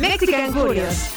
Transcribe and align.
Mexican 0.00 0.52
Curios. 0.52 1.10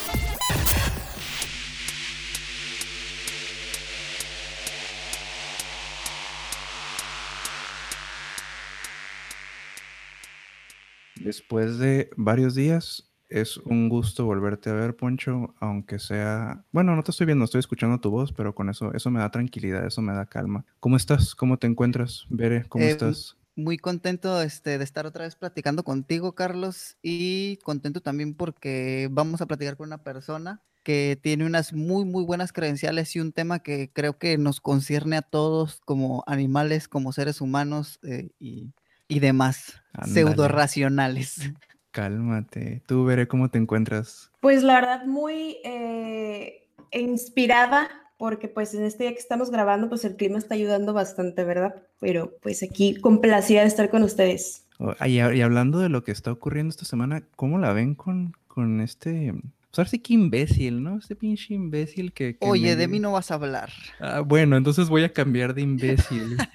Después 11.16 11.78
de 11.78 12.10
varios 12.18 12.56
días, 12.56 13.12
es 13.30 13.58
un 13.58 13.88
gusto 13.90 14.26
volverte 14.26 14.70
a 14.70 14.74
ver, 14.74 14.96
Poncho, 14.96 15.56
aunque 15.60 16.00
sea, 16.00 16.66
bueno, 16.72 16.96
no 16.96 17.04
te 17.04 17.12
estoy 17.12 17.26
viendo, 17.26 17.46
estoy 17.46 17.60
escuchando 17.60 18.00
tu 18.00 18.10
voz, 18.12 18.34
pero 18.34 18.54
con 18.54 18.70
eso, 18.70 18.94
eso 18.94 19.10
me 19.10 19.20
da 19.20 19.32
tranquilidad, 19.32 19.86
eso 19.86 20.02
me 20.02 20.14
da 20.14 20.26
calma. 20.26 20.66
¿Cómo 20.80 20.98
estás? 20.98 21.36
¿Cómo 21.36 21.58
te 21.58 21.68
encuentras? 21.68 22.26
Bere, 22.30 22.66
¿cómo 22.68 22.84
Eh, 22.86 22.90
estás? 22.90 23.38
Muy 23.56 23.78
contento 23.78 24.42
este, 24.42 24.78
de 24.78 24.84
estar 24.84 25.06
otra 25.06 25.26
vez 25.26 25.36
platicando 25.36 25.84
contigo, 25.84 26.34
Carlos, 26.34 26.98
y 27.02 27.58
contento 27.58 28.02
también 28.02 28.34
porque 28.34 29.08
vamos 29.12 29.42
a 29.42 29.46
platicar 29.46 29.78
con 29.78 29.88
una 29.88 30.04
persona 30.04 30.62
que 30.84 31.18
tiene 31.22 31.46
unas 31.46 31.72
muy, 31.72 32.04
muy 32.04 32.24
buenas 32.24 32.52
credenciales 32.52 33.16
y 33.16 33.20
un 33.20 33.32
tema 33.32 33.60
que 33.60 33.90
creo 33.94 34.18
que 34.18 34.38
nos 34.38 34.60
concierne 34.60 35.18
a 35.18 35.22
todos 35.22 35.82
como 35.86 36.24
animales, 36.28 36.88
como 36.88 37.14
seres 37.14 37.42
humanos 37.42 38.00
eh, 38.04 38.32
y, 38.40 38.74
y 39.08 39.20
demás, 39.20 39.82
Ándale. 39.94 40.14
pseudo 40.14 40.48
racionales. 40.48 41.36
Cálmate. 41.92 42.82
Tú, 42.88 43.06
Bere, 43.06 43.28
¿cómo 43.28 43.50
te 43.50 43.60
encuentras? 43.60 44.32
Pues 44.40 44.64
la 44.64 44.74
verdad 44.74 45.06
muy 45.06 45.58
eh, 45.64 46.68
inspirada 46.92 47.88
porque 48.24 48.48
pues 48.48 48.74
en 48.74 48.86
este 48.86 49.04
día 49.04 49.12
que 49.12 49.20
estamos 49.20 49.52
grabando 49.52 49.90
pues 49.90 50.06
el 50.06 50.16
clima 50.16 50.38
está 50.38 50.56
ayudando 50.56 50.94
bastante, 50.94 51.44
¿verdad? 51.44 51.76
Pero 52.00 52.38
pues 52.42 52.64
aquí 52.64 52.96
complacida 52.96 53.60
de 53.64 53.68
estar 53.68 53.90
con 53.90 54.02
ustedes. 54.02 54.64
Oh, 54.80 54.94
ah, 54.98 55.10
Y, 55.10 55.16
y 55.18 55.42
hablando 55.42 55.80
de 55.80 55.90
lo 55.90 56.06
que 56.06 56.14
está 56.14 56.32
ocurriendo 56.32 56.70
esta 56.70 56.86
semana, 56.86 57.24
¿cómo 57.36 57.58
la 57.60 57.74
ven 57.74 57.96
con, 57.96 58.32
con 58.48 58.80
este... 58.80 59.34
Pues 59.34 59.78
ahora 59.78 59.90
sí 59.90 60.00
que 60.00 60.14
imbécil, 60.14 60.82
¿no? 60.82 61.00
Este 61.00 61.18
pinche 61.18 61.54
imbécil 61.54 62.14
que... 62.14 62.38
que 62.38 62.48
Oye, 62.48 62.70
me- 62.70 62.76
de 62.78 62.88
mí 62.88 63.02
no 63.02 63.12
vas 63.12 63.30
a 63.30 63.34
hablar. 63.34 63.72
Ah, 64.00 64.22
bueno, 64.22 64.56
entonces 64.56 64.88
voy 64.88 65.04
a 65.04 65.12
cambiar 65.12 65.54
de 65.54 65.64
imbécil. 65.64 66.38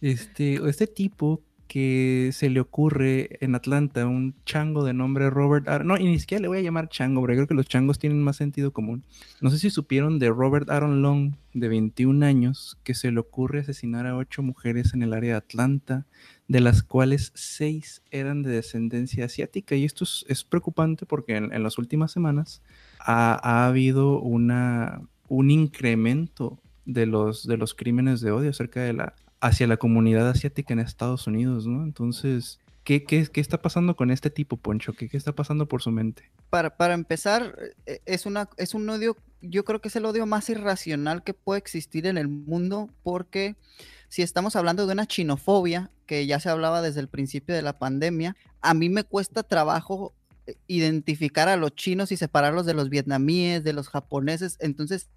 Este, 0.00 0.54
este 0.66 0.86
tipo 0.86 1.42
que 1.68 2.30
se 2.32 2.48
le 2.48 2.60
ocurre 2.60 3.38
en 3.40 3.54
Atlanta, 3.54 4.06
un 4.06 4.34
chango 4.46 4.84
de 4.84 4.94
nombre 4.94 5.28
Robert 5.28 5.68
Aaron, 5.68 5.86
no, 5.86 5.96
y 5.98 6.04
ni 6.04 6.18
siquiera 6.18 6.40
le 6.40 6.48
voy 6.48 6.58
a 6.58 6.62
llamar 6.62 6.88
chango, 6.88 7.20
porque 7.20 7.36
creo 7.36 7.46
que 7.46 7.54
los 7.54 7.68
changos 7.68 7.98
tienen 7.98 8.22
más 8.22 8.36
sentido 8.36 8.72
común. 8.72 9.04
No 9.42 9.50
sé 9.50 9.58
si 9.58 9.70
supieron 9.70 10.18
de 10.18 10.30
Robert 10.30 10.70
Aaron 10.70 11.02
Long, 11.02 11.34
de 11.52 11.68
21 11.68 12.24
años, 12.24 12.78
que 12.84 12.94
se 12.94 13.12
le 13.12 13.20
ocurre 13.20 13.60
asesinar 13.60 14.06
a 14.06 14.16
ocho 14.16 14.42
mujeres 14.42 14.94
en 14.94 15.02
el 15.02 15.12
área 15.12 15.32
de 15.32 15.36
Atlanta, 15.36 16.06
de 16.48 16.60
las 16.60 16.82
cuales 16.82 17.32
seis 17.34 18.02
eran 18.10 18.42
de 18.42 18.50
descendencia 18.50 19.26
asiática. 19.26 19.76
Y 19.76 19.84
esto 19.84 20.04
es, 20.04 20.44
preocupante 20.44 21.04
porque 21.04 21.36
en, 21.36 21.62
las 21.62 21.76
últimas 21.76 22.12
semanas 22.12 22.62
ha, 22.98 23.38
ha 23.42 23.66
habido 23.66 24.20
una, 24.20 25.02
un 25.28 25.50
incremento 25.50 26.58
de 26.86 27.04
los, 27.04 27.46
de 27.46 27.58
los 27.58 27.74
crímenes 27.74 28.22
de 28.22 28.30
odio 28.30 28.48
acerca 28.48 28.80
de 28.80 28.94
la, 28.94 29.14
hacia 29.40 29.66
la 29.66 29.76
comunidad 29.76 30.28
asiática 30.28 30.72
en 30.72 30.80
Estados 30.80 31.26
Unidos, 31.26 31.66
¿no? 31.66 31.84
Entonces, 31.84 32.58
¿qué, 32.84 33.04
qué, 33.04 33.26
qué 33.26 33.40
está 33.40 33.62
pasando 33.62 33.96
con 33.96 34.10
este 34.10 34.30
tipo, 34.30 34.56
Poncho? 34.56 34.92
¿Qué, 34.92 35.08
qué 35.08 35.16
está 35.16 35.32
pasando 35.32 35.66
por 35.66 35.82
su 35.82 35.90
mente? 35.90 36.30
Para, 36.50 36.76
para 36.76 36.94
empezar, 36.94 37.56
eh, 37.86 38.00
es, 38.06 38.26
una, 38.26 38.48
es 38.56 38.74
un 38.74 38.88
odio, 38.88 39.16
yo 39.40 39.64
creo 39.64 39.80
que 39.80 39.88
es 39.88 39.96
el 39.96 40.04
odio 40.04 40.26
más 40.26 40.48
irracional 40.50 41.22
que 41.22 41.34
puede 41.34 41.58
existir 41.58 42.06
en 42.06 42.18
el 42.18 42.28
mundo, 42.28 42.90
porque 43.02 43.56
si 44.08 44.22
estamos 44.22 44.56
hablando 44.56 44.86
de 44.86 44.92
una 44.92 45.06
chinofobia, 45.06 45.90
que 46.06 46.26
ya 46.26 46.40
se 46.40 46.48
hablaba 46.48 46.82
desde 46.82 47.00
el 47.00 47.08
principio 47.08 47.54
de 47.54 47.62
la 47.62 47.78
pandemia, 47.78 48.36
a 48.62 48.74
mí 48.74 48.88
me 48.88 49.04
cuesta 49.04 49.42
trabajo 49.42 50.14
eh, 50.46 50.56
identificar 50.66 51.48
a 51.48 51.56
los 51.56 51.74
chinos 51.74 52.10
y 52.10 52.16
separarlos 52.16 52.66
de 52.66 52.74
los 52.74 52.88
vietnamíes, 52.88 53.62
de 53.62 53.74
los 53.74 53.88
japoneses, 53.88 54.56
entonces 54.60 55.08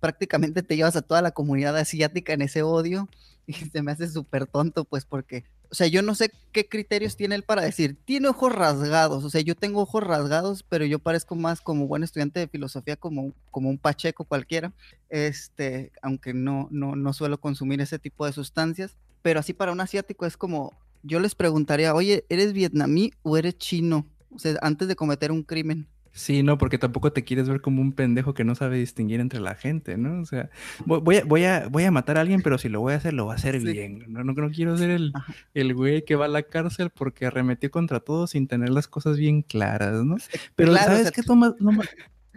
prácticamente 0.00 0.62
te 0.62 0.76
llevas 0.76 0.96
a 0.96 1.02
toda 1.02 1.22
la 1.22 1.30
comunidad 1.30 1.76
asiática 1.76 2.32
en 2.32 2.42
ese 2.42 2.62
odio 2.62 3.08
y 3.46 3.52
se 3.52 3.82
me 3.82 3.92
hace 3.92 4.08
súper 4.08 4.46
tonto, 4.46 4.84
pues 4.84 5.04
porque, 5.04 5.44
o 5.70 5.74
sea, 5.74 5.86
yo 5.86 6.02
no 6.02 6.14
sé 6.14 6.30
qué 6.52 6.68
criterios 6.68 7.16
tiene 7.16 7.34
él 7.34 7.42
para 7.42 7.62
decir, 7.62 7.96
tiene 8.04 8.28
ojos 8.28 8.52
rasgados, 8.54 9.24
o 9.24 9.30
sea, 9.30 9.40
yo 9.40 9.54
tengo 9.54 9.82
ojos 9.82 10.02
rasgados, 10.02 10.62
pero 10.62 10.84
yo 10.84 10.98
parezco 10.98 11.36
más 11.36 11.60
como 11.60 11.86
buen 11.86 12.02
estudiante 12.02 12.40
de 12.40 12.48
filosofía, 12.48 12.96
como, 12.96 13.32
como 13.50 13.70
un 13.70 13.78
pacheco 13.78 14.24
cualquiera, 14.24 14.72
este, 15.08 15.92
aunque 16.02 16.34
no, 16.34 16.68
no, 16.70 16.96
no 16.96 17.12
suelo 17.12 17.40
consumir 17.40 17.80
ese 17.80 17.98
tipo 17.98 18.26
de 18.26 18.32
sustancias, 18.32 18.96
pero 19.22 19.40
así 19.40 19.52
para 19.52 19.72
un 19.72 19.80
asiático 19.80 20.26
es 20.26 20.36
como, 20.36 20.72
yo 21.02 21.20
les 21.20 21.34
preguntaría, 21.34 21.94
oye, 21.94 22.24
¿eres 22.28 22.52
vietnamí 22.52 23.12
o 23.22 23.36
eres 23.36 23.58
chino? 23.58 24.06
O 24.34 24.38
sea, 24.38 24.56
antes 24.62 24.88
de 24.88 24.96
cometer 24.96 25.32
un 25.32 25.42
crimen. 25.42 25.88
Sí, 26.12 26.42
no, 26.42 26.58
porque 26.58 26.76
tampoco 26.76 27.12
te 27.12 27.22
quieres 27.24 27.48
ver 27.48 27.60
como 27.60 27.80
un 27.80 27.92
pendejo 27.92 28.34
que 28.34 28.42
no 28.44 28.54
sabe 28.56 28.78
distinguir 28.78 29.20
entre 29.20 29.38
la 29.38 29.54
gente, 29.54 29.96
¿no? 29.96 30.20
O 30.20 30.24
sea, 30.24 30.50
voy, 30.84 31.16
a, 31.18 31.24
voy, 31.24 31.44
a, 31.44 31.68
voy 31.68 31.84
a 31.84 31.90
matar 31.92 32.18
a 32.18 32.22
alguien, 32.22 32.42
pero 32.42 32.58
si 32.58 32.68
lo 32.68 32.80
voy 32.80 32.94
a 32.94 32.96
hacer, 32.96 33.14
lo 33.14 33.26
voy 33.26 33.32
a 33.32 33.36
hacer 33.36 33.60
Sí. 33.60 33.72
bien. 33.72 34.04
No, 34.08 34.24
no, 34.24 34.32
no 34.32 34.50
quiero 34.50 34.76
ser 34.76 34.90
el, 34.90 35.12
el 35.54 35.74
güey 35.74 36.04
que 36.04 36.16
va 36.16 36.24
a 36.24 36.28
la 36.28 36.42
cárcel 36.42 36.90
porque 36.90 37.26
arremetió 37.26 37.70
contra 37.70 38.00
todos 38.00 38.30
sin 38.30 38.48
tener 38.48 38.70
las 38.70 38.88
cosas 38.88 39.18
bien 39.18 39.42
claras, 39.42 40.04
¿no? 40.04 40.16
Pero 40.56 40.72
Claro, 40.72 40.86
o 40.86 40.90
¿sabes 40.90 41.02
sea, 41.04 41.12
qué? 41.12 41.22
Toma, 41.22 41.54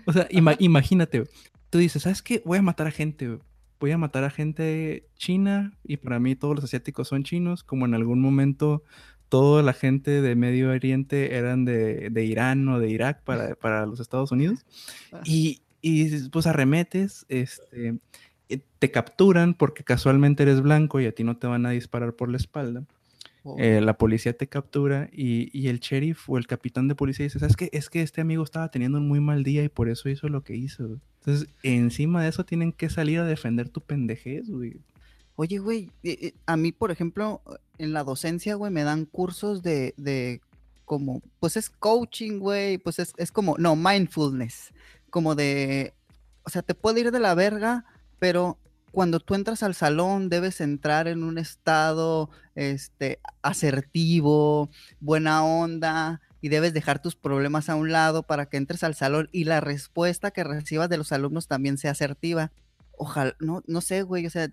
o 0.06 0.14
sea, 0.14 0.28
ima- 0.30 0.56
imagínate, 0.60 1.24
tú 1.72 1.80
dices, 1.80 2.04
¿sabes 2.04 2.22
qué? 2.22 2.44
Voy 2.46 2.60
a 2.60 2.62
matar 2.62 2.86
a 2.88 2.92
gente, 2.92 3.40
voy 3.80 3.92
a 3.92 3.98
matar 3.98 4.24
a 4.24 4.30
gente 4.30 5.08
china 5.18 5.74
y 5.84 5.98
para 5.98 6.20
mí 6.20 6.36
todos 6.36 6.56
los 6.56 6.64
asiáticos 6.64 7.08
son 7.08 7.24
chinos, 7.24 7.64
como 7.64 7.86
en 7.88 7.96
algún 7.96 8.22
momento 8.22 8.84
toda 9.34 9.64
la 9.64 9.74
gente 9.74 10.22
de 10.22 10.36
Medio 10.36 10.70
Oriente 10.70 11.36
eran 11.36 11.66
de, 11.66 12.12
de 12.12 12.24
Irán 12.24 12.70
o 12.70 12.78
de 12.78 12.88
Irak 12.88 13.24
para, 13.24 13.56
para 13.56 13.88
los 13.88 14.00
Estados 14.00 14.32
Unidos. 14.32 14.64
Ah. 15.12 15.22
Y, 15.26 15.64
y 15.82 16.30
pues 16.30 16.46
arremetes, 16.46 17.26
este, 17.30 17.98
te 18.78 18.92
capturan 18.92 19.56
porque 19.56 19.84
casualmente 19.84 20.44
eres 20.44 20.62
blanco 20.62 21.02
y 21.02 21.08
a 21.08 21.14
ti 21.14 21.24
no 21.24 21.36
te 21.36 21.48
van 21.48 21.66
a 21.66 21.72
disparar 21.72 22.14
por 22.14 22.30
la 22.30 22.38
espalda. 22.38 22.84
Eh, 23.58 23.82
la 23.82 23.98
policía 23.98 24.38
te 24.38 24.46
captura 24.46 25.10
y, 25.12 25.50
y 25.52 25.68
el 25.70 25.80
sheriff 25.80 26.30
o 26.30 26.38
el 26.38 26.46
capitán 26.46 26.88
de 26.88 26.94
policía 26.94 27.24
dice, 27.24 27.40
¿sabes 27.40 27.56
qué? 27.56 27.72
Es 27.74 27.90
que 27.90 28.04
este 28.04 28.22
amigo 28.22 28.44
estaba 28.44 28.70
teniendo 28.70 29.00
un 29.00 29.08
muy 29.08 29.20
mal 29.20 29.44
día 29.44 29.64
y 29.64 29.70
por 29.70 29.90
eso 29.90 30.10
hizo 30.10 30.30
lo 30.30 30.44
que 30.44 30.56
hizo. 30.56 30.88
güey". 30.88 31.00
Entonces, 31.22 31.50
encima 31.64 32.22
de 32.22 32.30
eso 32.30 32.46
tienen 32.46 32.72
que 32.72 32.92
salir 32.92 33.18
a 33.18 33.26
defender 33.26 33.68
tu 33.70 33.82
pendejez, 33.82 34.48
güey. 34.48 34.78
Oye, 35.36 35.58
güey, 35.58 35.92
eh, 36.04 36.18
eh, 36.22 36.34
a 36.46 36.58
mí, 36.58 36.72
por 36.72 36.92
ejemplo, 36.92 37.42
en 37.78 37.94
la 37.94 38.04
docencia, 38.04 38.56
güey, 38.56 38.72
me 38.72 38.84
dan 38.84 39.06
cursos 39.06 39.64
de, 39.64 39.94
de 39.98 40.42
como, 40.86 41.22
pues 41.40 41.58
es 41.58 41.70
coaching, 41.70 42.40
güey, 42.40 42.78
pues 42.78 43.00
es, 43.00 43.14
es 43.18 43.32
como, 43.32 43.58
no, 43.58 43.76
mindfulness, 43.76 44.72
como 45.10 45.34
de, 45.34 45.94
o 46.44 46.50
sea, 46.50 46.62
te 46.62 46.76
puede 46.76 47.02
ir 47.02 47.12
de 47.12 47.20
la 47.20 47.34
verga, 47.34 47.86
pero 48.20 48.60
cuando 48.92 49.20
tú 49.20 49.34
entras 49.34 49.64
al 49.64 49.74
salón 49.74 50.30
debes 50.30 50.62
entrar 50.62 51.08
en 51.08 51.24
un 51.24 51.40
estado, 51.40 52.30
este, 52.54 53.20
asertivo, 53.42 54.70
buena 55.00 55.44
onda, 55.44 56.22
y 56.42 56.50
debes 56.50 56.74
dejar 56.74 57.02
tus 57.02 57.16
problemas 57.16 57.70
a 57.70 57.76
un 57.76 57.92
lado 57.92 58.22
para 58.22 58.46
que 58.46 58.58
entres 58.58 58.84
al 58.84 58.96
salón 58.96 59.30
y 59.32 59.46
la 59.46 59.62
respuesta 59.62 60.30
que 60.30 60.44
recibas 60.44 60.90
de 60.90 60.98
los 60.98 61.12
alumnos 61.12 61.48
también 61.48 61.78
sea 61.78 61.92
asertiva. 61.92 62.52
Ojalá, 62.98 63.34
no, 63.40 63.64
no 63.66 63.82
sé, 63.82 64.04
güey, 64.04 64.28
o 64.28 64.30
sea, 64.30 64.50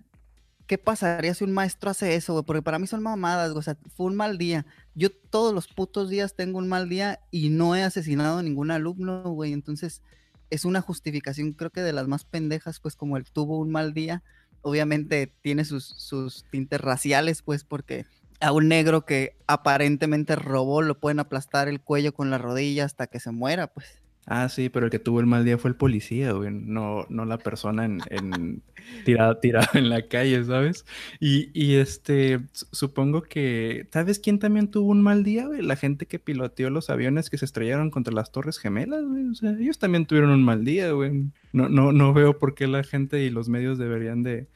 ¿qué 0.71 0.77
pasaría 0.77 1.33
si 1.33 1.43
un 1.43 1.51
maestro 1.51 1.91
hace 1.91 2.15
eso, 2.15 2.31
güey? 2.31 2.45
Porque 2.45 2.61
para 2.61 2.79
mí 2.79 2.87
son 2.87 3.03
mamadas, 3.03 3.51
güey, 3.51 3.59
o 3.59 3.61
sea, 3.61 3.75
fue 3.93 4.05
un 4.05 4.15
mal 4.15 4.37
día. 4.37 4.65
Yo 4.95 5.09
todos 5.11 5.53
los 5.53 5.67
putos 5.67 6.09
días 6.09 6.33
tengo 6.33 6.59
un 6.59 6.69
mal 6.69 6.87
día 6.87 7.19
y 7.29 7.49
no 7.49 7.75
he 7.75 7.83
asesinado 7.83 8.37
a 8.37 8.41
ningún 8.41 8.71
alumno, 8.71 9.21
güey. 9.31 9.51
Entonces, 9.51 10.01
es 10.49 10.63
una 10.63 10.79
justificación, 10.79 11.51
creo 11.51 11.71
que 11.71 11.81
de 11.81 11.91
las 11.91 12.07
más 12.07 12.23
pendejas, 12.23 12.79
pues 12.79 12.95
como 12.95 13.17
él 13.17 13.25
tuvo 13.33 13.59
un 13.59 13.69
mal 13.69 13.93
día, 13.93 14.23
obviamente 14.61 15.27
tiene 15.41 15.65
sus, 15.65 15.83
sus 15.83 16.45
tintes 16.49 16.79
raciales, 16.79 17.41
pues 17.41 17.65
porque 17.65 18.05
a 18.39 18.53
un 18.53 18.69
negro 18.69 19.05
que 19.05 19.35
aparentemente 19.47 20.37
robó 20.37 20.81
lo 20.81 21.01
pueden 21.01 21.19
aplastar 21.19 21.67
el 21.67 21.81
cuello 21.81 22.13
con 22.13 22.29
la 22.29 22.37
rodilla 22.37 22.85
hasta 22.85 23.07
que 23.07 23.19
se 23.19 23.31
muera, 23.31 23.67
pues. 23.67 24.00
Ah, 24.27 24.47
sí, 24.49 24.69
pero 24.69 24.85
el 24.85 24.91
que 24.91 24.99
tuvo 24.99 25.19
el 25.19 25.25
mal 25.25 25.43
día 25.43 25.57
fue 25.57 25.71
el 25.71 25.75
policía, 25.75 26.31
güey, 26.33 26.51
no, 26.51 27.05
no 27.09 27.25
la 27.25 27.37
persona 27.39 27.85
en, 27.85 28.01
en 28.09 28.61
tirada, 29.05 29.39
tirada 29.41 29.67
en 29.73 29.89
la 29.89 30.07
calle, 30.07 30.43
¿sabes? 30.45 30.85
Y, 31.19 31.49
y 31.59 31.75
este, 31.75 32.39
su- 32.53 32.67
supongo 32.71 33.23
que, 33.23 33.87
¿sabes 33.91 34.19
quién 34.19 34.37
también 34.39 34.69
tuvo 34.69 34.91
un 34.91 35.01
mal 35.01 35.23
día, 35.23 35.47
güey? 35.47 35.61
La 35.63 35.75
gente 35.75 36.05
que 36.05 36.19
piloteó 36.19 36.69
los 36.69 36.89
aviones 36.91 37.29
que 37.31 37.37
se 37.39 37.45
estrellaron 37.45 37.89
contra 37.89 38.13
las 38.13 38.31
Torres 38.31 38.59
Gemelas, 38.59 39.03
güey. 39.05 39.27
O 39.27 39.33
sea, 39.33 39.51
ellos 39.59 39.79
también 39.79 40.05
tuvieron 40.05 40.29
un 40.29 40.43
mal 40.43 40.63
día, 40.63 40.91
güey. 40.91 41.25
No, 41.51 41.67
no, 41.67 41.91
no 41.91 42.13
veo 42.13 42.37
por 42.37 42.53
qué 42.53 42.67
la 42.67 42.83
gente 42.83 43.23
y 43.23 43.29
los 43.31 43.49
medios 43.49 43.77
deberían 43.79 44.21
de, 44.23 44.47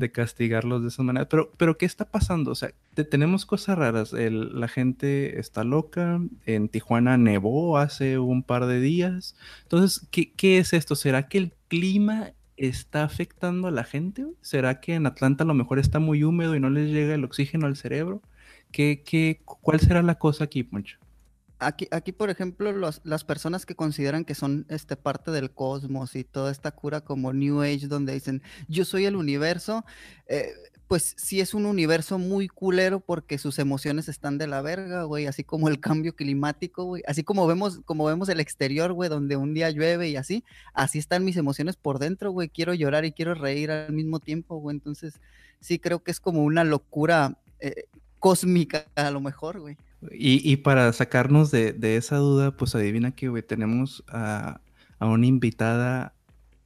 de 0.00 0.10
castigarlos 0.10 0.82
de 0.82 0.88
esa 0.88 1.02
manera. 1.04 1.28
Pero, 1.28 1.52
pero 1.56 1.78
¿qué 1.78 1.86
está 1.86 2.04
pasando? 2.06 2.50
O 2.50 2.54
sea, 2.56 2.72
te- 2.94 3.04
tenemos 3.04 3.46
cosas 3.46 3.78
raras. 3.78 4.12
El- 4.12 4.58
la 4.58 4.66
gente 4.68 5.38
está 5.38 5.62
loca. 5.64 6.20
En 6.46 6.68
Tijuana 6.68 7.16
nevó 7.18 7.78
hace 7.78 8.18
un 8.18 8.42
par 8.42 8.66
de 8.66 8.80
días. 8.80 9.36
Entonces, 9.62 10.06
¿qué, 10.10 10.32
qué 10.32 10.58
es 10.58 10.72
esto? 10.72 10.96
¿Será 10.96 11.28
que 11.28 11.38
el 11.38 11.52
clima 11.68 12.32
está 12.56 13.04
afectando 13.04 13.68
a 13.68 13.70
la 13.70 13.84
gente? 13.84 14.26
¿Será 14.40 14.80
que 14.80 14.94
en 14.94 15.06
Atlanta 15.06 15.44
a 15.44 15.46
lo 15.46 15.54
mejor 15.54 15.78
está 15.78 15.98
muy 16.00 16.24
húmedo 16.24 16.56
y 16.56 16.60
no 16.60 16.70
les 16.70 16.90
llega 16.90 17.14
el 17.14 17.24
oxígeno 17.24 17.66
al 17.66 17.76
cerebro? 17.76 18.22
¿Qué, 18.72 19.02
qué, 19.04 19.40
¿Cuál 19.44 19.80
será 19.80 20.02
la 20.02 20.16
cosa 20.16 20.44
aquí, 20.44 20.62
Poncho? 20.64 20.98
Aquí, 21.60 21.88
aquí, 21.90 22.12
por 22.12 22.30
ejemplo, 22.30 22.72
las 23.04 23.24
personas 23.24 23.66
que 23.66 23.74
consideran 23.74 24.24
que 24.24 24.34
son 24.34 24.66
este, 24.68 24.96
parte 24.96 25.30
del 25.30 25.50
cosmos 25.50 26.16
y 26.16 26.24
toda 26.24 26.50
esta 26.50 26.70
cura 26.70 27.02
como 27.02 27.32
New 27.32 27.60
Age, 27.60 27.86
donde 27.86 28.14
dicen, 28.14 28.42
yo 28.68 28.84
soy 28.84 29.04
el 29.04 29.14
universo, 29.14 29.84
eh, 30.26 30.52
pues 30.90 31.14
sí 31.16 31.40
es 31.40 31.54
un 31.54 31.66
universo 31.66 32.18
muy 32.18 32.48
culero 32.48 32.98
porque 32.98 33.38
sus 33.38 33.60
emociones 33.60 34.08
están 34.08 34.38
de 34.38 34.48
la 34.48 34.60
verga, 34.60 35.04
güey, 35.04 35.26
así 35.26 35.44
como 35.44 35.68
el 35.68 35.78
cambio 35.78 36.16
climático, 36.16 36.82
güey, 36.82 37.04
así 37.06 37.22
como 37.22 37.46
vemos, 37.46 37.80
como 37.84 38.06
vemos 38.06 38.28
el 38.28 38.40
exterior, 38.40 38.92
güey, 38.92 39.08
donde 39.08 39.36
un 39.36 39.54
día 39.54 39.70
llueve 39.70 40.08
y 40.08 40.16
así, 40.16 40.42
así 40.74 40.98
están 40.98 41.24
mis 41.24 41.36
emociones 41.36 41.76
por 41.76 42.00
dentro, 42.00 42.32
güey, 42.32 42.48
quiero 42.48 42.74
llorar 42.74 43.04
y 43.04 43.12
quiero 43.12 43.34
reír 43.34 43.70
al 43.70 43.92
mismo 43.92 44.18
tiempo, 44.18 44.56
güey, 44.56 44.74
entonces 44.74 45.20
sí 45.60 45.78
creo 45.78 46.02
que 46.02 46.10
es 46.10 46.18
como 46.18 46.42
una 46.42 46.64
locura 46.64 47.38
eh, 47.60 47.84
cósmica 48.18 48.86
a 48.96 49.12
lo 49.12 49.20
mejor, 49.20 49.60
güey. 49.60 49.76
Y, 50.12 50.56
para 50.56 50.92
sacarnos 50.92 51.50
de, 51.50 51.96
esa 51.96 52.16
duda, 52.16 52.56
pues 52.56 52.74
adivina 52.74 53.12
que, 53.12 53.30
tenemos 53.42 54.04
a, 54.08 54.60
a 54.98 55.06
una 55.06 55.26
invitada 55.26 56.14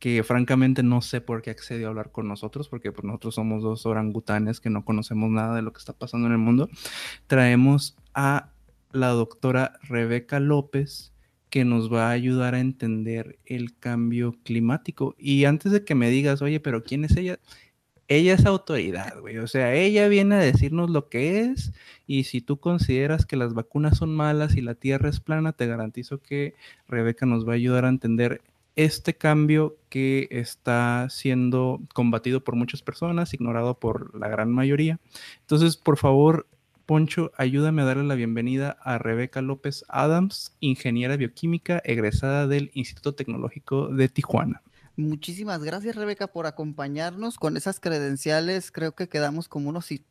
que 0.05 0.23
francamente 0.23 0.83
no 0.83 1.01
sé 1.01 1.23
por 1.23 1.41
qué 1.41 1.49
accedió 1.49 1.87
a 1.87 1.89
hablar 1.89 2.13
con 2.13 2.29
nosotros, 2.29 2.69
porque 2.69 2.93
pues, 2.93 3.05
nosotros 3.05 3.37
somos 3.37 3.63
dos 3.63 3.87
orangutanes 3.87 4.61
que 4.61 4.69
no 4.69 4.85
conocemos 4.85 5.31
nada 5.31 5.57
de 5.57 5.63
lo 5.63 5.73
que 5.73 5.79
está 5.79 5.95
pasando 5.95 6.27
en 6.27 6.35
el 6.35 6.39
mundo. 6.39 6.69
Traemos 7.27 7.97
a 8.13 8.51
la 8.93 9.09
doctora 9.09 9.79
Rebeca 9.83 10.41
López, 10.41 11.15
que 11.49 11.65
nos 11.65 11.91
va 11.91 12.09
a 12.09 12.11
ayudar 12.11 12.55
a 12.55 12.61
entender 12.61 13.39
el 13.47 13.79
cambio 13.79 14.37
climático. 14.43 15.15
Y 15.19 15.47
antes 15.47 15.73
de 15.73 15.85
que 15.85 15.95
me 15.95 16.11
digas, 16.11 16.43
oye, 16.43 16.61
pero 16.61 16.83
¿quién 16.83 17.05
es 17.05 17.17
ella? 17.17 17.39
Ella 18.09 18.35
es 18.35 18.45
autoridad, 18.47 19.19
güey. 19.21 19.39
O 19.39 19.47
sea, 19.47 19.75
ella 19.75 20.09
viene 20.09 20.35
a 20.35 20.39
decirnos 20.39 20.91
lo 20.91 21.09
que 21.09 21.41
es. 21.41 21.73
Y 22.07 22.25
si 22.25 22.41
tú 22.41 22.59
consideras 22.59 23.25
que 23.27 23.37
las 23.37 23.55
vacunas 23.55 23.99
son 23.99 24.15
malas 24.15 24.57
y 24.57 24.61
la 24.61 24.75
Tierra 24.75 25.09
es 25.09 25.21
plana, 25.21 25.53
te 25.53 25.67
garantizo 25.67 26.19
que 26.19 26.55
Rebeca 26.89 27.27
nos 27.27 27.49
va 27.49 27.53
a 27.53 27.57
ayudar 27.57 27.85
a 27.87 27.89
entender 27.89 28.43
este 28.77 29.15
cambio 29.15 29.77
que 29.89 30.29
está 30.31 31.09
siendo 31.09 31.81
combatido 31.95 32.43
por 32.43 32.57
muchas 32.57 32.83
personas, 32.83 33.33
ignorado 33.33 33.79
por 33.79 34.19
la 34.19 34.29
gran 34.29 34.53
mayoría. 34.53 34.99
Entonces, 35.41 35.77
por 35.77 35.97
favor, 35.97 36.47
Poncho, 36.87 37.33
ayúdame 37.39 37.83
a 37.83 37.87
darle 37.87 38.05
la 38.05 38.15
bienvenida 38.15 38.77
a 38.83 38.99
Rebeca 38.99 39.41
López 39.41 39.85
Adams, 39.89 40.55
ingeniera 40.61 41.17
bioquímica 41.17 41.81
egresada 41.85 42.47
del 42.47 42.71
Instituto 42.75 43.15
Tecnológico 43.15 43.89
de 43.89 44.09
Tijuana. 44.11 44.63
Muchísimas 44.97 45.65
gracias, 45.65 45.97
Rebeca, 45.97 46.29
por 46.29 46.47
acompañarnos 46.47 47.37
con 47.37 47.57
esas 47.57 47.81
credenciales. 47.81 48.71
Creo 48.71 48.95
que 48.95 49.09
quedamos 49.09 49.49
como 49.49 49.69
unos 49.69 49.91
eh, 49.91 50.03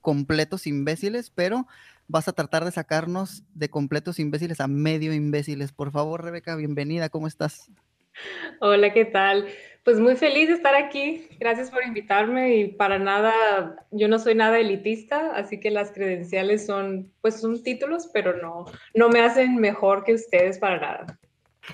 completos 0.00 0.66
imbéciles, 0.66 1.30
pero 1.30 1.66
vas 2.06 2.28
a 2.28 2.32
tratar 2.32 2.64
de 2.64 2.70
sacarnos 2.70 3.42
de 3.54 3.68
completos 3.68 4.20
imbéciles 4.20 4.60
a 4.60 4.68
medio 4.68 5.12
imbéciles. 5.12 5.72
Por 5.72 5.90
favor, 5.90 6.22
Rebeca, 6.22 6.54
bienvenida, 6.54 7.08
¿cómo 7.08 7.26
estás? 7.26 7.70
Hola, 8.60 8.92
¿qué 8.92 9.04
tal? 9.04 9.46
Pues 9.84 9.98
muy 9.98 10.16
feliz 10.16 10.48
de 10.48 10.54
estar 10.54 10.74
aquí. 10.74 11.28
Gracias 11.38 11.70
por 11.70 11.84
invitarme 11.84 12.56
y 12.56 12.68
para 12.68 12.98
nada, 12.98 13.86
yo 13.90 14.06
no 14.06 14.18
soy 14.18 14.34
nada 14.34 14.58
elitista, 14.58 15.32
así 15.34 15.60
que 15.60 15.70
las 15.70 15.92
credenciales 15.92 16.66
son, 16.66 17.12
pues 17.20 17.40
son 17.40 17.62
títulos, 17.62 18.08
pero 18.12 18.40
no, 18.40 18.66
no 18.94 19.08
me 19.08 19.20
hacen 19.20 19.56
mejor 19.56 20.04
que 20.04 20.14
ustedes 20.14 20.58
para 20.58 20.80
nada. 20.80 21.18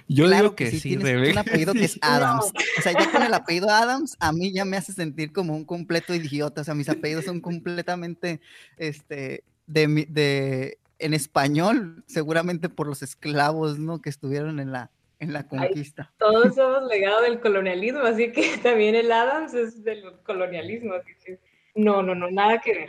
Yo 0.09 0.29
digo 0.29 0.55
que, 0.55 0.71
sí, 0.71 0.97
Rebeca. 0.97 1.33
Un 1.33 1.49
apellido 1.49 1.73
que 1.75 1.85
es 1.85 1.99
Adams. 2.01 2.53
O 2.79 2.83
sea, 2.83 2.93
ya 2.93 3.11
con 3.11 3.23
el 3.23 3.35
apellido 3.35 3.71
Adams, 3.71 4.17
a 4.21 4.33
mí 4.33 4.53
ya 4.53 4.65
me 4.65 4.77
hace 4.77 4.93
sentir 4.93 5.33
como 5.33 5.55
un 5.55 5.65
completo 5.65 6.15
idiota. 6.15 6.61
O 6.61 6.65
sea, 6.65 6.75
mis 6.75 6.89
apellidos 6.89 7.25
son 7.25 7.41
completamente, 7.41 8.41
este, 8.77 9.45
de, 9.67 10.07
de 10.09 10.79
en 10.99 11.15
español, 11.15 12.05
seguramente 12.07 12.69
por 12.69 12.87
los 12.87 13.03
esclavos, 13.03 13.79
¿no? 13.79 14.01
Que 14.01 14.11
estuvieron 14.11 14.61
en 14.61 14.73
la, 14.73 14.91
en 15.19 15.33
la 15.33 15.47
conquista. 15.47 16.13
todos 16.19 16.55
somos 16.55 16.85
legado 16.89 17.23
del 17.23 17.41
colonialismo, 17.41 18.01
así 18.01 18.33
que 18.33 18.57
también 18.63 18.95
el 18.95 19.11
Adams 19.11 19.55
es 19.55 19.83
del 19.83 20.03
colonialismo, 20.25 20.95
así 20.95 21.13
que 21.25 21.39
no, 21.75 22.03
no, 22.03 22.15
no, 22.15 22.31
nada 22.31 22.61
que 22.61 22.73
ver. 22.73 22.89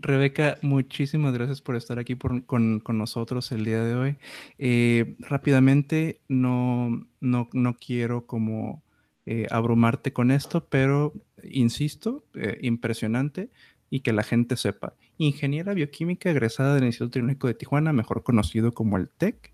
Rebeca, 0.00 0.58
muchísimas 0.62 1.34
gracias 1.34 1.60
por 1.60 1.74
estar 1.74 1.98
aquí 1.98 2.16
con, 2.16 2.82
nosotros 2.86 3.50
el 3.50 3.64
día 3.64 3.82
de 3.82 3.94
hoy. 3.96 4.16
Eh, 4.58 5.16
rápidamente, 5.18 6.20
no, 6.28 7.04
no, 7.20 7.48
no, 7.52 7.76
quiero 7.76 8.24
como 8.24 8.84
eh, 9.26 9.46
abrumarte 9.50 10.12
con 10.12 10.30
esto, 10.30 10.64
pero 10.68 11.14
insisto, 11.42 12.24
eh, 12.34 12.58
impresionante 12.62 13.50
y 13.90 14.00
que 14.00 14.12
la 14.12 14.22
gente 14.22 14.56
sepa. 14.56 14.94
Ingeniera 15.16 15.74
bioquímica 15.74 16.30
egresada 16.30 16.76
del 16.76 16.84
Instituto 16.84 17.14
Tecnológico 17.14 17.48
de 17.48 17.54
Tijuana, 17.54 17.92
mejor 17.92 18.22
conocido 18.22 18.72
como 18.72 18.98
el 18.98 19.08
TEC. 19.08 19.52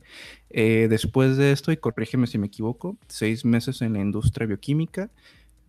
Después 0.50 1.38
de 1.38 1.52
esto, 1.52 1.72
y 1.72 1.78
corrígeme 1.78 2.26
si 2.26 2.36
me 2.36 2.48
equivoco, 2.48 2.98
seis 3.08 3.46
meses 3.46 3.80
en 3.80 3.94
la 3.94 4.00
industria 4.00 4.46
bioquímica, 4.46 5.10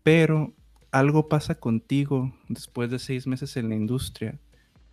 pero 0.04 0.54
algo 0.92 1.28
pasa 1.30 1.56
contigo 1.56 2.34
después 2.50 2.90
de 2.90 3.00
seis 3.00 3.28
meses 3.28 3.56
en 3.58 3.70
la 3.70 3.76
industria. 3.76 4.40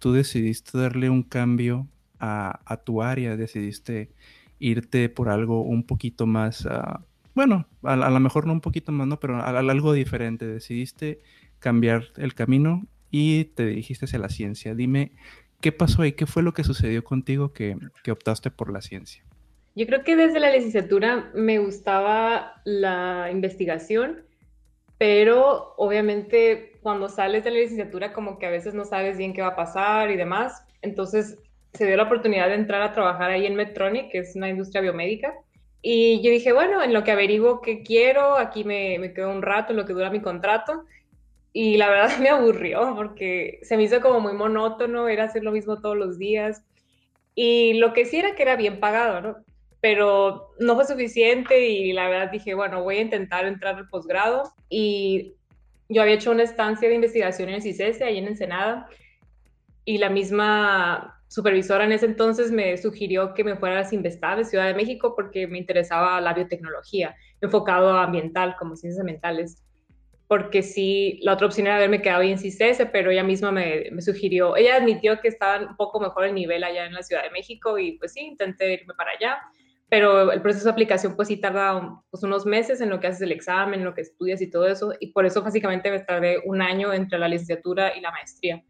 Tú 0.03 0.13
decidiste 0.13 0.77
darle 0.77 1.11
un 1.11 1.23
cambio 1.23 1.87
a, 2.19 2.81
tu 2.85 3.03
área, 3.03 3.37
decidiste 3.37 4.11
irte 4.59 5.09
por 5.09 5.29
algo 5.29 5.63
un 5.63 5.85
poquito 5.87 6.27
más, 6.27 6.67
ah, 6.67 7.05
bueno, 7.35 7.69
a, 7.85 7.95
lo 7.95 8.19
mejor 8.19 8.49
no 8.49 8.53
un 8.53 8.61
poquito 8.61 8.91
más, 8.91 9.07
no, 9.07 9.21
pero 9.21 9.41
algo 9.41 9.93
diferente. 9.93 10.45
Decidiste 10.45 11.23
cambiar 11.61 12.07
el 12.17 12.35
camino 12.35 12.85
y 13.13 13.45
te 13.45 13.65
dirigiste 13.65 14.07
hacia 14.07 14.19
la 14.19 14.29
ciencia. 14.29 14.75
Dime, 14.75 15.13
¿qué 15.61 15.71
pasó 15.71 16.03
ahí? 16.03 16.15
¿Qué 16.15 16.27
fue 16.27 16.43
lo 16.43 16.53
que 16.53 16.65
sucedió 16.65 17.05
contigo 17.05 17.53
que, 17.53 17.77
optaste 18.11 18.51
por 18.51 18.73
la 18.73 18.81
ciencia? 18.81 19.23
Yo 19.77 19.87
creo 19.87 20.03
que 20.03 20.17
desde 20.17 20.41
la 20.41 20.51
licenciatura 20.51 21.31
me 21.33 21.61
gustaba 21.61 22.61
la 22.65 23.29
investigación, 23.31 24.25
pero 24.99 25.75
obviamente 25.77 26.72
cuando 26.82 27.08
sales 27.08 27.44
de 27.44 27.50
la 27.50 27.58
licenciatura 27.58 28.12
como 28.12 28.38
que 28.38 28.46
a 28.46 28.50
veces 28.50 28.75
no 28.75 28.84
sabes 28.84 29.17
bien 29.17 29.32
qué 29.32 29.43
va 29.43 29.49
a 29.49 29.56
pasar 29.56 30.11
y 30.11 30.17
demás. 30.17 30.64
Entonces 30.82 31.38
se 31.73 31.87
dio 31.87 31.96
la 31.96 32.05
oportunidad 32.05 32.49
de 32.49 32.55
entrar 32.55 32.82
a 32.82 32.93
trabajar 32.93 33.31
ahí 33.31 33.46
en 33.46 33.55
Medtronic, 33.55 34.11
que 34.11 34.19
es 34.19 34.37
una 34.37 34.49
industria 34.49 34.82
biomédica. 34.82 35.34
Y 35.81 36.23
yo 36.23 36.31
dije, 36.31 36.52
bueno, 36.52 36.82
en 36.82 36.93
lo 36.93 37.02
que 37.05 37.12
averiguo 37.12 37.61
qué 37.61 37.82
quiero, 37.82 38.37
aquí 38.37 38.64
me, 38.64 38.99
me 38.99 39.12
quedo 39.12 39.31
un 39.31 39.43
rato, 39.43 39.73
en 39.73 39.79
lo 39.79 39.87
que 39.87 39.94
dura 39.94 40.11
mi 40.11 40.20
contrato 40.20 40.84
y 41.52 41.76
la 41.76 41.88
verdad 41.88 42.19
me 42.20 42.29
aburrió 42.29 42.94
porque 42.96 43.61
se 43.62 43.76
me 43.76 43.84
hizo 43.84 44.00
como 44.00 44.20
muy 44.20 44.32
monótono, 44.32 45.08
era 45.08 45.25
hacer 45.25 45.43
lo 45.43 45.52
mismo 45.52 45.81
todos 45.81 45.96
los 45.96 46.19
días. 46.19 46.64
Y 47.34 47.75
lo 47.75 47.93
que 47.93 48.05
sí 48.05 48.19
era 48.19 48.34
que 48.34 48.43
era 48.43 48.56
bien 48.56 48.79
pagado, 48.79 49.20
¿no? 49.20 49.37
Pero 49.81 50.51
no 50.60 50.74
fue 50.74 50.84
suficiente 50.84 51.67
y 51.67 51.93
la 51.93 52.08
verdad 52.08 52.31
dije, 52.31 52.55
bueno, 52.55 52.82
voy 52.82 52.98
a 52.98 53.03
intentar 53.03 53.46
entrar 53.46 53.77
al 53.77 53.89
posgrado. 53.89 54.53
Y 54.69 55.34
yo 55.93 56.03
había 56.03 56.15
hecho 56.15 56.31
una 56.31 56.43
estancia 56.43 56.89
de 56.89 56.94
investigación 56.94 57.49
en 57.49 57.56
el 57.56 57.63
CICESE, 57.63 58.05
ahí 58.05 58.19
en 58.19 58.27
Ensenada, 58.27 58.89
y 59.84 59.99
la 59.99 60.11
misma 60.11 61.20
supervisora 61.29 61.84
en 61.84 61.93
ese 61.93 62.06
entonces 62.06 62.53
me 62.53 62.77
sugirió 62.77 63.34
que 63.34 63.44
me 63.44 63.56
fuera 63.56 63.81
a 63.81 63.84
Sinvestab 63.84 64.39
de 64.39 64.44
Ciudad 64.44 64.67
de 64.67 64.75
México 64.75 65.15
porque 65.17 65.46
me 65.46 65.58
interesaba 65.58 66.20
la 66.20 66.34
biotecnología, 66.34 67.17
enfocado 67.41 67.91
a 67.91 68.05
ambiental, 68.05 68.56
como 68.58 68.77
ciencias 68.77 69.01
ambientales 69.01 69.63
porque 70.32 70.63
sí, 70.63 71.19
la 71.20 71.34
otra 71.34 71.46
opción 71.46 71.67
era 71.67 71.77
haberme 71.77 72.01
quedado 72.01 72.22
en 72.22 72.39
CICESE, 72.39 72.87
pero 72.87 73.11
ella 73.11 73.22
misma 73.22 73.53
me, 73.53 74.01
sugirió, 74.01 74.56
ella 74.56 74.77
admitió 74.77 75.20
que 75.20 75.29
estaba 75.29 75.63
un 75.63 75.77
poco 75.77 76.01
mejor 76.01 76.25
el 76.25 76.34
nivel 76.34 76.65
allá 76.65 76.87
en 76.87 76.94
la 76.94 77.03
Ciudad 77.03 77.22
de 77.22 77.29
México 77.29 77.77
y 77.77 77.99
pues 77.99 78.15
sí, 78.15 78.20
intenté 78.20 78.72
irme 78.72 78.94
para 78.94 79.11
allá, 79.11 79.43
pero 79.93 80.32
el 80.32 80.41
proceso 80.41 80.65
de 80.65 80.70
aplicación 80.70 81.17
pues 81.17 81.29
sí 81.29 81.37
tarda 81.37 82.03
pues, 82.11 82.22
unos 82.22 82.46
meses 82.46 82.81
en 82.81 82.89
lo 82.89 82.99
que 82.99 83.08
haces 83.08 83.20
el 83.20 83.31
examen, 83.31 83.81
en 83.81 83.84
lo 83.84 83.93
que 83.93 84.01
estudias 84.01 84.41
y 84.41 84.49
todo 84.49 84.67
eso, 84.67 84.94
y 85.01 85.08
por 85.08 85.27
eso 85.27 85.43
básicamente 85.43 85.91
me 85.91 86.01
tardé 86.01 86.41
un 86.46 86.63
año 86.63 86.94
entre 86.94 87.19
la 87.19 87.29
licenciatura 87.29 87.94
y 87.94 88.01
la 88.01 88.11
maestría. 88.11 88.65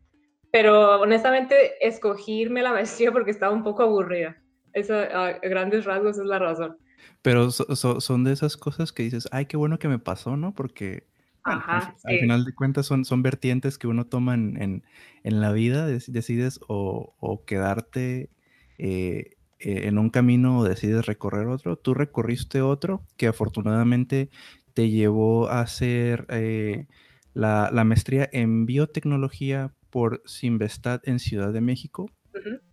Pero 0.50 1.00
honestamente 1.00 1.86
escogí 1.86 2.40
irme 2.40 2.58
a 2.58 2.64
la 2.64 2.72
maestría 2.72 3.12
porque 3.12 3.30
estaba 3.30 3.54
un 3.54 3.62
poco 3.62 3.84
aburrida. 3.84 4.36
Eso, 4.72 4.96
a 4.96 5.34
grandes 5.34 5.84
rasgos, 5.84 6.18
es 6.18 6.24
la 6.24 6.40
razón. 6.40 6.76
Pero 7.22 7.52
son 7.52 8.24
de 8.24 8.32
esas 8.32 8.56
cosas 8.56 8.90
que 8.90 9.04
dices, 9.04 9.28
ay, 9.30 9.46
qué 9.46 9.56
bueno 9.56 9.78
que 9.78 9.86
me 9.86 10.00
pasó, 10.00 10.36
¿no? 10.36 10.52
Porque 10.56 11.06
Ajá, 11.44 11.94
al, 12.02 12.18
final 12.18 12.44
de 12.44 12.52
cuentas 12.52 12.86
son, 12.86 13.04
son 13.04 13.22
vertientes 13.22 13.78
que 13.78 13.86
uno 13.86 14.08
toma 14.08 14.34
en, 14.34 14.82
la 15.22 15.52
vida, 15.52 15.86
decides 15.86 16.58
o, 16.66 17.44
quedarte 17.46 18.30
eh, 18.78 19.36
eh, 19.62 19.86
en 19.86 19.98
un 19.98 20.10
camino 20.10 20.58
o 20.58 20.64
decides 20.64 21.06
recorrer 21.06 21.46
otro. 21.46 21.76
Tú 21.76 21.94
recorriste 21.94 22.62
otro 22.62 23.06
que 23.16 23.28
afortunadamente 23.28 24.28
te 24.74 24.90
llevó 24.90 25.48
a 25.48 25.60
hacer 25.60 26.26
eh, 26.30 26.86
la, 27.32 27.70
maestría 27.84 28.28
en 28.32 28.66
biotecnología 28.66 29.72
por 29.90 30.22
Simvestat 30.26 31.06
en 31.06 31.18
Ciudad 31.18 31.52
de 31.52 31.60
México. 31.60 32.10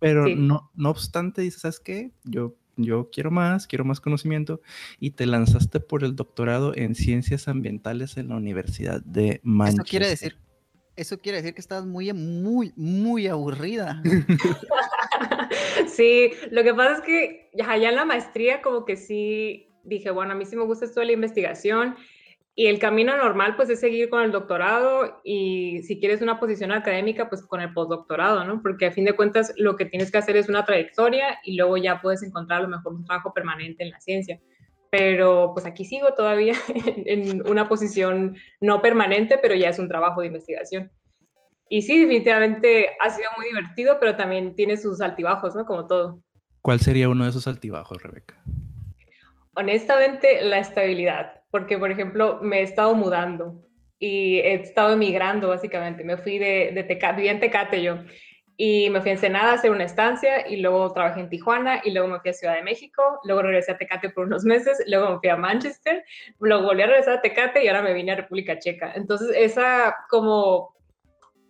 Pero 0.00 0.26
no, 0.26 0.70
no 0.74 0.90
obstante, 0.90 1.42
dices, 1.42 1.60
¿sabes 1.60 1.80
qué? 1.80 2.12
Yo 2.24 2.56
yo 2.76 3.10
quiero 3.10 3.30
más, 3.30 3.66
quiero 3.66 3.84
más 3.84 4.00
conocimiento, 4.00 4.60
y 4.98 5.10
te 5.10 5.26
lanzaste 5.26 5.80
por 5.80 6.04
el 6.04 6.16
doctorado 6.16 6.74
en 6.74 6.94
ciencias 6.94 7.48
ambientales 7.48 8.16
en 8.16 8.28
la 8.28 8.36
Universidad 8.36 9.02
de 9.02 9.40
Manchester. 9.42 9.82
Eso 9.82 9.90
quiere 9.90 10.08
decir, 10.08 10.36
eso 10.96 11.18
quiere 11.18 11.38
decir 11.38 11.54
que 11.54 11.60
estás 11.60 11.86
muy, 11.86 12.12
muy, 12.12 12.72
muy 12.76 13.26
aburrida. 13.26 14.02
sí, 15.86 16.32
lo 16.50 16.62
que 16.62 16.74
pasa 16.74 16.94
es 16.94 17.00
que 17.02 17.50
ya, 17.54 17.76
ya 17.76 17.90
en 17.90 17.96
la 17.96 18.04
maestría 18.04 18.62
como 18.62 18.84
que 18.84 18.96
sí 18.96 19.68
dije, 19.84 20.10
bueno, 20.10 20.32
a 20.32 20.34
mí 20.34 20.44
sí 20.44 20.56
me 20.56 20.64
gusta 20.64 20.84
esto 20.84 21.00
de 21.00 21.06
la 21.06 21.12
investigación 21.12 21.96
y 22.54 22.66
el 22.66 22.78
camino 22.78 23.16
normal 23.16 23.56
pues 23.56 23.70
es 23.70 23.80
seguir 23.80 24.10
con 24.10 24.22
el 24.22 24.32
doctorado 24.32 25.20
y 25.24 25.82
si 25.82 25.98
quieres 25.98 26.20
una 26.20 26.38
posición 26.38 26.72
académica 26.72 27.28
pues 27.28 27.42
con 27.42 27.60
el 27.60 27.72
postdoctorado, 27.72 28.44
¿no? 28.44 28.60
Porque 28.60 28.86
a 28.86 28.92
fin 28.92 29.04
de 29.04 29.14
cuentas 29.14 29.52
lo 29.56 29.76
que 29.76 29.86
tienes 29.86 30.10
que 30.10 30.18
hacer 30.18 30.36
es 30.36 30.48
una 30.48 30.64
trayectoria 30.64 31.38
y 31.44 31.56
luego 31.56 31.76
ya 31.76 32.00
puedes 32.02 32.22
encontrar 32.22 32.60
a 32.60 32.62
lo 32.62 32.68
mejor 32.68 32.92
un 32.92 33.04
trabajo 33.04 33.32
permanente 33.32 33.84
en 33.84 33.90
la 33.90 34.00
ciencia. 34.00 34.40
Pero 34.90 35.52
pues 35.54 35.64
aquí 35.64 35.84
sigo 35.84 36.12
todavía 36.14 36.54
en 37.06 37.48
una 37.48 37.68
posición 37.68 38.36
no 38.60 38.82
permanente, 38.82 39.38
pero 39.40 39.54
ya 39.54 39.68
es 39.68 39.78
un 39.78 39.88
trabajo 39.88 40.20
de 40.20 40.26
investigación. 40.26 40.90
Y 41.72 41.82
sí, 41.82 42.00
definitivamente 42.00 42.96
ha 42.98 43.10
sido 43.10 43.30
muy 43.36 43.46
divertido, 43.46 43.98
pero 44.00 44.16
también 44.16 44.56
tiene 44.56 44.76
sus 44.76 45.00
altibajos, 45.00 45.54
¿no? 45.54 45.64
Como 45.64 45.86
todo. 45.86 46.20
¿Cuál 46.62 46.80
sería 46.80 47.08
uno 47.08 47.22
de 47.22 47.30
esos 47.30 47.46
altibajos, 47.46 48.02
Rebeca? 48.02 48.42
Honestamente, 49.54 50.42
la 50.42 50.58
estabilidad, 50.58 51.42
porque 51.52 51.78
por 51.78 51.92
ejemplo 51.92 52.40
me 52.42 52.58
he 52.58 52.62
estado 52.62 52.96
mudando 52.96 53.62
y 54.00 54.38
he 54.38 54.54
estado 54.54 54.94
emigrando 54.94 55.48
básicamente. 55.48 56.02
Me 56.02 56.16
fui 56.16 56.38
de, 56.38 56.72
de 56.74 56.82
Tecate, 56.82 57.16
vivía 57.18 57.30
en 57.30 57.40
Tecate 57.40 57.80
yo, 57.80 57.98
y 58.56 58.90
me 58.90 59.00
fui 59.00 59.10
a 59.10 59.14
Ensenada 59.14 59.52
a 59.52 59.54
hacer 59.54 59.70
una 59.70 59.84
estancia 59.84 60.48
y 60.48 60.56
luego 60.56 60.92
trabajé 60.92 61.20
en 61.20 61.30
Tijuana 61.30 61.82
y 61.84 61.92
luego 61.92 62.08
me 62.08 62.18
fui 62.18 62.30
a 62.30 62.34
Ciudad 62.34 62.56
de 62.56 62.62
México, 62.62 63.20
luego 63.22 63.42
regresé 63.42 63.70
a 63.70 63.78
Tecate 63.78 64.10
por 64.10 64.26
unos 64.26 64.42
meses, 64.44 64.82
luego 64.88 65.12
me 65.12 65.18
fui 65.20 65.28
a 65.28 65.36
Manchester, 65.36 66.04
luego 66.40 66.64
volví 66.64 66.82
a 66.82 66.88
regresar 66.88 67.18
a 67.18 67.22
Tecate 67.22 67.62
y 67.62 67.68
ahora 67.68 67.82
me 67.82 67.94
vine 67.94 68.10
a 68.10 68.16
República 68.16 68.58
Checa. 68.58 68.92
Entonces 68.96 69.30
esa 69.36 69.94
como 70.10 70.79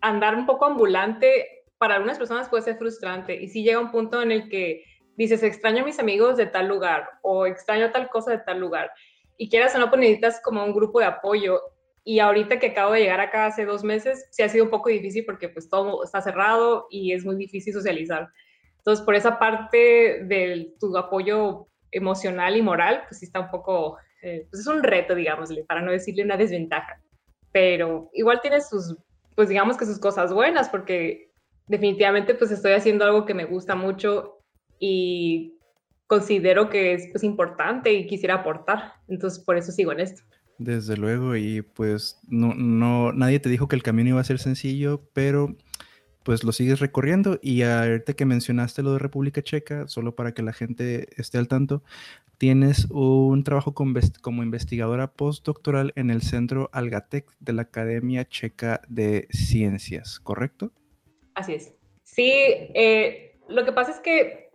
andar 0.00 0.34
un 0.34 0.46
poco 0.46 0.66
ambulante 0.66 1.64
para 1.78 1.94
algunas 1.94 2.18
personas 2.18 2.48
puede 2.48 2.62
ser 2.62 2.76
frustrante 2.76 3.34
y 3.34 3.48
si 3.48 3.62
llega 3.62 3.80
un 3.80 3.90
punto 3.90 4.20
en 4.22 4.32
el 4.32 4.48
que 4.48 4.84
dices, 5.16 5.42
extraño 5.42 5.82
a 5.82 5.86
mis 5.86 5.98
amigos 5.98 6.36
de 6.36 6.46
tal 6.46 6.68
lugar 6.68 7.08
o 7.22 7.46
extraño 7.46 7.90
tal 7.90 8.08
cosa 8.08 8.32
de 8.32 8.38
tal 8.38 8.58
lugar 8.60 8.90
y 9.36 9.48
quieras 9.48 9.74
o 9.74 9.78
no, 9.78 9.88
pues 9.88 10.00
necesitas 10.00 10.40
como 10.42 10.64
un 10.64 10.74
grupo 10.74 11.00
de 11.00 11.06
apoyo 11.06 11.60
y 12.04 12.18
ahorita 12.18 12.58
que 12.58 12.68
acabo 12.68 12.92
de 12.92 13.00
llegar 13.00 13.20
acá 13.20 13.46
hace 13.46 13.64
dos 13.64 13.84
meses, 13.84 14.26
sí 14.30 14.42
ha 14.42 14.48
sido 14.48 14.64
un 14.64 14.70
poco 14.70 14.88
difícil 14.88 15.24
porque 15.24 15.48
pues 15.48 15.68
todo 15.68 16.02
está 16.02 16.20
cerrado 16.20 16.86
y 16.90 17.12
es 17.12 17.24
muy 17.24 17.36
difícil 17.36 17.72
socializar. 17.72 18.28
Entonces, 18.78 19.04
por 19.04 19.14
esa 19.14 19.38
parte 19.38 20.24
de 20.24 20.74
tu 20.80 20.96
apoyo 20.96 21.68
emocional 21.90 22.56
y 22.56 22.62
moral, 22.62 23.04
pues 23.06 23.20
sí 23.20 23.26
está 23.26 23.40
un 23.40 23.50
poco, 23.50 23.98
eh, 24.22 24.46
pues 24.50 24.60
es 24.60 24.66
un 24.66 24.82
reto, 24.82 25.14
digámosle, 25.14 25.64
para 25.64 25.82
no 25.82 25.92
decirle 25.92 26.24
una 26.24 26.36
desventaja. 26.36 27.00
Pero 27.52 28.10
igual 28.14 28.40
tiene 28.40 28.60
sus 28.60 28.96
pues 29.34 29.48
digamos 29.48 29.76
que 29.76 29.86
sus 29.86 29.98
cosas 29.98 30.32
buenas, 30.32 30.68
porque 30.68 31.32
definitivamente 31.66 32.34
pues 32.34 32.50
estoy 32.50 32.72
haciendo 32.72 33.04
algo 33.04 33.24
que 33.24 33.34
me 33.34 33.44
gusta 33.44 33.74
mucho 33.74 34.38
y 34.78 35.54
considero 36.06 36.68
que 36.68 36.94
es 36.94 37.08
pues 37.12 37.22
importante 37.22 37.92
y 37.92 38.06
quisiera 38.06 38.34
aportar. 38.36 38.94
Entonces 39.08 39.38
por 39.38 39.56
eso 39.56 39.70
sigo 39.72 39.92
en 39.92 40.00
esto. 40.00 40.22
Desde 40.58 40.96
luego, 40.96 41.36
y 41.36 41.62
pues 41.62 42.20
no, 42.28 42.54
no, 42.54 43.12
nadie 43.12 43.40
te 43.40 43.48
dijo 43.48 43.66
que 43.66 43.76
el 43.76 43.82
camino 43.82 44.10
iba 44.10 44.20
a 44.20 44.24
ser 44.24 44.38
sencillo, 44.38 45.08
pero 45.14 45.56
pues 46.22 46.44
lo 46.44 46.52
sigues 46.52 46.80
recorriendo 46.80 47.38
y 47.42 47.62
ahorita 47.62 48.12
que 48.12 48.26
mencionaste 48.26 48.82
lo 48.82 48.92
de 48.92 48.98
República 48.98 49.42
Checa, 49.42 49.88
solo 49.88 50.14
para 50.14 50.32
que 50.32 50.42
la 50.42 50.52
gente 50.52 51.08
esté 51.16 51.38
al 51.38 51.48
tanto, 51.48 51.82
tienes 52.38 52.86
un 52.90 53.44
trabajo 53.44 53.74
como 53.74 54.42
investigadora 54.42 55.12
postdoctoral 55.12 55.92
en 55.96 56.10
el 56.10 56.22
Centro 56.22 56.70
Algatec 56.72 57.26
de 57.40 57.52
la 57.52 57.62
Academia 57.62 58.26
Checa 58.26 58.80
de 58.88 59.28
Ciencias, 59.30 60.20
¿correcto? 60.20 60.72
Así 61.34 61.54
es. 61.54 61.74
Sí, 62.02 62.30
eh, 62.32 63.38
lo 63.48 63.64
que 63.64 63.72
pasa 63.72 63.92
es 63.92 64.00
que 64.00 64.50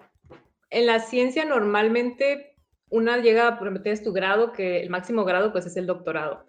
en 0.69 0.87
la 0.87 0.99
ciencia 0.99 1.45
normalmente 1.45 2.55
una 2.89 3.17
llega 3.17 3.47
a 3.47 3.59
prometer 3.59 4.01
tu 4.03 4.13
grado, 4.13 4.51
que 4.51 4.81
el 4.81 4.89
máximo 4.89 5.25
grado 5.25 5.51
pues 5.51 5.65
es 5.65 5.77
el 5.77 5.85
doctorado. 5.85 6.45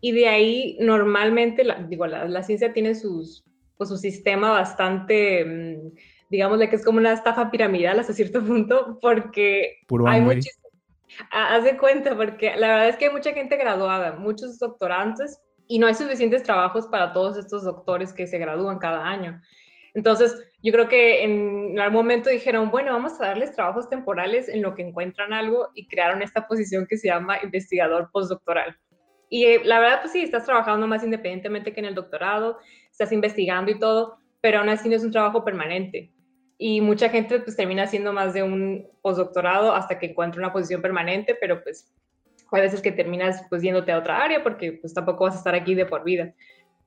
Y 0.00 0.12
de 0.12 0.28
ahí 0.28 0.76
normalmente, 0.80 1.64
la, 1.64 1.82
digo, 1.82 2.06
la, 2.06 2.42
ciencia 2.42 2.72
tiene 2.72 2.94
sus, 2.94 3.44
pues, 3.76 3.88
su 3.90 3.96
sistema 3.96 4.50
bastante, 4.50 5.44
mm, 5.44 5.96
digámosle 6.30 6.68
que 6.68 6.76
es 6.76 6.84
como 6.84 6.98
una 6.98 7.12
estafa 7.12 7.50
piramidal 7.50 7.98
hasta 7.98 8.12
cierto 8.12 8.44
punto, 8.44 8.98
porque 9.00 9.78
hay 10.06 10.20
muchísimos 10.20 10.66
Haz 11.30 11.64
de 11.64 11.76
cuenta, 11.78 12.16
porque 12.16 12.56
la 12.56 12.68
verdad 12.68 12.88
es 12.88 12.96
que 12.96 13.06
hay 13.06 13.12
mucha 13.12 13.32
gente 13.32 13.56
graduada, 13.56 14.16
muchos 14.16 14.58
doctorantes, 14.58 15.40
y 15.68 15.78
no 15.78 15.86
hay 15.86 15.94
suficientes 15.94 16.42
trabajos 16.42 16.86
para 16.86 17.12
todos 17.12 17.36
estos 17.36 17.64
doctores 17.64 18.12
que 18.12 18.26
se 18.26 18.38
gradúan 18.38 18.78
cada 18.78 19.06
año. 19.06 19.40
Entonces, 19.94 20.36
yo 20.62 20.72
creo 20.72 20.88
que 20.88 21.24
en 21.24 21.78
algún 21.80 21.96
momento 21.96 22.28
dijeron, 22.28 22.70
bueno, 22.70 22.92
vamos 22.92 23.20
a 23.20 23.28
darles 23.28 23.52
trabajos 23.52 23.88
temporales 23.88 24.48
en 24.48 24.62
lo 24.62 24.74
que 24.74 24.82
encuentran 24.82 25.32
algo 25.32 25.70
y 25.74 25.88
crearon 25.88 26.22
esta 26.22 26.46
posición 26.46 26.86
que 26.86 26.98
se 26.98 27.08
llama 27.08 27.38
investigador 27.42 28.10
postdoctoral. 28.12 28.76
Y 29.28 29.44
eh, 29.44 29.62
la 29.64 29.80
verdad, 29.80 30.00
pues 30.02 30.12
sí, 30.12 30.22
estás 30.22 30.44
trabajando 30.44 30.86
más 30.86 31.02
independientemente 31.02 31.72
que 31.72 31.80
en 31.80 31.86
el 31.86 31.94
doctorado, 31.94 32.58
estás 32.96 33.12
investigando 33.12 33.70
y 33.70 33.78
todo, 33.78 34.16
pero 34.40 34.58
aún 34.58 34.70
así 34.70 34.88
no 34.88 34.96
es 34.96 35.04
un 35.04 35.12
trabajo 35.12 35.44
permanente 35.44 36.10
y 36.58 36.80
mucha 36.80 37.08
gente 37.10 37.40
pues 37.40 37.56
termina 37.56 37.82
haciendo 37.82 38.12
más 38.12 38.32
de 38.32 38.42
un 38.42 38.88
postdoctorado 39.02 39.74
hasta 39.74 39.98
que 39.98 40.06
encuentra 40.06 40.40
una 40.40 40.52
posición 40.52 40.80
permanente, 40.80 41.36
pero 41.38 41.62
pues 41.62 41.92
hay 42.50 42.62
veces 42.62 42.80
que 42.80 42.92
terminas 42.92 43.42
pues 43.50 43.62
yéndote 43.62 43.92
a 43.92 43.98
otra 43.98 44.22
área 44.22 44.42
porque 44.42 44.72
pues 44.72 44.94
tampoco 44.94 45.24
vas 45.24 45.34
a 45.34 45.38
estar 45.38 45.54
aquí 45.54 45.74
de 45.74 45.84
por 45.84 46.04
vida. 46.04 46.34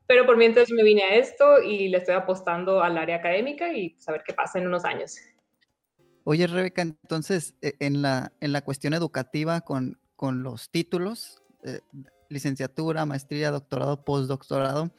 Pero 0.07 0.25
por 0.25 0.37
mientras 0.37 0.71
me 0.71 0.83
vine 0.83 1.03
a 1.03 1.15
esto 1.15 1.61
y 1.61 1.89
le 1.89 1.99
estoy 1.99 2.15
apostando 2.15 2.81
al 2.81 2.97
área 2.97 3.17
académica 3.17 3.71
y 3.71 3.91
pues, 3.91 4.09
a 4.09 4.13
ver 4.13 4.23
qué 4.25 4.33
pasa 4.33 4.57
en 4.57 4.65
unos 4.65 4.83
años. 4.85 5.17
Oye, 6.23 6.47
Rebeca, 6.47 6.81
entonces 6.81 7.53
e, 7.61 7.75
en 7.79 8.01
la, 8.01 8.31
en 8.41 8.51
la 8.51 8.61
cuestión 8.61 8.95
educativa 8.95 9.61
con, 9.61 9.99
con 10.15 10.41
los 10.41 10.71
títulos, 10.71 11.43
eh, 11.63 11.81
licenciatura, 12.29 13.05
maestría, 13.05 13.51
doctorado, 13.51 14.03
postdoctorado, 14.03 14.91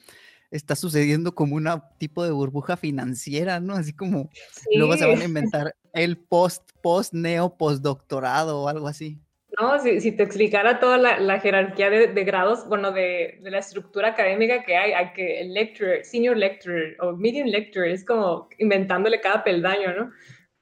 está 0.50 0.76
sucediendo 0.76 1.34
como 1.34 1.56
una 1.56 1.88
tipo 1.98 2.24
de 2.24 2.32
burbuja 2.32 2.76
financiera, 2.76 3.60
¿no? 3.60 3.74
Así 3.74 3.92
como 3.92 4.30
luego 4.74 4.96
se 4.96 5.06
van 5.06 5.20
a 5.20 5.24
inventar 5.24 5.74
el 5.92 6.18
post, 6.18 6.70
post, 6.82 7.12
neo, 7.14 7.56
postdoctorado 7.56 8.62
o 8.62 8.68
algo 8.68 8.88
así. 8.88 9.18
No, 9.60 9.78
si, 9.80 10.00
si 10.00 10.12
te 10.12 10.22
explicara 10.22 10.78
toda 10.78 10.96
la, 10.96 11.40
jerarquía 11.40 11.90
de, 11.90 12.24
grados, 12.24 12.66
bueno, 12.68 12.92
de, 12.92 13.40
de, 13.42 13.50
la 13.50 13.58
estructura 13.58 14.08
académica 14.08 14.62
que 14.64 14.76
hay, 14.76 14.92
hay 14.92 15.12
que 15.12 15.40
el 15.40 15.52
lecturer, 15.52 16.04
senior 16.04 16.36
lecturer 16.36 16.96
o 17.00 17.12
medium 17.12 17.48
lecturer, 17.48 17.90
es 17.90 18.04
como 18.04 18.48
inventándole 18.58 19.20
cada 19.20 19.42
peldaño, 19.42 19.92
¿no? 19.94 20.12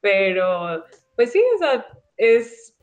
Pero, 0.00 0.84
pues 1.16 1.32
sí, 1.32 1.42
o 1.56 1.58
sea, 1.58 1.86
es 2.16 2.74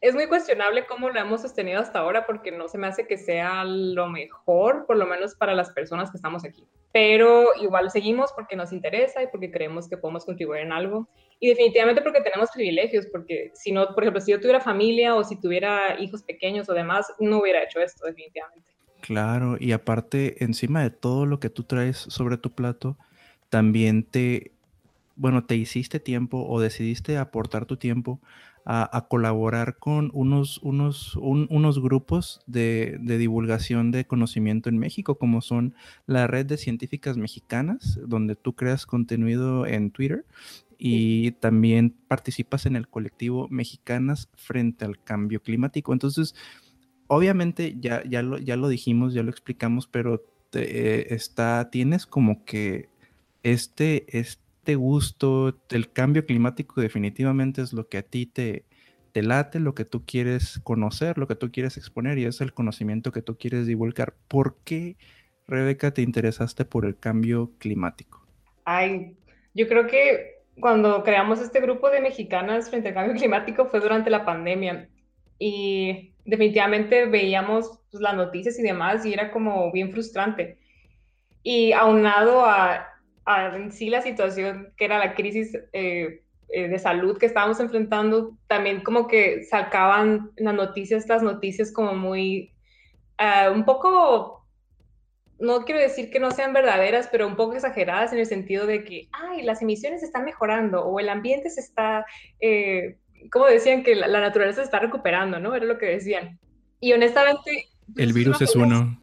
es 0.00 0.14
muy 0.14 0.26
cuestionable 0.26 0.86
cómo 0.86 1.10
lo 1.10 1.18
hemos 1.18 1.42
sostenido 1.42 1.80
hasta 1.80 2.00
ahora 2.00 2.26
porque 2.26 2.52
no 2.52 2.68
se 2.68 2.78
me 2.78 2.86
hace 2.86 3.06
que 3.06 3.16
sea 3.16 3.64
lo 3.64 4.08
mejor, 4.08 4.84
por 4.86 4.96
lo 4.96 5.06
menos 5.06 5.34
para 5.34 5.54
las 5.54 5.70
personas 5.70 6.10
que 6.10 6.16
estamos 6.16 6.44
aquí. 6.44 6.64
Pero 6.92 7.48
igual 7.60 7.90
seguimos 7.90 8.32
porque 8.32 8.56
nos 8.56 8.72
interesa 8.72 9.22
y 9.22 9.26
porque 9.28 9.50
creemos 9.50 9.88
que 9.88 9.96
podemos 9.96 10.24
contribuir 10.24 10.62
en 10.62 10.72
algo. 10.72 11.08
Y 11.40 11.48
definitivamente 11.48 12.02
porque 12.02 12.20
tenemos 12.20 12.50
privilegios, 12.50 13.06
porque 13.06 13.50
si 13.54 13.72
no, 13.72 13.86
por 13.94 14.02
ejemplo, 14.02 14.20
si 14.20 14.32
yo 14.32 14.40
tuviera 14.40 14.60
familia 14.60 15.14
o 15.14 15.24
si 15.24 15.38
tuviera 15.40 15.98
hijos 16.00 16.22
pequeños 16.22 16.68
o 16.68 16.74
demás, 16.74 17.12
no 17.18 17.40
hubiera 17.40 17.62
hecho 17.62 17.80
esto 17.80 18.06
definitivamente. 18.06 18.70
Claro, 19.00 19.56
y 19.60 19.72
aparte, 19.72 20.42
encima 20.42 20.82
de 20.82 20.90
todo 20.90 21.26
lo 21.26 21.38
que 21.38 21.50
tú 21.50 21.64
traes 21.64 21.96
sobre 21.96 22.38
tu 22.38 22.52
plato, 22.52 22.96
también 23.50 24.02
te, 24.02 24.52
bueno, 25.14 25.44
te 25.44 25.54
hiciste 25.54 26.00
tiempo 26.00 26.46
o 26.48 26.60
decidiste 26.60 27.18
aportar 27.18 27.66
tu 27.66 27.76
tiempo 27.76 28.20
a, 28.68 29.06
colaborar 29.08 29.78
con 29.78 30.10
unos, 30.12 30.58
unos, 30.58 31.14
unos 31.14 31.80
grupos 31.80 32.40
de, 32.48 32.98
divulgación 33.00 33.92
de 33.92 34.06
conocimiento 34.06 34.68
en 34.68 34.76
México, 34.76 35.18
como 35.18 35.40
son 35.40 35.74
la 36.06 36.26
Red 36.26 36.46
de 36.46 36.56
Científicas 36.56 37.16
Mexicanas, 37.16 38.00
donde 38.04 38.34
tú 38.34 38.54
creas 38.56 38.84
contenido 38.84 39.66
en 39.66 39.92
Twitter 39.92 40.26
y 40.78 41.30
también 41.32 41.94
participas 42.08 42.66
en 42.66 42.74
el 42.74 42.88
colectivo 42.88 43.46
Mexicanas 43.50 44.28
frente 44.34 44.84
al 44.84 45.00
cambio 45.00 45.40
climático. 45.40 45.92
Entonces, 45.92 46.34
obviamente 47.06 47.76
ya, 47.78 48.02
ya, 48.04 48.22
lo, 48.22 48.36
ya 48.36 48.56
lo 48.56 48.68
dijimos, 48.68 49.14
ya 49.14 49.22
lo 49.22 49.30
explicamos, 49.30 49.86
pero 49.86 50.24
eh, 50.54 51.06
está, 51.10 51.70
tienes 51.70 52.04
como 52.04 52.44
que 52.44 52.88
este, 53.44 54.18
este 54.18 54.45
gusto, 54.74 55.56
el 55.70 55.92
cambio 55.92 56.26
climático 56.26 56.80
definitivamente 56.80 57.62
es 57.62 57.72
lo 57.72 57.88
que 57.88 57.98
a 57.98 58.02
ti 58.02 58.26
te, 58.26 58.64
te 59.12 59.22
late, 59.22 59.60
lo 59.60 59.74
que 59.74 59.86
tú 59.86 60.04
quieres 60.04 60.60
conocer, 60.62 61.16
lo 61.16 61.26
que 61.26 61.36
tú 61.36 61.50
quieres 61.50 61.76
exponer 61.76 62.18
y 62.18 62.24
es 62.24 62.42
el 62.42 62.52
conocimiento 62.52 63.12
que 63.12 63.22
tú 63.22 63.38
quieres 63.38 63.66
divulgar. 63.66 64.14
¿Por 64.28 64.58
qué, 64.64 64.96
Rebeca, 65.46 65.92
te 65.92 66.02
interesaste 66.02 66.64
por 66.64 66.84
el 66.84 66.98
cambio 66.98 67.52
climático? 67.58 68.26
Ay, 68.64 69.16
yo 69.54 69.68
creo 69.68 69.86
que 69.86 70.42
cuando 70.60 71.02
creamos 71.02 71.40
este 71.40 71.60
grupo 71.60 71.88
de 71.88 72.00
mexicanas 72.00 72.68
frente 72.68 72.88
al 72.88 72.94
cambio 72.94 73.16
climático 73.16 73.66
fue 73.66 73.80
durante 73.80 74.10
la 74.10 74.24
pandemia 74.24 74.88
y 75.38 76.12
definitivamente 76.26 77.06
veíamos 77.06 77.80
pues, 77.90 78.02
las 78.02 78.16
noticias 78.16 78.58
y 78.58 78.62
demás 78.62 79.06
y 79.06 79.12
era 79.12 79.30
como 79.30 79.72
bien 79.72 79.92
frustrante. 79.92 80.58
Y 81.42 81.72
aunado 81.72 82.44
a 82.44 82.86
en 83.26 83.72
sí 83.72 83.90
la 83.90 84.02
situación 84.02 84.72
que 84.76 84.84
era 84.84 84.98
la 84.98 85.14
crisis 85.14 85.56
eh, 85.72 86.22
eh, 86.48 86.68
de 86.68 86.78
salud 86.78 87.18
que 87.18 87.26
estábamos 87.26 87.58
enfrentando, 87.60 88.36
también 88.46 88.82
como 88.82 89.08
que 89.08 89.44
sacaban 89.44 90.30
las 90.36 90.54
noticias, 90.54 91.02
estas 91.02 91.22
noticias 91.22 91.72
como 91.72 91.94
muy, 91.94 92.52
ah, 93.18 93.50
un 93.52 93.64
poco 93.64 94.36
no 95.38 95.64
quiero 95.64 95.80
decir 95.80 96.10
que 96.10 96.20
no 96.20 96.30
sean 96.30 96.52
verdaderas, 96.52 97.08
pero 97.10 97.26
un 97.26 97.36
poco 97.36 97.54
exageradas 97.54 98.12
en 98.12 98.20
el 98.20 98.26
sentido 98.26 98.66
de 98.66 98.84
que, 98.84 99.08
ay, 99.12 99.42
las 99.42 99.60
emisiones 99.60 100.02
están 100.02 100.24
mejorando 100.24 100.82
o 100.82 100.98
el 100.98 101.08
ambiente 101.08 101.50
se 101.50 101.60
está, 101.60 102.06
eh, 102.40 102.96
como 103.30 103.46
decían, 103.46 103.82
que 103.82 103.94
la, 103.94 104.20
naturaleza 104.20 104.60
se 104.60 104.64
está 104.64 104.78
recuperando, 104.78 105.38
¿no? 105.38 105.54
Era 105.54 105.66
lo 105.66 105.78
que 105.78 105.86
decían. 105.86 106.38
Y 106.80 106.92
honestamente... 106.92 107.68
El 107.96 108.12
virus 108.12 108.40
es 108.40 108.56
uno. 108.56 109.02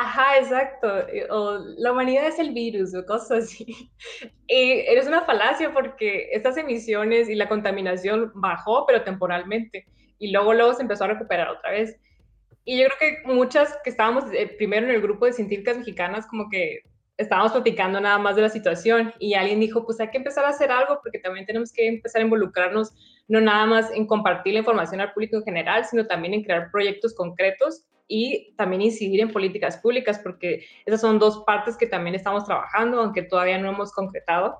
Ajá, 0.00 0.38
exacto. 0.38 1.08
Eh, 1.08 1.26
o 1.28 1.58
la 1.76 1.90
humanidad 1.90 2.28
es 2.28 2.38
el 2.38 2.52
virus 2.52 2.94
o 2.94 3.04
cosas 3.04 3.44
así. 3.44 3.90
Y 4.46 4.70
eres 4.86 5.08
una 5.08 5.24
falacia 5.24 5.72
porque 5.72 6.28
estas 6.32 6.56
emisiones 6.56 7.28
y 7.28 7.34
la 7.34 7.48
contaminación 7.48 8.30
bajó, 8.34 8.86
pero 8.86 9.02
temporalmente. 9.02 9.86
Y 10.20 10.30
luego, 10.30 10.54
luego 10.54 10.74
se 10.74 10.82
empezó 10.82 11.04
a 11.04 11.08
recuperar 11.08 11.48
otra 11.48 11.72
vez. 11.72 11.96
Y 12.64 12.78
yo 12.80 12.86
creo 12.86 12.98
que 13.00 13.28
muchas 13.28 13.76
que 13.82 13.90
estábamos 13.90 14.24
eh, 14.32 14.54
primero 14.56 14.86
en 14.86 14.94
el 14.94 15.02
grupo 15.02 15.26
de 15.26 15.32
científicas 15.32 15.78
mexicanas, 15.78 16.28
como 16.28 16.48
que 16.48 16.82
estábamos 17.16 17.50
platicando 17.50 18.00
nada 18.00 18.18
más 18.18 18.36
de 18.36 18.42
la 18.42 18.50
situación 18.50 19.12
y 19.18 19.34
alguien 19.34 19.58
dijo, 19.58 19.84
pues 19.84 19.98
hay 19.98 20.10
que 20.10 20.18
empezar 20.18 20.44
a 20.44 20.50
hacer 20.50 20.70
algo 20.70 21.00
porque 21.02 21.18
también 21.18 21.44
tenemos 21.44 21.72
que 21.72 21.88
empezar 21.88 22.20
a 22.20 22.24
involucrarnos 22.24 22.94
no 23.26 23.40
nada 23.40 23.66
más 23.66 23.90
en 23.90 24.06
compartir 24.06 24.52
la 24.52 24.60
información 24.60 25.00
al 25.00 25.12
público 25.12 25.38
en 25.38 25.42
general, 25.42 25.84
sino 25.84 26.06
también 26.06 26.34
en 26.34 26.44
crear 26.44 26.70
proyectos 26.70 27.16
concretos 27.16 27.87
y 28.08 28.54
también 28.56 28.82
incidir 28.82 29.20
en 29.20 29.30
políticas 29.30 29.76
públicas, 29.76 30.18
porque 30.18 30.64
esas 30.86 31.00
son 31.00 31.18
dos 31.18 31.44
partes 31.46 31.76
que 31.76 31.86
también 31.86 32.14
estamos 32.14 32.44
trabajando, 32.44 33.00
aunque 33.00 33.22
todavía 33.22 33.58
no 33.58 33.70
hemos 33.70 33.92
concretado, 33.92 34.58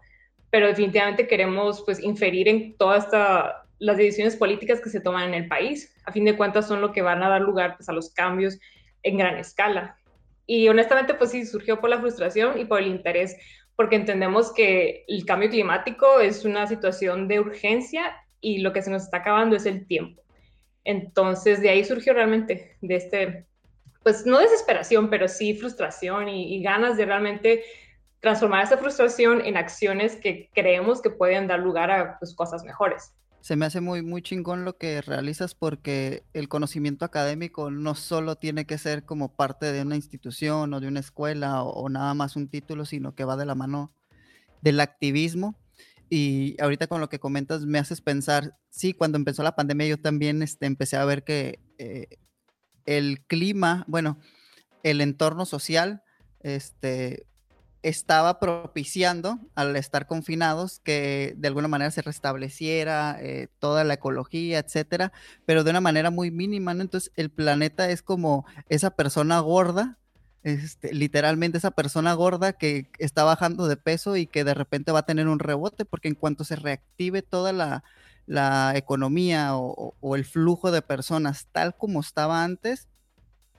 pero 0.51 0.67
definitivamente 0.67 1.27
queremos 1.27 1.83
pues 1.83 2.01
inferir 2.01 2.49
en 2.49 2.77
toda 2.77 2.99
esta 2.99 3.65
las 3.79 3.97
decisiones 3.97 4.37
políticas 4.37 4.81
que 4.81 4.91
se 4.91 5.01
toman 5.01 5.29
en 5.29 5.35
el 5.35 5.49
país. 5.49 5.95
A 6.05 6.13
fin 6.13 6.25
de 6.25 6.37
cuentas 6.37 6.67
son 6.67 6.81
lo 6.81 6.93
que 6.93 7.03
van 7.03 7.23
a 7.23 7.29
dar 7.29 7.41
lugar 7.41 7.77
pues, 7.77 7.89
a 7.89 7.93
los 7.93 8.11
cambios 8.11 8.59
en 9.03 9.19
gran 9.19 9.37
escala. 9.39 9.97
Y 10.47 10.69
honestamente, 10.69 11.15
pues 11.15 11.31
sí, 11.31 11.47
surgió 11.47 11.81
por 11.81 11.91
la 11.91 12.01
frustración 12.01 12.59
y 12.59 12.65
por 12.65 12.81
el 12.81 12.89
interés, 12.89 13.37
porque 13.77 13.97
entendemos 13.97 14.53
que 14.53 15.05
el 15.07 15.25
cambio 15.25 15.51
climático 15.51 16.21
es 16.21 16.45
una 16.45 16.67
situación 16.67 17.29
de 17.29 17.41
urgencia 17.41 18.17
y 18.41 18.59
lo 18.59 18.73
que 18.73 18.83
se 18.83 18.91
nos 18.91 19.05
está 19.05 19.19
acabando 19.19 19.57
es 19.57 19.67
el 19.67 19.87
tiempo. 19.87 20.23
Entonces, 20.89 21.61
de 21.61 21.69
ahí 21.69 21.85
surgió 21.85 22.15
realmente, 22.15 22.79
de 22.81 22.97
este, 22.97 23.47
pues 24.03 24.25
no 24.25 24.39
desesperación, 24.39 25.11
pero 25.11 25.29
sí 25.29 25.53
frustración 25.53 26.31
y, 26.31 26.63
ganas 26.63 26.97
de 26.97 27.05
realmente 27.05 27.63
transformar 28.21 28.65
esa 28.65 28.79
frustración 28.79 29.45
en 29.45 29.59
acciones 29.59 30.17
que 30.17 30.49
creemos 30.55 31.03
que 31.03 31.11
pueden 31.11 31.47
dar 31.47 31.61
lugar 31.61 31.91
a 31.91 32.19
pues, 32.19 32.35
cosas 32.35 32.65
mejores 32.65 33.13
se 33.41 33.55
me 33.55 33.67
hace 33.67 33.81
muy, 33.81 34.03
muy 34.03 34.21
chingón 34.21 34.65
lo 34.65 34.77
que 34.77 35.01
realizas 35.01 35.55
porque 35.55 36.25
el 36.35 36.49
conocimiento 36.49 37.05
académico 37.05 37.71
no 37.71 37.95
solo 37.95 38.37
tiene 38.37 38.67
que 38.67 38.79
ser 38.79 39.05
como 39.05 39.37
parte 39.37 39.73
de 39.73 39.83
una 39.83 39.95
institución 39.95 40.75
o 40.75 40.81
de 40.81 40.89
una 40.89 41.01
escuela 41.01 41.63
o, 41.63 41.89
nada 41.89 42.15
más 42.15 42.35
un 42.35 42.49
título, 42.49 42.85
sino 42.85 43.15
que 43.15 43.25
va 43.25 43.37
de 43.37 43.47
la 43.47 43.55
mano 43.55 43.93
del 44.61 44.81
activismo. 44.81 45.55
Y 46.11 46.57
ahorita 46.61 46.87
con 46.87 47.01
lo 47.01 47.09
que 47.09 47.19
comentas 47.19 47.67
me 47.67 47.79
haces 47.79 48.01
pensar, 48.01 48.57
sí, 48.71 48.95
cuando 48.95 49.17
empezó 49.17 49.43
la 49.43 49.57
pandemia 49.57 49.87
yo 49.87 50.01
también 50.01 50.43
este, 50.43 50.67
empecé 50.67 50.97
a 50.97 51.05
ver 51.05 51.25
que 51.25 51.61
eh, 51.79 52.19
el 52.87 53.25
clima, 53.27 53.85
bueno, 53.87 54.19
el 54.83 55.01
entorno 55.01 55.45
social, 55.45 56.03
este, 56.41 57.27
estaba 57.83 58.41
propiciando, 58.41 59.39
al 59.55 59.77
estar 59.77 60.07
confinados, 60.07 60.81
que 60.81 61.35
de 61.37 61.49
alguna 61.49 61.69
manera 61.69 61.91
se 61.91 62.03
restableciera 62.03 63.17
eh, 63.21 63.49
toda 63.59 63.85
la 63.85 63.95
ecología, 63.95 64.59
etcétera, 64.59 65.13
pero 65.47 65.65
de 65.65 65.71
una 65.71 65.81
manera 65.81 66.11
muy 66.11 66.31
mínima, 66.31 66.75
¿no? 66.75 66.83
Entonces, 66.83 67.13
el 67.17 67.31
planeta 67.31 67.91
es 67.91 68.03
como 68.03 68.47
esa 68.69 68.91
persona 68.91 69.39
gorda, 69.41 69.99
este, 70.43 70.95
literalmente 70.95 71.59
esa 71.59 71.71
persona 71.71 72.15
gorda 72.15 72.53
que 72.53 72.89
está 72.99 73.25
bajando 73.25 73.69
de 73.69 73.77
peso 73.77 74.17
y 74.17 74.27
que 74.27 74.45
de 74.45 74.55
repente 74.55 74.93
va 74.93 75.01
a 75.01 75.07
tener 75.07 75.29
un 75.29 75.39
rebote, 75.39 75.85
porque 75.85 76.09
en 76.09 76.15
cuanto 76.15 76.45
se 76.45 76.57
reactive 76.57 77.23
toda 77.23 77.53
la, 77.53 77.83
economía 78.75 79.57
o, 79.57 80.17
el 80.17 80.25
flujo 80.25 80.71
de 80.71 80.83
personas 80.83 81.49
tal 81.51 81.75
como 81.75 82.01
estaba 82.01 82.45
antes, 82.45 82.89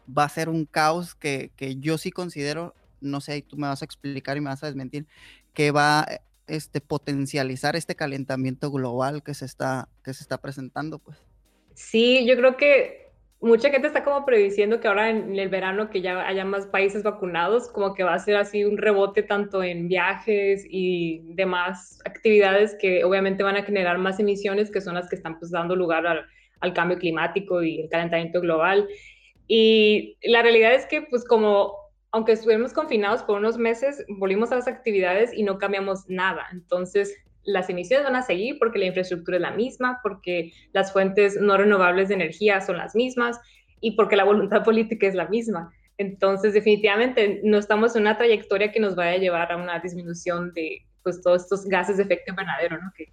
va 0.07 0.25
a 0.25 0.29
ser 0.29 0.47
un 0.49 0.65
caos 0.65 1.15
que, 1.15 1.51
que 1.55 1.77
yo 1.77 1.97
sí 1.97 2.11
considero 2.11 2.75
no 3.01 3.21
sé, 3.21 3.41
tú 3.41 3.57
me 3.57 3.67
vas 3.67 3.81
a 3.81 3.85
explicar 3.85 4.37
y 4.37 4.41
me 4.41 4.49
vas 4.49 4.63
a 4.63 4.67
desmentir, 4.67 5.05
que 5.53 5.71
va 5.71 6.01
a 6.01 6.21
este, 6.47 6.81
potencializar 6.81 7.75
este 7.75 7.95
calentamiento 7.95 8.71
global 8.71 9.23
que 9.23 9.33
se 9.33 9.45
está, 9.45 9.89
que 10.03 10.13
se 10.13 10.23
está 10.23 10.39
presentando, 10.39 10.99
pues. 10.99 11.17
Sí, 11.73 12.25
yo 12.27 12.35
creo 12.35 12.57
que 12.57 13.08
mucha 13.41 13.69
gente 13.69 13.87
está 13.87 14.03
como 14.03 14.25
prediciendo 14.25 14.79
que 14.79 14.87
ahora 14.87 15.09
en 15.09 15.37
el 15.37 15.49
verano 15.49 15.89
que 15.89 16.01
ya 16.01 16.27
haya 16.27 16.43
más 16.43 16.67
países 16.67 17.03
vacunados, 17.03 17.69
como 17.69 17.93
que 17.93 18.03
va 18.03 18.13
a 18.13 18.19
ser 18.19 18.35
así 18.35 18.65
un 18.65 18.77
rebote 18.77 19.23
tanto 19.23 19.63
en 19.63 19.87
viajes 19.87 20.65
y 20.69 21.21
demás 21.35 21.99
actividades 22.05 22.75
que 22.79 23.03
obviamente 23.03 23.43
van 23.43 23.55
a 23.55 23.63
generar 23.63 23.97
más 23.97 24.19
emisiones 24.19 24.69
que 24.69 24.81
son 24.81 24.95
las 24.95 25.09
que 25.09 25.15
están 25.15 25.39
pues 25.39 25.51
dando 25.51 25.75
lugar 25.75 26.05
al, 26.05 26.73
cambio 26.73 26.97
climático 26.97 27.63
y 27.63 27.81
el 27.81 27.89
calentamiento 27.89 28.41
global. 28.41 28.87
Y 29.47 30.17
la 30.21 30.41
realidad 30.41 30.73
es 30.73 30.85
que 30.85 31.03
pues 31.03 31.23
como 31.25 31.73
aunque 32.11 32.33
estuvimos 32.33 32.73
confinados 32.73 33.21
por 33.23 33.37
unos 33.37 33.57
meses, 33.57 34.03
volvimos 34.17 34.51
a 34.51 34.55
las 34.55 34.67
actividades 34.67 35.31
y 35.31 35.43
no 35.43 35.59
cambiamos 35.59 36.09
nada. 36.09 36.47
Entonces, 36.51 37.15
las 37.51 37.69
emisiones 37.69 38.05
van 38.05 38.15
a 38.15 38.21
seguir 38.21 38.57
porque 38.59 38.79
la 38.79 38.85
infraestructura 38.85 39.37
es 39.37 39.41
la 39.41 39.51
misma, 39.51 39.99
porque 40.03 40.53
las 40.73 40.91
fuentes 40.93 41.39
no 41.39 41.57
renovables 41.57 42.09
de 42.09 42.15
energía 42.15 42.61
son 42.61 42.77
las 42.77 42.95
mismas 42.95 43.39
y 43.81 43.91
porque 43.95 44.15
la 44.15 44.23
voluntad 44.23 44.63
política 44.65 45.07
es 45.07 45.15
la 45.15 45.27
misma. 45.27 45.71
Entonces, 45.97 46.53
definitivamente 46.53 47.41
no 47.43 47.57
estamos 47.57 47.95
en 47.95 48.03
una 48.03 48.17
trayectoria 48.17 48.71
que 48.71 48.79
nos 48.79 48.95
vaya 48.95 49.11
a 49.11 49.17
llevar 49.17 49.51
a 49.51 49.57
una 49.57 49.79
disminución 49.79 50.53
de 50.53 50.85
pues, 51.03 51.21
todos 51.21 51.43
estos 51.43 51.65
gases 51.65 51.97
de 51.97 52.03
efecto 52.03 52.31
invernadero, 52.31 52.77
¿no? 52.81 52.91
que 52.95 53.11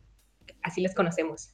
así 0.62 0.80
les 0.80 0.94
conocemos. 0.94 1.50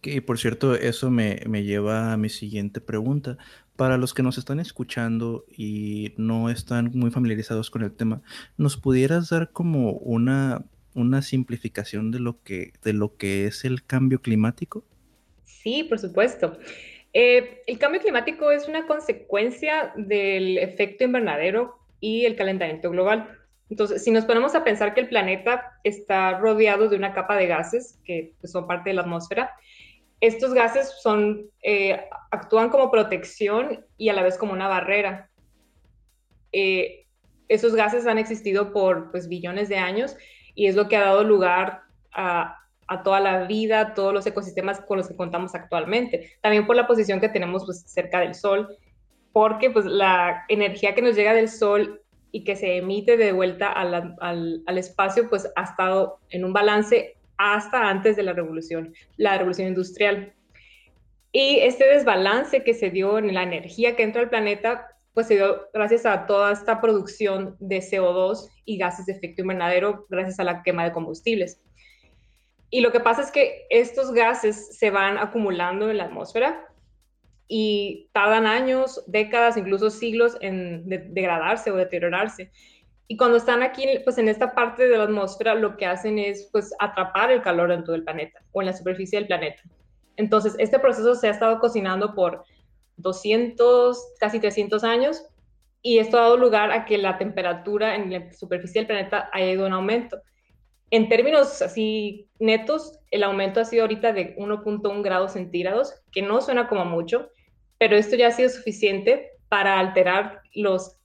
Que 0.00 0.20
por 0.20 0.38
cierto, 0.38 0.74
eso 0.74 1.10
me, 1.10 1.40
me, 1.48 1.64
lleva 1.64 2.12
a 2.12 2.16
mi 2.16 2.28
siguiente 2.28 2.80
pregunta. 2.80 3.38
Para 3.76 3.96
los 3.96 4.12
que 4.12 4.22
nos 4.22 4.36
están 4.36 4.60
escuchando 4.60 5.46
y 5.48 6.12
no 6.18 6.50
están 6.50 6.90
muy 6.94 7.10
familiarizados 7.10 7.70
con 7.70 7.82
el 7.82 7.92
tema, 7.92 8.20
¿nos 8.56 8.76
pudieras 8.76 9.30
dar 9.30 9.50
como 9.50 9.92
una, 9.92 10.64
una 10.94 11.22
simplificación 11.22 12.10
de 12.10 12.20
lo, 12.20 12.42
que, 12.42 12.72
de 12.82 12.92
lo 12.92 13.16
que 13.16 13.46
es 13.46 13.64
el 13.64 13.84
cambio 13.84 14.20
climático? 14.20 14.84
Sí, 15.44 15.84
por 15.84 15.98
supuesto. 15.98 16.58
Eh, 17.12 17.62
el 17.66 17.78
cambio 17.78 18.00
climático 18.00 18.50
es 18.50 18.68
una 18.68 18.86
consecuencia 18.86 19.92
del 19.96 20.58
efecto 20.58 21.04
invernadero 21.04 21.78
y 22.00 22.24
el 22.24 22.36
calentamiento 22.36 22.90
global. 22.90 23.38
Entonces, 23.70 24.04
si 24.04 24.10
nos 24.10 24.24
ponemos 24.24 24.54
a 24.54 24.64
pensar 24.64 24.92
que 24.92 25.00
el 25.00 25.08
planeta 25.08 25.78
está 25.84 26.38
rodeado 26.38 26.88
de 26.88 26.96
una 26.96 27.14
capa 27.14 27.36
de 27.36 27.46
gases 27.46 27.98
que 28.04 28.34
pues, 28.40 28.52
son 28.52 28.66
parte 28.66 28.90
de 28.90 28.94
la 28.94 29.02
atmósfera, 29.02 29.52
estos 30.20 30.54
gases 30.54 30.92
son, 31.02 31.50
eh, 31.62 32.00
actúan 32.30 32.68
como 32.68 32.90
protección 32.90 33.84
y 33.96 34.08
a 34.08 34.12
la 34.12 34.22
vez 34.22 34.38
como 34.38 34.52
una 34.52 34.68
barrera. 34.68 35.30
Eh, 36.52 37.06
esos 37.48 37.74
gases 37.74 38.06
han 38.06 38.18
existido 38.18 38.72
por 38.72 39.10
pues, 39.10 39.28
billones 39.28 39.68
de 39.68 39.78
años 39.78 40.16
y 40.54 40.66
es 40.66 40.74
lo 40.74 40.88
que 40.88 40.96
ha 40.96 41.02
dado 41.02 41.24
lugar 41.24 41.82
a, 42.12 42.58
toda 43.04 43.20
la 43.20 43.44
vida, 43.44 43.80
a 43.80 43.94
todos 43.94 44.12
los 44.12 44.26
ecosistemas 44.26 44.80
con 44.80 44.98
los 44.98 45.08
que 45.08 45.16
contamos 45.16 45.54
actualmente. 45.54 46.36
También 46.42 46.66
por 46.66 46.76
la 46.76 46.86
posición 46.86 47.20
que 47.20 47.30
tenemos 47.30 47.64
pues, 47.64 47.84
cerca 47.86 48.20
del 48.20 48.34
Sol, 48.34 48.76
porque 49.32 49.70
pues, 49.70 49.86
la 49.86 50.44
energía 50.48 50.94
que 50.94 51.00
nos 51.00 51.16
llega 51.16 51.32
del 51.32 51.48
Sol 51.48 52.02
y 52.32 52.44
que 52.44 52.54
se 52.54 52.76
emite 52.76 53.16
de 53.16 53.32
vuelta 53.32 53.72
al, 53.72 54.16
al 54.20 54.78
espacio, 54.78 55.30
pues 55.30 55.50
ha 55.56 55.62
estado 55.62 56.18
en 56.28 56.44
un 56.44 56.52
balance 56.52 57.16
hasta 57.38 57.88
antes 57.88 58.16
de 58.16 58.22
la 58.22 58.34
revolución, 58.34 58.94
la 59.16 59.38
revolución 59.38 59.68
industrial. 59.68 60.34
Y 61.32 61.60
este 61.60 61.86
desbalance 61.86 62.62
que 62.62 62.74
se 62.74 62.90
dio 62.90 63.18
en 63.18 63.32
la 63.32 63.42
energía 63.42 63.96
que 63.96 64.02
entra 64.02 64.20
al 64.20 64.28
planeta, 64.28 64.86
pues 65.14 65.26
se 65.26 65.34
dio 65.34 65.68
gracias 65.72 66.06
a 66.06 66.26
toda 66.26 66.52
esta 66.52 66.80
producción 66.80 67.56
de 67.60 67.78
CO2 67.78 68.48
y 68.64 68.78
gases 68.78 69.06
de 69.06 69.12
efecto 69.12 69.42
invernadero, 69.42 70.06
gracias 70.08 70.40
a 70.40 70.44
la 70.44 70.62
quema 70.62 70.84
de 70.84 70.92
combustibles. 70.92 71.60
Y 72.70 72.80
lo 72.80 72.90
que 72.90 73.00
pasa 73.00 73.20
es 73.22 73.30
que 73.30 73.66
estos 73.68 74.12
gases 74.12 74.78
se 74.78 74.90
van 74.90 75.18
acumulando 75.18 75.90
en 75.90 75.98
la 75.98 76.04
atmósfera 76.04 76.66
y 77.46 78.08
tardan 78.12 78.46
años, 78.46 79.04
décadas, 79.06 79.58
incluso 79.58 79.90
siglos 79.90 80.38
en 80.40 80.88
degradarse 80.88 81.70
o 81.70 81.76
deteriorarse. 81.76 82.50
Y 83.08 83.18
cuando 83.18 83.36
están 83.36 83.62
aquí, 83.62 83.86
pues 84.04 84.16
en 84.16 84.28
esta 84.28 84.54
parte 84.54 84.88
de 84.88 84.96
la 84.96 85.04
atmósfera, 85.04 85.54
lo 85.54 85.76
que 85.76 85.84
hacen 85.84 86.18
es 86.18 86.48
pues 86.50 86.74
atrapar 86.78 87.30
el 87.30 87.42
calor 87.42 87.70
en 87.70 87.84
todo 87.84 87.94
el 87.94 88.04
planeta 88.04 88.40
o 88.52 88.62
en 88.62 88.66
la 88.68 88.72
superficie 88.72 89.18
del 89.18 89.26
planeta. 89.26 89.62
Entonces, 90.16 90.54
este 90.58 90.78
proceso 90.78 91.14
se 91.14 91.28
ha 91.28 91.30
estado 91.30 91.58
cocinando 91.58 92.14
por 92.14 92.42
200, 92.96 94.14
casi 94.18 94.40
300 94.40 94.84
años 94.84 95.24
y 95.82 95.98
esto 95.98 96.16
ha 96.16 96.22
dado 96.22 96.36
lugar 96.36 96.70
a 96.70 96.84
que 96.84 96.96
la 96.96 97.18
temperatura 97.18 97.96
en 97.96 98.12
la 98.12 98.32
superficie 98.32 98.80
del 98.80 98.86
planeta 98.86 99.28
haya 99.32 99.50
ido 99.50 99.66
en 99.66 99.72
aumento. 99.72 100.22
En 100.90 101.08
términos 101.08 101.60
así 101.60 102.28
netos, 102.38 102.98
el 103.10 103.24
aumento 103.24 103.60
ha 103.60 103.64
sido 103.64 103.82
ahorita 103.82 104.12
de 104.12 104.36
1.1 104.36 105.02
grados 105.02 105.32
centígrados, 105.32 105.94
que 106.12 106.22
no 106.22 106.40
suena 106.40 106.68
como 106.68 106.84
mucho, 106.84 107.30
pero 107.78 107.96
esto 107.96 108.14
ya 108.14 108.28
ha 108.28 108.30
sido 108.30 108.48
suficiente 108.48 109.30
para 109.48 109.80
alterar 109.80 110.40
las 110.54 111.00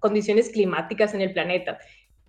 condiciones 0.00 0.50
climáticas 0.50 1.14
en 1.14 1.20
el 1.20 1.32
planeta. 1.32 1.78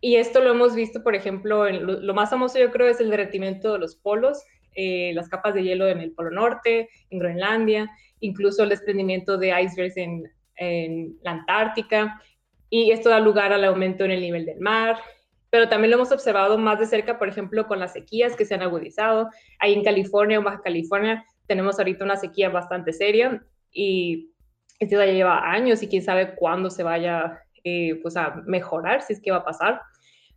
Y 0.01 0.17
esto 0.17 0.41
lo 0.41 0.51
hemos 0.51 0.75
visto, 0.75 1.01
por 1.01 1.15
ejemplo, 1.15 1.67
en 1.67 2.05
lo, 2.05 2.13
más 2.13 2.29
famoso 2.29 2.59
yo 2.59 2.71
creo 2.71 2.87
es 2.87 2.99
el 2.99 3.09
derretimiento 3.09 3.73
de 3.73 3.79
los 3.79 3.95
polos, 3.95 4.43
eh, 4.75 5.11
las 5.13 5.29
capas 5.29 5.53
de 5.53 5.63
hielo 5.63 5.87
en 5.87 5.99
el 5.99 6.11
Polo 6.11 6.31
Norte, 6.31 6.89
en 7.09 7.19
Groenlandia, 7.19 7.89
incluso 8.21 8.63
el 8.63 8.69
desprendimiento 8.69 9.37
de 9.37 9.49
icebergs 9.61 9.97
en, 9.97 10.31
en 10.55 11.17
la 11.23 11.31
Antártica. 11.31 12.21
Y 12.69 12.91
esto 12.91 13.09
da 13.09 13.19
lugar 13.19 13.51
al 13.51 13.65
aumento 13.65 14.05
en 14.05 14.11
el 14.11 14.21
nivel 14.21 14.45
del 14.45 14.59
mar, 14.59 14.97
pero 15.49 15.67
también 15.67 15.91
lo 15.91 15.97
hemos 15.97 16.13
observado 16.13 16.57
más 16.57 16.79
de 16.79 16.85
cerca, 16.85 17.19
por 17.19 17.27
ejemplo, 17.27 17.67
con 17.67 17.79
las 17.79 17.91
sequías 17.91 18.37
que 18.37 18.45
se 18.45 18.53
han 18.55 18.61
agudizado. 18.61 19.29
Ahí 19.59 19.73
en 19.73 19.83
California 19.83 20.39
o 20.39 20.43
Baja 20.43 20.61
California 20.61 21.25
tenemos 21.45 21.77
ahorita 21.77 22.05
una 22.05 22.15
sequía 22.15 22.49
bastante 22.49 22.93
seria 22.93 23.43
y 23.69 24.31
esto 24.79 24.95
ya 24.95 25.05
lleva 25.11 25.51
años 25.51 25.83
y 25.83 25.89
quién 25.89 26.01
sabe 26.01 26.35
cuándo 26.35 26.69
se 26.69 26.83
vaya 26.83 27.41
eh, 27.65 27.99
pues 28.01 28.15
a 28.15 28.41
mejorar, 28.45 29.01
si 29.01 29.13
es 29.13 29.21
que 29.21 29.31
va 29.31 29.37
a 29.37 29.45
pasar. 29.45 29.81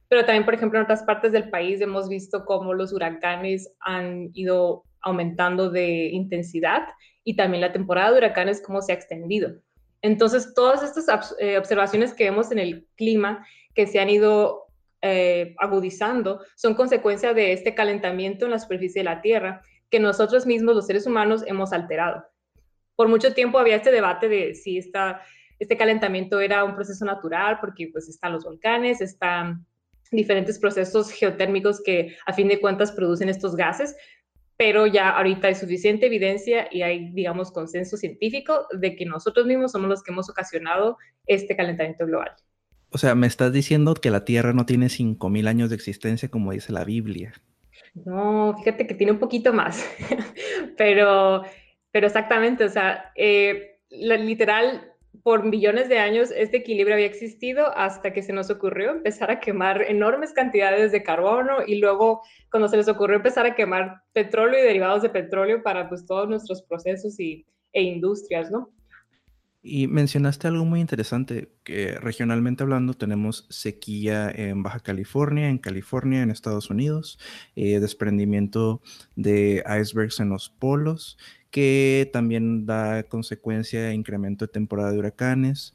Pero 0.08 0.24
también, 0.24 0.44
por 0.44 0.54
ejemplo, 0.54 0.78
en 0.78 0.84
otras 0.84 1.04
partes 1.04 1.30
del 1.30 1.48
país 1.48 1.80
hemos 1.80 2.08
visto 2.08 2.44
cómo 2.44 2.74
los 2.74 2.92
huracanes 2.92 3.72
han 3.80 4.30
ido 4.34 4.82
aumentando 5.00 5.70
de 5.70 6.08
intensidad 6.08 6.82
y 7.24 7.36
también 7.36 7.62
la 7.62 7.72
temporada 7.72 8.12
de 8.12 8.18
huracanes 8.18 8.60
cómo 8.60 8.82
se 8.82 8.92
ha 8.92 8.94
extendido. 8.94 9.54
Entonces, 10.02 10.52
todas 10.54 10.82
estas 10.82 11.34
eh, 11.38 11.56
observaciones 11.56 12.12
que 12.12 12.24
vemos 12.24 12.52
en 12.52 12.58
el 12.58 12.86
clima 12.94 13.46
que 13.74 13.86
se 13.86 13.98
han 13.98 14.10
ido 14.10 14.66
eh, 15.00 15.54
agudizando 15.58 16.40
son 16.56 16.74
consecuencia 16.74 17.34
de 17.34 17.52
este 17.52 17.74
calentamiento 17.74 18.44
en 18.44 18.50
la 18.50 18.58
superficie 18.58 19.00
de 19.00 19.04
la 19.04 19.22
Tierra 19.22 19.62
que 19.90 20.00
nosotros 20.00 20.46
mismos, 20.46 20.74
los 20.74 20.86
seres 20.86 21.06
humanos, 21.06 21.42
hemos 21.46 21.72
alterado. 21.72 22.24
Por 22.96 23.08
mucho 23.08 23.32
tiempo 23.32 23.58
había 23.58 23.76
este 23.76 23.90
debate 23.90 24.28
de 24.28 24.54
si 24.54 24.78
esta, 24.78 25.22
este 25.58 25.76
calentamiento 25.76 26.40
era 26.40 26.64
un 26.64 26.74
proceso 26.74 27.04
natural, 27.04 27.58
porque 27.60 27.88
pues 27.92 28.08
están 28.08 28.32
los 28.32 28.44
volcanes, 28.44 29.00
están 29.00 29.66
diferentes 30.10 30.58
procesos 30.58 31.10
geotérmicos 31.10 31.82
que 31.82 32.16
a 32.26 32.32
fin 32.32 32.48
de 32.48 32.60
cuentas 32.60 32.92
producen 32.92 33.28
estos 33.28 33.56
gases, 33.56 33.96
pero 34.56 34.86
ya 34.86 35.10
ahorita 35.10 35.48
hay 35.48 35.54
suficiente 35.54 36.06
evidencia 36.06 36.68
y 36.70 36.82
hay, 36.82 37.10
digamos, 37.12 37.50
consenso 37.50 37.96
científico 37.96 38.66
de 38.72 38.94
que 38.96 39.04
nosotros 39.04 39.46
mismos 39.46 39.72
somos 39.72 39.88
los 39.88 40.02
que 40.02 40.12
hemos 40.12 40.30
ocasionado 40.30 40.96
este 41.26 41.56
calentamiento 41.56 42.06
global. 42.06 42.32
O 42.90 42.98
sea, 42.98 43.16
me 43.16 43.26
estás 43.26 43.52
diciendo 43.52 43.94
que 43.94 44.10
la 44.10 44.24
Tierra 44.24 44.52
no 44.52 44.66
tiene 44.66 44.86
5.000 44.86 45.48
años 45.48 45.70
de 45.70 45.76
existencia 45.76 46.28
como 46.28 46.52
dice 46.52 46.72
la 46.72 46.84
Biblia. 46.84 47.32
No, 47.94 48.54
fíjate 48.58 48.86
que 48.86 48.94
tiene 48.94 49.12
un 49.12 49.18
poquito 49.18 49.52
más, 49.52 49.84
pero, 50.76 51.42
pero 51.90 52.06
exactamente, 52.06 52.64
o 52.64 52.68
sea, 52.68 53.12
eh, 53.16 53.78
literal, 53.90 54.93
por 55.24 55.42
millones 55.42 55.88
de 55.88 55.98
años 55.98 56.30
este 56.36 56.58
equilibrio 56.58 56.94
había 56.94 57.06
existido 57.06 57.76
hasta 57.76 58.12
que 58.12 58.22
se 58.22 58.34
nos 58.34 58.50
ocurrió 58.50 58.90
empezar 58.90 59.30
a 59.30 59.40
quemar 59.40 59.80
enormes 59.80 60.34
cantidades 60.34 60.92
de 60.92 61.02
carbono 61.02 61.56
y 61.66 61.76
luego 61.76 62.20
cuando 62.50 62.68
se 62.68 62.76
les 62.76 62.88
ocurrió 62.88 63.16
empezar 63.16 63.46
a 63.46 63.54
quemar 63.54 64.02
petróleo 64.12 64.60
y 64.60 64.66
derivados 64.66 65.00
de 65.00 65.08
petróleo 65.08 65.62
para 65.62 65.88
pues 65.88 66.04
todos 66.04 66.28
nuestros 66.28 66.62
procesos 66.62 67.18
y, 67.18 67.46
e 67.72 67.82
industrias, 67.82 68.50
¿no? 68.50 68.70
Y 69.66 69.86
mencionaste 69.88 70.46
algo 70.46 70.66
muy 70.66 70.80
interesante, 70.80 71.48
que 71.64 71.92
regionalmente 71.92 72.62
hablando 72.62 72.92
tenemos 72.92 73.46
sequía 73.48 74.30
en 74.30 74.62
Baja 74.62 74.80
California, 74.80 75.48
en 75.48 75.56
California, 75.56 76.20
en 76.20 76.30
Estados 76.30 76.68
Unidos, 76.68 77.18
eh, 77.56 77.80
desprendimiento 77.80 78.82
de 79.16 79.64
icebergs 79.80 80.20
en 80.20 80.28
los 80.28 80.50
polos, 80.50 81.16
que 81.54 82.10
también 82.12 82.66
da 82.66 83.04
consecuencia 83.04 83.86
a 83.86 83.92
incremento 83.92 84.44
de 84.44 84.52
temporada 84.52 84.90
de 84.90 84.98
huracanes. 84.98 85.72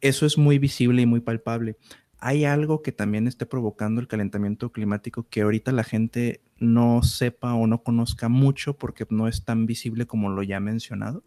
Eso 0.00 0.26
es 0.26 0.36
muy 0.36 0.58
visible 0.58 1.00
y 1.00 1.06
muy 1.06 1.20
palpable. 1.20 1.76
¿Hay 2.18 2.44
algo 2.44 2.82
que 2.82 2.90
también 2.90 3.28
esté 3.28 3.46
provocando 3.46 4.00
el 4.00 4.08
calentamiento 4.08 4.72
climático 4.72 5.28
que 5.30 5.42
ahorita 5.42 5.70
la 5.70 5.84
gente 5.84 6.40
no 6.58 7.04
sepa 7.04 7.54
o 7.54 7.68
no 7.68 7.84
conozca 7.84 8.28
mucho 8.28 8.76
porque 8.76 9.06
no 9.10 9.28
es 9.28 9.44
tan 9.44 9.64
visible 9.64 10.08
como 10.08 10.28
lo 10.28 10.42
ya 10.42 10.58
mencionado? 10.58 11.22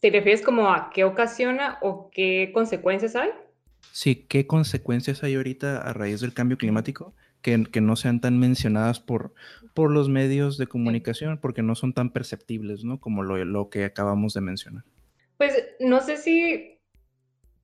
¿Te 0.00 0.10
refieres 0.10 0.42
como 0.42 0.68
a 0.68 0.90
qué 0.90 1.04
ocasiona 1.04 1.78
o 1.82 2.10
qué 2.10 2.50
consecuencias 2.52 3.14
hay? 3.14 3.30
Sí, 3.92 4.26
¿qué 4.28 4.48
consecuencias 4.48 5.22
hay 5.22 5.36
ahorita 5.36 5.82
a 5.82 5.92
raíz 5.92 6.20
del 6.20 6.34
cambio 6.34 6.58
climático 6.58 7.14
que, 7.42 7.64
que 7.64 7.80
no 7.80 7.96
sean 7.96 8.20
tan 8.20 8.38
mencionadas 8.38 9.00
por, 9.00 9.32
por 9.74 9.90
los 9.90 10.08
medios 10.08 10.58
de 10.58 10.66
comunicación 10.66 11.38
porque 11.38 11.62
no 11.62 11.74
son 11.74 11.92
tan 11.92 12.10
perceptibles, 12.10 12.84
¿no? 12.84 13.00
Como 13.00 13.22
lo, 13.22 13.44
lo 13.44 13.70
que 13.70 13.84
acabamos 13.84 14.34
de 14.34 14.40
mencionar. 14.40 14.84
Pues 15.36 15.54
no 15.78 16.00
sé 16.00 16.16
si, 16.16 16.80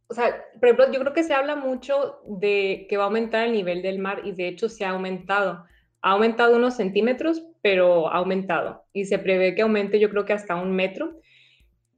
o 0.07 0.15
sea, 0.15 0.45
por 0.61 0.69
ejemplo, 0.69 0.93
yo 0.93 1.01
creo 1.01 1.13
que 1.13 1.25
se 1.25 1.35
habla 1.35 1.57
mucho 1.57 2.21
de 2.27 2.87
que 2.89 2.97
va 2.97 3.05
a 3.05 3.07
aumentar 3.07 3.47
el 3.47 3.53
nivel 3.53 3.83
del 3.83 3.99
mar 3.99 4.23
y 4.25 4.33
de 4.33 4.49
hecho 4.49 4.69
se 4.69 4.85
ha 4.85 4.91
aumentado. 4.91 5.65
Ha 6.03 6.13
aumentado 6.13 6.57
unos 6.57 6.77
centímetros, 6.77 7.43
pero 7.63 8.09
ha 8.09 8.19
aumentado 8.19 8.85
y 8.93 9.07
se 9.07 9.19
prevé 9.19 9.55
que 9.55 9.63
aumente 9.63 9.99
yo 9.99 10.11
creo 10.11 10.25
que 10.25 10.35
hasta 10.35 10.55
un 10.55 10.73
metro. 10.73 11.19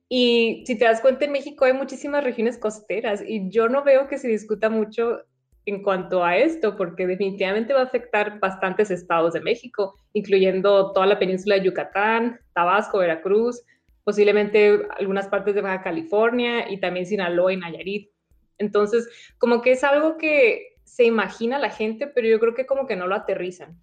Y 0.09 0.63
si 0.67 0.79
te 0.79 0.85
das 0.85 1.01
cuenta, 1.01 1.25
en 1.25 1.33
México 1.33 1.65
hay 1.65 1.73
muchísimas 1.73 2.23
regiones 2.23 2.57
costeras 2.57 3.23
y 3.27 3.51
yo 3.51 3.69
no 3.69 3.83
veo 3.83 4.07
que 4.07 4.19
se 4.19 4.29
discuta 4.29 4.71
mucho 4.71 5.23
en 5.67 5.83
cuanto 5.83 6.25
a 6.25 6.37
esto, 6.37 6.77
porque 6.77 7.07
definitivamente 7.07 7.75
va 7.75 7.81
a 7.81 7.85
afectar 7.85 8.39
bastantes 8.39 8.91
estados 8.91 9.33
de 9.35 9.41
México, 9.41 9.97
incluyendo 10.13 10.93
toda 10.93 11.07
la 11.07 11.19
península 11.19 11.57
de 11.57 11.65
Yucatán, 11.65 12.41
Tabasco, 12.55 12.99
Veracruz, 12.99 13.63
posiblemente 14.05 14.83
algunas 14.97 15.27
partes 15.27 15.57
de 15.57 15.63
Baja 15.63 15.83
California 15.83 16.71
y 16.71 16.79
también 16.79 17.05
Sinaloa 17.05 17.53
y 17.53 17.57
Nayarit. 17.57 18.11
Entonces, 18.59 19.09
como 19.39 19.61
que 19.61 19.73
es 19.73 19.83
algo 19.83 20.17
que 20.17 20.77
se 20.85 21.05
imagina 21.05 21.59
la 21.59 21.71
gente, 21.71 22.07
pero 22.07 22.29
yo 22.29 22.39
creo 22.39 22.55
que 22.55 22.65
como 22.65 22.87
que 22.87 22.95
no 22.95 23.09
lo 23.09 23.17
aterrizan. 23.17 23.77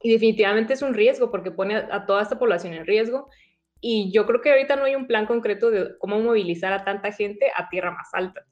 Y 0.00 0.10
definitivamente 0.10 0.72
es 0.72 0.80
un 0.80 0.94
riesgo 0.94 1.30
porque 1.30 1.50
pone 1.50 1.76
a 1.76 2.06
toda 2.06 2.22
esta 2.22 2.38
población 2.38 2.72
en 2.72 2.86
riesgo 2.86 3.28
y 3.80 4.10
yo 4.12 4.26
creo 4.26 4.40
que 4.40 4.50
ahorita 4.50 4.76
no 4.76 4.84
hay 4.84 4.94
un 4.94 5.06
plan 5.06 5.26
concreto 5.26 5.70
de 5.70 5.98
cómo 5.98 6.18
movilizar 6.20 6.72
a 6.72 6.84
tanta 6.84 7.12
gente 7.12 7.50
a 7.54 7.68
tierra 7.68 7.90
más 7.90 8.08
alta. 8.12 8.46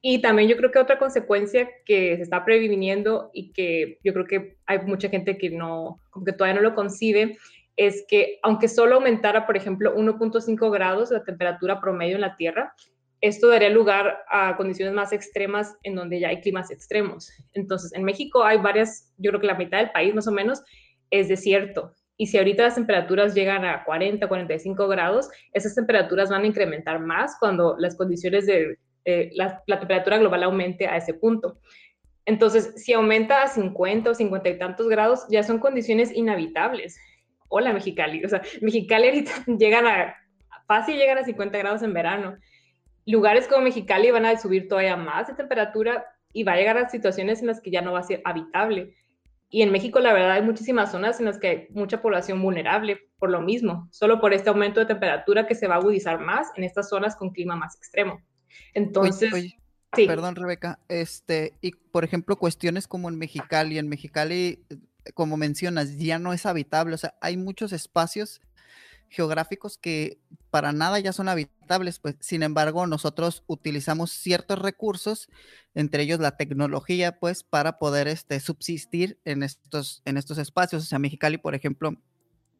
Y 0.00 0.22
también 0.22 0.48
yo 0.48 0.56
creo 0.56 0.70
que 0.70 0.78
otra 0.78 0.98
consecuencia 0.98 1.68
que 1.84 2.16
se 2.16 2.22
está 2.22 2.44
previniendo 2.44 3.30
y 3.32 3.52
que 3.52 3.98
yo 4.04 4.12
creo 4.12 4.26
que 4.26 4.56
hay 4.66 4.78
mucha 4.80 5.08
gente 5.08 5.36
que 5.36 5.50
no, 5.50 6.00
como 6.10 6.24
que 6.24 6.32
todavía 6.32 6.60
no 6.60 6.68
lo 6.68 6.74
concibe, 6.74 7.36
es 7.76 8.04
que 8.08 8.38
aunque 8.42 8.68
solo 8.68 8.96
aumentara, 8.96 9.46
por 9.46 9.56
ejemplo, 9.56 9.96
1.5 9.96 10.70
grados 10.70 11.10
la 11.10 11.24
temperatura 11.24 11.80
promedio 11.80 12.16
en 12.16 12.20
la 12.20 12.36
Tierra, 12.36 12.74
esto 13.20 13.48
daría 13.48 13.70
lugar 13.70 14.24
a 14.30 14.56
condiciones 14.56 14.94
más 14.94 15.12
extremas 15.12 15.76
en 15.82 15.96
donde 15.96 16.20
ya 16.20 16.28
hay 16.28 16.40
climas 16.40 16.70
extremos. 16.70 17.30
Entonces, 17.52 17.92
en 17.94 18.04
México 18.04 18.44
hay 18.44 18.58
varias, 18.58 19.12
yo 19.16 19.30
creo 19.30 19.40
que 19.40 19.46
la 19.48 19.54
mitad 19.54 19.78
del 19.78 19.90
país 19.90 20.14
más 20.14 20.28
o 20.28 20.32
menos 20.32 20.62
es 21.10 21.28
desierto. 21.28 21.94
Y 22.16 22.26
si 22.26 22.38
ahorita 22.38 22.64
las 22.64 22.74
temperaturas 22.74 23.34
llegan 23.34 23.64
a 23.64 23.84
40, 23.84 24.26
45 24.26 24.88
grados, 24.88 25.28
esas 25.52 25.74
temperaturas 25.74 26.30
van 26.30 26.42
a 26.42 26.46
incrementar 26.46 27.00
más 27.00 27.36
cuando 27.38 27.76
las 27.78 27.96
condiciones 27.96 28.46
de 28.46 28.76
eh, 29.04 29.30
la, 29.34 29.62
temperatura 29.66 30.18
global 30.18 30.42
aumente 30.42 30.86
a 30.86 30.96
ese 30.96 31.14
punto. 31.14 31.58
Entonces, 32.26 32.74
si 32.76 32.92
aumenta 32.92 33.42
a 33.42 33.48
50 33.48 34.10
o 34.10 34.14
50 34.14 34.48
y 34.48 34.58
tantos 34.58 34.88
grados, 34.88 35.26
ya 35.30 35.42
son 35.42 35.58
condiciones 35.58 36.14
inhabitables. 36.14 36.98
Hola, 37.48 37.72
Mexicali. 37.72 38.24
O 38.24 38.28
sea, 38.28 38.42
Mexicali 38.60 39.24
llegan 39.58 39.86
a, 39.86 40.14
fácil 40.66 40.96
llegan 40.96 41.18
a 41.18 41.24
50 41.24 41.56
grados 41.58 41.82
en 41.82 41.94
verano. 41.94 42.36
Lugares 43.06 43.48
como 43.48 43.62
Mexicali 43.62 44.10
van 44.10 44.26
a 44.26 44.38
subir 44.38 44.68
todavía 44.68 44.96
más 44.96 45.28
de 45.28 45.34
temperatura 45.34 46.04
y 46.32 46.44
va 46.44 46.52
a 46.52 46.56
llegar 46.56 46.76
a 46.76 46.90
situaciones 46.90 47.40
en 47.40 47.46
las 47.46 47.60
que 47.60 47.70
ya 47.70 47.80
no 47.80 47.92
va 47.92 48.00
a 48.00 48.02
ser 48.02 48.20
habitable. 48.24 48.94
Y 49.50 49.62
en 49.62 49.72
México, 49.72 49.98
la 49.98 50.12
verdad, 50.12 50.32
hay 50.32 50.42
muchísimas 50.42 50.92
zonas 50.92 51.20
en 51.20 51.26
las 51.26 51.38
que 51.38 51.48
hay 51.48 51.66
mucha 51.70 52.02
población 52.02 52.42
vulnerable 52.42 53.00
por 53.18 53.30
lo 53.30 53.40
mismo, 53.40 53.88
solo 53.90 54.20
por 54.20 54.34
este 54.34 54.50
aumento 54.50 54.80
de 54.80 54.86
temperatura 54.86 55.46
que 55.46 55.54
se 55.54 55.66
va 55.66 55.76
a 55.76 55.78
agudizar 55.78 56.20
más 56.20 56.48
en 56.56 56.64
estas 56.64 56.90
zonas 56.90 57.16
con 57.16 57.30
clima 57.30 57.56
más 57.56 57.74
extremo. 57.76 58.20
Entonces, 58.74 59.32
sí. 59.94 60.06
perdón, 60.06 60.36
Rebeca, 60.36 60.78
este, 60.88 61.54
y 61.60 61.72
por 61.72 62.04
ejemplo, 62.04 62.36
cuestiones 62.36 62.86
como 62.86 63.08
en 63.08 63.16
Mexicali, 63.16 63.78
en 63.78 63.88
Mexicali, 63.88 64.64
como 65.14 65.36
mencionas, 65.36 65.96
ya 65.98 66.18
no 66.18 66.32
es 66.32 66.46
habitable, 66.46 66.94
o 66.94 66.98
sea, 66.98 67.14
hay 67.20 67.36
muchos 67.36 67.72
espacios 67.72 68.40
geográficos 69.10 69.78
que 69.78 70.18
para 70.50 70.72
nada 70.72 70.98
ya 70.98 71.12
son 71.12 71.28
habitables, 71.28 71.98
pues 71.98 72.16
sin 72.20 72.42
embargo 72.42 72.86
nosotros 72.86 73.42
utilizamos 73.46 74.10
ciertos 74.10 74.58
recursos, 74.58 75.28
entre 75.74 76.02
ellos 76.02 76.20
la 76.20 76.36
tecnología, 76.36 77.18
pues 77.18 77.42
para 77.42 77.78
poder 77.78 78.08
este, 78.08 78.40
subsistir 78.40 79.18
en 79.24 79.42
estos, 79.42 80.02
en 80.04 80.16
estos 80.16 80.38
espacios. 80.38 80.82
O 80.82 80.86
sea, 80.86 80.98
Mexicali, 80.98 81.38
por 81.38 81.54
ejemplo, 81.54 81.96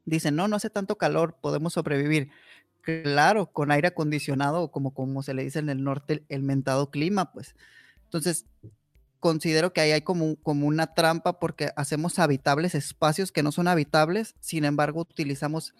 dice, 0.04 0.30
no, 0.30 0.48
no 0.48 0.56
hace 0.56 0.70
tanto 0.70 0.96
calor, 0.96 1.36
podemos 1.40 1.74
sobrevivir. 1.74 2.30
Claro, 3.02 3.52
con 3.52 3.70
aire 3.70 3.88
acondicionado 3.88 4.62
o 4.62 4.70
como, 4.70 4.94
como 4.94 5.22
se 5.22 5.34
le 5.34 5.44
dice 5.44 5.58
en 5.58 5.68
el 5.68 5.84
norte, 5.84 6.24
el 6.30 6.42
mentado 6.42 6.90
clima, 6.90 7.32
pues. 7.32 7.54
Entonces, 8.04 8.46
considero 9.20 9.72
que 9.74 9.82
ahí 9.82 9.92
hay 9.92 10.02
como, 10.02 10.36
como 10.42 10.66
una 10.66 10.94
trampa 10.94 11.38
porque 11.40 11.70
hacemos 11.76 12.18
habitables 12.18 12.74
espacios 12.74 13.32
que 13.32 13.42
no 13.42 13.52
son 13.52 13.68
habitables, 13.68 14.36
sin 14.40 14.64
embargo 14.64 15.02
utilizamos 15.02 15.74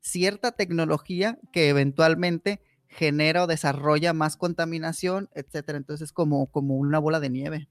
cierta 0.00 0.52
tecnología 0.52 1.38
que 1.52 1.68
eventualmente 1.68 2.62
genera 2.88 3.44
o 3.44 3.46
desarrolla 3.48 4.12
más 4.12 4.36
contaminación, 4.36 5.30
etcétera. 5.34 5.78
Entonces 5.78 6.06
es 6.10 6.12
como, 6.12 6.46
como 6.52 6.76
una 6.76 7.00
bola 7.00 7.20
de 7.20 7.30
nieve. 7.30 7.68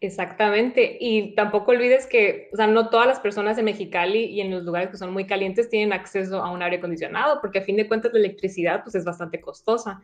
Exactamente. 0.00 0.96
Y 1.00 1.34
tampoco 1.34 1.72
olvides 1.72 2.06
que, 2.06 2.48
o 2.52 2.56
sea, 2.56 2.66
no 2.66 2.90
todas 2.90 3.06
las 3.06 3.20
personas 3.20 3.58
en 3.58 3.66
Mexicali 3.66 4.24
y 4.24 4.40
en 4.40 4.50
los 4.50 4.64
lugares 4.64 4.90
que 4.90 4.96
son 4.96 5.12
muy 5.12 5.26
calientes 5.26 5.68
tienen 5.68 5.92
acceso 5.92 6.42
a 6.42 6.50
un 6.50 6.62
aire 6.62 6.76
acondicionado, 6.78 7.40
porque 7.40 7.58
a 7.60 7.62
fin 7.62 7.76
de 7.76 7.88
cuentas 7.88 8.12
la 8.12 8.18
electricidad 8.18 8.82
pues 8.82 8.94
es 8.94 9.04
bastante 9.04 9.40
costosa. 9.40 10.02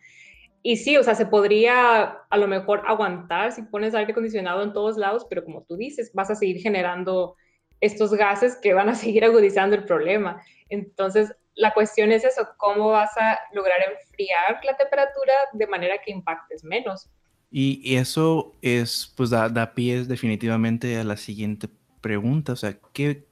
Y 0.63 0.77
sí, 0.77 0.97
o 0.97 1.03
sea, 1.03 1.15
se 1.15 1.27
podría 1.27 2.03
a 2.29 2.37
lo 2.37 2.47
mejor 2.47 2.83
aguantar 2.87 3.53
si 3.53 3.63
pones 3.63 3.95
aire 3.95 4.13
acondicionado 4.13 4.63
en 4.63 4.73
todos 4.73 4.97
lados, 4.97 5.27
pero 5.29 5.45
como 5.45 5.65
tú 5.65 5.77
dices, 5.77 6.13
vas 6.15 6.31
a 6.31 6.35
seguir 6.35 6.61
generando 6.61 7.37
estos 7.81 8.13
gases 8.13 8.57
que 8.57 8.75
van 8.75 8.89
a 8.89 8.95
seguir 8.97 9.25
agudizando 9.25 9.77
el 9.77 9.85
problema. 9.85 10.43
Entonces, 10.69 11.35
la 11.55 11.73
cuestión 11.73 12.13
es 12.13 12.25
eso, 12.25 12.49
¿cómo 12.59 12.91
vas 12.91 13.17
a 13.19 13.39
lograr 13.53 13.79
enfriar 13.91 14.61
la 14.65 14.77
temperatura 14.77 15.33
de 15.53 15.67
manera 15.67 15.99
que 15.99 16.13
impactes 16.13 16.65
menos? 16.65 17.11
Y, 17.51 17.97
eso 17.97 18.57
es, 18.63 19.13
pues 19.17 19.31
da, 19.31 19.49
da 19.49 19.75
pie 19.75 20.05
definitivamente 20.05 20.97
a 20.99 21.05
la 21.05 21.17
siguiente 21.17 21.69
pregunta, 22.01 22.53
o 22.53 22.57
sea, 22.57 22.79
¿qué, 22.93 23.27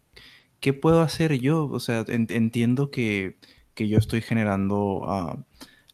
qué 0.60 0.72
puedo 0.72 1.02
hacer 1.02 1.38
yo? 1.38 1.66
O 1.66 1.80
sea, 1.80 2.04
entiendo 2.08 2.90
que, 2.90 3.38
que, 3.74 3.88
yo 3.88 3.98
estoy 3.98 4.20
generando... 4.22 5.36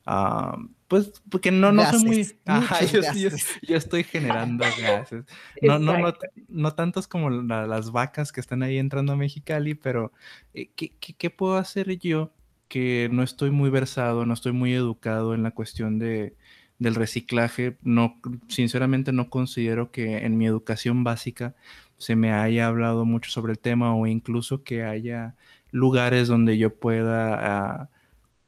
Uh, 0.06 0.68
pues 0.88 1.22
porque 1.30 1.50
no, 1.50 1.72
no 1.72 1.84
soy 1.90 2.04
muy... 2.04 2.26
yo, 3.62 3.76
estoy 3.76 4.04
generando 4.04 4.64
gases. 4.80 5.24
No, 5.62 5.78
no, 5.78 5.98
no, 5.98 6.14
no, 6.48 6.74
tantos 6.74 7.08
como 7.08 7.30
las 7.30 7.90
vacas 7.90 8.32
que 8.32 8.40
están 8.40 8.62
ahí 8.62 8.78
entrando 8.78 9.12
a 9.12 9.16
Mexicali, 9.16 9.74
pero 9.74 10.12
eh, 10.52 10.70
¿qué, 10.76 10.92
qué, 10.98 11.30
puedo 11.30 11.56
hacer 11.56 11.98
yo 11.98 12.32
que 12.68 13.08
no 13.10 13.22
estoy 13.22 13.50
muy 13.50 13.70
versado, 13.70 14.26
no 14.26 14.34
estoy 14.34 14.52
muy 14.52 14.74
educado 14.74 15.34
en 15.34 15.42
la 15.42 15.52
cuestión 15.52 15.98
de, 15.98 16.36
del 16.84 16.94
reciclaje? 16.94 17.76
No, 17.82 18.20
sinceramente 18.48 19.12
no 19.12 19.28
considero 19.30 19.90
que 19.90 20.18
en 20.18 20.38
mi 20.38 20.46
educación 20.46 21.02
básica 21.02 21.54
se 21.98 22.14
me 22.14 22.32
haya 22.32 22.68
hablado 22.68 23.04
mucho 23.04 23.30
sobre 23.30 23.52
el 23.52 23.58
tema 23.58 23.94
o 23.96 24.06
incluso 24.06 24.62
que 24.62 24.84
haya 24.84 25.34
lugares 25.72 26.28
donde 26.28 26.56
yo 26.58 26.74
pueda... 26.74 27.80
Ah, 27.80 27.88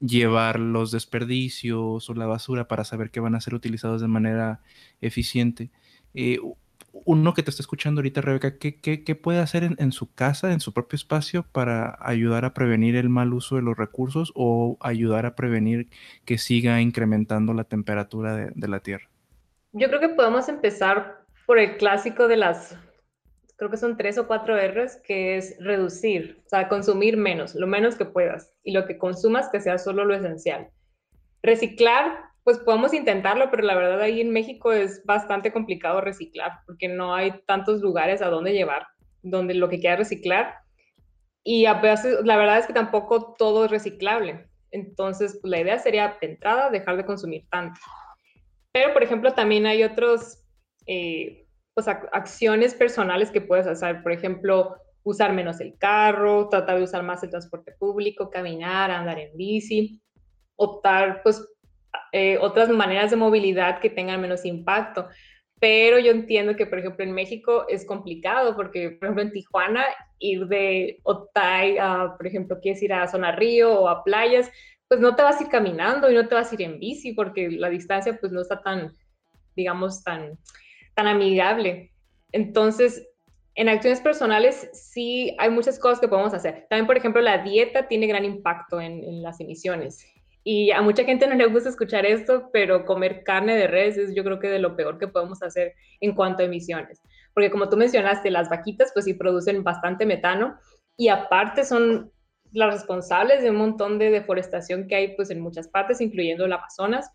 llevar 0.00 0.60
los 0.60 0.90
desperdicios 0.90 2.08
o 2.08 2.14
la 2.14 2.26
basura 2.26 2.68
para 2.68 2.84
saber 2.84 3.10
que 3.10 3.20
van 3.20 3.34
a 3.34 3.40
ser 3.40 3.54
utilizados 3.54 4.00
de 4.00 4.08
manera 4.08 4.60
eficiente. 5.00 5.70
Eh, 6.14 6.38
uno 7.04 7.34
que 7.34 7.42
te 7.42 7.50
está 7.50 7.62
escuchando 7.62 8.00
ahorita, 8.00 8.20
Rebeca, 8.20 8.58
¿qué, 8.58 8.80
qué, 8.80 9.14
puede 9.14 9.40
hacer 9.40 9.64
en, 9.64 9.92
su 9.92 10.12
casa, 10.12 10.52
en 10.52 10.60
su 10.60 10.72
propio 10.72 10.96
espacio, 10.96 11.44
para 11.52 11.98
ayudar 12.00 12.44
a 12.44 12.54
prevenir 12.54 12.96
el 12.96 13.08
mal 13.08 13.32
uso 13.32 13.56
de 13.56 13.62
los 13.62 13.76
recursos 13.76 14.32
o 14.34 14.76
ayudar 14.80 15.26
a 15.26 15.34
prevenir 15.34 15.88
que 16.24 16.38
siga 16.38 16.80
incrementando 16.80 17.54
la 17.54 17.64
temperatura 17.64 18.34
de, 18.34 18.52
de 18.54 18.68
la 18.68 18.80
Tierra? 18.80 19.08
Yo 19.72 19.88
creo 19.88 20.00
que 20.00 20.08
podemos 20.10 20.48
empezar 20.48 21.24
por 21.46 21.58
el 21.58 21.76
clásico 21.76 22.28
de 22.28 22.36
las 22.36 22.76
creo 23.56 23.70
que 23.70 23.76
son 23.76 23.96
tres 23.96 24.18
o 24.18 24.26
cuatro 24.26 24.56
R's, 24.56 24.96
que 24.96 25.36
es 25.36 25.56
reducir, 25.58 26.42
o 26.44 26.48
sea, 26.48 26.68
consumir 26.68 27.16
menos, 27.16 27.54
lo 27.54 27.66
menos 27.66 27.96
que 27.96 28.04
puedas, 28.04 28.52
y 28.62 28.72
lo 28.72 28.86
que 28.86 28.98
consumas 28.98 29.48
que 29.48 29.60
sea 29.60 29.78
solo 29.78 30.04
lo 30.04 30.14
esencial. 30.14 30.68
Reciclar, 31.42 32.25
pues 32.46 32.60
podemos 32.60 32.94
intentarlo, 32.94 33.50
pero 33.50 33.64
la 33.64 33.74
verdad 33.74 34.00
ahí 34.00 34.20
en 34.20 34.30
México 34.30 34.72
es 34.72 35.04
bastante 35.04 35.52
complicado 35.52 36.00
reciclar, 36.00 36.52
porque 36.64 36.86
no 36.86 37.12
hay 37.12 37.32
tantos 37.44 37.80
lugares 37.80 38.22
a 38.22 38.28
donde 38.28 38.52
llevar, 38.52 38.86
donde 39.20 39.52
lo 39.54 39.68
que 39.68 39.80
quieras 39.80 39.98
reciclar. 39.98 40.54
Y 41.42 41.66
a 41.66 41.74
veces, 41.74 42.24
la 42.24 42.36
verdad 42.36 42.58
es 42.58 42.68
que 42.68 42.72
tampoco 42.72 43.34
todo 43.36 43.64
es 43.64 43.72
reciclable. 43.72 44.48
Entonces, 44.70 45.40
pues, 45.42 45.50
la 45.50 45.60
idea 45.60 45.76
sería, 45.80 46.16
de 46.20 46.28
entrada, 46.28 46.70
dejar 46.70 46.96
de 46.96 47.04
consumir 47.04 47.48
tanto. 47.50 47.80
Pero, 48.70 48.92
por 48.92 49.02
ejemplo, 49.02 49.34
también 49.34 49.66
hay 49.66 49.82
otros... 49.82 50.44
Eh, 50.86 51.48
pues, 51.74 51.88
acciones 51.88 52.74
personales 52.74 53.32
que 53.32 53.40
puedes 53.40 53.66
hacer. 53.66 54.04
Por 54.04 54.12
ejemplo, 54.12 54.76
usar 55.02 55.32
menos 55.32 55.60
el 55.60 55.76
carro, 55.78 56.48
tratar 56.48 56.78
de 56.78 56.84
usar 56.84 57.02
más 57.02 57.24
el 57.24 57.30
transporte 57.30 57.72
público, 57.72 58.30
caminar, 58.30 58.92
andar 58.92 59.18
en 59.18 59.36
bici, 59.36 60.00
optar, 60.54 61.22
pues, 61.24 61.44
eh, 62.12 62.38
otras 62.40 62.68
maneras 62.68 63.10
de 63.10 63.16
movilidad 63.16 63.80
que 63.80 63.90
tengan 63.90 64.20
menos 64.20 64.44
impacto. 64.44 65.08
Pero 65.58 65.98
yo 65.98 66.10
entiendo 66.10 66.54
que, 66.54 66.66
por 66.66 66.78
ejemplo, 66.78 67.04
en 67.04 67.12
México 67.12 67.64
es 67.68 67.86
complicado 67.86 68.54
porque, 68.54 68.90
por 68.90 69.06
ejemplo, 69.06 69.22
en 69.22 69.32
Tijuana, 69.32 69.84
ir 70.18 70.46
de 70.46 70.98
Otay 71.02 71.78
a, 71.78 72.14
por 72.16 72.26
ejemplo, 72.26 72.58
quieres 72.60 72.82
ir 72.82 72.92
a 72.92 73.08
Zona 73.08 73.32
Río 73.32 73.80
o 73.80 73.88
a 73.88 74.04
playas, 74.04 74.50
pues 74.88 75.00
no 75.00 75.16
te 75.16 75.22
vas 75.22 75.40
a 75.40 75.44
ir 75.44 75.48
caminando 75.48 76.10
y 76.10 76.14
no 76.14 76.28
te 76.28 76.34
vas 76.34 76.50
a 76.50 76.54
ir 76.54 76.62
en 76.62 76.78
bici 76.78 77.12
porque 77.12 77.50
la 77.50 77.70
distancia 77.70 78.18
pues 78.20 78.32
no 78.32 78.42
está 78.42 78.62
tan, 78.62 78.92
digamos, 79.54 80.04
tan, 80.04 80.38
tan 80.94 81.06
amigable. 81.06 81.92
Entonces, 82.32 83.08
en 83.56 83.70
acciones 83.70 84.00
personales 84.00 84.68
sí 84.74 85.34
hay 85.38 85.50
muchas 85.50 85.78
cosas 85.78 85.98
que 85.98 86.08
podemos 86.08 86.34
hacer. 86.34 86.66
También, 86.68 86.86
por 86.86 86.96
ejemplo, 86.96 87.22
la 87.22 87.38
dieta 87.38 87.88
tiene 87.88 88.06
gran 88.06 88.24
impacto 88.24 88.80
en, 88.80 89.22
las 89.22 89.40
emisiones. 89.40 90.06
Y 90.48 90.70
a 90.70 90.80
mucha 90.80 91.02
gente 91.02 91.26
no 91.26 91.34
le 91.34 91.46
gusta 91.46 91.70
escuchar 91.70 92.06
esto, 92.06 92.50
pero 92.52 92.84
comer 92.84 93.24
carne 93.24 93.56
de 93.56 93.66
res 93.66 93.98
es 93.98 94.14
yo 94.14 94.22
creo 94.22 94.38
que 94.38 94.46
de 94.46 94.60
lo 94.60 94.76
peor 94.76 94.96
que 94.96 95.08
podemos 95.08 95.42
hacer 95.42 95.74
en 96.00 96.14
cuanto 96.14 96.42
a 96.42 96.46
emisiones. 96.46 97.02
Porque 97.34 97.50
como 97.50 97.68
tú 97.68 97.76
mencionaste, 97.76 98.30
las 98.30 98.48
vaquitas 98.48 98.92
pues 98.92 99.06
sí 99.06 99.14
producen 99.14 99.64
bastante 99.64 100.06
metano 100.06 100.56
y 100.96 101.08
aparte 101.08 101.64
son 101.64 102.12
las 102.52 102.72
responsables 102.74 103.42
de 103.42 103.50
un 103.50 103.56
montón 103.56 103.98
de 103.98 104.12
deforestación 104.12 104.86
que 104.86 104.94
hay 104.94 105.16
pues 105.16 105.30
en 105.30 105.40
muchas 105.40 105.66
partes, 105.66 106.00
incluyendo 106.00 106.44
el 106.44 106.52
Amazonas. 106.52 107.10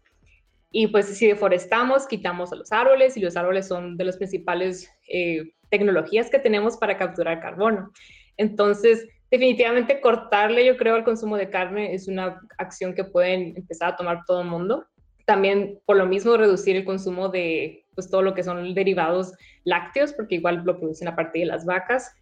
Y 0.69 0.87
pues 0.87 1.05
si 1.05 1.25
deforestamos, 1.25 2.07
quitamos 2.07 2.51
a 2.51 2.57
los 2.57 2.73
árboles 2.73 3.15
y 3.15 3.21
los 3.21 3.37
árboles 3.37 3.65
son 3.65 3.95
de 3.95 4.03
las 4.03 4.17
principales 4.17 4.91
eh, 5.07 5.53
tecnologías 5.69 6.29
que 6.29 6.39
tenemos 6.39 6.75
para 6.75 6.97
capturar 6.97 7.39
carbono. 7.39 7.93
Entonces, 8.35 9.07
definitivamente 9.31 10.01
cortarle, 10.01 10.65
yo 10.65 10.77
creo, 10.77 10.95
al 10.95 11.05
consumo 11.05 11.37
de 11.37 11.49
carne 11.49 11.93
es 11.95 12.07
una 12.09 12.39
acción 12.57 12.93
que 12.93 13.05
pueden 13.05 13.55
empezar 13.55 13.93
a 13.93 13.95
tomar 13.95 14.25
todo 14.27 14.41
el 14.41 14.47
mundo. 14.47 14.85
También, 15.25 15.79
por 15.85 15.95
lo 15.95 16.05
mismo, 16.05 16.35
reducir 16.35 16.75
el 16.75 16.83
consumo 16.83 17.29
de 17.29 17.85
pues, 17.95 18.09
todo 18.09 18.21
lo 18.21 18.33
que 18.33 18.43
son 18.43 18.73
derivados 18.73 19.33
lácteos, 19.63 20.11
porque 20.13 20.35
igual 20.35 20.63
lo 20.65 20.77
producen 20.77 21.07
a 21.07 21.15
partir 21.15 21.43
de 21.43 21.45
las 21.47 21.65
vacas. 21.65 22.13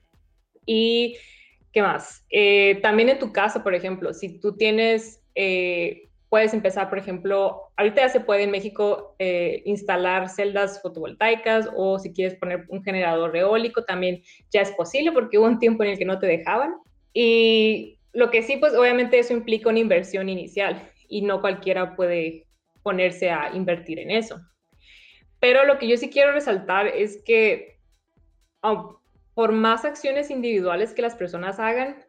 Y, 0.68 1.18
¿qué 1.74 1.82
más? 1.82 2.26
Eh, 2.30 2.80
también 2.84 3.10
en 3.10 3.18
tu 3.18 3.34
casa, 3.34 3.64
por 3.64 3.74
ejemplo, 3.74 4.14
si 4.14 4.40
tú 4.40 4.56
tienes... 4.56 5.22
Eh, 5.34 6.06
puedes 6.30 6.54
empezar, 6.54 6.90
por 6.90 7.00
ejemplo, 7.00 7.72
ahorita 7.76 8.02
ya 8.02 8.10
se 8.10 8.20
puede 8.20 8.44
en 8.44 8.52
México 8.52 9.16
eh, 9.18 9.64
instalar 9.66 10.30
celdas 10.30 10.80
fotovoltaicas 10.80 11.68
o 11.76 11.98
si 11.98 12.14
quieres 12.14 12.38
poner 12.38 12.66
un 12.70 12.84
generador 12.84 13.36
eólico, 13.36 13.84
también 13.84 14.22
ya 14.52 14.62
es 14.62 14.72
posible 14.74 15.12
porque 15.12 15.40
hubo 15.40 15.48
un 15.48 15.58
tiempo 15.58 15.84
en 15.84 15.90
el 15.90 15.98
que 15.98 16.06
no 16.06 16.20
te 16.20 16.28
dejaban. 16.28 16.76
Y 17.14 18.00
lo 18.14 18.32
que 18.32 18.44
sí, 18.44 18.58
pues 18.58 18.74
obviamente 18.74 19.20
eso 19.20 19.34
implica 19.34 19.70
una 19.70 19.80
inversión 19.80 20.30
inicial 20.30 20.92
y 21.08 21.22
no 21.22 21.42
cualquiera 21.42 21.96
puede 21.96 22.48
ponerse 22.84 23.30
a 23.30 23.52
invertir 23.54 24.00
en 24.00 24.12
eso. 24.12 24.40
Pero 25.40 25.66
lo 25.66 25.78
que 25.78 25.88
yo 25.88 25.98
sí 25.98 26.10
quiero 26.10 26.32
resaltar 26.32 26.88
es 26.88 27.22
que 27.24 27.80
oh, 28.62 29.00
por 29.34 29.52
más 29.52 29.86
acciones 29.86 30.30
individuales 30.30 30.94
que 30.94 31.02
las 31.02 31.16
personas 31.16 31.60
hagan, 31.60 32.06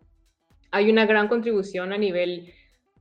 hay 0.71 0.91
una 0.91 1.07
gran 1.07 1.29
contribución 1.29 1.93
a 1.93 1.99
nivel 1.99 2.53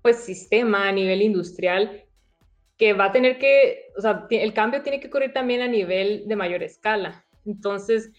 pues 0.01 0.17
sistema 0.17 0.88
a 0.88 0.91
nivel 0.91 1.21
industrial 1.21 2.05
que 2.77 2.93
va 2.93 3.05
a 3.05 3.12
tener 3.12 3.38
que, 3.38 3.91
o 3.97 4.01
sea, 4.01 4.25
el 4.29 4.53
cambio 4.53 4.81
tiene 4.81 5.01
que 5.01 5.07
ocurrir 5.07 5.33
también 5.33 5.62
a 5.62 5.67
nivel 5.67 6.23
de 6.27 6.35
mayor 6.38 6.63
escala. 6.63 7.25
Entonces, 7.45 8.12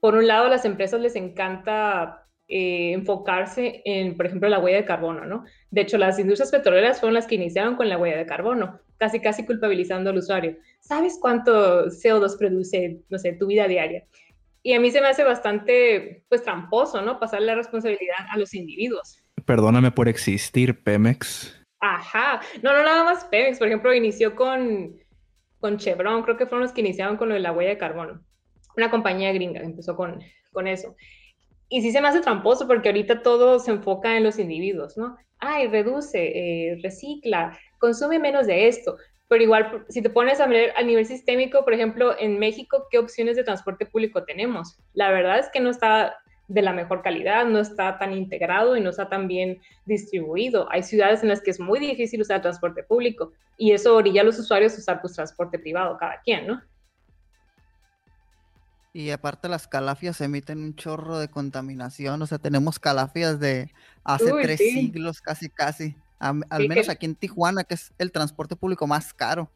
por 0.00 0.16
un 0.16 0.26
lado, 0.26 0.46
a 0.46 0.48
las 0.48 0.64
empresas 0.64 1.00
les 1.00 1.14
encanta 1.14 2.21
eh, 2.48 2.92
enfocarse 2.92 3.82
en, 3.84 4.16
por 4.16 4.26
ejemplo, 4.26 4.48
la 4.48 4.58
huella 4.58 4.78
de 4.78 4.84
carbono, 4.84 5.24
¿no? 5.24 5.44
De 5.70 5.80
hecho, 5.80 5.96
las 5.96 6.18
industrias 6.18 6.50
petroleras 6.50 7.00
fueron 7.00 7.14
las 7.14 7.26
que 7.26 7.36
iniciaron 7.36 7.76
con 7.76 7.88
la 7.88 7.96
huella 7.96 8.18
de 8.18 8.26
carbono, 8.26 8.80
casi, 8.98 9.20
casi 9.20 9.46
culpabilizando 9.46 10.10
al 10.10 10.18
usuario. 10.18 10.56
¿Sabes 10.80 11.18
cuánto 11.20 11.86
CO2 11.86 12.38
produce, 12.38 13.00
no 13.08 13.18
sé, 13.18 13.32
tu 13.34 13.46
vida 13.46 13.68
diaria? 13.68 14.04
Y 14.62 14.74
a 14.74 14.80
mí 14.80 14.90
se 14.90 15.00
me 15.00 15.08
hace 15.08 15.24
bastante, 15.24 16.24
pues, 16.28 16.42
tramposo, 16.42 17.00
¿no? 17.02 17.18
Pasar 17.18 17.42
la 17.42 17.54
responsabilidad 17.54 18.26
a 18.30 18.38
los 18.38 18.54
individuos. 18.54 19.22
Perdóname 19.44 19.90
por 19.90 20.08
existir, 20.08 20.82
Pemex. 20.82 21.58
Ajá, 21.80 22.40
no, 22.62 22.72
no 22.72 22.84
nada 22.84 23.02
más 23.02 23.24
Pemex, 23.24 23.58
por 23.58 23.66
ejemplo, 23.66 23.92
inició 23.92 24.36
con, 24.36 24.94
con 25.58 25.78
Chevron, 25.78 26.22
creo 26.22 26.36
que 26.36 26.46
fueron 26.46 26.62
los 26.62 26.72
que 26.72 26.80
iniciaron 26.80 27.16
con 27.16 27.28
lo 27.28 27.34
de 27.34 27.40
la 27.40 27.50
huella 27.50 27.70
de 27.70 27.78
carbono. 27.78 28.22
Una 28.76 28.90
compañía 28.90 29.32
gringa 29.32 29.60
empezó 29.60 29.96
con, 29.96 30.22
con 30.52 30.66
eso. 30.68 30.94
Y 31.72 31.80
sí 31.80 31.90
se 31.90 32.02
me 32.02 32.08
hace 32.08 32.20
tramposo 32.20 32.66
porque 32.66 32.90
ahorita 32.90 33.22
todo 33.22 33.58
se 33.58 33.70
enfoca 33.70 34.14
en 34.14 34.24
los 34.24 34.38
individuos, 34.38 34.98
¿no? 34.98 35.16
Ay, 35.38 35.68
reduce, 35.68 36.18
eh, 36.18 36.78
recicla, 36.82 37.58
consume 37.78 38.18
menos 38.18 38.46
de 38.46 38.68
esto. 38.68 38.98
pero 39.26 39.42
igual 39.42 39.86
si 39.88 40.02
te 40.02 40.10
pones 40.10 40.38
a 40.40 40.46
ver 40.46 40.74
a 40.76 40.82
nivel 40.82 41.06
sistémico, 41.06 41.64
por 41.64 41.72
ejemplo, 41.72 42.14
en 42.18 42.38
México, 42.38 42.86
¿qué 42.90 42.98
opciones 42.98 43.36
de 43.36 43.44
transporte 43.44 43.86
público 43.86 44.24
tenemos? 44.24 44.76
La 44.92 45.10
verdad 45.10 45.38
es 45.38 45.48
que 45.48 45.60
no 45.60 45.70
está 45.70 46.14
de 46.46 46.60
la 46.60 46.74
mejor 46.74 47.00
calidad, 47.00 47.46
no 47.46 47.60
está 47.60 47.98
tan 47.98 48.12
integrado 48.12 48.76
y 48.76 48.82
no 48.82 48.90
está 48.90 49.08
tan 49.08 49.26
bien 49.26 49.58
distribuido. 49.86 50.68
Hay 50.70 50.82
ciudades 50.82 51.22
en 51.22 51.30
las 51.30 51.40
que 51.40 51.52
es 51.52 51.58
muy 51.58 51.80
difícil 51.80 52.20
usar 52.20 52.42
transporte 52.42 52.82
público 52.82 53.32
y 53.56 53.72
eso 53.72 53.96
orilla 53.96 54.20
a 54.20 54.24
los 54.24 54.38
usuarios 54.38 54.74
a 54.74 54.78
usar 54.80 55.00
pues, 55.00 55.14
transporte 55.14 55.58
privado 55.58 55.96
cada 55.96 56.20
quien, 56.20 56.46
¿no? 56.46 56.60
Y 58.94 59.10
aparte 59.10 59.48
las 59.48 59.66
calafias 59.66 60.20
emiten 60.20 60.58
un 60.58 60.74
chorro 60.74 61.18
de 61.18 61.28
contaminación, 61.28 62.20
o 62.20 62.26
sea, 62.26 62.38
tenemos 62.38 62.78
calafias 62.78 63.40
de 63.40 63.72
hace 64.04 64.30
tres 64.42 64.58
siglos 64.58 65.22
casi 65.22 65.48
casi, 65.48 65.96
al 66.18 66.68
menos 66.68 66.90
aquí 66.90 67.06
en 67.06 67.14
Tijuana, 67.14 67.64
que 67.64 67.74
es 67.74 67.92
el 67.98 68.12
transporte 68.12 68.54
público 68.54 68.86
más 68.86 69.14
caro. 69.14 69.50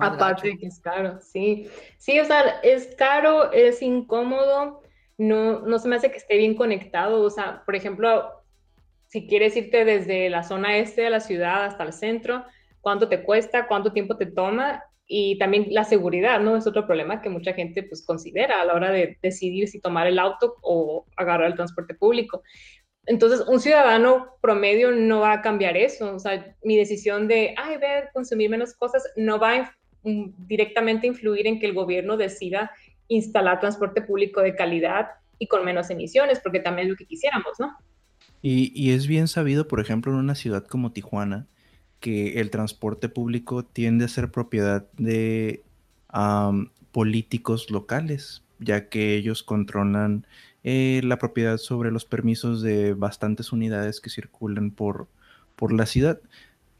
Aparte 0.00 0.48
de 0.48 0.58
que 0.58 0.66
es 0.66 0.80
caro, 0.80 1.20
sí. 1.20 1.68
Sí, 1.98 2.18
o 2.18 2.24
sea, 2.24 2.40
es 2.62 2.94
caro, 2.96 3.52
es 3.52 3.82
incómodo, 3.82 4.82
no, 5.18 5.60
no 5.60 5.78
se 5.78 5.88
me 5.88 5.96
hace 5.96 6.10
que 6.10 6.16
esté 6.16 6.38
bien 6.38 6.54
conectado, 6.54 7.20
o 7.20 7.30
sea, 7.30 7.62
por 7.66 7.76
ejemplo, 7.76 8.32
si 9.08 9.26
quieres 9.26 9.56
irte 9.56 9.84
desde 9.84 10.30
la 10.30 10.42
zona 10.42 10.78
este 10.78 11.02
de 11.02 11.10
la 11.10 11.20
ciudad 11.20 11.64
hasta 11.64 11.84
el 11.84 11.92
centro, 11.92 12.46
cuánto 12.80 13.10
te 13.10 13.22
cuesta, 13.22 13.66
cuánto 13.66 13.92
tiempo 13.92 14.16
te 14.16 14.26
toma 14.26 14.84
y 15.08 15.38
también 15.38 15.68
la 15.70 15.84
seguridad, 15.84 16.38
¿no? 16.38 16.54
Es 16.56 16.66
otro 16.66 16.86
problema 16.86 17.22
que 17.22 17.30
mucha 17.30 17.54
gente 17.54 17.82
pues 17.82 18.04
considera 18.04 18.60
a 18.60 18.64
la 18.66 18.74
hora 18.74 18.90
de 18.92 19.16
decidir 19.22 19.66
si 19.66 19.80
tomar 19.80 20.06
el 20.06 20.18
auto 20.18 20.56
o 20.60 21.06
agarrar 21.16 21.48
el 21.48 21.56
transporte 21.56 21.94
público. 21.94 22.42
Entonces, 23.06 23.40
un 23.48 23.58
ciudadano 23.58 24.36
promedio 24.42 24.92
no 24.92 25.20
va 25.20 25.32
a 25.32 25.40
cambiar 25.40 25.78
eso. 25.78 26.14
O 26.14 26.18
sea, 26.18 26.54
mi 26.62 26.76
decisión 26.76 27.26
de, 27.26 27.54
ay, 27.56 27.78
ver, 27.78 28.10
consumir 28.12 28.50
menos 28.50 28.74
cosas, 28.74 29.02
no 29.16 29.38
va 29.38 29.54
a 29.54 29.74
directamente 30.02 31.06
influir 31.06 31.46
en 31.46 31.58
que 31.58 31.66
el 31.66 31.72
gobierno 31.72 32.18
decida 32.18 32.70
instalar 33.08 33.60
transporte 33.60 34.02
público 34.02 34.42
de 34.42 34.54
calidad 34.54 35.08
y 35.38 35.46
con 35.46 35.64
menos 35.64 35.88
emisiones, 35.88 36.38
porque 36.40 36.60
también 36.60 36.86
es 36.86 36.90
lo 36.90 36.96
que 36.96 37.06
quisiéramos, 37.06 37.58
¿no? 37.58 37.74
Y, 38.42 38.72
y 38.74 38.92
es 38.92 39.06
bien 39.06 39.26
sabido, 39.26 39.66
por 39.68 39.80
ejemplo, 39.80 40.12
en 40.12 40.18
una 40.18 40.34
ciudad 40.34 40.66
como 40.66 40.92
Tijuana, 40.92 41.46
que 42.00 42.40
el 42.40 42.50
transporte 42.50 43.08
público 43.08 43.64
tiende 43.64 44.04
a 44.04 44.08
ser 44.08 44.30
propiedad 44.30 44.86
de 44.96 45.62
políticos 46.92 47.70
locales, 47.70 48.42
ya 48.58 48.88
que 48.88 49.14
ellos 49.14 49.42
controlan 49.42 50.26
eh, 50.64 51.00
la 51.04 51.18
propiedad 51.18 51.58
sobre 51.58 51.90
los 51.90 52.04
permisos 52.04 52.62
de 52.62 52.94
bastantes 52.94 53.52
unidades 53.52 54.00
que 54.00 54.10
circulan 54.10 54.70
por, 54.70 55.08
por 55.56 55.72
la 55.72 55.86
ciudad. 55.86 56.20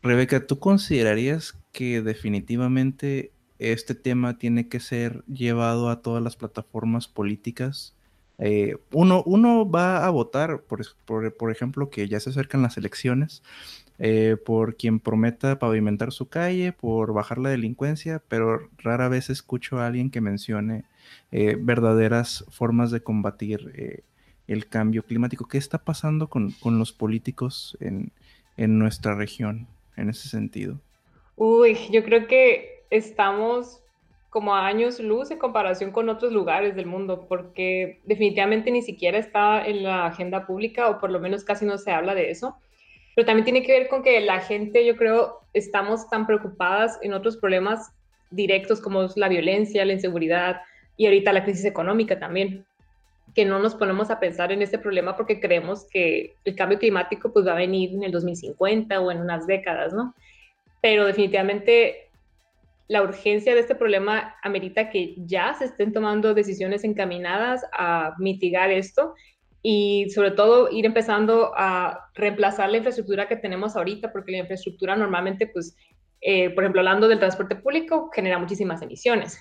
Rebeca, 0.02 0.46
¿tú 0.46 0.58
considerarías 0.58 1.58
que 1.72 2.02
definitivamente 2.02 3.32
este 3.58 3.94
tema 3.94 4.38
tiene 4.38 4.68
que 4.68 4.80
ser 4.80 5.24
llevado 5.26 5.90
a 5.90 6.02
todas 6.02 6.22
las 6.22 6.36
plataformas 6.36 7.08
políticas? 7.08 7.94
Eh, 8.38 8.76
uno, 8.92 9.24
uno, 9.26 9.68
va 9.68 10.06
a 10.06 10.10
votar, 10.10 10.62
por, 10.62 10.84
por, 11.04 11.36
por, 11.36 11.50
ejemplo, 11.50 11.90
que 11.90 12.08
ya 12.08 12.20
se 12.20 12.30
acercan 12.30 12.62
las 12.62 12.76
elecciones, 12.76 13.42
eh, 14.00 14.36
por 14.44 14.76
quien 14.76 15.00
prometa 15.00 15.58
pavimentar 15.58 16.12
su 16.12 16.28
calle, 16.28 16.72
por 16.72 17.12
bajar 17.12 17.38
la 17.38 17.50
delincuencia, 17.50 18.22
pero 18.28 18.68
rara 18.78 19.08
vez 19.08 19.28
escucho 19.28 19.78
a 19.78 19.88
alguien 19.88 20.10
que 20.10 20.20
mencione 20.20 20.84
eh, 21.32 21.56
verdaderas 21.58 22.44
formas 22.48 22.92
de 22.92 23.02
combatir 23.02 23.72
eh, 23.74 24.04
el 24.46 24.68
cambio 24.68 25.02
climático. 25.02 25.48
¿Qué 25.48 25.58
está 25.58 25.78
pasando 25.78 26.28
con, 26.28 26.54
los 26.64 26.92
políticos 26.92 27.76
en, 27.80 28.12
en, 28.56 28.78
nuestra 28.78 29.16
región 29.16 29.66
en 29.96 30.10
ese 30.10 30.28
sentido? 30.28 30.78
Uy, 31.34 31.76
yo 31.90 32.04
creo 32.04 32.28
que 32.28 32.84
estamos 32.90 33.82
como 34.30 34.54
a 34.54 34.66
años 34.66 35.00
luz 35.00 35.32
en 35.32 35.38
comparación 35.38 35.90
con 35.90 36.08
otros 36.08 36.32
lugares 36.32 36.76
del 36.76 36.86
mundo, 36.86 37.26
porque 37.28 38.00
definitivamente 38.04 38.70
ni 38.70 38.82
siquiera 38.82 39.18
está 39.18 39.66
en 39.66 39.82
la 39.82 40.06
agenda 40.06 40.46
pública 40.46 40.88
o 40.88 41.00
por 41.00 41.10
lo 41.10 41.18
menos 41.18 41.42
casi 41.42 41.66
no 41.66 41.78
se 41.78 41.90
habla 41.90 42.14
de 42.14 42.30
eso 42.30 42.54
pero 43.18 43.26
también 43.26 43.46
tiene 43.46 43.64
que 43.64 43.72
ver 43.72 43.88
con 43.88 44.04
que 44.04 44.20
la 44.20 44.38
gente, 44.38 44.86
yo 44.86 44.96
creo, 44.96 45.40
estamos 45.52 46.08
tan 46.08 46.24
preocupadas 46.24 47.00
en 47.02 47.12
otros 47.12 47.36
problemas 47.36 47.90
directos 48.30 48.80
como 48.80 49.08
la 49.16 49.28
violencia, 49.28 49.84
la 49.84 49.94
inseguridad 49.94 50.60
y 50.96 51.06
ahorita 51.06 51.32
la 51.32 51.42
crisis 51.42 51.64
económica 51.64 52.20
también, 52.20 52.64
que 53.34 53.44
no 53.44 53.58
nos 53.58 53.74
ponemos 53.74 54.10
a 54.10 54.20
pensar 54.20 54.52
en 54.52 54.62
este 54.62 54.78
problema 54.78 55.16
porque 55.16 55.40
creemos 55.40 55.88
que 55.90 56.36
el 56.44 56.54
cambio 56.54 56.78
climático 56.78 57.32
pues 57.32 57.44
va 57.44 57.54
a 57.54 57.56
venir 57.56 57.92
en 57.92 58.04
el 58.04 58.12
2050 58.12 59.00
o 59.00 59.10
en 59.10 59.20
unas 59.20 59.48
décadas, 59.48 59.92
¿no? 59.92 60.14
Pero 60.80 61.04
definitivamente 61.04 62.10
la 62.86 63.02
urgencia 63.02 63.52
de 63.52 63.62
este 63.62 63.74
problema 63.74 64.36
amerita 64.44 64.90
que 64.90 65.16
ya 65.26 65.54
se 65.54 65.64
estén 65.64 65.92
tomando 65.92 66.34
decisiones 66.34 66.84
encaminadas 66.84 67.66
a 67.72 68.14
mitigar 68.20 68.70
esto 68.70 69.16
y 69.62 70.08
sobre 70.10 70.30
todo 70.32 70.70
ir 70.70 70.86
empezando 70.86 71.52
a 71.56 72.10
reemplazar 72.14 72.70
la 72.70 72.76
infraestructura 72.78 73.28
que 73.28 73.36
tenemos 73.36 73.76
ahorita, 73.76 74.12
porque 74.12 74.32
la 74.32 74.38
infraestructura 74.38 74.96
normalmente, 74.96 75.46
pues, 75.46 75.76
eh, 76.20 76.50
por 76.50 76.64
ejemplo, 76.64 76.80
hablando 76.80 77.08
del 77.08 77.18
transporte 77.18 77.56
público, 77.56 78.10
genera 78.14 78.38
muchísimas 78.38 78.82
emisiones, 78.82 79.40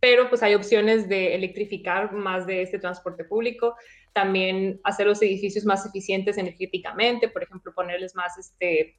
pero 0.00 0.28
pues 0.28 0.42
hay 0.42 0.54
opciones 0.54 1.08
de 1.08 1.34
electrificar 1.34 2.12
más 2.12 2.46
de 2.46 2.62
este 2.62 2.78
transporte 2.78 3.24
público, 3.24 3.74
también 4.12 4.80
hacer 4.84 5.06
los 5.06 5.20
edificios 5.22 5.64
más 5.64 5.84
eficientes 5.84 6.38
energéticamente, 6.38 7.28
por 7.28 7.42
ejemplo, 7.42 7.72
ponerles 7.74 8.14
más, 8.14 8.38
este, 8.38 8.96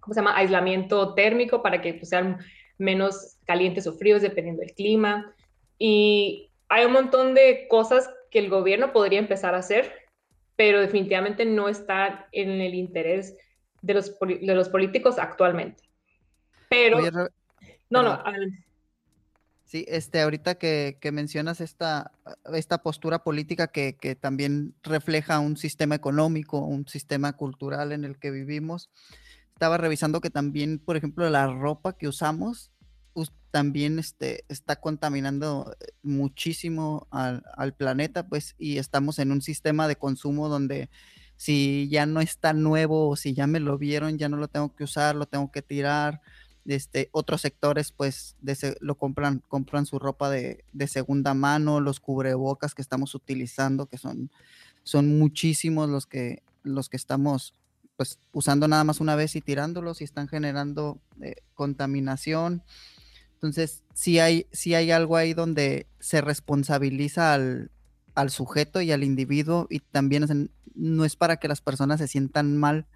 ¿cómo 0.00 0.14
se 0.14 0.20
llama?, 0.20 0.36
aislamiento 0.36 1.14
térmico 1.14 1.62
para 1.62 1.80
que 1.80 1.94
pues, 1.94 2.10
sean 2.10 2.38
menos 2.78 3.38
calientes 3.46 3.86
o 3.86 3.94
fríos 3.94 4.22
dependiendo 4.22 4.60
del 4.60 4.74
clima. 4.74 5.34
Y 5.78 6.50
hay 6.68 6.84
un 6.84 6.92
montón 6.92 7.34
de 7.34 7.66
cosas 7.68 8.08
que 8.30 8.38
el 8.38 8.48
gobierno 8.48 8.92
podría 8.92 9.18
empezar 9.18 9.54
a 9.54 9.58
hacer, 9.58 9.92
pero 10.56 10.80
definitivamente 10.80 11.44
no 11.44 11.68
está 11.68 12.28
en 12.32 12.50
el 12.60 12.74
interés 12.74 13.36
de 13.82 13.94
los, 13.94 14.18
de 14.18 14.54
los 14.54 14.68
políticos 14.68 15.18
actualmente. 15.18 15.84
Pero... 16.68 16.98
no, 17.90 18.02
no, 18.02 18.22
Sí, 19.64 19.84
este, 19.86 20.22
ahorita 20.22 20.54
que, 20.54 20.96
que 20.98 21.12
mencionas 21.12 21.60
esta, 21.60 22.10
esta 22.54 22.78
postura 22.78 23.22
política 23.22 23.66
que, 23.66 23.96
que, 23.96 24.14
también 24.14 24.74
refleja 24.82 25.40
un 25.40 25.58
sistema 25.58 25.94
económico, 25.94 26.60
un 26.60 26.88
sistema 26.88 27.34
cultural 27.34 27.92
en 27.92 28.06
el 28.06 28.18
que 28.18 28.30
vivimos, 28.30 28.88
estaba 29.52 29.76
revisando 29.76 30.22
que 30.22 30.30
también, 30.30 30.78
por 30.78 30.96
ejemplo, 30.96 31.28
la 31.28 31.48
ropa 31.48 31.98
que 31.98 32.08
usamos 32.08 32.70
también 33.50 33.98
este, 33.98 34.44
está 34.48 34.76
contaminando 34.76 35.74
eh, 35.80 35.86
muchísimo 36.02 37.06
al, 37.10 37.74
planeta, 37.76 38.26
pues, 38.26 38.54
y 38.58 38.78
estamos 38.78 39.18
en 39.18 39.32
un 39.32 39.42
sistema 39.42 39.88
de 39.88 39.96
consumo 39.96 40.48
donde 40.48 40.90
si 41.36 41.88
ya 41.88 42.06
no 42.06 42.20
está 42.20 42.52
nuevo 42.52 43.08
o 43.08 43.16
si 43.16 43.32
ya 43.34 43.46
me 43.46 43.60
lo 43.60 43.78
vieron, 43.78 44.18
ya 44.18 44.28
no 44.28 44.36
lo 44.36 44.48
tengo 44.48 44.74
que 44.74 44.84
usar, 44.84 45.14
lo 45.14 45.26
tengo 45.26 45.50
que 45.50 45.62
tirar. 45.62 46.20
Este, 46.66 47.08
otros 47.12 47.40
sectores, 47.40 47.92
pues, 47.92 48.36
lo 48.80 48.96
compran, 48.96 49.42
compran 49.48 49.86
su 49.86 49.98
ropa 49.98 50.28
de, 50.30 50.64
segunda 50.86 51.32
mano, 51.34 51.80
los 51.80 52.00
cubrebocas 52.00 52.74
que 52.74 52.82
estamos 52.82 53.14
utilizando, 53.14 53.86
que 53.86 53.98
son, 53.98 54.30
son 54.82 55.18
muchísimos 55.18 55.88
los 55.88 56.06
que, 56.06 56.42
los 56.62 56.88
que 56.88 56.96
estamos 56.96 57.54
pues 57.96 58.20
usando 58.32 58.68
nada 58.68 58.84
más 58.84 59.00
una 59.00 59.16
vez 59.16 59.34
y 59.34 59.40
tirándolos 59.40 60.00
y 60.00 60.04
están 60.04 60.28
generando 60.28 61.00
eh, 61.20 61.34
contaminación. 61.54 62.62
Entonces, 63.38 63.84
sí 63.94 64.18
hay, 64.18 64.48
hay 64.74 64.90
algo 64.90 65.16
ahí 65.16 65.32
donde 65.32 65.86
se 66.00 66.20
responsabiliza 66.20 67.34
al, 67.34 67.70
sujeto 68.30 68.80
y 68.80 68.90
al 68.90 69.04
individuo 69.04 69.68
y 69.70 69.78
también 69.78 70.50
no 70.74 71.04
es 71.04 71.14
para 71.14 71.36
que 71.36 71.46
las 71.46 71.60
personas 71.60 72.00
se 72.00 72.08
sientan 72.08 72.56
mal 72.56 72.86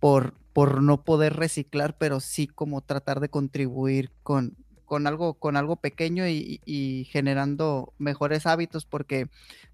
por, 0.00 0.34
por 0.52 0.82
no 0.82 1.04
poder 1.04 1.36
reciclar, 1.36 1.96
pero 1.96 2.18
sí 2.18 2.48
como 2.48 2.80
tratar 2.80 3.20
de 3.20 3.28
contribuir 3.28 4.10
con, 4.24 4.56
con 4.84 5.06
algo, 5.06 5.34
con 5.34 5.56
algo 5.56 5.76
pequeño 5.76 6.26
y, 6.26 7.08
generando 7.08 7.92
mejores 7.98 8.44
hábitos, 8.46 8.84
porque 8.84 9.28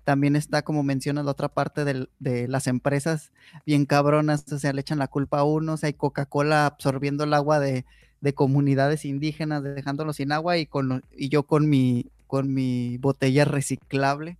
también 0.04 0.36
está, 0.36 0.60
como 0.60 0.82
mencionas, 0.82 1.24
la 1.24 1.30
otra 1.30 1.48
parte 1.48 1.86
de 1.86 2.46
las 2.48 2.66
empresas 2.66 3.32
bien 3.64 3.86
cabronas, 3.86 4.52
o 4.52 4.58
sea, 4.58 4.74
le 4.74 4.82
echan 4.82 4.98
la 4.98 5.08
culpa 5.08 5.38
a 5.38 5.44
uno, 5.44 5.72
o 5.72 5.76
sea, 5.78 5.86
hay 5.86 5.94
Coca-Cola 5.94 6.66
absorbiendo 6.66 7.24
el 7.24 7.32
agua 7.32 7.58
de, 7.58 7.86
de 8.20 8.34
comunidades 8.34 9.04
indígenas, 9.04 9.62
dejándolos 9.62 10.16
sin 10.16 10.32
agua 10.32 10.58
y, 10.58 10.66
con, 10.66 11.02
y 11.16 11.28
yo 11.28 11.44
con 11.44 11.68
mi, 11.68 12.10
con 12.26 12.52
mi 12.52 12.98
botella 12.98 13.44
reciclable, 13.44 14.38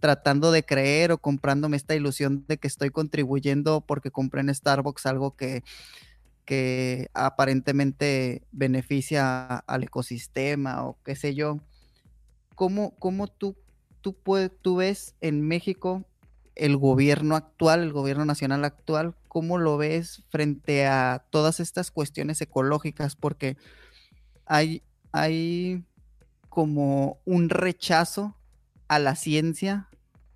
tratando 0.00 0.52
de 0.52 0.64
creer 0.64 1.12
o 1.12 1.18
comprándome 1.18 1.76
esta 1.76 1.94
ilusión 1.94 2.44
de 2.48 2.58
que 2.58 2.68
estoy 2.68 2.90
contribuyendo 2.90 3.80
porque 3.80 4.10
compré 4.10 4.40
en 4.40 4.54
Starbucks 4.54 5.06
algo 5.06 5.36
que, 5.36 5.62
que 6.44 7.08
aparentemente 7.12 8.42
beneficia 8.52 9.46
al 9.66 9.84
ecosistema 9.84 10.84
o 10.86 10.96
qué 11.04 11.16
sé 11.16 11.34
yo. 11.34 11.60
¿Cómo, 12.54 12.94
cómo 12.98 13.26
tú, 13.26 13.56
tú, 14.00 14.16
tú 14.62 14.76
ves 14.76 15.14
en 15.20 15.46
México 15.46 16.04
el 16.56 16.76
gobierno 16.76 17.36
actual, 17.36 17.82
el 17.82 17.92
gobierno 17.92 18.24
nacional 18.24 18.64
actual, 18.64 19.14
¿cómo 19.28 19.58
lo 19.58 19.76
ves 19.76 20.24
frente 20.30 20.86
a 20.86 21.24
todas 21.30 21.60
estas 21.60 21.90
cuestiones 21.90 22.40
ecológicas? 22.40 23.14
Porque 23.14 23.56
hay, 24.46 24.82
hay 25.12 25.84
como 26.48 27.18
un 27.26 27.50
rechazo 27.50 28.34
a 28.88 28.98
la 28.98 29.14
ciencia 29.14 29.88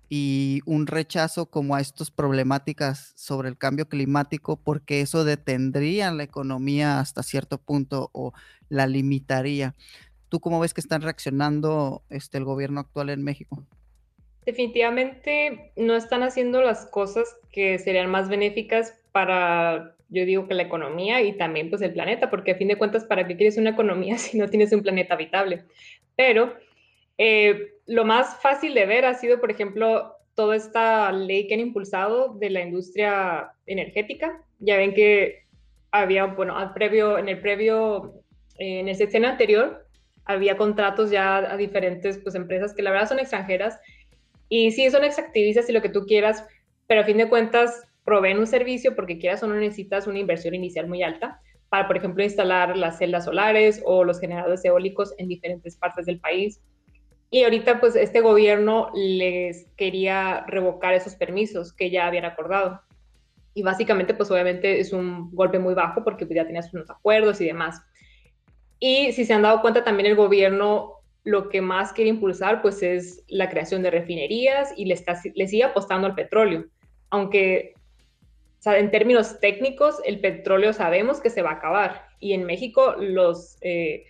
y 0.07 0.61
un 0.65 0.87
rechazo 0.87 1.47
como 1.47 1.73
a 1.73 1.81
estas 1.81 2.11
problemáticas 2.11 3.13
sobre 3.15 3.49
el 3.49 3.57
cambio 3.57 3.87
climático 3.87 4.57
porque 4.57 5.01
eso 5.01 5.23
detendría 5.23 6.11
la 6.11 6.23
economía 6.23 6.99
hasta 6.99 7.23
cierto 7.23 7.57
punto 7.57 8.09
o 8.13 8.33
la 8.69 8.87
limitaría. 8.87 9.73
¿Tú 10.29 10.39
cómo 10.39 10.59
ves 10.59 10.73
que 10.73 10.81
están 10.81 11.01
reaccionando 11.01 12.03
este, 12.09 12.37
el 12.37 12.43
gobierno 12.43 12.81
actual 12.81 13.09
en 13.09 13.23
México? 13.23 13.65
Definitivamente 14.45 15.71
no 15.75 15.95
están 15.95 16.23
haciendo 16.23 16.61
las 16.61 16.87
cosas 16.87 17.37
que 17.51 17.77
serían 17.77 18.09
más 18.09 18.27
benéficas 18.27 18.99
para, 19.11 19.95
yo 20.09 20.25
digo 20.25 20.47
que 20.47 20.55
la 20.55 20.63
economía 20.63 21.21
y 21.21 21.37
también 21.37 21.69
pues 21.69 21.81
el 21.81 21.93
planeta, 21.93 22.29
porque 22.29 22.51
a 22.51 22.55
fin 22.55 22.67
de 22.67 22.77
cuentas, 22.77 23.05
¿para 23.05 23.27
qué 23.27 23.35
quieres 23.35 23.57
una 23.57 23.71
economía 23.71 24.17
si 24.17 24.37
no 24.37 24.47
tienes 24.47 24.71
un 24.73 24.81
planeta 24.81 25.13
habitable? 25.13 25.63
Pero 26.15 26.55
eh, 27.17 27.73
lo 27.85 28.03
más 28.03 28.41
fácil 28.41 28.73
de 28.73 28.85
ver 28.85 29.05
ha 29.05 29.13
sido, 29.13 29.39
por 29.39 29.51
ejemplo, 29.51 30.15
toda 30.33 30.55
esta 30.55 31.11
ley 31.11 31.47
que 31.47 31.53
han 31.53 31.59
impulsado 31.59 32.33
de 32.33 32.49
la 32.49 32.61
industria 32.61 33.51
energética. 33.65 34.41
Ya 34.59 34.77
ven 34.77 34.93
que 34.93 35.45
había, 35.91 36.25
bueno, 36.25 36.57
al 36.57 36.73
previo, 36.73 37.17
en 37.17 37.29
el 37.29 37.39
previo, 37.41 38.23
en 38.57 38.87
el 38.87 38.95
sexenio 38.95 39.29
anterior, 39.29 39.85
había 40.25 40.57
contratos 40.57 41.11
ya 41.11 41.37
a 41.37 41.57
diferentes 41.57 42.17
pues, 42.19 42.35
empresas 42.35 42.73
que 42.73 42.81
la 42.81 42.91
verdad 42.91 43.09
son 43.09 43.19
extranjeras 43.19 43.79
y 44.51 44.69
sí 44.71 44.91
son 44.91 45.05
extractivistas 45.05 45.69
y 45.69 45.71
lo 45.71 45.81
que 45.81 45.87
tú 45.87 46.05
quieras, 46.05 46.45
pero 46.85 47.01
a 47.01 47.03
fin 47.05 47.15
de 47.15 47.29
cuentas 47.29 47.87
proveen 48.03 48.37
un 48.37 48.45
servicio 48.45 48.97
porque 48.97 49.17
quieras 49.17 49.41
o 49.43 49.47
no 49.47 49.55
necesitas 49.55 50.07
una 50.07 50.19
inversión 50.19 50.53
inicial 50.53 50.89
muy 50.89 51.03
alta 51.03 51.39
para, 51.69 51.87
por 51.87 51.95
ejemplo, 51.95 52.21
instalar 52.21 52.75
las 52.75 52.97
celdas 52.97 53.23
solares 53.23 53.81
o 53.85 54.03
los 54.03 54.19
generadores 54.19 54.65
eólicos 54.65 55.13
en 55.17 55.29
diferentes 55.29 55.77
partes 55.77 56.05
del 56.05 56.19
país. 56.19 56.59
Y 57.29 57.43
ahorita, 57.43 57.79
pues, 57.79 57.95
este 57.95 58.19
gobierno 58.19 58.91
les 58.93 59.67
quería 59.77 60.43
revocar 60.47 60.95
esos 60.95 61.15
permisos 61.15 61.71
que 61.71 61.89
ya 61.89 62.07
habían 62.07 62.25
acordado. 62.25 62.81
Y 63.53 63.63
básicamente, 63.63 64.13
pues, 64.13 64.29
obviamente 64.31 64.81
es 64.81 64.91
un 64.91 65.33
golpe 65.33 65.59
muy 65.59 65.75
bajo 65.75 66.03
porque 66.03 66.25
pues, 66.25 66.35
ya 66.35 66.45
tenías 66.45 66.73
unos 66.73 66.89
acuerdos 66.89 67.39
y 67.39 67.45
demás. 67.45 67.81
Y 68.79 69.13
si 69.13 69.23
se 69.23 69.33
han 69.33 69.43
dado 69.43 69.61
cuenta, 69.61 69.85
también 69.85 70.07
el 70.07 70.17
gobierno 70.17 71.00
lo 71.23 71.49
que 71.49 71.61
más 71.61 71.93
quiere 71.93 72.09
impulsar, 72.09 72.61
pues, 72.61 72.81
es 72.81 73.23
la 73.27 73.49
creación 73.49 73.83
de 73.83 73.91
refinerías 73.91 74.73
y 74.75 74.85
le, 74.85 74.93
está, 74.93 75.19
le 75.35 75.47
sigue 75.47 75.63
apostando 75.63 76.07
al 76.07 76.15
petróleo. 76.15 76.65
Aunque 77.09 77.73
en 78.65 78.91
términos 78.91 79.39
técnicos, 79.39 79.99
el 80.05 80.19
petróleo 80.19 80.73
sabemos 80.73 81.19
que 81.19 81.29
se 81.29 81.41
va 81.41 81.51
a 81.51 81.55
acabar. 81.55 82.05
Y 82.19 82.33
en 82.33 82.45
México, 82.45 82.95
los, 82.97 83.57
eh, 83.61 84.05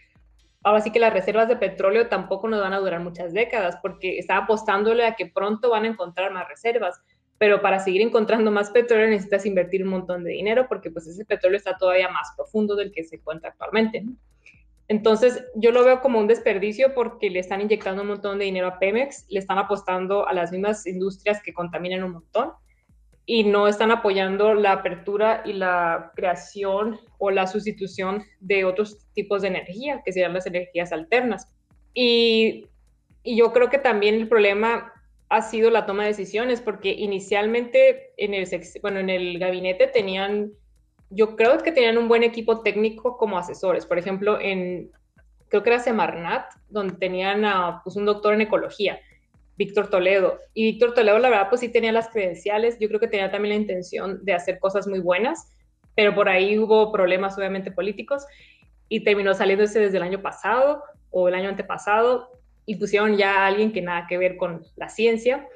ahora 0.63 0.81
sí 0.81 0.91
que 0.91 0.99
las 0.99 1.13
reservas 1.13 1.47
de 1.47 1.55
petróleo 1.55 2.07
tampoco 2.07 2.47
nos 2.49 2.61
van 2.61 2.73
a 2.73 2.79
durar 2.79 2.99
muchas 2.99 3.33
décadas, 3.33 3.77
porque 3.81 4.17
está 4.17 4.37
apostándole 4.37 5.05
a 5.05 5.15
que 5.15 5.25
pronto 5.25 5.69
van 5.69 5.85
a 5.85 5.87
encontrar 5.87 6.31
más 6.31 6.47
reservas. 6.49 7.01
Pero 7.37 7.61
para 7.61 7.79
seguir 7.79 8.01
encontrando 8.01 8.51
más 8.51 8.69
petróleo 8.69 9.07
necesitas 9.07 9.45
invertir 9.45 9.83
un 9.83 9.89
montón 9.89 10.23
de 10.23 10.31
dinero, 10.31 10.67
porque 10.67 10.91
pues 10.91 11.07
ese 11.07 11.25
petróleo 11.25 11.57
está 11.57 11.77
todavía 11.77 12.09
más 12.09 12.33
profundo 12.35 12.75
del 12.75 12.91
que 12.91 13.03
se 13.03 13.15
encuentra 13.15 13.49
actualmente. 13.49 14.03
Entonces, 14.91 15.45
yo 15.55 15.71
lo 15.71 15.85
veo 15.85 16.01
como 16.01 16.19
un 16.19 16.27
desperdicio 16.27 16.93
porque 16.93 17.29
le 17.29 17.39
están 17.39 17.61
inyectando 17.61 18.01
un 18.01 18.09
montón 18.09 18.39
de 18.39 18.43
dinero 18.43 18.67
a 18.67 18.77
Pemex, 18.77 19.25
le 19.29 19.39
están 19.39 19.57
apostando 19.57 20.27
a 20.27 20.33
las 20.33 20.51
mismas 20.51 20.85
industrias 20.85 21.41
que 21.41 21.53
contaminan 21.53 22.03
un 22.03 22.11
montón 22.11 22.51
y 23.25 23.45
no 23.45 23.69
están 23.69 23.91
apoyando 23.91 24.53
la 24.53 24.73
apertura 24.73 25.43
y 25.45 25.53
la 25.53 26.11
creación 26.13 26.99
o 27.19 27.31
la 27.31 27.47
sustitución 27.47 28.25
de 28.41 28.65
otros 28.65 29.07
tipos 29.13 29.43
de 29.43 29.47
energía, 29.47 30.01
que 30.03 30.11
serían 30.11 30.33
las 30.33 30.45
energías 30.45 30.91
alternas. 30.91 31.47
Y, 31.93 32.67
yo 33.23 33.53
creo 33.53 33.69
que 33.69 33.77
también 33.77 34.15
el 34.15 34.27
problema 34.27 34.91
ha 35.29 35.41
sido 35.41 35.69
la 35.69 35.85
toma 35.85 36.03
de 36.03 36.09
decisiones, 36.09 36.59
porque 36.59 36.89
inicialmente 36.89 38.11
en 38.17 38.33
el, 38.33 38.45
bueno, 38.81 38.99
en 38.99 39.09
el 39.09 39.39
gabinete 39.39 39.87
tenían, 39.87 40.51
yo 41.11 41.35
creo 41.35 41.57
que 41.59 41.71
tenían 41.71 41.97
un 41.97 42.07
buen 42.07 42.23
equipo 42.23 42.61
técnico 42.61 43.17
como 43.17 43.37
asesores. 43.37 43.85
Por 43.85 43.99
ejemplo, 43.99 44.39
en, 44.39 44.91
creo 45.49 45.61
que 45.61 45.69
era 45.69 45.79
Semarnat, 45.79 46.45
donde 46.69 46.95
tenían 46.95 47.45
a, 47.45 47.81
pues, 47.83 47.95
un 47.95 48.05
doctor 48.05 48.33
en 48.33 48.41
ecología 48.41 48.99
Víctor 49.57 49.89
Toledo. 49.89 50.39
Y 50.53 50.71
Víctor 50.71 50.93
Toledo, 50.93 51.19
la 51.19 51.29
verdad, 51.29 51.49
pues 51.49 51.61
sí 51.61 51.69
tenía 51.69 51.91
las 51.91 52.09
credenciales, 52.09 52.79
yo 52.79 52.87
creo 52.87 52.99
que 52.99 53.07
tenía 53.07 53.29
también 53.29 53.55
la 53.55 53.61
intención 53.61 54.23
de 54.23 54.33
hacer 54.33 54.57
cosas 54.57 54.87
muy 54.87 54.99
buenas, 54.99 55.51
pero 55.93 56.15
por 56.15 56.29
ahí 56.29 56.57
hubo 56.57 56.91
problemas 56.91 57.37
obviamente 57.37 57.69
políticos 57.69 58.25
y 58.89 59.03
terminó 59.03 59.33
saliéndose 59.33 59.79
desde 59.79 59.97
el 59.97 60.03
año 60.03 60.21
pasado 60.21 60.81
o 61.11 61.27
el 61.27 61.35
año 61.35 61.49
antepasado 61.49 62.31
y 62.65 62.77
pusieron 62.77 63.17
ya 63.17 63.43
a 63.43 63.47
alguien 63.47 63.71
que 63.71 63.81
nada 63.81 64.07
que 64.07 64.17
ver 64.17 64.37
con 64.37 64.63
la 64.77 64.89
ciencia. 64.89 65.47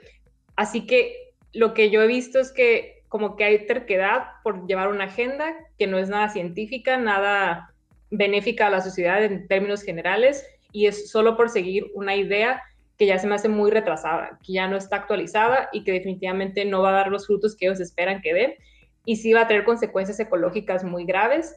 Así 0.56 0.86
que 0.86 1.32
lo 1.54 1.74
que 1.74 1.90
yo 1.90 2.02
he 2.04 2.08
visto 2.08 2.40
es 2.40 2.52
que 2.52 2.95
como 3.16 3.38
que 3.38 3.46
hay 3.46 3.66
terquedad 3.66 4.24
por 4.44 4.68
llevar 4.68 4.90
una 4.90 5.06
agenda 5.06 5.56
que 5.78 5.88
no 5.88 5.98
es 5.98 6.10
nada 6.10 6.28
científica, 6.28 6.98
nada 6.98 7.74
benéfica 8.12 8.68
a 8.68 8.70
la 8.70 8.82
sociedad 8.82 9.24
en 9.24 9.48
términos 9.48 9.84
generales 9.84 10.46
y 10.74 10.88
es 10.88 11.10
solo 11.10 11.38
por 11.38 11.48
seguir 11.48 11.86
una 11.94 12.18
idea 12.18 12.62
que 12.98 13.06
ya 13.06 13.18
se 13.18 13.26
me 13.26 13.36
hace 13.36 13.48
muy 13.48 13.72
retrasada, 13.72 14.38
que 14.46 14.52
ya 14.52 14.68
no 14.68 14.76
está 14.76 14.98
actualizada 14.98 15.70
y 15.72 15.86
que 15.86 15.94
definitivamente 15.94 16.66
no 16.66 16.82
va 16.82 16.90
a 16.90 17.04
dar 17.04 17.08
los 17.08 17.28
frutos 17.28 17.56
que 17.56 17.68
ellos 17.68 17.80
esperan 17.80 18.20
que 18.22 18.34
dé 18.34 18.58
y 19.06 19.16
sí 19.16 19.32
va 19.32 19.44
a 19.44 19.48
tener 19.48 19.64
consecuencias 19.64 20.20
ecológicas 20.20 20.84
muy 20.84 21.06
graves. 21.06 21.56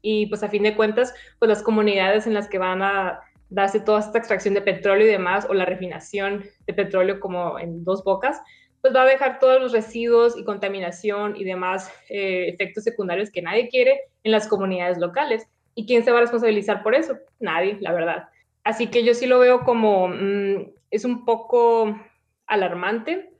Y 0.00 0.28
pues 0.28 0.42
a 0.44 0.48
fin 0.48 0.62
de 0.62 0.76
cuentas 0.76 1.12
pues 1.38 1.50
las 1.50 1.62
comunidades 1.62 2.26
en 2.26 2.32
las 2.32 2.48
que 2.48 2.56
van 2.56 2.80
a 2.80 3.20
darse 3.50 3.80
toda 3.80 4.00
esta 4.00 4.16
extracción 4.16 4.54
de 4.54 4.62
petróleo 4.62 5.06
y 5.06 5.10
demás 5.10 5.46
o 5.46 5.52
la 5.52 5.66
refinación 5.66 6.46
de 6.66 6.72
petróleo 6.72 7.20
como 7.20 7.58
en 7.58 7.84
dos 7.84 8.02
bocas 8.02 8.40
pues 8.86 8.94
va 8.94 9.02
a 9.02 9.06
dejar 9.06 9.40
todos 9.40 9.60
los 9.60 9.72
residuos 9.72 10.38
y 10.38 10.44
contaminación 10.44 11.34
y 11.36 11.42
demás 11.42 11.92
eh, 12.08 12.46
efectos 12.46 12.84
secundarios 12.84 13.32
que 13.32 13.42
nadie 13.42 13.68
quiere 13.68 14.02
en 14.22 14.30
las 14.30 14.46
comunidades 14.46 14.98
locales. 14.98 15.48
¿Y 15.74 15.86
quién 15.86 16.04
se 16.04 16.12
va 16.12 16.18
a 16.18 16.20
responsabilizar 16.20 16.84
por 16.84 16.94
eso? 16.94 17.18
Nadie, 17.40 17.78
la 17.80 17.92
verdad. 17.92 18.28
Así 18.62 18.86
que 18.86 19.02
yo 19.02 19.12
sí 19.12 19.26
lo 19.26 19.40
veo 19.40 19.64
como, 19.64 20.06
mm, 20.06 20.70
es 20.92 21.04
un 21.04 21.24
poco 21.24 21.98
alarmante 22.46 23.32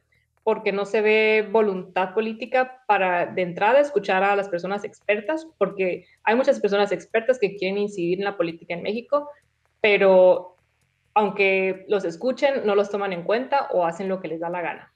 porque 0.42 0.72
no 0.72 0.84
se 0.84 1.00
ve 1.00 1.48
voluntad 1.48 2.12
política 2.12 2.82
para 2.88 3.26
de 3.26 3.42
entrada 3.42 3.78
escuchar 3.78 4.24
a 4.24 4.34
las 4.34 4.48
personas 4.48 4.82
expertas, 4.82 5.46
porque 5.58 6.06
hay 6.24 6.34
muchas 6.34 6.58
personas 6.58 6.90
expertas 6.90 7.38
que 7.38 7.54
quieren 7.54 7.78
incidir 7.78 8.18
en 8.18 8.24
la 8.24 8.36
política 8.36 8.74
en 8.74 8.82
México, 8.82 9.30
pero 9.80 10.56
aunque 11.14 11.84
los 11.86 12.04
escuchen, 12.04 12.66
no 12.66 12.74
los 12.74 12.90
toman 12.90 13.12
en 13.12 13.22
cuenta 13.22 13.68
o 13.70 13.84
hacen 13.84 14.08
lo 14.08 14.20
que 14.20 14.26
les 14.26 14.40
da 14.40 14.50
la 14.50 14.60
gana. 14.60 14.92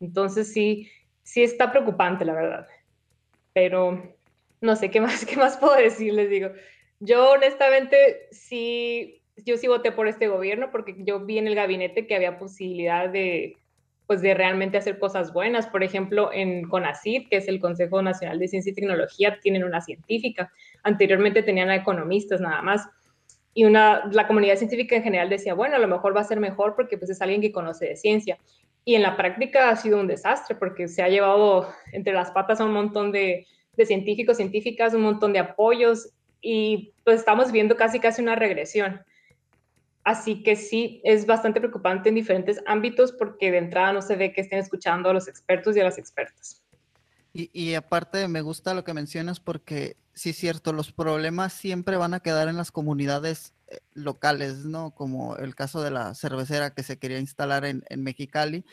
Entonces 0.00 0.52
sí, 0.52 0.90
sí 1.22 1.42
está 1.42 1.70
preocupante, 1.70 2.24
la 2.24 2.34
verdad. 2.34 2.66
Pero 3.52 4.14
no 4.60 4.76
sé 4.76 4.90
qué 4.90 5.00
más, 5.00 5.24
qué 5.26 5.36
más 5.36 5.56
puedo 5.56 5.76
decir, 5.76 6.12
les 6.14 6.30
digo. 6.30 6.50
Yo 7.00 7.32
honestamente 7.32 8.28
sí 8.30 9.22
yo 9.44 9.56
sí 9.56 9.66
voté 9.66 9.92
por 9.92 10.08
este 10.08 10.28
gobierno 10.28 10.70
porque 10.70 10.94
yo 10.98 11.24
vi 11.24 11.38
en 11.38 11.46
el 11.46 11.54
gabinete 11.54 12.06
que 12.06 12.14
había 12.14 12.38
posibilidad 12.38 13.08
de, 13.08 13.56
pues, 14.06 14.22
de 14.22 14.34
realmente 14.34 14.78
hacer 14.78 14.98
cosas 14.98 15.32
buenas. 15.32 15.66
Por 15.66 15.82
ejemplo, 15.82 16.30
en 16.32 16.68
CONACYT, 16.68 17.28
que 17.28 17.36
es 17.36 17.48
el 17.48 17.60
Consejo 17.60 18.00
Nacional 18.00 18.38
de 18.38 18.48
Ciencia 18.48 18.72
y 18.72 18.74
Tecnología, 18.74 19.38
tienen 19.40 19.64
una 19.64 19.80
científica. 19.80 20.50
Anteriormente 20.82 21.42
tenían 21.42 21.68
a 21.68 21.76
economistas 21.76 22.40
nada 22.40 22.62
más. 22.62 22.88
Y 23.52 23.64
una, 23.64 24.06
la 24.12 24.26
comunidad 24.26 24.56
científica 24.56 24.96
en 24.96 25.02
general 25.02 25.28
decía, 25.28 25.54
bueno, 25.54 25.76
a 25.76 25.80
lo 25.80 25.88
mejor 25.88 26.16
va 26.16 26.20
a 26.20 26.24
ser 26.24 26.40
mejor 26.40 26.74
porque 26.74 26.98
pues, 26.98 27.10
es 27.10 27.20
alguien 27.20 27.40
que 27.40 27.52
conoce 27.52 27.86
de 27.86 27.96
ciencia. 27.96 28.38
Y 28.86 28.94
en 28.94 29.02
la 29.02 29.18
práctica 29.18 29.68
ha 29.68 29.76
sido 29.76 30.00
un 30.00 30.06
desastre 30.06 30.56
porque 30.56 30.88
se 30.88 31.02
ha 31.02 31.08
llevado 31.08 31.68
entre 31.92 32.14
las 32.14 32.30
patas 32.30 32.60
a 32.60 32.64
un 32.64 32.72
montón 32.72 33.12
de, 33.12 33.46
de 33.76 33.84
científicos, 33.84 34.38
científicas, 34.38 34.94
un 34.94 35.02
montón 35.02 35.34
de 35.34 35.40
apoyos 35.40 36.10
y 36.40 36.94
pues 37.04 37.18
estamos 37.18 37.52
viendo 37.52 37.76
casi 37.76 38.00
casi 38.00 38.22
una 38.22 38.36
regresión. 38.36 39.02
Así 40.04 40.44
que 40.44 40.54
sí, 40.54 41.00
es 41.02 41.26
bastante 41.26 41.60
preocupante 41.60 42.10
en 42.10 42.14
diferentes 42.14 42.62
ámbitos 42.64 43.10
porque 43.10 43.50
de 43.50 43.58
entrada 43.58 43.92
no 43.92 44.02
se 44.02 44.14
ve 44.14 44.32
que 44.32 44.42
estén 44.42 44.60
escuchando 44.60 45.10
a 45.10 45.12
los 45.12 45.26
expertos 45.26 45.76
y 45.76 45.80
a 45.80 45.84
las 45.84 45.98
expertas. 45.98 46.62
Y, 47.32 47.74
aparte 47.74 48.28
me 48.28 48.40
gusta 48.40 48.72
lo 48.72 48.84
que 48.84 48.94
mencionas 48.94 49.40
porque 49.40 49.96
sí 50.14 50.30
es 50.30 50.36
cierto, 50.36 50.72
los 50.72 50.92
problemas 50.92 51.52
siempre 51.52 51.96
van 51.96 52.14
a 52.14 52.20
quedar 52.20 52.48
en 52.48 52.56
las 52.56 52.72
comunidades 52.72 53.52
locales, 53.94 54.64
¿no? 54.64 54.92
Como 54.92 55.36
el 55.36 55.54
caso 55.54 55.82
de 55.82 55.90
la 55.90 56.14
cervecera 56.14 56.70
que 56.70 56.82
se 56.82 56.98
quería 56.98 57.18
instalar 57.18 57.64
en, 57.64 57.84
en 57.88 58.02
Mexicali. 58.02 58.64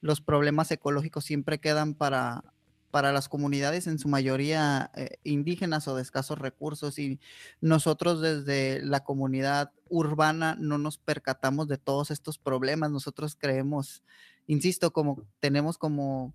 Los 0.00 0.20
problemas 0.20 0.70
ecológicos 0.70 1.24
siempre 1.24 1.58
quedan 1.58 1.94
para, 1.94 2.44
para 2.90 3.12
las 3.12 3.28
comunidades 3.28 3.86
en 3.86 3.98
su 3.98 4.08
mayoría 4.08 4.90
eh, 4.94 5.18
indígenas 5.24 5.88
o 5.88 5.96
de 5.96 6.02
escasos 6.02 6.38
recursos 6.38 6.98
y 6.98 7.20
nosotros 7.60 8.20
desde 8.20 8.82
la 8.82 9.04
comunidad 9.04 9.72
urbana 9.88 10.56
no 10.58 10.78
nos 10.78 10.98
percatamos 10.98 11.68
de 11.68 11.78
todos 11.78 12.10
estos 12.10 12.38
problemas. 12.38 12.90
Nosotros 12.90 13.36
creemos 13.38 14.02
insisto, 14.46 14.92
como 14.92 15.22
tenemos 15.40 15.78
como 15.78 16.34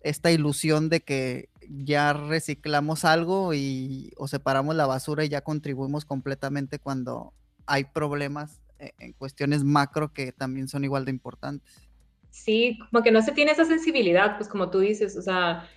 esta 0.00 0.30
ilusión 0.30 0.88
de 0.88 1.00
que 1.00 1.48
ya 1.68 2.12
reciclamos 2.12 3.04
algo 3.04 3.54
y 3.54 4.12
o 4.16 4.28
separamos 4.28 4.74
la 4.74 4.86
basura 4.86 5.24
y 5.24 5.30
ya 5.30 5.40
contribuimos 5.40 6.04
completamente 6.04 6.78
cuando 6.78 7.32
hay 7.66 7.84
problemas 7.84 8.60
e, 8.78 8.92
en 8.98 9.12
cuestiones 9.12 9.64
macro 9.64 10.12
que 10.12 10.32
también 10.32 10.68
son 10.68 10.84
igual 10.84 11.04
de 11.04 11.10
importantes. 11.10 11.88
Sí, 12.30 12.78
como 12.90 13.02
que 13.02 13.12
no 13.12 13.22
se 13.22 13.32
tiene 13.32 13.52
esa 13.52 13.64
sensibilidad, 13.64 14.36
pues 14.36 14.48
como 14.48 14.70
tú 14.70 14.80
dices, 14.80 15.16
o 15.16 15.22
sea, 15.22 15.68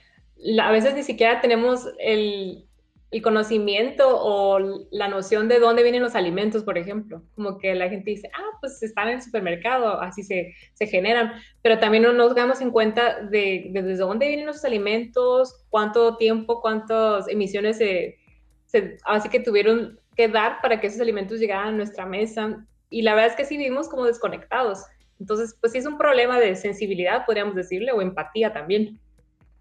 a 0.62 0.72
veces 0.72 0.96
ni 0.96 1.04
siquiera 1.04 1.40
tenemos 1.40 1.88
el, 2.00 2.68
el 3.12 3.22
conocimiento 3.22 4.06
o 4.10 4.60
la 4.92 5.08
noción 5.08 5.48
de 5.48 5.60
dónde 5.60 5.84
vienen 5.84 6.04
los 6.04 6.16
alimentos, 6.16 6.64
por 6.64 6.78
ejemplo. 6.78 7.24
Como 7.36 7.58
que 7.58 7.74
la 7.74 7.90
gente 7.90 8.12
dice, 8.12 8.30
ah, 8.34 8.58
pues 8.60 8.82
están 8.84 9.08
en 9.08 9.16
el 9.16 9.22
supermercado, 9.22 10.02
así 10.02 10.24
se, 10.24 10.54
se 10.74 10.88
generan, 10.88 11.34
pero 11.62 11.80
también 11.80 12.04
no 12.04 12.12
nos 12.12 12.36
damos 12.36 12.60
en 12.60 12.72
cuenta 12.72 13.22
de, 13.22 13.70
desde 13.72 13.96
dónde 13.96 14.28
vienen 14.28 14.46
los 14.46 14.66
alimentos, 14.66 15.64
cuánto 15.70 16.18
tiempo, 16.18 16.60
cuántas 16.60 17.30
emisiones 17.30 17.78
se, 17.78 18.18
se, 18.66 18.98
así 19.06 19.30
que 19.30 19.40
tuvieron 19.40 20.00
que 20.18 20.28
dar 20.28 20.59
para 20.61 20.82
que 20.82 20.88
esos 20.88 20.99
alimentos 20.99 21.39
llegaran 21.39 21.68
a 21.70 21.78
nuestra 21.78 22.05
mesa. 22.05 22.65
Y 22.89 23.03
la 23.03 23.13
verdad 23.13 23.32
es 23.32 23.38
que 23.38 23.45
sí 23.45 23.55
vivimos 23.57 23.88
como 23.88 24.05
desconectados. 24.05 24.80
Entonces, 25.20 25.55
pues 25.59 25.72
sí 25.74 25.80
es 25.80 25.86
un 25.86 25.97
problema 25.97 26.39
de 26.39 26.55
sensibilidad, 26.55 27.26
podríamos 27.26 27.55
decirle, 27.55 27.91
o 27.91 28.01
empatía 28.01 28.51
también. 28.51 28.99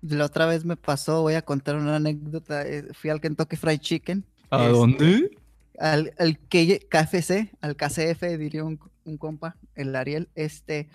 La 0.03 0.25
otra 0.25 0.47
vez 0.47 0.65
me 0.65 0.77
pasó, 0.77 1.23
voy 1.23 1.35
a 1.35 1.43
contar 1.43 1.77
una 1.77 1.97
anécdota. 1.97 2.67
eh, 2.67 2.85
Fui 2.95 3.11
al 3.11 3.21
Kentucky 3.21 3.57
Fried 3.57 3.81
Chicken. 3.81 4.25
¿A 4.51 4.65
este, 4.65 4.73
dónde? 4.73 5.39
Al, 5.79 6.15
al 6.19 6.39
KFC, 6.39 7.53
al 7.61 7.77
KCF, 7.77 8.23
diría 8.39 8.65
un, 8.65 8.79
un 9.05 9.19
compa, 9.19 9.57
el 9.75 9.95
Ariel. 9.95 10.29
Este, 10.35 10.89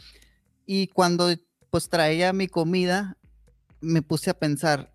y 0.65 0.87
cuando 0.87 1.29
pues 1.69 1.89
traía 1.89 2.33
mi 2.33 2.47
comida, 2.47 3.17
me 3.79 4.01
puse 4.01 4.29
a 4.29 4.33
pensar, 4.37 4.91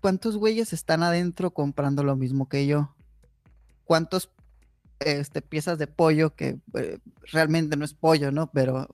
¿cuántos 0.00 0.36
güeyes 0.36 0.72
están 0.72 1.02
adentro 1.02 1.50
comprando 1.50 2.02
lo 2.02 2.16
mismo 2.16 2.48
que 2.48 2.66
yo? 2.66 2.94
¿Cuántos 3.90 4.30
este, 5.00 5.42
piezas 5.42 5.76
de 5.76 5.88
pollo, 5.88 6.36
que 6.36 6.60
eh, 6.74 6.98
realmente 7.32 7.76
no 7.76 7.84
es 7.84 7.92
pollo, 7.92 8.30
¿no? 8.30 8.48
Pero 8.52 8.86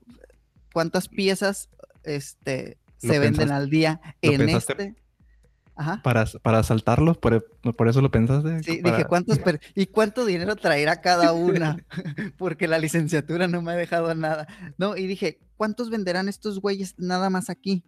¿cuántas 0.73 1.07
piezas 1.07 1.69
este, 2.01 2.79
¿Lo 3.03 3.13
se 3.13 3.19
venden 3.19 3.47
pensaste- 3.49 3.53
al 3.53 3.69
día 3.69 4.01
en 4.23 4.49
este? 4.49 4.95
Ajá. 5.75 6.01
¿Para, 6.01 6.25
para 6.41 6.57
asaltarlos? 6.57 7.19
¿Por, 7.19 7.45
por 7.75 7.87
eso 7.87 8.01
lo 8.01 8.09
pensaste? 8.09 8.63
Sí, 8.63 8.81
Para- 8.81 8.97
dije, 8.97 9.07
¿cuántos 9.07 9.37
per- 9.37 9.61
¿y 9.75 9.85
cuánto 9.85 10.25
dinero 10.25 10.55
traerá 10.55 10.99
cada 10.99 11.31
una? 11.31 11.77
Porque 12.39 12.67
la 12.67 12.79
licenciatura 12.79 13.47
no 13.47 13.61
me 13.61 13.73
ha 13.73 13.75
dejado 13.75 14.15
nada. 14.15 14.47
No, 14.79 14.97
y 14.97 15.05
dije, 15.05 15.39
¿cuántos 15.57 15.91
venderán 15.91 16.27
estos 16.27 16.59
güeyes 16.59 16.95
nada 16.97 17.29
más 17.29 17.51
aquí? 17.51 17.83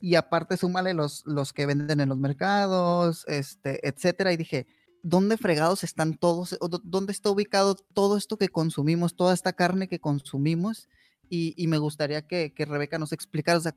Y 0.00 0.14
aparte, 0.14 0.56
súmale 0.56 0.94
los, 0.94 1.24
los 1.26 1.52
que 1.52 1.66
venden 1.66 1.98
en 1.98 2.10
los 2.10 2.18
mercados, 2.18 3.24
este, 3.26 3.88
etcétera. 3.88 4.32
Y 4.32 4.36
dije, 4.36 4.68
¿dónde 5.04 5.36
fregados 5.36 5.84
están 5.84 6.14
todos? 6.14 6.58
¿Dónde 6.82 7.12
está 7.12 7.30
ubicado 7.30 7.76
todo 7.76 8.16
esto 8.16 8.38
que 8.38 8.48
consumimos, 8.48 9.14
toda 9.14 9.34
esta 9.34 9.52
carne 9.52 9.86
que 9.86 10.00
consumimos? 10.00 10.88
Y, 11.28 11.66
me 11.68 11.78
gustaría 11.78 12.26
que, 12.26 12.52
Rebeca 12.56 12.98
nos 12.98 13.12
explicara, 13.12 13.58
o 13.58 13.60
sea, 13.60 13.76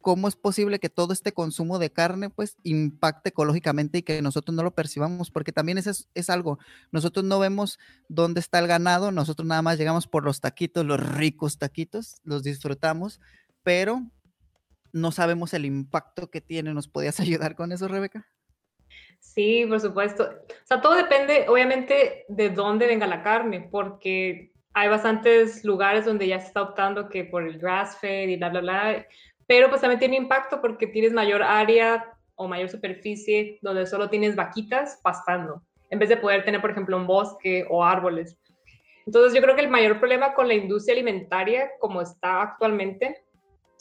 cómo 0.00 0.28
es 0.28 0.36
posible 0.36 0.78
que 0.78 0.88
todo 0.88 1.12
este 1.12 1.32
consumo 1.32 1.78
de 1.78 1.90
carne 1.90 2.30
pues 2.30 2.56
impacte 2.62 3.30
ecológicamente 3.30 3.98
y 3.98 4.02
que 4.02 4.22
nosotros 4.22 4.54
no 4.54 4.62
lo 4.62 4.74
percibamos, 4.74 5.30
porque 5.30 5.52
también 5.52 5.78
eso 5.78 5.90
es, 5.90 6.08
es 6.14 6.30
algo, 6.30 6.58
nosotros 6.92 7.24
no 7.24 7.38
vemos 7.38 7.78
dónde 8.08 8.40
está 8.40 8.58
el 8.58 8.68
ganado, 8.68 9.10
nosotros 9.10 9.48
nada 9.48 9.62
más 9.62 9.78
llegamos 9.78 10.06
por 10.06 10.24
los 10.24 10.40
taquitos, 10.40 10.86
los 10.86 11.00
ricos 11.00 11.58
taquitos, 11.58 12.20
los 12.22 12.42
disfrutamos, 12.42 13.20
pero 13.64 14.02
no 14.92 15.12
sabemos 15.12 15.54
el 15.54 15.64
impacto 15.64 16.30
que 16.30 16.40
tiene. 16.40 16.74
¿Nos 16.74 16.88
podías 16.88 17.20
ayudar 17.20 17.56
con 17.56 17.72
eso, 17.72 17.88
Rebeca? 17.88 18.26
Sí, 19.18 19.66
por 19.68 19.80
supuesto. 19.80 20.24
O 20.24 20.66
sea, 20.66 20.80
todo 20.80 20.94
depende, 20.94 21.46
obviamente, 21.48 22.24
de 22.28 22.50
dónde 22.50 22.86
venga 22.86 23.06
la 23.06 23.22
carne, 23.22 23.68
porque 23.70 24.52
hay 24.74 24.88
bastantes 24.88 25.64
lugares 25.64 26.04
donde 26.04 26.26
ya 26.26 26.40
se 26.40 26.48
está 26.48 26.62
optando 26.62 27.08
que 27.08 27.24
por 27.24 27.42
el 27.42 27.58
grass-fed 27.58 28.28
y 28.28 28.36
bla, 28.36 28.48
bla, 28.48 28.60
bla, 28.60 29.06
pero 29.46 29.68
pues 29.68 29.80
también 29.80 29.98
tiene 29.98 30.16
impacto 30.16 30.60
porque 30.60 30.86
tienes 30.86 31.12
mayor 31.12 31.42
área 31.42 32.14
o 32.36 32.46
mayor 32.46 32.68
superficie 32.68 33.58
donde 33.62 33.86
solo 33.86 34.08
tienes 34.08 34.36
vaquitas 34.36 35.00
pastando, 35.02 35.62
en 35.90 35.98
vez 35.98 36.08
de 36.08 36.16
poder 36.16 36.44
tener, 36.44 36.60
por 36.60 36.70
ejemplo, 36.70 36.96
un 36.96 37.06
bosque 37.06 37.66
o 37.68 37.84
árboles. 37.84 38.38
Entonces, 39.06 39.34
yo 39.34 39.40
creo 39.40 39.56
que 39.56 39.62
el 39.62 39.70
mayor 39.70 39.98
problema 39.98 40.34
con 40.34 40.48
la 40.48 40.54
industria 40.54 40.94
alimentaria, 40.94 41.70
como 41.80 42.02
está 42.02 42.42
actualmente, 42.42 43.24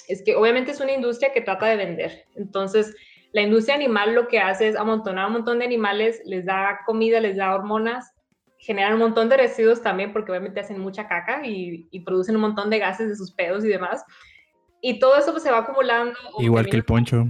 es 0.08 0.24
que 0.24 0.36
obviamente 0.36 0.72
es 0.72 0.80
una 0.80 0.94
industria 0.94 1.34
que 1.34 1.42
trata 1.42 1.66
de 1.68 1.76
vender. 1.76 2.26
Entonces, 2.36 2.96
la 3.38 3.44
industria 3.44 3.76
animal 3.76 4.16
lo 4.16 4.28
que 4.28 4.40
hace 4.40 4.68
es 4.68 4.76
amontonar 4.76 5.28
un 5.28 5.34
montón 5.34 5.60
de 5.60 5.66
animales, 5.66 6.20
les 6.26 6.44
da 6.44 6.80
comida, 6.88 7.20
les 7.20 7.38
da 7.38 7.54
hormonas, 7.54 8.12
generan 8.58 8.94
un 8.94 9.00
montón 9.00 9.30
de 9.30 9.38
residuos 9.38 9.84
también 9.84 10.12
porque 10.12 10.32
obviamente 10.32 10.60
hacen 10.60 10.80
mucha 10.80 11.08
caca 11.08 11.46
y, 11.46 11.88
y 11.92 12.00
producen 12.00 12.34
un 12.34 12.42
montón 12.42 12.72
de 12.72 12.80
gases 12.80 13.10
de 13.10 13.16
sus 13.16 13.32
pedos 13.32 13.64
y 13.64 13.68
demás. 13.68 14.04
Y 14.82 14.98
todo 14.98 15.16
eso 15.18 15.34
pues, 15.34 15.44
se 15.44 15.52
va 15.52 15.60
acumulando. 15.60 16.18
Igual 16.40 16.66
que 16.66 16.78
el 16.78 16.84
poncho. 16.84 17.28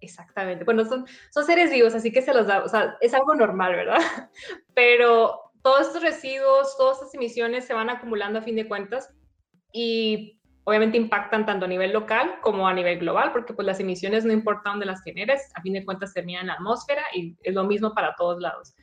Exactamente. 0.00 0.62
Bueno, 0.62 0.84
son, 0.84 1.04
son 1.30 1.44
seres 1.44 1.72
vivos, 1.72 1.96
así 1.96 2.12
que 2.12 2.22
se 2.22 2.32
los 2.32 2.46
da, 2.46 2.62
o 2.62 2.68
sea, 2.68 2.96
es 3.00 3.12
algo 3.12 3.34
normal, 3.34 3.72
¿verdad? 3.72 3.98
Pero 4.74 5.50
todos 5.62 5.88
estos 5.88 6.00
residuos, 6.00 6.76
todas 6.76 6.98
estas 6.98 7.14
emisiones 7.14 7.64
se 7.64 7.74
van 7.74 7.90
acumulando 7.90 8.38
a 8.38 8.42
fin 8.42 8.54
de 8.54 8.68
cuentas 8.68 9.12
y 9.72 10.39
obviamente 10.64 10.96
impactan 10.96 11.46
tanto 11.46 11.64
a 11.64 11.68
nivel 11.68 11.92
local 11.92 12.36
como 12.42 12.68
a 12.68 12.74
nivel 12.74 12.98
global, 12.98 13.32
porque 13.32 13.54
pues 13.54 13.66
las 13.66 13.80
emisiones 13.80 14.24
no 14.24 14.32
importa 14.32 14.70
dónde 14.70 14.86
las 14.86 15.02
generes, 15.02 15.50
a 15.54 15.62
fin 15.62 15.72
de 15.72 15.84
cuentas 15.84 16.12
terminan 16.12 16.42
en 16.42 16.46
la 16.48 16.54
atmósfera 16.54 17.02
y 17.14 17.36
es 17.42 17.54
lo 17.54 17.64
mismo 17.64 17.94
para 17.94 18.14
todos 18.16 18.40
lados. 18.40 18.74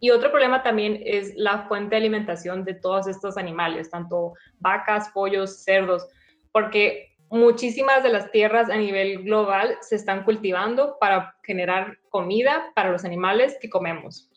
Y 0.00 0.10
otro 0.10 0.30
problema 0.30 0.62
también 0.62 1.00
es 1.04 1.34
la 1.34 1.66
fuente 1.66 1.90
de 1.90 1.96
alimentación 1.96 2.64
de 2.64 2.74
todos 2.74 3.08
estos 3.08 3.36
animales, 3.36 3.90
tanto 3.90 4.34
vacas, 4.58 5.10
pollos, 5.10 5.64
cerdos, 5.64 6.06
porque 6.52 7.16
muchísimas 7.30 8.02
de 8.02 8.10
las 8.10 8.30
tierras 8.30 8.70
a 8.70 8.76
nivel 8.76 9.24
global 9.24 9.76
se 9.80 9.96
están 9.96 10.24
cultivando 10.24 10.96
para 11.00 11.34
generar 11.42 11.98
comida 12.10 12.70
para 12.74 12.90
los 12.90 13.04
animales 13.04 13.58
que 13.60 13.68
comemos. 13.68 14.30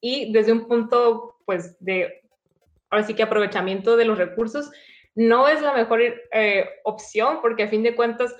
Y 0.00 0.32
desde 0.32 0.52
un 0.52 0.66
punto, 0.66 1.36
pues, 1.44 1.76
de, 1.80 2.22
ahora 2.88 3.04
sí 3.04 3.14
que 3.14 3.22
aprovechamiento 3.22 3.96
de 3.96 4.04
los 4.04 4.16
recursos, 4.16 4.70
no 5.14 5.48
es 5.48 5.60
la 5.60 5.74
mejor 5.74 6.00
eh, 6.02 6.68
opción 6.84 7.38
porque 7.42 7.64
a 7.64 7.68
fin 7.68 7.82
de 7.82 7.94
cuentas 7.94 8.34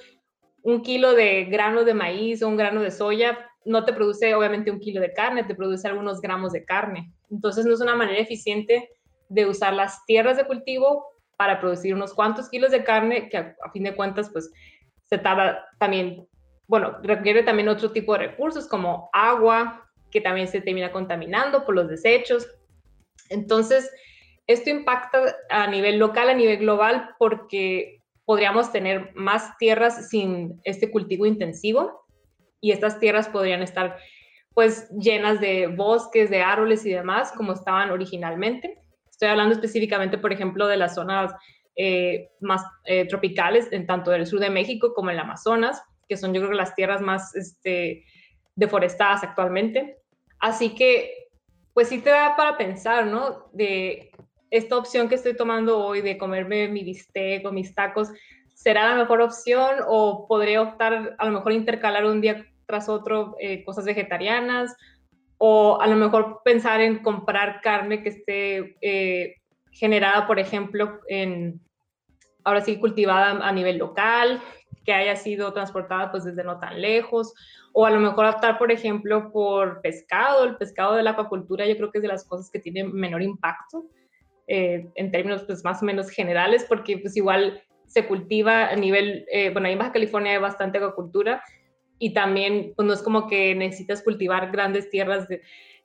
un 0.63 0.83
kilo 0.83 1.15
de 1.15 1.45
grano 1.45 1.85
de 1.85 1.95
maíz 1.95 2.43
o 2.43 2.49
un 2.49 2.57
grano 2.57 2.83
de 2.83 2.91
soya 2.91 3.51
no 3.65 3.85
te 3.85 3.93
produce 3.93 4.35
obviamente 4.35 4.71
un 4.71 4.81
kilo 4.81 5.01
de 5.01 5.13
carne, 5.13 5.45
te 5.45 5.55
produce 5.55 5.87
algunos 5.87 6.21
gramos 6.21 6.53
de 6.53 6.65
carne. 6.65 7.13
Entonces 7.31 7.67
no 7.67 7.75
es 7.75 7.81
una 7.81 7.95
manera 7.95 8.19
eficiente 8.19 8.91
de 9.29 9.47
usar 9.47 9.75
las 9.75 10.05
tierras 10.07 10.37
de 10.37 10.47
cultivo 10.47 11.07
para 11.37 11.61
producir 11.61 11.95
unos 11.95 12.15
cuantos 12.15 12.49
kilos 12.49 12.71
de 12.71 12.85
carne 12.85 13.29
que 13.29 13.37
a, 13.37 13.57
a 13.63 13.71
fin 13.71 13.85
de 13.85 13.95
cuentas 13.95 14.31
pues 14.31 14.51
se 15.11 15.19
tarda 15.19 15.67
también, 15.79 16.27
bueno, 16.67 16.99
requiere 17.03 17.43
también 17.43 17.69
otro 17.69 17.91
tipo 17.91 18.13
de 18.13 18.29
recursos 18.29 18.67
como 18.69 19.11
agua, 19.13 19.91
que 20.11 20.21
también 20.21 20.49
se 20.49 20.61
termina 20.61 20.93
contaminando 20.93 21.65
por 21.65 21.75
los 21.75 21.89
desechos. 21.89 22.49
Entonces, 23.29 23.91
esto 24.53 24.71
impacta 24.71 25.37
a 25.49 25.67
nivel 25.67 25.99
local, 25.99 26.29
a 26.29 26.35
nivel 26.35 26.59
global, 26.59 27.15
porque 27.19 28.03
podríamos 28.25 28.73
tener 28.73 29.13
más 29.15 29.57
tierras 29.59 30.09
sin 30.09 30.61
este 30.65 30.91
cultivo 30.91 31.27
intensivo 31.27 32.07
y 32.61 32.73
estas 32.73 32.99
tierras 32.99 33.29
podrían 33.29 33.63
estar 33.63 33.97
pues 34.55 34.89
llenas 34.91 35.41
de 35.41 35.69
bosques, 35.69 36.31
de 36.31 36.43
árboles 36.43 36.85
y 36.85 36.91
demás, 36.91 37.33
como 37.33 37.53
estaban 37.53 37.91
originalmente. 37.91 38.79
Estoy 39.11 39.29
hablando 39.29 39.55
específicamente, 39.55 40.19
por 40.19 40.33
ejemplo, 40.33 40.67
de 40.67 40.77
las 40.77 40.95
zonas 40.95 41.33
eh, 41.77 42.31
más 42.41 42.63
eh, 42.85 43.07
tropicales, 43.07 43.69
en 43.73 43.87
tanto 43.87 44.11
del 44.11 44.27
sur 44.27 44.41
de 44.41 44.51
México 44.51 44.93
como 44.95 45.11
el 45.11 45.19
Amazonas, 45.19 45.83
que 46.09 46.17
son 46.17 46.35
yo 46.35 46.41
creo 46.41 46.53
las 46.53 46.75
tierras 46.75 47.01
más 47.01 47.35
este, 47.37 48.05
deforestadas 48.57 49.23
actualmente. 49.23 49.99
Así 50.41 50.75
que, 50.75 51.29
pues 51.73 51.89
sí 51.89 52.01
te 52.01 52.11
da 52.11 52.35
para 52.37 52.57
pensar, 52.57 53.07
¿no? 53.07 53.49
De 53.53 54.10
esta 54.51 54.77
opción 54.77 55.09
que 55.09 55.15
estoy 55.15 55.37
tomando 55.37 55.79
hoy 55.79 56.01
de 56.01 56.19
comerme 56.19 56.69
mi 56.69 56.83
bistec 56.83 57.47
o 57.47 57.53
mis 57.53 57.75
tacos, 57.75 58.11
¿será 58.55 58.91
la 58.91 58.97
mejor 58.97 59.23
opción 59.23 59.77
o 59.87 60.27
podré 60.27 60.59
optar 60.59 61.15
a 61.17 61.25
lo 61.25 61.33
mejor 61.33 61.53
intercalar 61.53 62.05
un 62.05 62.21
día 62.21 62.45
tras 62.67 62.89
otro 62.89 63.37
eh, 63.39 63.65
cosas 63.65 63.85
vegetarianas? 63.85 64.77
O 65.39 65.81
a 65.81 65.87
lo 65.87 65.97
mejor 65.97 66.41
pensar 66.45 66.81
en 66.81 66.99
comprar 66.99 67.61
carne 67.63 68.03
que 68.03 68.11
esté 68.11 68.77
eh, 68.83 69.37
generada, 69.71 70.27
por 70.27 70.39
ejemplo, 70.39 71.01
en, 71.09 71.61
ahora 72.45 72.61
sí, 72.61 72.79
cultivada 72.79 73.47
a 73.47 73.53
nivel 73.53 73.79
local, 73.79 74.43
que 74.85 74.93
haya 74.93 75.15
sido 75.17 75.53
transportada 75.53 76.11
pues 76.11 76.25
desde 76.25 76.45
no 76.45 76.59
tan 76.59 76.81
lejos, 76.81 77.33
o 77.73 77.87
a 77.87 77.91
lo 77.91 78.01
mejor 78.01 78.27
optar, 78.27 78.59
por 78.59 78.73
ejemplo, 78.73 79.31
por 79.31 79.81
pescado. 79.81 80.45
El 80.45 80.57
pescado 80.57 80.95
de 80.97 81.05
la 81.05 81.13
acuacultura 81.13 81.67
yo 81.67 81.77
creo 81.77 81.91
que 81.91 81.99
es 81.99 82.03
de 82.03 82.09
las 82.09 82.25
cosas 82.25 82.51
que 82.51 82.59
tiene 82.59 82.85
menor 82.85 83.23
impacto 83.23 83.87
eh, 84.53 84.91
en 84.97 85.13
términos 85.13 85.45
pues 85.45 85.63
más 85.63 85.81
o 85.81 85.85
menos 85.85 86.11
generales, 86.11 86.67
porque 86.69 86.99
pues 86.99 87.17
igual 87.17 87.63
se 87.87 88.09
cultiva 88.09 88.67
a 88.67 88.75
nivel, 88.75 89.25
eh, 89.31 89.51
bueno, 89.51 89.69
ahí 89.69 89.75
en 89.75 89.79
Baja 89.79 89.93
California 89.93 90.33
hay 90.33 90.39
bastante 90.39 90.79
agricultura 90.79 91.41
y 92.01 92.13
también 92.15 92.73
pues 92.75 92.85
no 92.85 92.93
es 92.93 93.01
como 93.01 93.29
que 93.29 93.55
necesitas 93.55 94.03
cultivar 94.03 94.51
grandes 94.51 94.91
tierras 94.91 95.29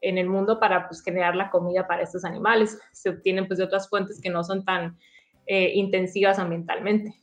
en 0.02 0.18
el 0.18 0.28
mundo 0.28 0.60
para 0.60 0.88
pues 0.88 1.04
generar 1.04 1.36
la 1.36 1.52
comida 1.52 1.86
para 1.86 2.02
estos 2.02 2.26
animales. 2.26 2.80
Se 2.92 3.10
obtienen 3.10 3.46
pues 3.46 3.60
de 3.60 3.66
otras 3.66 3.88
fuentes 3.88 4.20
que 4.20 4.32
no 4.32 4.44
son 4.44 4.66
tan 4.66 4.98
eh, 5.46 5.74
intensivas 5.76 6.40
ambientalmente. 6.40 7.14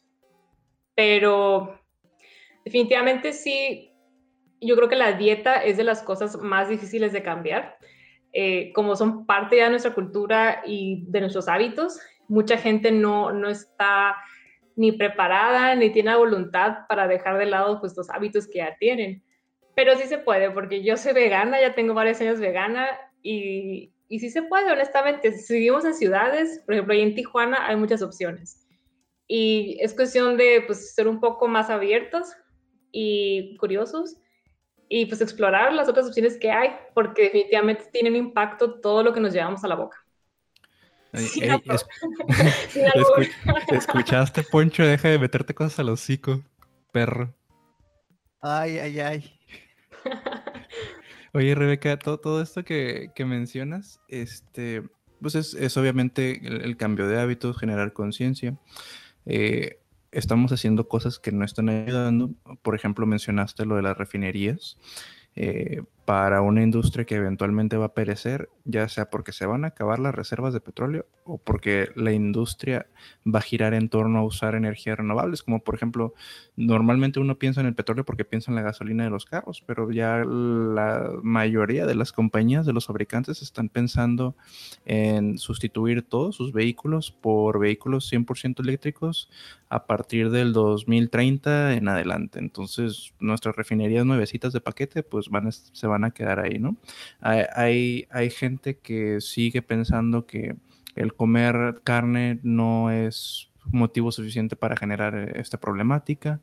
Pero 0.94 1.76
definitivamente 2.64 3.32
sí, 3.32 3.92
yo 4.60 4.76
creo 4.76 4.88
que 4.88 4.94
la 4.94 5.14
dieta 5.14 5.56
es 5.56 5.76
de 5.76 5.82
las 5.82 6.04
cosas 6.04 6.36
más 6.36 6.68
difíciles 6.68 7.12
de 7.12 7.24
cambiar. 7.24 7.78
Eh, 8.32 8.72
como 8.72 8.96
son 8.96 9.26
parte 9.26 9.58
ya 9.58 9.64
de 9.64 9.70
nuestra 9.70 9.94
cultura 9.94 10.62
y 10.66 11.04
de 11.08 11.20
nuestros 11.20 11.48
hábitos, 11.48 12.00
mucha 12.28 12.56
gente 12.56 12.90
no, 12.90 13.30
no 13.32 13.48
está 13.48 14.16
ni 14.74 14.92
preparada 14.92 15.74
ni 15.74 15.90
tiene 15.90 16.16
voluntad 16.16 16.86
para 16.88 17.06
dejar 17.06 17.38
de 17.38 17.46
lado 17.46 17.78
pues 17.80 17.94
los 17.96 18.08
hábitos 18.10 18.48
que 18.48 18.58
ya 18.58 18.76
tienen. 18.78 19.22
Pero 19.74 19.96
sí 19.96 20.04
se 20.04 20.18
puede, 20.18 20.50
porque 20.50 20.82
yo 20.82 20.96
soy 20.96 21.12
vegana, 21.12 21.60
ya 21.60 21.74
tengo 21.74 21.94
varios 21.94 22.20
años 22.20 22.40
vegana 22.40 22.86
y, 23.22 23.92
y 24.08 24.18
sí 24.18 24.28
se 24.30 24.42
puede, 24.42 24.70
honestamente. 24.70 25.32
Si 25.32 25.54
vivimos 25.54 25.84
en 25.84 25.94
ciudades, 25.94 26.62
por 26.66 26.74
ejemplo, 26.74 26.94
ahí 26.94 27.00
en 27.00 27.14
Tijuana 27.14 27.66
hay 27.66 27.76
muchas 27.76 28.02
opciones. 28.02 28.66
Y 29.26 29.78
es 29.80 29.94
cuestión 29.94 30.36
de 30.36 30.62
pues, 30.66 30.94
ser 30.94 31.08
un 31.08 31.20
poco 31.20 31.48
más 31.48 31.70
abiertos 31.70 32.34
y 32.90 33.56
curiosos 33.56 34.18
y 34.94 35.06
pues 35.06 35.22
explorar 35.22 35.72
las 35.72 35.88
otras 35.88 36.06
opciones 36.06 36.36
que 36.36 36.50
hay, 36.50 36.68
porque 36.92 37.22
definitivamente 37.22 37.86
tienen 37.90 38.14
impacto 38.14 38.74
todo 38.74 39.02
lo 39.02 39.14
que 39.14 39.20
nos 39.20 39.32
llevamos 39.32 39.64
a 39.64 39.68
la 39.68 39.74
boca. 39.74 39.96
escuchaste, 43.72 44.42
Poncho, 44.42 44.84
deja 44.84 45.08
de 45.08 45.18
meterte 45.18 45.54
cosas 45.54 45.78
al 45.78 45.88
hocico, 45.88 46.42
perro. 46.92 47.34
Ay, 48.42 48.76
ay, 48.76 49.00
ay. 49.00 49.40
Oye, 51.32 51.54
Rebeca, 51.54 51.98
todo, 51.98 52.20
todo 52.20 52.42
esto 52.42 52.62
que, 52.62 53.10
mencionas, 53.24 53.98
este, 54.08 54.82
pues 55.22 55.36
es, 55.36 55.76
obviamente 55.78 56.38
el, 56.44 56.76
cambio 56.76 57.08
de 57.08 57.18
hábitos, 57.18 57.56
generar 57.56 57.94
conciencia. 57.94 58.58
Eh, 59.24 59.78
estamos 60.12 60.52
haciendo 60.52 60.88
cosas 60.88 61.18
que 61.18 61.32
no 61.32 61.44
están 61.44 61.68
ayudando. 61.68 62.30
Por 62.62 62.74
ejemplo, 62.74 63.06
mencionaste 63.06 63.64
lo 63.66 63.76
de 63.76 63.82
las 63.82 63.96
refinerías. 63.98 64.78
Eh, 65.34 65.82
para 66.04 66.40
una 66.42 66.62
industria 66.62 67.04
que 67.04 67.14
eventualmente 67.14 67.76
va 67.76 67.86
a 67.86 67.94
perecer, 67.94 68.48
ya 68.64 68.88
sea 68.88 69.08
porque 69.10 69.32
se 69.32 69.46
van 69.46 69.64
a 69.64 69.68
acabar 69.68 69.98
las 69.98 70.14
reservas 70.14 70.52
de 70.52 70.60
petróleo 70.60 71.06
o 71.24 71.38
porque 71.38 71.90
la 71.94 72.12
industria 72.12 72.86
va 73.24 73.38
a 73.38 73.42
girar 73.42 73.74
en 73.74 73.88
torno 73.88 74.18
a 74.18 74.24
usar 74.24 74.56
energías 74.56 74.96
renovables, 74.98 75.42
como 75.42 75.60
por 75.60 75.76
ejemplo, 75.76 76.14
normalmente 76.56 77.20
uno 77.20 77.38
piensa 77.38 77.60
en 77.60 77.68
el 77.68 77.74
petróleo 77.74 78.04
porque 78.04 78.24
piensa 78.24 78.50
en 78.50 78.56
la 78.56 78.62
gasolina 78.62 79.04
de 79.04 79.10
los 79.10 79.26
carros, 79.26 79.62
pero 79.64 79.90
ya 79.92 80.24
la 80.24 81.10
mayoría 81.22 81.86
de 81.86 81.94
las 81.94 82.12
compañías, 82.12 82.66
de 82.66 82.72
los 82.72 82.86
fabricantes, 82.86 83.40
están 83.42 83.68
pensando 83.68 84.34
en 84.84 85.38
sustituir 85.38 86.02
todos 86.02 86.34
sus 86.34 86.52
vehículos 86.52 87.12
por 87.12 87.60
vehículos 87.60 88.12
100% 88.12 88.60
eléctricos 88.60 89.30
a 89.68 89.86
partir 89.86 90.30
del 90.30 90.52
2030 90.52 91.74
en 91.74 91.88
adelante. 91.88 92.38
Entonces, 92.38 93.14
nuestras 93.20 93.56
refinerías 93.56 94.04
nuevecitas 94.04 94.52
de 94.52 94.60
paquete, 94.60 95.02
pues 95.02 95.28
van 95.30 95.46
a, 95.46 95.52
se 95.52 95.86
van 95.86 95.91
a 95.92 96.10
quedar 96.10 96.40
ahí, 96.40 96.58
¿no? 96.58 96.76
Hay, 97.20 98.06
hay, 98.10 98.30
gente 98.30 98.78
que 98.78 99.20
sigue 99.20 99.62
pensando 99.62 100.26
que 100.26 100.56
el 100.96 101.14
comer 101.14 101.80
carne 101.84 102.40
no 102.42 102.90
es 102.90 103.50
motivo 103.70 104.10
suficiente 104.12 104.56
para 104.56 104.76
generar 104.76 105.14
eh, 105.14 105.32
esta 105.36 105.58
problemática. 105.58 106.40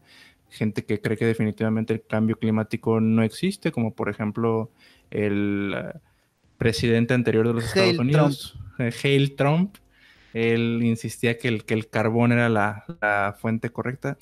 Gente 0.49 0.85
que 0.85 1.01
cree 1.01 1.17
que 1.17 1.25
definitivamente 1.25 1.93
el 1.93 2.03
cambio 2.03 2.37
climático 2.37 2.99
no 2.99 3.23
existe, 3.23 3.71
como 3.71 3.93
por 3.93 4.09
ejemplo 4.09 4.71
el 5.11 5.75
eh, 5.75 5.99
presidente 6.57 7.13
anterior 7.13 7.47
de 7.47 7.53
los 7.53 7.65
Estados 7.65 7.99
Unidos, 7.99 8.59
eh, 8.79 8.91
Hale 9.03 9.29
Trump. 9.29 9.75
Él 10.33 10.81
insistía 10.83 11.37
que 11.37 11.47
el, 11.47 11.65
que 11.65 11.73
el 11.73 11.89
carbón 11.89 12.31
era 12.31 12.49
la, 12.49 13.35
fuente 13.39 13.71
correcta. 13.71 14.17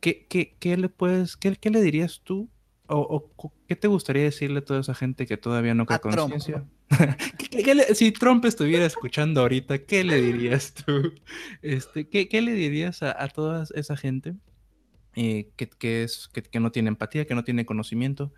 ¿Qué, 0.00 0.26
qué, 0.28 0.76
le 0.76 0.88
puedes, 0.88 1.36
qué, 1.36 1.56
qué 1.56 1.70
le 1.70 1.80
dirías 1.80 2.20
tú 2.24 2.50
o, 2.86 3.30
qué 3.66 3.76
te 3.76 3.88
gustaría 3.88 4.24
decirle 4.24 4.58
a 4.58 4.64
toda 4.64 4.80
esa 4.80 4.94
gente 4.94 5.26
que 5.26 5.36
todavía 5.36 5.74
no 5.74 5.86
cree 5.86 6.00
conciencia? 6.00 6.64
si 7.94 8.12
Trump 8.12 8.44
estuviera 8.44 8.84
escuchando 8.84 9.40
ahorita, 9.40 9.78
¿qué 9.78 10.04
le 10.04 10.20
dirías 10.20 10.74
tú? 10.74 11.14
Este, 11.62 12.08
¿qué, 12.08 12.42
le 12.42 12.52
dirías 12.52 13.02
a, 13.02 13.26
toda 13.28 13.64
esa 13.74 13.96
gente 13.96 14.34
eh, 15.14 15.48
que, 15.56 16.02
es, 16.02 16.28
que, 16.28 16.60
no 16.60 16.72
tiene 16.72 16.88
empatía, 16.88 17.26
que 17.26 17.34
no 17.34 17.44
tiene 17.44 17.64
conocimiento? 17.64 18.32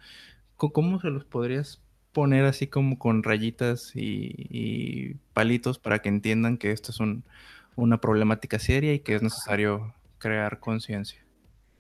¿Cómo 0.56 1.00
se 1.00 1.10
los 1.10 1.24
podrías 1.24 1.82
poner 2.12 2.44
así 2.46 2.66
como 2.68 2.98
con 2.98 3.24
rayitas 3.24 3.92
y, 3.94 5.16
palitos 5.34 5.78
para 5.78 5.98
que 5.98 6.08
entiendan 6.08 6.56
que 6.56 6.70
esto 6.70 6.92
es 6.92 6.98
una 7.74 8.00
problemática 8.00 8.58
seria 8.58 8.94
y 8.94 9.00
que 9.00 9.16
es 9.16 9.22
necesario 9.22 9.92
crear 10.18 10.60
conciencia? 10.60 11.25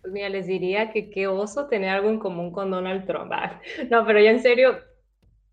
Pues 0.06 0.12
mira, 0.12 0.28
les 0.28 0.46
diría 0.46 0.92
que 0.92 1.10
qué 1.10 1.26
oso 1.26 1.66
tener 1.66 1.88
algo 1.88 2.08
en 2.08 2.20
común 2.20 2.52
con 2.52 2.70
Donald 2.70 3.06
Trump. 3.08 3.32
Ah, 3.32 3.60
no, 3.90 4.06
pero 4.06 4.20
ya 4.20 4.30
en 4.30 4.40
serio, 4.40 4.78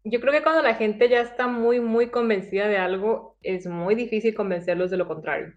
yo 0.03 0.19
creo 0.21 0.31
que 0.31 0.43
cuando 0.43 0.61
la 0.61 0.75
gente 0.75 1.09
ya 1.09 1.21
está 1.21 1.47
muy, 1.47 1.79
muy 1.79 2.11
convencida 2.11 2.67
de 2.67 2.77
algo, 2.77 3.35
es 3.41 3.65
muy 3.65 3.95
difícil 3.95 4.35
convencerlos 4.35 4.91
de 4.91 4.97
lo 4.97 5.07
contrario. 5.07 5.55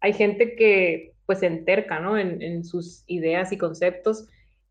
Hay 0.00 0.12
gente 0.12 0.56
que 0.56 1.12
pues 1.24 1.38
se 1.38 1.46
enterca, 1.46 2.00
¿no? 2.00 2.18
En, 2.18 2.64
sus 2.64 3.04
ideas 3.06 3.52
y 3.52 3.58
conceptos. 3.58 4.28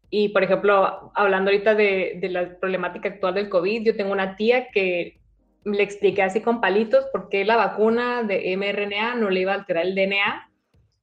Y, 0.09 0.30
por 0.30 0.43
ejemplo, 0.43 1.13
hablando 1.15 1.49
ahorita 1.49 1.74
de, 1.74 2.17
de, 2.19 2.28
la 2.28 2.59
problemática 2.59 3.07
actual 3.07 3.36
del 3.36 3.47
COVID, 3.47 3.84
yo 3.84 3.95
tengo 3.95 4.11
una 4.11 4.36
tía 4.36 4.67
que 4.67 5.22
le 5.63 5.82
expliqué 5.82 6.24
así 6.24 6.41
con 6.41 6.59
palitos 6.59 7.05
por 7.13 7.30
qué 7.30 7.45
la 7.45 7.55
vacuna 7.55 8.24
de 8.24 8.53
mRNA 8.57 9.15
no 9.15 9.30
le 9.30 9.39
iba 9.39 9.53
a 9.53 9.55
alterar 9.55 9.86
el 9.86 9.95
DNA 9.95 10.51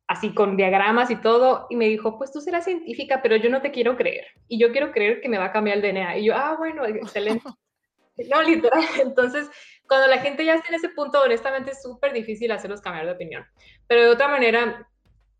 así 0.09 0.33
con 0.33 0.57
diagramas 0.57 1.11
y 1.11 1.17
todo, 1.17 1.67
y 1.69 1.77
me 1.77 1.87
dijo, 1.87 2.17
pues 2.17 2.33
tú 2.33 2.41
serás 2.41 2.65
científica, 2.65 3.21
pero 3.23 3.37
yo 3.37 3.51
no 3.51 3.61
te 3.61 3.71
quiero 3.71 3.97
creer, 3.97 4.27
y 4.49 4.59
yo 4.59 4.73
quiero 4.73 4.91
creer 4.91 5.21
que 5.21 5.29
me 5.29 5.39
va 5.39 5.47
a 5.47 5.53
cambiar 5.53 5.77
el 5.77 5.83
DNA. 5.83 6.19
Y 6.19 6.25
yo, 6.25 6.35
ah, 6.35 6.57
bueno, 6.59 6.85
excelente. 6.87 7.47
no, 8.31 8.43
literal. 8.43 8.83
Entonces, 9.01 9.49
cuando 9.87 10.09
la 10.09 10.19
gente 10.19 10.45
ya 10.45 10.55
está 10.55 10.69
en 10.69 10.75
ese 10.75 10.89
punto, 10.89 11.21
honestamente 11.23 11.73
es 11.73 11.83
súper 11.83 12.13
difícil 12.13 12.51
hacerlos 12.51 12.81
cambiar 12.81 13.07
de 13.07 13.13
opinión. 13.13 13.45
Pero 13.87 14.03
de 14.03 14.09
otra 14.09 14.29
manera, 14.29 14.89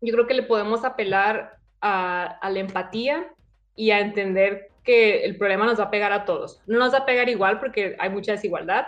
yo 0.01 0.13
creo 0.13 0.27
que 0.27 0.35
le 0.35 0.43
podemos 0.43 0.85
apelar 0.85 1.57
a, 1.81 2.25
a 2.25 2.49
la 2.49 2.59
empatía 2.59 3.33
y 3.75 3.91
a 3.91 3.99
entender 3.99 4.69
que 4.83 5.23
el 5.25 5.37
problema 5.37 5.65
nos 5.65 5.79
va 5.79 5.85
a 5.85 5.91
pegar 5.91 6.11
a 6.11 6.25
todos. 6.25 6.61
No 6.67 6.77
nos 6.77 6.93
va 6.93 6.99
a 6.99 7.05
pegar 7.05 7.27
igual 7.27 7.59
porque 7.59 7.95
hay 7.99 8.09
mucha 8.09 8.33
desigualdad, 8.33 8.85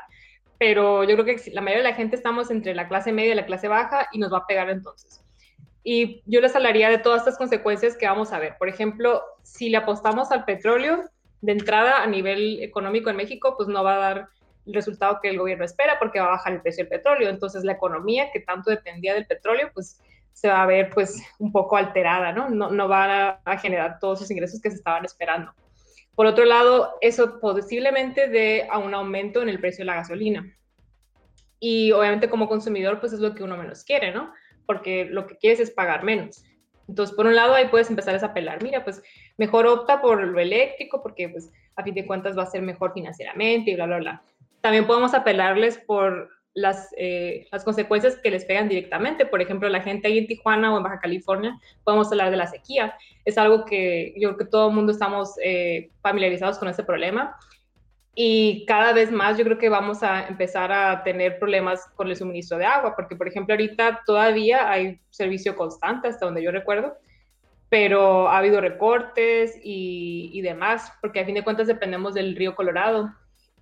pero 0.59 1.03
yo 1.03 1.15
creo 1.15 1.25
que 1.25 1.51
la 1.51 1.61
mayoría 1.61 1.83
de 1.83 1.89
la 1.89 1.95
gente 1.95 2.15
estamos 2.15 2.51
entre 2.51 2.75
la 2.75 2.87
clase 2.87 3.11
media 3.11 3.31
y 3.31 3.35
la 3.35 3.45
clase 3.45 3.67
baja 3.67 4.07
y 4.11 4.19
nos 4.19 4.31
va 4.31 4.39
a 4.39 4.47
pegar 4.47 4.69
entonces. 4.69 5.20
Y 5.83 6.21
yo 6.25 6.41
les 6.41 6.55
hablaría 6.55 6.89
de 6.89 6.99
todas 6.99 7.21
estas 7.21 7.37
consecuencias 7.37 7.97
que 7.97 8.07
vamos 8.07 8.31
a 8.31 8.39
ver. 8.39 8.55
Por 8.57 8.69
ejemplo, 8.69 9.23
si 9.43 9.69
le 9.69 9.77
apostamos 9.77 10.31
al 10.31 10.45
petróleo 10.45 11.03
de 11.41 11.51
entrada 11.53 12.03
a 12.03 12.07
nivel 12.07 12.61
económico 12.61 13.09
en 13.09 13.15
México, 13.15 13.55
pues 13.57 13.67
no 13.67 13.83
va 13.83 13.95
a 13.95 13.99
dar 13.99 14.29
el 14.65 14.73
resultado 14.73 15.19
que 15.21 15.29
el 15.29 15.39
gobierno 15.39 15.65
espera 15.65 15.97
porque 15.97 16.19
va 16.19 16.27
a 16.27 16.31
bajar 16.31 16.53
el 16.53 16.61
precio 16.61 16.83
del 16.83 16.89
petróleo. 16.89 17.29
Entonces 17.29 17.63
la 17.63 17.73
economía 17.73 18.31
que 18.31 18.41
tanto 18.41 18.69
dependía 18.69 19.13
del 19.13 19.25
petróleo, 19.25 19.71
pues 19.73 19.99
se 20.33 20.47
va 20.47 20.63
a 20.63 20.65
ver 20.65 20.89
pues 20.93 21.21
un 21.39 21.51
poco 21.51 21.77
alterada, 21.77 22.31
¿no? 22.31 22.49
No, 22.49 22.69
no 22.69 22.87
va 22.87 23.41
a, 23.43 23.57
generar 23.57 23.99
todos 23.99 24.19
esos 24.19 24.31
ingresos 24.31 24.61
que 24.61 24.69
se 24.69 24.77
estaban 24.77 25.03
esperando. 25.03 25.51
Por 26.15 26.25
otro 26.25 26.45
lado, 26.45 26.97
eso 27.01 27.39
posiblemente 27.39 28.27
dé 28.27 28.67
a 28.69 28.77
un 28.77 28.93
aumento 28.93 29.41
en 29.41 29.49
el 29.49 29.59
precio 29.59 29.81
de 29.83 29.87
la 29.87 29.95
gasolina. 29.95 30.45
Y 31.59 31.91
obviamente 31.91 32.29
como 32.29 32.47
consumidor, 32.47 32.99
pues 32.99 33.13
es 33.13 33.19
lo 33.19 33.33
que 33.33 33.43
uno 33.43 33.57
menos 33.57 33.83
quiere, 33.83 34.11
¿no? 34.13 34.33
Porque 34.65 35.05
lo 35.05 35.27
que 35.27 35.37
quieres 35.37 35.59
es 35.59 35.71
pagar 35.71 36.03
menos. 36.03 36.43
Entonces, 36.87 37.15
por 37.15 37.25
un 37.25 37.35
lado, 37.35 37.53
ahí 37.53 37.67
puedes 37.69 37.89
empezar 37.89 38.15
a 38.15 38.25
apelar, 38.25 38.61
mira, 38.61 38.83
pues 38.83 39.01
mejor 39.37 39.65
opta 39.67 40.01
por 40.01 40.21
lo 40.21 40.39
eléctrico 40.39 41.01
porque, 41.01 41.29
pues, 41.29 41.51
a 41.75 41.83
fin 41.83 41.93
de 41.93 42.05
cuentas 42.05 42.37
va 42.37 42.43
a 42.43 42.47
ser 42.47 42.61
mejor 42.61 42.93
financieramente 42.93 43.71
y 43.71 43.75
bla, 43.75 43.85
bla, 43.85 43.97
bla. 43.97 44.23
También 44.61 44.85
podemos 44.85 45.13
apelarles 45.13 45.77
por 45.77 46.29
las, 46.53 46.89
eh, 46.97 47.47
las 47.51 47.63
consecuencias 47.63 48.17
que 48.17 48.29
les 48.29 48.45
pegan 48.45 48.67
directamente. 48.67 49.25
Por 49.25 49.41
ejemplo, 49.41 49.69
la 49.69 49.81
gente 49.81 50.07
ahí 50.07 50.17
en 50.17 50.27
Tijuana 50.27 50.73
o 50.73 50.77
en 50.77 50.83
Baja 50.83 50.99
California, 50.99 51.57
podemos 51.83 52.11
hablar 52.11 52.29
de 52.29 52.37
la 52.37 52.47
sequía. 52.47 52.95
Es 53.23 53.37
algo 53.37 53.63
que 53.65 54.13
yo 54.17 54.29
creo 54.29 54.37
que 54.37 54.51
todo 54.51 54.69
el 54.69 54.75
mundo 54.75 54.91
estamos 54.91 55.35
eh, 55.43 55.91
familiarizados 56.01 56.57
con 56.57 56.67
ese 56.67 56.83
problema 56.83 57.37
y 58.13 58.65
cada 58.65 58.91
vez 58.91 59.09
más 59.09 59.37
yo 59.37 59.45
creo 59.45 59.57
que 59.57 59.69
vamos 59.69 60.03
a 60.03 60.27
empezar 60.27 60.71
a 60.71 61.03
tener 61.03 61.39
problemas 61.39 61.85
con 61.95 62.09
el 62.09 62.15
suministro 62.17 62.57
de 62.57 62.65
agua, 62.65 62.95
porque 62.95 63.15
por 63.15 63.27
ejemplo 63.27 63.53
ahorita 63.53 64.01
todavía 64.05 64.69
hay 64.69 64.99
servicio 65.09 65.55
constante 65.55 66.09
hasta 66.09 66.25
donde 66.25 66.43
yo 66.43 66.51
recuerdo, 66.51 66.97
pero 67.69 68.27
ha 68.27 68.39
habido 68.39 68.59
recortes 68.59 69.57
y, 69.63 70.41
demás, 70.41 70.91
porque 70.99 71.21
a 71.21 71.25
fin 71.25 71.35
de 71.35 71.43
cuentas 71.43 71.67
dependemos 71.67 72.13
del 72.13 72.35
río 72.35 72.53
Colorado. 72.53 73.13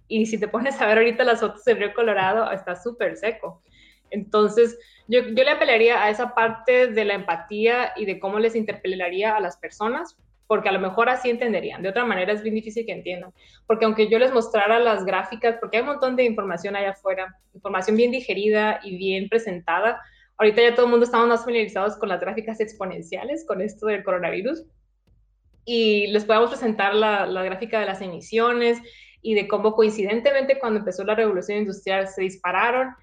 Y 0.07 0.25
si 0.25 0.39
te 0.39 0.47
pones 0.47 0.81
a 0.81 0.87
ver 0.87 0.97
ahorita 0.97 1.23
las 1.23 1.41
fotos 1.41 1.63
del 1.63 1.77
río 1.77 1.93
Colorado, 1.93 2.51
está 2.51 2.75
súper 2.75 3.17
seco. 3.17 3.61
Entonces, 4.09 4.79
yo, 5.07 5.19
yo 5.21 5.43
le 5.43 5.51
apelaría 5.51 6.01
a 6.01 6.09
esa 6.09 6.33
parte 6.33 6.87
de 6.87 7.05
la 7.05 7.13
empatía 7.13 7.93
y 7.95 8.05
de 8.05 8.19
cómo 8.19 8.39
les 8.39 8.55
interpelaría 8.55 9.35
a 9.35 9.39
las 9.39 9.57
personas, 9.57 10.17
porque 10.49 10.67
a 10.67 10.71
lo 10.71 10.79
mejor 10.79 11.09
así 11.09 11.29
entenderían. 11.29 11.83
De 11.83 11.89
otra 11.89 12.05
manera 12.05 12.33
es 12.33 12.41
bien 12.41 12.55
difícil 12.55 12.83
que 12.83 12.91
entiendan, 12.91 13.31
porque 13.67 13.85
aunque 13.85 14.09
yo 14.09 14.17
les 14.17 14.33
mostrara 14.33 14.79
las 14.79 15.05
gráficas, 15.05 15.57
porque 15.59 15.77
hay 15.77 15.83
un 15.83 15.89
montón 15.89 16.15
de 16.15 16.23
información 16.23 16.75
allá 16.75 16.89
afuera, 16.89 17.37
información 17.53 17.95
bien 17.95 18.09
digerida 18.09 18.79
y 18.83 18.97
bien 18.97 19.29
presentada, 19.29 20.01
ahorita 20.37 20.63
ya 20.63 20.73
todo 20.73 20.87
el 20.87 20.91
mundo 20.91 21.05
estamos 21.05 21.27
más 21.27 21.41
familiarizados 21.41 21.97
con 21.97 22.09
las 22.09 22.19
gráficas 22.19 22.59
exponenciales, 22.61 23.45
con 23.45 23.61
esto 23.61 23.85
del 23.85 24.03
coronavirus, 24.03 24.65
y 25.65 26.07
les 26.07 26.25
podemos 26.25 26.49
presentar 26.49 26.95
la, 26.95 27.27
la 27.27 27.43
gráfica 27.43 27.79
de 27.79 27.85
las 27.85 28.01
emisiones 28.01 28.79
y 29.21 29.35
de 29.35 29.47
cómo 29.47 29.75
coincidentemente 29.75 30.57
cuando 30.57 30.79
empezó 30.79 31.03
la 31.03 31.13
revolución 31.13 31.59
industrial 31.59 32.07
se 32.07 32.23
dispararon 32.23 32.95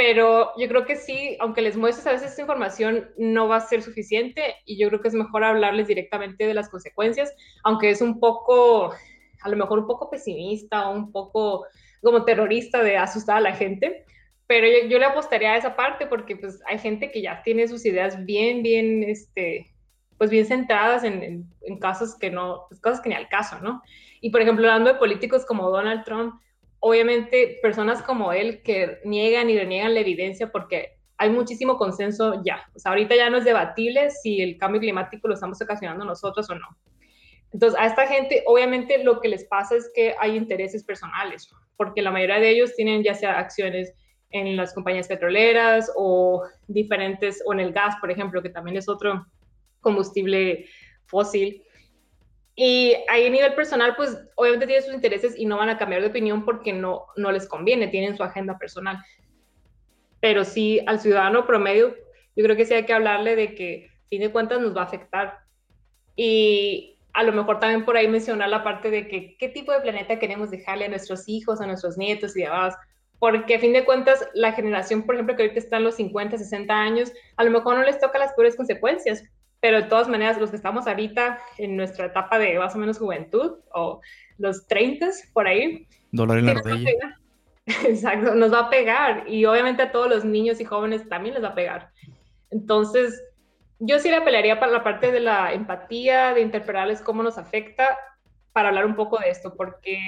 pero 0.00 0.52
yo 0.56 0.66
creo 0.66 0.86
que 0.86 0.96
sí, 0.96 1.36
aunque 1.40 1.60
les 1.60 1.76
muestres 1.76 2.06
a 2.06 2.12
veces 2.12 2.30
esta 2.30 2.40
información, 2.40 3.10
no 3.18 3.48
va 3.48 3.56
a 3.56 3.60
ser 3.60 3.82
suficiente 3.82 4.54
y 4.64 4.78
yo 4.78 4.88
creo 4.88 5.02
que 5.02 5.08
es 5.08 5.14
mejor 5.14 5.44
hablarles 5.44 5.88
directamente 5.88 6.46
de 6.46 6.54
las 6.54 6.70
consecuencias, 6.70 7.30
aunque 7.64 7.90
es 7.90 8.00
un 8.00 8.18
poco, 8.18 8.94
a 9.42 9.48
lo 9.50 9.56
mejor 9.58 9.80
un 9.80 9.86
poco 9.86 10.08
pesimista 10.08 10.88
o 10.88 10.94
un 10.94 11.12
poco 11.12 11.66
como 12.00 12.24
terrorista 12.24 12.82
de 12.82 12.96
asustar 12.96 13.36
a 13.36 13.40
la 13.42 13.52
gente, 13.52 14.06
pero 14.46 14.66
yo, 14.88 14.98
le 14.98 15.04
apostaría 15.04 15.52
a 15.52 15.58
esa 15.58 15.76
parte 15.76 16.06
porque 16.06 16.34
pues 16.34 16.62
hay 16.66 16.78
gente 16.78 17.10
que 17.10 17.20
ya 17.20 17.42
tiene 17.42 17.68
sus 17.68 17.84
ideas 17.84 18.24
bien, 18.24 18.62
bien, 18.62 19.02
este, 19.02 19.70
pues 20.16 20.30
bien 20.30 20.46
centradas 20.46 21.04
en, 21.04 21.44
en, 21.60 21.78
casos 21.78 22.16
que 22.16 22.30
no, 22.30 22.64
pues 22.70 22.80
cosas 22.80 23.02
que 23.02 23.10
ni 23.10 23.16
al 23.16 23.28
caso, 23.28 23.60
¿no? 23.60 23.82
Y 24.22 24.30
por 24.30 24.40
ejemplo, 24.40 24.66
hablando 24.66 24.94
de 24.94 24.98
políticos 24.98 25.44
como 25.44 25.68
Donald 25.68 26.04
Trump, 26.04 26.40
obviamente 26.80 27.58
personas 27.62 28.02
como 28.02 28.32
él 28.32 28.62
que 28.62 28.98
niegan 29.04 29.48
y 29.50 29.58
reniegan 29.58 29.94
la 29.94 30.00
evidencia 30.00 30.50
porque 30.50 30.98
hay 31.18 31.30
muchísimo 31.30 31.76
consenso 31.76 32.42
ya. 32.44 32.64
O 32.74 32.78
sea, 32.78 32.92
ahorita 32.92 33.14
ya 33.14 33.28
no 33.28 33.36
es 33.36 33.44
debatible 33.44 34.10
si 34.10 34.40
el 34.40 34.56
cambio 34.56 34.80
climático 34.80 35.28
lo 35.28 35.34
estamos 35.34 35.60
ocasionando 35.60 36.04
nosotros 36.04 36.48
o 36.48 36.54
no. 36.54 36.66
Entonces, 37.52 37.78
a 37.78 37.86
esta 37.86 38.06
gente, 38.06 38.42
obviamente, 38.46 39.02
lo 39.04 39.20
que 39.20 39.28
les 39.28 39.44
pasa 39.44 39.76
es 39.76 39.90
que 39.94 40.14
hay 40.18 40.36
intereses 40.36 40.84
personales, 40.84 41.50
porque 41.76 42.00
la 42.00 42.10
mayoría 42.10 42.38
de 42.38 42.50
ellos 42.50 42.74
tienen 42.74 43.02
ya 43.02 43.14
sea 43.14 43.38
acciones 43.38 43.92
en 44.30 44.56
las 44.56 44.72
compañías 44.72 45.08
petroleras 45.08 45.92
o 45.96 46.44
diferentes, 46.68 47.42
o 47.44 47.52
en 47.52 47.60
el 47.60 47.72
gas, 47.72 47.96
por 48.00 48.10
ejemplo, 48.10 48.40
que 48.40 48.50
también 48.50 48.76
es 48.76 48.88
otro 48.88 49.26
combustible 49.80 50.66
fósil. 51.06 51.62
Y 52.62 52.94
ahí 53.08 53.26
a 53.26 53.30
nivel 53.30 53.54
personal, 53.54 53.96
pues 53.96 54.18
obviamente 54.34 54.66
tienen 54.66 54.84
sus 54.84 54.92
intereses 54.92 55.32
y 55.34 55.46
no 55.46 55.56
van 55.56 55.70
a 55.70 55.78
cambiar 55.78 56.02
de 56.02 56.08
opinión 56.08 56.44
porque 56.44 56.74
no, 56.74 57.06
no 57.16 57.32
les 57.32 57.48
conviene, 57.48 57.88
tienen 57.88 58.18
su 58.18 58.22
agenda 58.22 58.58
personal. 58.58 58.98
Pero 60.20 60.44
sí, 60.44 60.78
al 60.86 61.00
ciudadano 61.00 61.46
promedio, 61.46 61.96
yo 62.36 62.44
creo 62.44 62.56
que 62.56 62.66
sí 62.66 62.74
hay 62.74 62.84
que 62.84 62.92
hablarle 62.92 63.34
de 63.34 63.54
que, 63.54 63.88
fin 64.10 64.20
de 64.20 64.30
cuentas, 64.30 64.60
nos 64.60 64.76
va 64.76 64.82
a 64.82 64.84
afectar. 64.84 65.38
Y 66.16 66.98
a 67.14 67.22
lo 67.22 67.32
mejor 67.32 67.60
también 67.60 67.86
por 67.86 67.96
ahí 67.96 68.08
mencionar 68.08 68.50
la 68.50 68.62
parte 68.62 68.90
de 68.90 69.08
que 69.08 69.38
qué 69.38 69.48
tipo 69.48 69.72
de 69.72 69.80
planeta 69.80 70.18
queremos 70.18 70.50
dejarle 70.50 70.84
a 70.84 70.90
nuestros 70.90 71.30
hijos, 71.30 71.62
a 71.62 71.66
nuestros 71.66 71.96
nietos 71.96 72.36
y 72.36 72.42
demás. 72.42 72.76
Porque 73.18 73.54
a 73.54 73.58
fin 73.58 73.72
de 73.72 73.86
cuentas, 73.86 74.28
la 74.34 74.52
generación, 74.52 75.04
por 75.06 75.14
ejemplo, 75.14 75.34
que 75.34 75.44
ahorita 75.44 75.60
está 75.60 75.78
en 75.78 75.84
los 75.84 75.94
50, 75.94 76.36
60 76.36 76.74
años, 76.74 77.10
a 77.38 77.44
lo 77.44 77.52
mejor 77.52 77.78
no 77.78 77.84
les 77.84 77.98
toca 77.98 78.18
las 78.18 78.34
peores 78.34 78.54
consecuencias, 78.54 79.24
pero 79.60 79.82
de 79.82 79.88
todas 79.88 80.08
maneras, 80.08 80.38
los 80.38 80.50
que 80.50 80.56
estamos 80.56 80.86
ahorita 80.86 81.38
en 81.58 81.76
nuestra 81.76 82.06
etapa 82.06 82.38
de 82.38 82.58
más 82.58 82.74
o 82.74 82.78
menos 82.78 82.98
juventud, 82.98 83.58
o 83.72 84.00
los 84.38 84.66
30 84.66 85.08
por 85.32 85.46
ahí, 85.46 85.86
dólar 86.12 86.38
en 86.38 86.46
la 86.46 86.54
rodilla. 86.54 87.18
Exacto, 87.84 88.34
nos 88.34 88.52
va 88.52 88.60
a 88.60 88.70
pegar 88.70 89.24
y 89.28 89.44
obviamente 89.44 89.82
a 89.82 89.92
todos 89.92 90.08
los 90.08 90.24
niños 90.24 90.60
y 90.60 90.64
jóvenes 90.64 91.08
también 91.08 91.34
les 91.34 91.44
va 91.44 91.48
a 91.48 91.54
pegar. 91.54 91.90
Entonces, 92.50 93.22
yo 93.78 93.98
sí 93.98 94.10
le 94.10 94.20
pelearía 94.22 94.58
para 94.58 94.72
la 94.72 94.82
parte 94.82 95.12
de 95.12 95.20
la 95.20 95.52
empatía, 95.52 96.34
de 96.34 96.40
interpretarles 96.40 97.00
cómo 97.00 97.22
nos 97.22 97.38
afecta, 97.38 97.98
para 98.52 98.68
hablar 98.68 98.86
un 98.86 98.96
poco 98.96 99.18
de 99.18 99.30
esto, 99.30 99.54
porque, 99.54 99.98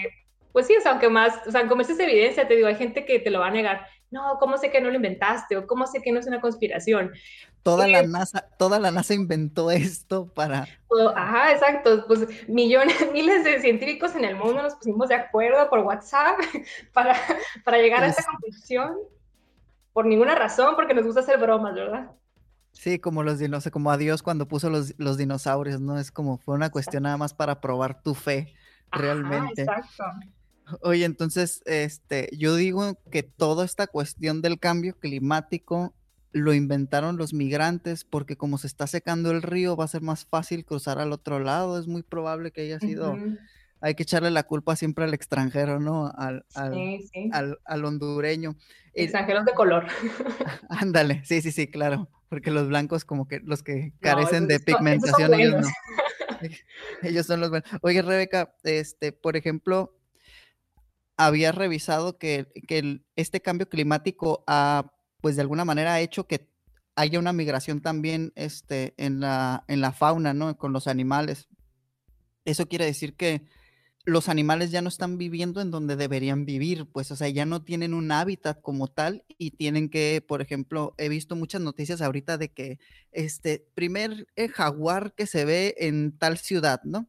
pues 0.52 0.66
sí, 0.66 0.74
o 0.76 0.80
sea, 0.80 0.92
aunque 0.92 1.08
más, 1.08 1.46
o 1.46 1.50
sea, 1.50 1.66
como 1.68 1.82
es 1.82 1.90
evidencia, 1.90 2.48
te 2.48 2.56
digo, 2.56 2.66
hay 2.66 2.74
gente 2.74 3.04
que 3.04 3.18
te 3.18 3.30
lo 3.30 3.40
va 3.40 3.46
a 3.48 3.52
negar, 3.52 3.86
no, 4.12 4.36
¿cómo 4.38 4.58
sé 4.58 4.70
que 4.70 4.80
no 4.80 4.90
lo 4.90 4.96
inventaste? 4.96 5.56
O 5.56 5.66
¿cómo 5.66 5.86
sé 5.86 6.02
que 6.02 6.12
no 6.12 6.20
es 6.20 6.26
una 6.26 6.40
conspiración? 6.40 7.10
Toda 7.62 7.88
la 7.88 8.02
NASA, 8.02 8.46
toda 8.58 8.78
la 8.78 8.90
NASA 8.90 9.14
inventó 9.14 9.70
esto 9.70 10.26
para. 10.26 10.66
Ajá, 11.16 11.52
exacto. 11.52 12.06
Pues 12.06 12.48
millones, 12.48 12.94
miles 13.12 13.42
de 13.42 13.60
científicos 13.60 14.14
en 14.14 14.24
el 14.24 14.36
mundo 14.36 14.62
nos 14.62 14.74
pusimos 14.74 15.08
de 15.08 15.14
acuerdo 15.14 15.68
por 15.70 15.80
WhatsApp 15.80 16.38
para, 16.92 17.16
para 17.64 17.78
llegar 17.78 18.04
a 18.04 18.08
esta 18.08 18.24
conclusión. 18.24 18.96
Por 19.92 20.06
ninguna 20.06 20.34
razón, 20.34 20.74
porque 20.76 20.94
nos 20.94 21.04
gusta 21.04 21.20
hacer 21.20 21.38
bromas, 21.38 21.74
¿verdad? 21.74 22.10
Sí, 22.72 22.98
como 22.98 23.22
los 23.22 23.38
dinosaurios, 23.38 23.72
como 23.72 23.90
adiós 23.90 24.22
cuando 24.22 24.48
puso 24.48 24.70
los, 24.70 24.94
los, 24.98 25.18
dinosaurios, 25.18 25.80
¿no? 25.80 25.98
Es 25.98 26.10
como 26.10 26.38
fue 26.38 26.54
una 26.54 26.70
cuestión 26.70 27.02
nada 27.02 27.18
más 27.18 27.34
para 27.34 27.60
probar 27.60 28.02
tu 28.02 28.14
fe, 28.14 28.54
realmente. 28.90 29.62
exacto. 29.62 30.04
Oye, 30.80 31.04
entonces, 31.04 31.62
este, 31.66 32.28
yo 32.36 32.56
digo 32.56 32.98
que 33.10 33.22
toda 33.22 33.64
esta 33.64 33.86
cuestión 33.86 34.42
del 34.42 34.58
cambio 34.58 34.98
climático 34.98 35.94
lo 36.32 36.54
inventaron 36.54 37.18
los 37.18 37.34
migrantes 37.34 38.04
porque 38.04 38.36
como 38.36 38.56
se 38.58 38.66
está 38.66 38.86
secando 38.86 39.30
el 39.30 39.42
río 39.42 39.76
va 39.76 39.84
a 39.84 39.88
ser 39.88 40.00
más 40.00 40.24
fácil 40.24 40.64
cruzar 40.64 40.98
al 40.98 41.12
otro 41.12 41.38
lado. 41.38 41.78
Es 41.78 41.86
muy 41.86 42.02
probable 42.02 42.52
que 42.52 42.62
haya 42.62 42.80
sido, 42.80 43.16
hay 43.80 43.94
que 43.94 44.02
echarle 44.02 44.30
la 44.30 44.44
culpa 44.44 44.76
siempre 44.76 45.04
al 45.04 45.14
extranjero, 45.14 45.78
¿no? 45.78 46.10
Al, 46.16 46.44
al, 46.54 47.84
hondureño. 47.84 48.56
Extranjeros 48.94 49.44
de 49.44 49.52
color. 49.52 49.86
Ándale, 50.68 51.22
sí, 51.24 51.42
sí, 51.42 51.52
sí, 51.52 51.66
claro. 51.66 52.08
Porque 52.28 52.50
los 52.50 52.68
blancos 52.68 53.04
como 53.04 53.28
que 53.28 53.40
los 53.40 53.62
que 53.62 53.92
carecen 54.00 54.46
de 54.46 54.58
pigmentación, 54.58 55.34
ellos 55.34 55.60
no. 55.60 55.68
ellos 57.02 57.26
son 57.26 57.40
los 57.40 57.50
buenos. 57.50 57.68
Oye, 57.82 58.00
Rebeca, 58.00 58.54
este, 58.62 59.12
por 59.12 59.36
ejemplo, 59.36 59.94
había 61.26 61.52
revisado 61.52 62.18
que, 62.18 62.46
que 62.66 63.02
este 63.16 63.40
cambio 63.40 63.68
climático 63.68 64.44
ha 64.46 64.92
pues 65.22 65.36
de 65.36 65.42
alguna 65.42 65.64
manera 65.64 65.94
ha 65.94 66.00
hecho 66.00 66.26
que 66.26 66.50
haya 66.94 67.18
una 67.18 67.32
migración 67.32 67.80
también 67.80 68.32
este, 68.34 68.92
en, 68.98 69.20
la, 69.20 69.64
en 69.68 69.80
la 69.80 69.92
fauna, 69.92 70.34
¿no? 70.34 70.58
Con 70.58 70.74
los 70.74 70.88
animales. 70.88 71.48
Eso 72.44 72.68
quiere 72.68 72.84
decir 72.84 73.14
que 73.14 73.46
los 74.04 74.28
animales 74.28 74.72
ya 74.72 74.82
no 74.82 74.88
están 74.88 75.16
viviendo 75.16 75.60
en 75.60 75.70
donde 75.70 75.94
deberían 75.94 76.44
vivir, 76.44 76.86
pues, 76.90 77.12
o 77.12 77.16
sea, 77.16 77.28
ya 77.28 77.46
no 77.46 77.62
tienen 77.62 77.94
un 77.94 78.10
hábitat 78.10 78.60
como 78.60 78.88
tal 78.88 79.24
y 79.38 79.52
tienen 79.52 79.88
que, 79.88 80.24
por 80.26 80.42
ejemplo, 80.42 80.92
he 80.98 81.08
visto 81.08 81.36
muchas 81.36 81.60
noticias 81.60 82.02
ahorita 82.02 82.36
de 82.36 82.52
que, 82.52 82.80
este, 83.12 83.64
primer 83.74 84.26
eh, 84.34 84.48
jaguar 84.48 85.14
que 85.14 85.26
se 85.26 85.44
ve 85.44 85.76
en 85.78 86.18
tal 86.18 86.36
ciudad, 86.36 86.80
¿no? 86.82 87.08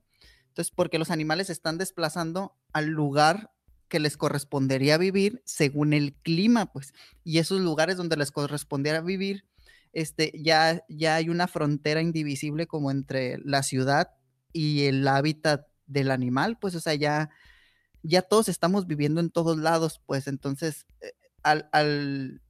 Entonces, 0.49 0.71
porque 0.73 0.99
los 0.99 1.09
animales 1.09 1.47
se 1.47 1.53
están 1.53 1.79
desplazando 1.79 2.55
al 2.73 2.89
lugar 2.89 3.52
que 3.93 3.99
les 3.99 4.17
correspondería 4.17 4.97
vivir 4.97 5.43
según 5.45 5.93
el 5.93 6.15
clima, 6.15 6.73
pues, 6.73 6.95
y 7.23 7.37
esos 7.37 7.61
lugares 7.61 7.95
donde 7.95 8.17
les 8.17 8.31
correspondiera 8.31 9.01
vivir, 9.01 9.45
este, 9.91 10.31
ya, 10.35 10.83
ya 10.89 11.13
hay 11.13 11.29
una 11.29 11.47
frontera 11.47 12.01
indivisible 12.01 12.65
como 12.65 12.89
entre 12.89 13.37
la 13.45 13.61
ciudad 13.61 14.09
y 14.51 14.85
el 14.85 15.07
hábitat 15.07 15.67
del 15.85 16.09
animal, 16.09 16.57
pues, 16.57 16.73
o 16.73 16.79
sea, 16.79 16.95
ya, 16.95 17.29
ya 18.01 18.23
todos 18.23 18.49
estamos 18.49 18.87
viviendo 18.87 19.21
en 19.21 19.29
todos 19.29 19.59
lados, 19.59 20.01
pues, 20.07 20.25
entonces, 20.25 20.87
eh, 21.01 21.13
al, 21.43 21.69
al, 21.71 22.41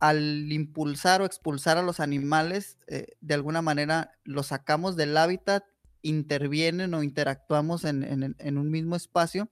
al 0.00 0.52
impulsar 0.52 1.22
o 1.22 1.24
expulsar 1.24 1.78
a 1.78 1.82
los 1.82 1.98
animales, 1.98 2.76
eh, 2.88 3.06
de 3.22 3.32
alguna 3.32 3.62
manera 3.62 4.18
los 4.24 4.48
sacamos 4.48 4.96
del 4.96 5.16
hábitat, 5.16 5.64
intervienen 6.02 6.92
o 6.92 7.02
interactuamos 7.02 7.84
en, 7.84 8.02
en, 8.02 8.36
en 8.38 8.58
un 8.58 8.70
mismo 8.70 8.96
espacio 8.96 9.48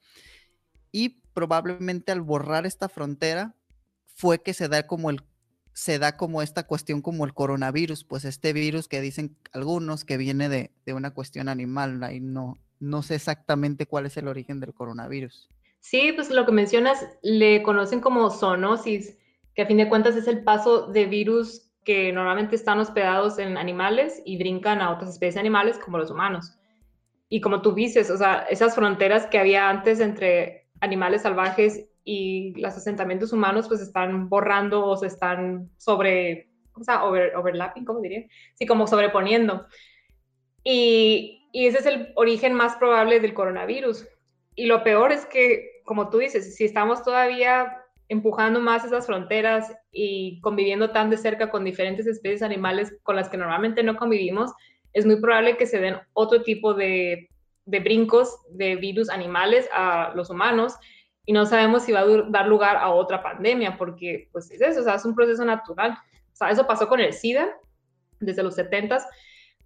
y 0.93 1.21
probablemente 1.33 2.13
al 2.13 2.21
borrar 2.21 2.67
esta 2.67 2.89
frontera 2.89 3.55
fue 4.15 4.43
que 4.43 4.55
se 4.55 4.69
da 4.69 4.87
como 4.87 5.11
el 5.11 5.23
se 5.73 5.99
da 5.99 6.17
como 6.17 6.43
esta 6.43 6.67
cuestión 6.67 7.01
como 7.01 7.25
el 7.25 7.33
coronavirus, 7.33 8.05
pues 8.05 8.25
este 8.25 8.53
virus 8.53 8.89
que 8.89 9.01
dicen 9.01 9.37
algunos 9.53 10.05
que 10.05 10.17
viene 10.17 10.49
de, 10.49 10.71
una 10.93 11.13
cuestión 11.13 11.49
animal, 11.49 12.01
y 12.13 12.21
no, 12.21 12.59
no 12.81 13.03
sé 13.03 13.15
exactamente 13.15 13.87
cuál 13.87 14.07
es 14.07 14.17
el 14.17 14.29
origen 14.29 14.61
del 14.61 14.75
coronavirus. 14.75 15.49
Sí, 15.79 16.13
pues 16.13 16.31
lo 16.31 16.45
que 16.45 16.53
mencionas, 16.53 17.07
le 17.23 17.63
conocen 17.63 18.01
como 18.01 18.31
zoonosis, 18.31 19.17
que 19.55 19.63
a 19.63 19.67
fin 19.67 19.79
de 19.79 19.89
cuentas 19.89 20.17
es 20.17 20.27
el 20.29 20.45
paso 20.45 20.89
de 20.89 21.07
virus 21.07 21.71
que 21.85 22.13
normalmente 22.13 22.57
están 22.57 22.79
hospedados 22.79 23.39
en 23.39 23.57
animales 23.57 24.21
y 24.27 24.37
brincan 24.37 24.83
a 24.83 24.91
otras 24.91 25.11
especies 25.11 25.39
animales 25.39 25.79
como 25.79 25.99
los 25.99 26.11
humanos. 26.11 26.59
Y 27.29 27.41
como 27.41 27.63
tú 27.63 27.73
dices, 27.73 28.11
o 28.11 28.19
sea, 28.19 28.41
esas 28.51 28.75
fronteras 28.75 29.27
que 29.27 29.39
había 29.39 29.71
antes 29.71 30.01
entre 30.01 30.60
animales 30.81 31.23
salvajes 31.23 31.89
y 32.05 32.55
los 32.61 32.75
asentamientos 32.77 33.33
humanos 33.33 33.69
pues 33.69 33.81
están 33.81 34.29
borrando 34.29 34.85
o 34.87 34.97
se 34.97 35.07
están 35.07 35.71
sobre, 35.77 36.51
¿cómo 36.73 36.85
se 36.85 36.93
overlapping, 36.93 37.85
¿cómo 37.85 38.01
diría? 38.01 38.27
Sí, 38.55 38.67
como 38.67 38.87
sobreponiendo. 38.87 39.67
Y, 40.65 41.49
y 41.53 41.67
ese 41.67 41.79
es 41.79 41.87
el 41.87 42.13
origen 42.17 42.55
más 42.55 42.77
probable 42.77 43.21
del 43.21 43.35
coronavirus. 43.35 44.07
Y 44.55 44.67
lo 44.67 44.83
peor 44.83 45.13
es 45.13 45.27
que, 45.27 45.83
como 45.85 46.11
tú 46.11 46.19
dices, 46.19 46.57
si 46.57 46.65
estamos 46.65 47.03
todavía 47.03 47.77
empujando 48.09 48.61
más 48.61 48.85
esas 48.85 49.07
fronteras 49.07 49.73
y 49.93 50.41
conviviendo 50.41 50.91
tan 50.91 51.11
de 51.11 51.17
cerca 51.17 51.51
con 51.51 51.65
diferentes 51.65 52.07
especies 52.07 52.43
animales 52.43 52.99
con 53.05 53.15
las 53.15 53.29
que 53.29 53.37
normalmente 53.37 53.83
no 53.83 53.97
convivimos, 53.97 54.53
es 54.93 55.07
muy 55.07 55.21
probable 55.21 55.57
que 55.57 55.67
se 55.67 55.79
den 55.79 55.97
otro 56.13 56.43
tipo 56.43 56.75
de, 56.75 57.31
de 57.67 57.81
brincos 57.81 58.37
de 58.51 58.77
virus 58.77 59.09
animales 59.11 59.69
a 59.73 60.13
los 60.15 60.31
humanos 60.31 60.75
y 61.27 61.33
no 61.33 61.47
sabemos 61.47 61.85
si 61.85 61.93
va 61.93 62.01
a 62.01 62.07
dar 62.31 62.49
lugar 62.49 62.77
a 62.77 62.91
otra 62.91 63.23
pandemia, 63.23 63.77
porque 63.77 64.29
pues 64.33 64.51
es 64.51 64.61
eso, 64.61 64.89
es 64.89 65.05
un 65.05 65.15
proceso 65.15 65.45
natural. 65.45 65.97
Eso 66.51 66.67
pasó 66.67 66.89
con 66.89 67.01
el 67.01 67.13
SIDA 67.13 67.49
desde 68.19 68.43
los 68.43 68.55
70 68.55 69.07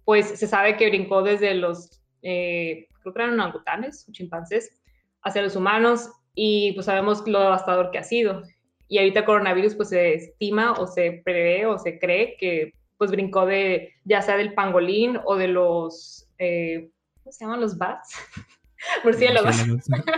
pues 0.05 0.27
se 0.27 0.47
sabe 0.47 0.77
que 0.77 0.87
brincó 0.87 1.23
desde 1.23 1.55
los, 1.55 2.01
eh, 2.21 2.87
creo 3.01 3.13
que 3.13 3.21
eran 3.21 3.39
orangutanes 3.39 4.07
chimpancés, 4.11 4.79
hacia 5.23 5.41
los 5.41 5.55
humanos 5.55 6.11
y 6.35 6.73
pues 6.73 6.85
sabemos 6.85 7.27
lo 7.27 7.39
devastador 7.39 7.89
que 7.91 7.97
ha 7.97 8.03
sido. 8.03 8.43
Y 8.87 8.99
ahorita 8.99 9.21
el 9.21 9.25
coronavirus 9.25 9.75
pues 9.75 9.89
se 9.89 10.13
estima 10.13 10.73
o 10.73 10.85
se 10.85 11.23
prevé 11.25 11.65
o 11.65 11.79
se 11.79 11.97
cree 11.97 12.37
que 12.37 12.73
pues 12.97 13.09
brincó 13.09 13.47
de 13.47 13.93
ya 14.03 14.21
sea 14.21 14.37
del 14.37 14.53
pangolín 14.53 15.19
o 15.25 15.35
de 15.35 15.47
los, 15.47 16.29
eh, 16.37 16.91
¿cómo 17.25 17.33
se 17.33 17.43
llaman 17.43 17.59
los 17.59 17.75
bats? 17.75 18.15
murciélagos. 19.03 19.55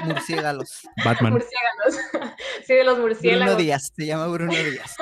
Murciélagos. 0.03 0.81
Batman. 1.05 1.33
Murciélagos. 1.33 2.35
sí, 2.65 2.73
de 2.73 2.83
los 2.83 2.99
murciélagos. 2.99 3.45
Bruno 3.45 3.57
Díaz, 3.57 3.93
se 3.95 4.05
llama 4.05 4.27
Bruno 4.27 4.51
Díaz. 4.51 4.97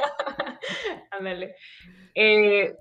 Ándale. 1.09 1.55
Eh, 2.13 2.75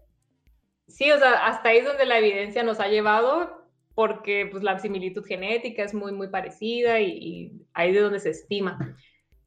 sí, 0.88 1.10
o 1.10 1.18
sea, 1.18 1.46
hasta 1.46 1.70
ahí 1.70 1.78
es 1.78 1.86
donde 1.86 2.04
la 2.04 2.18
evidencia 2.18 2.62
nos 2.62 2.80
ha 2.80 2.88
llevado 2.88 3.66
porque 3.94 4.46
pues 4.50 4.62
la 4.62 4.78
similitud 4.78 5.24
genética 5.24 5.84
es 5.84 5.94
muy, 5.94 6.12
muy 6.12 6.28
parecida 6.28 7.00
y, 7.00 7.06
y 7.06 7.52
ahí 7.72 7.92
de 7.94 8.00
donde 8.00 8.20
se 8.20 8.30
estima. 8.30 8.78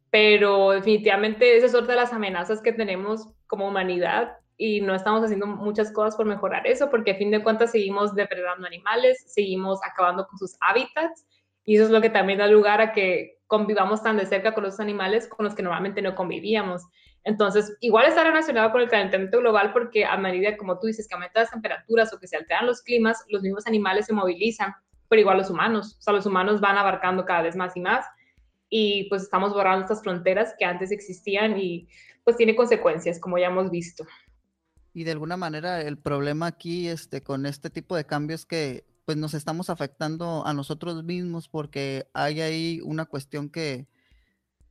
Pero 0.09 0.71
definitivamente 0.71 1.55
esa 1.55 1.67
es 1.67 1.75
otra 1.75 1.93
de 1.93 2.01
las 2.01 2.13
amenazas 2.13 2.61
que 2.61 2.73
tenemos 2.73 3.31
como 3.45 3.67
humanidad 3.67 4.37
y 4.57 4.81
no 4.81 4.95
estamos 4.95 5.23
haciendo 5.23 5.45
muchas 5.45 5.91
cosas 5.91 6.15
por 6.15 6.25
mejorar 6.25 6.65
eso, 6.65 6.89
porque 6.89 7.11
a 7.11 7.15
fin 7.15 7.31
de 7.31 7.43
cuentas 7.43 7.71
seguimos 7.71 8.15
depredando 8.15 8.65
animales, 8.65 9.23
seguimos 9.27 9.79
acabando 9.83 10.25
con 10.27 10.37
sus 10.37 10.57
hábitats 10.61 11.25
y 11.63 11.75
eso 11.75 11.85
es 11.85 11.91
lo 11.91 12.01
que 12.01 12.09
también 12.09 12.39
da 12.39 12.47
lugar 12.47 12.81
a 12.81 12.91
que 12.91 13.37
convivamos 13.45 14.01
tan 14.01 14.17
de 14.17 14.25
cerca 14.25 14.53
con 14.53 14.63
los 14.63 14.79
animales 14.79 15.27
con 15.27 15.45
los 15.45 15.53
que 15.53 15.63
normalmente 15.63 16.01
no 16.01 16.15
convivíamos. 16.15 16.83
Entonces, 17.23 17.75
igual 17.81 18.07
está 18.07 18.23
relacionado 18.23 18.71
con 18.71 18.81
el 18.81 18.89
calentamiento 18.89 19.39
global 19.39 19.73
porque 19.73 20.05
a 20.05 20.17
medida, 20.17 20.57
como 20.57 20.79
tú 20.79 20.87
dices, 20.87 21.07
que 21.07 21.13
aumentan 21.13 21.43
las 21.43 21.51
temperaturas 21.51 22.13
o 22.13 22.19
que 22.19 22.27
se 22.27 22.37
alteran 22.37 22.65
los 22.65 22.81
climas, 22.81 23.23
los 23.29 23.41
mismos 23.41 23.67
animales 23.67 24.05
se 24.05 24.13
movilizan, 24.13 24.73
pero 25.09 25.21
igual 25.21 25.37
los 25.37 25.49
humanos. 25.49 25.97
O 25.99 26.01
sea, 26.01 26.13
los 26.13 26.25
humanos 26.25 26.61
van 26.61 26.77
abarcando 26.77 27.25
cada 27.25 27.41
vez 27.41 27.55
más 27.55 27.75
y 27.75 27.81
más 27.81 28.05
y 28.69 29.07
pues 29.09 29.23
estamos 29.23 29.53
borrando 29.53 29.81
estas 29.81 30.01
fronteras 30.01 30.55
que 30.57 30.65
antes 30.65 30.91
existían 30.91 31.57
y 31.57 31.87
pues 32.23 32.35
tiene 32.37 32.55
consecuencias, 32.55 33.19
como 33.19 33.37
ya 33.37 33.47
hemos 33.47 33.69
visto. 33.69 34.05
Y 34.97 35.03
de 35.03 35.11
alguna 35.11 35.37
manera 35.37 35.79
el 35.81 35.99
problema 35.99 36.47
aquí 36.47 36.87
este, 36.87 37.21
con 37.21 37.45
este 37.45 37.69
tipo 37.69 37.95
de 37.95 38.07
cambios 38.07 38.47
que 38.47 38.83
pues 39.05 39.15
nos 39.15 39.35
estamos 39.35 39.69
afectando 39.69 40.43
a 40.43 40.55
nosotros 40.55 41.03
mismos 41.03 41.49
porque 41.49 42.07
hay 42.15 42.41
ahí 42.41 42.81
una 42.83 43.05
cuestión 43.05 43.51
que, 43.51 43.87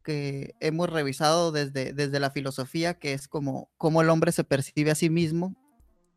que 0.03 0.57
hemos 0.59 0.91
revisado 0.91 1.53
desde, 1.53 1.93
desde 1.93 2.19
la 2.19 2.33
filosofía, 2.33 2.95
que 2.95 3.13
es 3.13 3.29
como 3.29 3.71
cómo 3.77 4.03
el 4.03 4.11
hombre 4.11 4.33
se 4.33 4.43
percibe 4.43 4.91
a 4.91 4.97
sí 4.97 5.11
mismo 5.11 5.55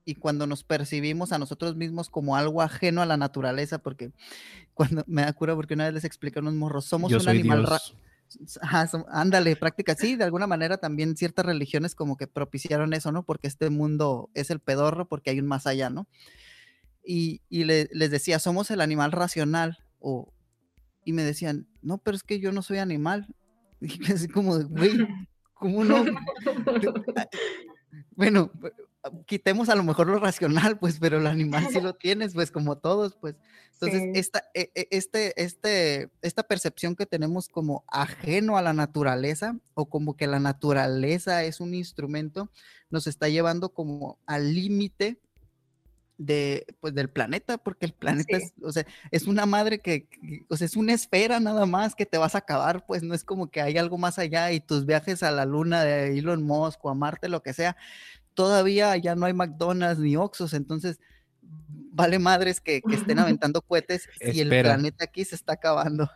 y 0.05 0.16
cuando 0.16 0.47
nos 0.47 0.64
percibimos 0.64 1.32
a 1.32 1.38
nosotros 1.38 1.76
mismos 1.76 2.10
como 2.10 2.36
algo 2.36 2.64
ajeno 2.64 3.03
a 3.03 3.05
la 3.05 3.16
naturaleza, 3.16 3.78
porque 3.78 4.12
cuando 4.74 5.03
me 5.05 5.22
da 5.22 5.34
cura 5.34 5.53
porque 5.53 5.76
una 5.76 5.86
vez 5.86 5.93
les 5.93 6.03
expliqué 6.03 6.39
a 6.39 6.41
unos 6.41 6.55
morros, 6.55 6.86
somos 6.86 7.12
un 7.12 7.30
animal 7.30 7.64
ándale, 9.09 9.55
práctica, 9.55 9.95
sí, 9.95 10.15
de 10.15 10.23
alguna 10.23 10.47
manera 10.47 10.77
también 10.77 11.15
ciertas 11.17 11.45
religiones 11.45 11.95
como 11.95 12.17
que 12.17 12.27
propiciaron 12.27 12.93
eso, 12.93 13.11
¿no? 13.11 13.23
Porque 13.23 13.47
este 13.47 13.69
mundo 13.69 14.30
es 14.34 14.49
el 14.49 14.59
pedorro, 14.59 15.07
porque 15.07 15.30
hay 15.32 15.39
un 15.39 15.47
más 15.47 15.67
allá, 15.67 15.89
¿no? 15.89 16.07
Y, 17.03 17.41
y 17.49 17.63
les 17.63 18.11
decía, 18.11 18.39
somos 18.39 18.71
el 18.71 18.82
animal 18.82 19.11
racional, 19.11 19.80
o, 19.99 20.32
y 21.05 21.13
me 21.13 21.23
decían, 21.23 21.67
no, 21.82 21.97
pero 21.97 22.15
es 22.15 22.23
que 22.23 22.39
yo 22.39 22.51
no 22.51 22.61
soy 22.61 22.77
animal, 22.77 23.27
Y 23.82 24.11
así 24.11 24.27
como, 24.27 24.59
güey, 24.59 25.07
¿cómo 25.53 25.84
no? 25.84 26.05
bueno, 28.15 28.51
quitemos 29.26 29.70
a 29.70 29.76
lo 29.76 29.84
mejor 29.84 30.08
lo 30.08 30.20
racional, 30.20 30.78
pues, 30.80 31.00
pero 31.00 31.18
el 31.18 31.28
animal 31.28 31.68
sí 31.72 31.80
lo 31.80 31.95
tienes, 31.95 32.34
pues, 32.34 32.52
como 32.52 32.78
todos, 32.78 33.16
pues. 33.16 33.36
Entonces, 33.74 34.10
esta, 34.14 34.50
e, 34.54 34.72
e, 34.76 34.88
este, 34.91 35.41
este, 35.41 36.10
esta 36.22 36.43
percepción 36.43 36.95
que 36.95 37.06
tenemos 37.06 37.47
como 37.47 37.86
ajeno 37.88 38.58
a 38.58 38.62
la 38.62 38.74
naturaleza, 38.74 39.58
o 39.74 39.86
como 39.86 40.18
que 40.18 40.28
la 40.28 40.39
naturaleza 40.39 41.43
es 41.43 41.62
un 41.62 41.74
instrumento, 41.74 42.52
nos 42.89 43.08
está 43.08 43.30
llevando 43.30 43.70
como 43.70 44.20
al 44.26 44.54
límite 44.54 45.20
de, 46.18 46.66
pues, 46.82 46.93
del 46.93 47.10
planeta, 47.10 47.58
porque 47.58 47.86
el 47.86 47.93
planeta 47.93 48.36
es, 48.36 48.52
o 48.62 48.74
sea, 48.74 48.86
es 49.10 49.26
una 49.26 49.45
madre 49.45 49.80
que, 49.80 50.10
o 50.50 50.58
sea, 50.58 50.66
es 50.66 50.76
una 50.76 50.93
esfera 50.93 51.39
nada 51.39 51.66
más 51.66 51.95
que 51.95 52.06
te 52.06 52.18
vas 52.18 52.36
a 52.36 52.39
acabar, 52.39 52.86
pues 52.86 53.02
no 53.02 53.14
es 53.14 53.24
como 53.24 53.50
que 53.50 53.62
hay 53.62 53.78
algo 53.78 53.97
más 53.97 54.20
allá 54.20 54.52
y 54.52 54.60
tus 54.60 54.86
viajes 54.86 55.24
a 55.24 55.32
la 55.32 55.45
luna 55.45 55.86
de 55.86 56.18
Elon 56.18 56.43
Musk 56.43 56.84
o 56.84 56.89
a 56.89 56.93
Marte, 56.93 57.30
lo 57.30 57.41
que 57.41 57.54
sea, 57.54 57.78
todavía 58.39 58.95
ya 58.95 59.15
no 59.15 59.25
hay 59.25 59.33
McDonald's 59.33 59.99
ni 59.99 60.15
Oxos, 60.15 60.53
entonces 60.53 61.01
vale 61.41 62.19
madres 62.19 62.61
que, 62.61 62.81
que 62.81 62.95
estén 62.95 63.19
aventando 63.19 63.61
cohetes 63.61 64.07
y 64.21 64.39
el 64.39 64.47
planeta 64.47 65.03
aquí 65.03 65.25
se 65.25 65.35
está 65.35 65.53
acabando. 65.53 66.09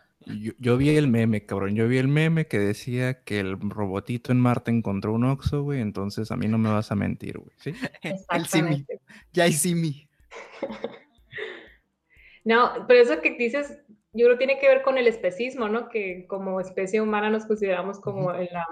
Yo, 0.58 0.78
vi 0.78 0.88
el 0.88 1.06
meme, 1.06 1.44
cabrón. 1.44 1.74
Yo 1.74 1.86
vi 1.86 1.98
el 1.98 2.08
meme 2.08 2.46
que 2.46 2.58
decía 2.58 3.24
que 3.24 3.40
el 3.40 3.60
robotito 3.60 4.32
en 4.32 4.40
Marte 4.40 4.70
encontró 4.70 5.12
un 5.12 5.24
Oxo, 5.24 5.64
güey. 5.64 5.82
Entonces 5.82 6.30
a 6.30 6.36
mí 6.36 6.48
no 6.48 6.56
me 6.56 6.70
vas 6.70 6.90
a 6.90 6.94
mentir, 6.94 7.36
güey. 7.36 7.52
¿Sí? 7.58 7.74
el 8.30 8.46
Simi. 8.46 8.86
Ya 9.34 9.44
hay 9.44 9.52
Simi. 9.52 10.08
No, 12.46 12.84
pero 12.86 13.00
eso 13.00 13.22
que 13.22 13.30
dices, 13.38 13.78
yo 14.12 14.26
creo 14.26 14.32
que 14.32 14.46
tiene 14.46 14.60
que 14.60 14.68
ver 14.68 14.82
con 14.82 14.98
el 14.98 15.06
especismo, 15.06 15.66
¿no? 15.66 15.88
Que 15.88 16.26
como 16.26 16.60
especie 16.60 17.00
humana 17.00 17.30
nos 17.30 17.46
consideramos 17.46 17.98
como 18.00 18.34
en 18.34 18.48
la, 18.52 18.66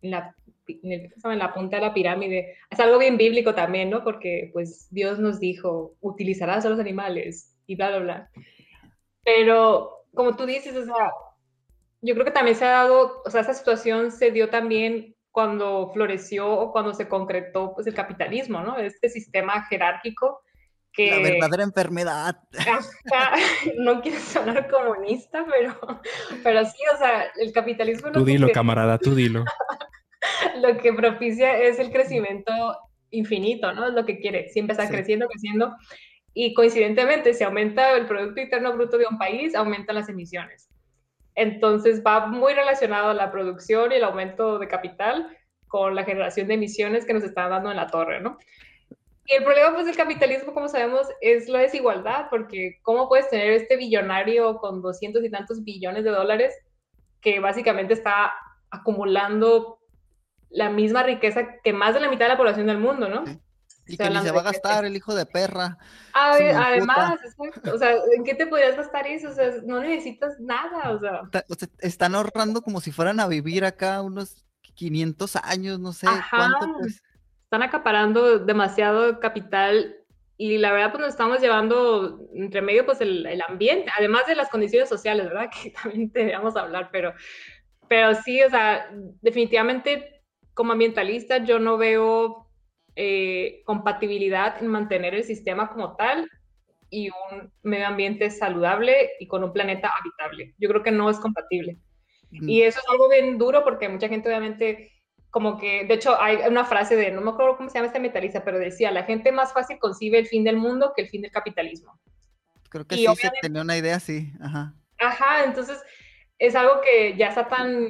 en 0.00 0.10
la, 0.12 0.34
en, 0.68 1.38
la 1.38 1.54
punta 1.54 1.76
de 1.76 1.82
la 1.82 1.94
pirámide. 1.94 2.56
Es 2.70 2.80
algo 2.80 2.98
bien 2.98 3.16
bíblico 3.16 3.54
también, 3.54 3.90
¿no? 3.90 4.04
Porque 4.04 4.50
pues 4.52 4.88
Dios 4.90 5.18
nos 5.18 5.40
dijo, 5.40 5.96
utilizarás 6.00 6.64
a 6.66 6.70
los 6.70 6.80
animales 6.80 7.56
y 7.66 7.76
bla, 7.76 7.90
bla, 7.90 7.98
bla. 7.98 8.30
Pero 9.24 10.04
como 10.14 10.36
tú 10.36 10.46
dices, 10.46 10.76
o 10.76 10.84
sea, 10.84 11.12
yo 12.00 12.14
creo 12.14 12.24
que 12.24 12.32
también 12.32 12.56
se 12.56 12.64
ha 12.64 12.70
dado, 12.70 13.22
o 13.24 13.30
sea, 13.30 13.40
esa 13.40 13.54
situación 13.54 14.10
se 14.10 14.30
dio 14.30 14.48
también 14.50 15.14
cuando 15.30 15.90
floreció 15.92 16.50
o 16.50 16.72
cuando 16.72 16.94
se 16.94 17.08
concretó 17.08 17.74
pues 17.74 17.86
el 17.86 17.94
capitalismo, 17.94 18.60
¿no? 18.62 18.78
Este 18.78 19.08
sistema 19.08 19.64
jerárquico 19.66 20.42
que... 20.92 21.10
La 21.10 21.18
verdadera 21.18 21.62
enfermedad. 21.62 22.36
no 23.78 24.00
quiero 24.00 24.18
sonar 24.18 24.68
comunista, 24.68 25.44
pero, 25.48 25.78
pero 26.42 26.64
sí, 26.64 26.78
o 26.94 26.98
sea, 26.98 27.26
el 27.36 27.52
capitalismo... 27.52 28.10
Tú 28.10 28.24
dilo, 28.24 28.50
camarada, 28.52 28.98
tú 28.98 29.14
dilo. 29.14 29.44
lo 30.62 30.78
que 30.78 30.92
propicia 30.92 31.58
es 31.58 31.78
el 31.78 31.90
crecimiento 31.90 32.52
infinito, 33.10 33.72
¿no? 33.72 33.88
Es 33.88 33.94
lo 33.94 34.04
que 34.04 34.18
quiere, 34.18 34.48
siempre 34.48 34.72
está 34.72 34.88
creciendo, 34.88 35.28
creciendo, 35.28 35.74
y 36.34 36.54
coincidentemente, 36.54 37.34
si 37.34 37.42
aumenta 37.42 37.96
el 37.96 38.06
Producto 38.06 38.40
Interno 38.40 38.72
Bruto 38.72 38.98
de 38.98 39.06
un 39.10 39.18
país, 39.18 39.54
aumentan 39.54 39.96
las 39.96 40.08
emisiones. 40.08 40.68
Entonces 41.34 42.02
va 42.06 42.26
muy 42.26 42.52
relacionado 42.52 43.12
la 43.12 43.30
producción 43.30 43.92
y 43.92 43.96
el 43.96 44.04
aumento 44.04 44.58
de 44.58 44.68
capital 44.68 45.36
con 45.66 45.94
la 45.94 46.04
generación 46.04 46.48
de 46.48 46.54
emisiones 46.54 47.04
que 47.04 47.14
nos 47.14 47.24
están 47.24 47.50
dando 47.50 47.70
en 47.70 47.76
la 47.76 47.86
torre, 47.86 48.20
¿no? 48.20 48.38
Y 49.26 49.34
el 49.34 49.44
problema 49.44 49.74
pues 49.74 49.86
del 49.86 49.96
capitalismo, 49.96 50.54
como 50.54 50.68
sabemos, 50.68 51.06
es 51.20 51.48
la 51.48 51.58
desigualdad, 51.58 52.28
porque 52.30 52.78
¿cómo 52.82 53.08
puedes 53.08 53.28
tener 53.28 53.52
este 53.52 53.76
billonario 53.76 54.56
con 54.56 54.80
doscientos 54.80 55.22
y 55.22 55.30
tantos 55.30 55.62
billones 55.64 56.04
de 56.04 56.10
dólares 56.10 56.54
que 57.20 57.38
básicamente 57.38 57.94
está 57.94 58.32
acumulando 58.70 59.77
la 60.50 60.70
misma 60.70 61.02
riqueza 61.02 61.60
que 61.62 61.72
más 61.72 61.94
de 61.94 62.00
la 62.00 62.08
mitad 62.08 62.26
de 62.26 62.32
la 62.32 62.36
población 62.36 62.66
del 62.66 62.78
mundo, 62.78 63.08
¿no? 63.08 63.24
Y 63.86 63.96
que 63.96 64.10
ni 64.10 64.18
se 64.18 64.32
va 64.32 64.40
a 64.40 64.44
gastar 64.44 64.84
el 64.84 64.96
hijo 64.96 65.14
de 65.14 65.24
perra. 65.24 65.78
además, 66.12 67.18
O 67.72 67.78
sea, 67.78 67.94
¿en 68.14 68.22
qué 68.22 68.34
te 68.34 68.46
podrías 68.46 68.76
gastar 68.76 69.06
eso? 69.06 69.30
O 69.30 69.32
sea, 69.32 69.50
no 69.64 69.80
necesitas 69.80 70.38
nada. 70.38 70.90
O 70.90 71.00
sea. 71.00 71.22
están 71.78 72.14
ahorrando 72.14 72.60
como 72.60 72.80
si 72.80 72.92
fueran 72.92 73.18
a 73.18 73.26
vivir 73.26 73.64
acá 73.64 74.02
unos 74.02 74.44
500 74.74 75.36
años, 75.36 75.80
no 75.80 75.92
sé 75.92 76.06
cuánto. 76.30 76.66
Pues. 76.78 77.02
Están 77.44 77.62
acaparando 77.62 78.38
demasiado 78.38 79.20
capital 79.20 79.96
y 80.36 80.58
la 80.58 80.70
verdad, 80.70 80.92
pues 80.92 81.00
nos 81.00 81.10
estamos 81.10 81.40
llevando 81.40 82.28
entre 82.32 82.62
medio, 82.62 82.86
pues 82.86 83.00
el, 83.00 83.26
el 83.26 83.42
ambiente, 83.42 83.90
además 83.98 84.24
de 84.26 84.36
las 84.36 84.48
condiciones 84.50 84.88
sociales, 84.88 85.26
¿verdad? 85.26 85.50
Que 85.62 85.70
también 85.70 86.12
deberíamos 86.12 86.56
hablar, 86.56 86.90
pero, 86.92 87.12
pero 87.88 88.14
sí, 88.22 88.40
o 88.42 88.48
sea, 88.48 88.88
definitivamente 89.20 90.17
como 90.58 90.72
ambientalista 90.72 91.38
yo 91.38 91.60
no 91.60 91.78
veo 91.78 92.48
eh, 92.96 93.62
compatibilidad 93.64 94.60
en 94.60 94.66
mantener 94.66 95.14
el 95.14 95.22
sistema 95.22 95.70
como 95.70 95.94
tal 95.94 96.28
y 96.90 97.10
un 97.10 97.52
medio 97.62 97.86
ambiente 97.86 98.28
saludable 98.28 99.12
y 99.20 99.28
con 99.28 99.44
un 99.44 99.52
planeta 99.52 99.88
habitable. 100.00 100.56
Yo 100.58 100.68
creo 100.68 100.82
que 100.82 100.90
no 100.90 101.10
es 101.10 101.20
compatible. 101.20 101.78
Y 102.32 102.62
eso 102.62 102.80
es 102.80 102.88
algo 102.90 103.08
bien 103.08 103.38
duro 103.38 103.62
porque 103.62 103.88
mucha 103.88 104.08
gente 104.08 104.28
obviamente 104.28 104.90
como 105.30 105.58
que, 105.58 105.84
de 105.84 105.94
hecho, 105.94 106.20
hay 106.20 106.38
una 106.48 106.64
frase 106.64 106.96
de, 106.96 107.12
no 107.12 107.20
me 107.20 107.30
acuerdo 107.30 107.56
cómo 107.56 107.68
se 107.68 107.78
llama 107.78 107.86
esta 107.86 108.00
metalista, 108.00 108.44
pero 108.44 108.58
decía, 108.58 108.90
la 108.90 109.04
gente 109.04 109.30
más 109.30 109.52
fácil 109.52 109.78
concibe 109.78 110.18
el 110.18 110.26
fin 110.26 110.42
del 110.42 110.56
mundo 110.56 110.92
que 110.96 111.02
el 111.02 111.08
fin 111.08 111.22
del 111.22 111.30
capitalismo. 111.30 112.00
Creo 112.68 112.84
que 112.84 112.96
sí 112.96 113.06
se 113.14 113.30
tenía 113.42 113.62
una 113.62 113.76
idea 113.76 113.94
así, 113.94 114.32
ajá. 114.40 114.74
Ajá, 114.98 115.44
entonces 115.44 115.80
es 116.40 116.56
algo 116.56 116.80
que 116.80 117.16
ya 117.16 117.28
está 117.28 117.46
tan, 117.46 117.88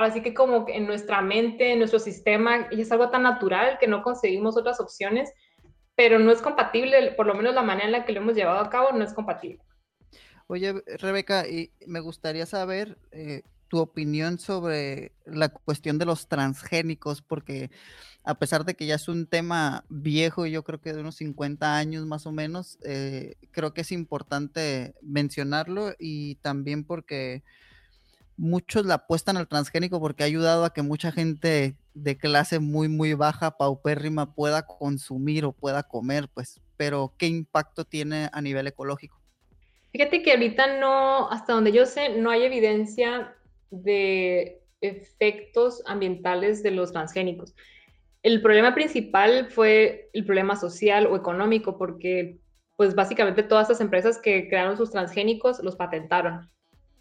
ahora 0.00 0.14
sí 0.14 0.22
que 0.22 0.32
como 0.32 0.64
en 0.68 0.86
nuestra 0.86 1.20
mente, 1.20 1.72
en 1.72 1.78
nuestro 1.78 1.98
sistema, 1.98 2.68
y 2.70 2.80
es 2.80 2.90
algo 2.90 3.10
tan 3.10 3.22
natural 3.22 3.76
que 3.78 3.86
no 3.86 4.02
conseguimos 4.02 4.56
otras 4.56 4.80
opciones, 4.80 5.30
pero 5.94 6.18
no 6.18 6.32
es 6.32 6.40
compatible, 6.40 7.12
por 7.12 7.26
lo 7.26 7.34
menos 7.34 7.54
la 7.54 7.62
manera 7.62 7.86
en 7.86 7.92
la 7.92 8.04
que 8.06 8.12
lo 8.12 8.20
hemos 8.20 8.34
llevado 8.34 8.60
a 8.60 8.70
cabo 8.70 8.92
no 8.92 9.04
es 9.04 9.12
compatible. 9.12 9.62
Oye, 10.46 10.82
Rebeca, 10.98 11.46
y 11.46 11.70
me 11.86 12.00
gustaría 12.00 12.46
saber 12.46 12.96
eh, 13.12 13.42
tu 13.68 13.78
opinión 13.78 14.38
sobre 14.38 15.12
la 15.26 15.50
cuestión 15.50 15.98
de 15.98 16.06
los 16.06 16.28
transgénicos, 16.28 17.20
porque 17.20 17.70
a 18.24 18.38
pesar 18.38 18.64
de 18.64 18.74
que 18.74 18.86
ya 18.86 18.94
es 18.94 19.06
un 19.06 19.26
tema 19.26 19.84
viejo, 19.90 20.46
yo 20.46 20.64
creo 20.64 20.80
que 20.80 20.94
de 20.94 21.00
unos 21.00 21.16
50 21.16 21.76
años 21.76 22.06
más 22.06 22.26
o 22.26 22.32
menos, 22.32 22.78
eh, 22.84 23.36
creo 23.50 23.74
que 23.74 23.82
es 23.82 23.92
importante 23.92 24.94
mencionarlo 25.02 25.92
y 25.98 26.36
también 26.36 26.84
porque 26.84 27.42
muchos 28.40 28.86
la 28.86 28.94
apuestan 28.94 29.36
al 29.36 29.48
transgénico 29.48 30.00
porque 30.00 30.22
ha 30.22 30.26
ayudado 30.26 30.64
a 30.64 30.72
que 30.72 30.80
mucha 30.80 31.12
gente 31.12 31.76
de 31.92 32.16
clase 32.16 32.58
muy, 32.58 32.88
muy 32.88 33.12
baja, 33.12 33.58
paupérrima, 33.58 34.34
pueda 34.34 34.66
consumir 34.66 35.44
o 35.44 35.52
pueda 35.52 35.82
comer, 35.82 36.26
pues, 36.32 36.58
pero 36.78 37.12
¿qué 37.18 37.26
impacto 37.26 37.84
tiene 37.84 38.30
a 38.32 38.40
nivel 38.40 38.66
ecológico? 38.66 39.20
Fíjate 39.92 40.22
que 40.22 40.32
ahorita 40.32 40.78
no, 40.78 41.30
hasta 41.30 41.52
donde 41.52 41.70
yo 41.70 41.84
sé, 41.84 42.16
no 42.16 42.30
hay 42.30 42.44
evidencia 42.44 43.36
de 43.70 44.62
efectos 44.80 45.82
ambientales 45.84 46.62
de 46.62 46.70
los 46.70 46.92
transgénicos. 46.92 47.54
El 48.22 48.40
problema 48.40 48.74
principal 48.74 49.50
fue 49.50 50.08
el 50.14 50.24
problema 50.24 50.56
social 50.56 51.06
o 51.06 51.16
económico, 51.16 51.76
porque 51.76 52.38
pues 52.76 52.94
básicamente 52.94 53.42
todas 53.42 53.64
estas 53.64 53.82
empresas 53.82 54.18
que 54.18 54.48
crearon 54.48 54.78
sus 54.78 54.90
transgénicos 54.90 55.62
los 55.62 55.76
patentaron. 55.76 56.48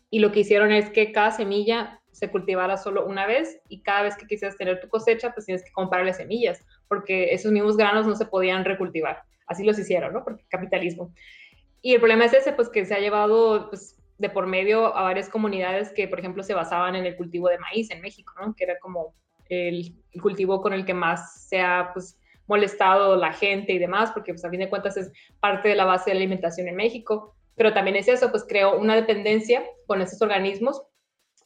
Y 0.10 0.20
lo 0.20 0.32
que 0.32 0.42
hicieron 0.42 0.72
es 0.72 0.90
que 0.90 1.12
cada 1.12 1.32
semilla 1.32 2.02
se 2.12 2.30
cultivara 2.30 2.78
solo 2.78 3.06
una 3.06 3.26
vez 3.26 3.62
y 3.70 3.82
cada 3.82 4.04
vez 4.04 4.18
que 4.18 4.28
quisieras 4.28 4.58
tener 4.58 4.80
tu 4.82 4.90
cosecha, 4.90 5.34
pues 5.34 5.46
tienes 5.46 5.64
que 5.64 5.72
comprarle 5.72 6.14
semillas, 6.14 6.66
porque 6.88 7.34
esos 7.34 7.52
mismos 7.52 7.78
granos 7.78 8.08
no 8.08 8.16
se 8.16 8.26
podían 8.26 8.66
recultivar. 8.66 9.24
Así 9.48 9.64
los 9.64 9.80
hicieron, 9.80 10.14
¿no? 10.14 10.24
Porque 10.24 10.44
capitalismo. 10.50 11.14
Y 11.82 11.94
el 11.94 12.00
problema 12.00 12.26
es 12.26 12.34
ese, 12.34 12.52
pues 12.52 12.70
que 12.70 12.86
se 12.86 12.94
ha 12.94 13.00
llevado 13.00 13.70
pues, 13.70 13.98
de 14.18 14.30
por 14.30 14.48
medio 14.48 14.96
a 14.96 15.04
varias 15.04 15.30
comunidades 15.30 15.92
que, 15.94 16.08
por 16.08 16.20
ejemplo, 16.20 16.44
se 16.44 16.54
basaban 16.54 16.96
en 16.96 17.06
el 17.06 17.16
cultivo 17.16 17.48
de 17.48 17.58
maíz 17.58 17.90
en 17.90 18.02
México, 18.02 18.34
¿no? 18.40 18.54
que 18.54 18.66
era 18.66 18.78
como 18.80 19.16
el, 19.48 19.96
cultivo 20.22 20.62
con 20.62 20.74
el 20.74 20.86
que 20.86 20.94
más 20.94 21.48
se 21.48 21.62
ha 21.62 21.92
pues, 21.94 22.20
molestado 22.48 23.16
la 23.16 23.32
gente 23.32 23.74
y 23.74 23.80
demás, 23.80 24.12
porque 24.12 24.34
pues, 24.34 24.44
a 24.44 24.50
fin 24.50 24.60
de 24.60 24.70
cuentas 24.70 24.98
es 24.98 25.12
parte 25.40 25.70
de 25.70 25.76
la 25.76 25.86
base 25.86 26.12
de 26.12 26.18
alimentación 26.18 26.68
en 26.68 26.76
México. 26.76 27.36
Pero 27.60 27.74
también 27.74 27.98
es 27.98 28.08
eso, 28.08 28.32
pues 28.32 28.46
creó 28.48 28.80
una 28.80 28.96
dependencia 28.96 29.66
con 29.86 30.02
esos 30.02 30.22
organismos. 30.22 30.82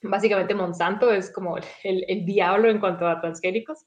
Básicamente 0.04 0.54
Monsanto 0.54 1.12
es 1.12 1.32
como 1.32 1.58
el, 1.58 2.06
el 2.08 2.24
diablo 2.24 2.70
en 2.70 2.80
cuanto 2.80 3.08
a 3.08 3.20
transgénicos. 3.20 3.80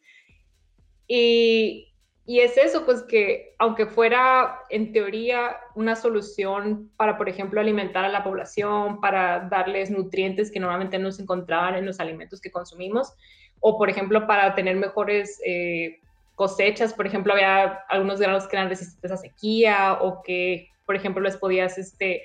Y, 1.07 1.95
y 2.25 2.41
es 2.41 2.57
eso, 2.57 2.85
pues 2.85 3.05
que 3.05 3.55
aunque 3.61 3.87
fuera 3.87 4.59
en 4.71 4.91
teoría 4.91 5.57
una 5.77 5.95
solución 5.95 6.91
para, 6.97 7.17
por 7.17 7.29
ejemplo, 7.29 7.61
alimentar 7.61 8.05
a 8.05 8.09
la 8.09 8.25
población, 8.25 9.01
para 9.01 9.49
darles 9.49 9.93
nutrientes 9.93 10.51
que 10.51 10.59
normalmente 10.59 10.99
no 10.99 11.13
se 11.13 11.23
encontraban 11.23 11.77
en 11.77 11.87
los 11.87 12.01
alimentos 12.01 12.41
que 12.41 12.51
consumimos, 12.51 13.15
o 13.61 13.79
por 13.79 13.89
ejemplo 13.89 14.27
para 14.27 14.57
tener 14.57 14.75
mejores 14.75 15.41
eh, 15.47 16.01
cosechas, 16.35 16.93
por 16.93 17.07
ejemplo, 17.07 17.35
había 17.35 17.85
algunos 17.89 18.19
granos 18.19 18.49
que 18.49 18.57
eran 18.57 18.69
resistentes 18.69 19.13
a 19.13 19.17
sequía 19.17 19.99
o 20.01 20.25
que, 20.25 20.71
por 20.87 20.97
ejemplo, 20.97 21.23
les 21.23 21.37
podías 21.37 21.77
este, 21.79 22.23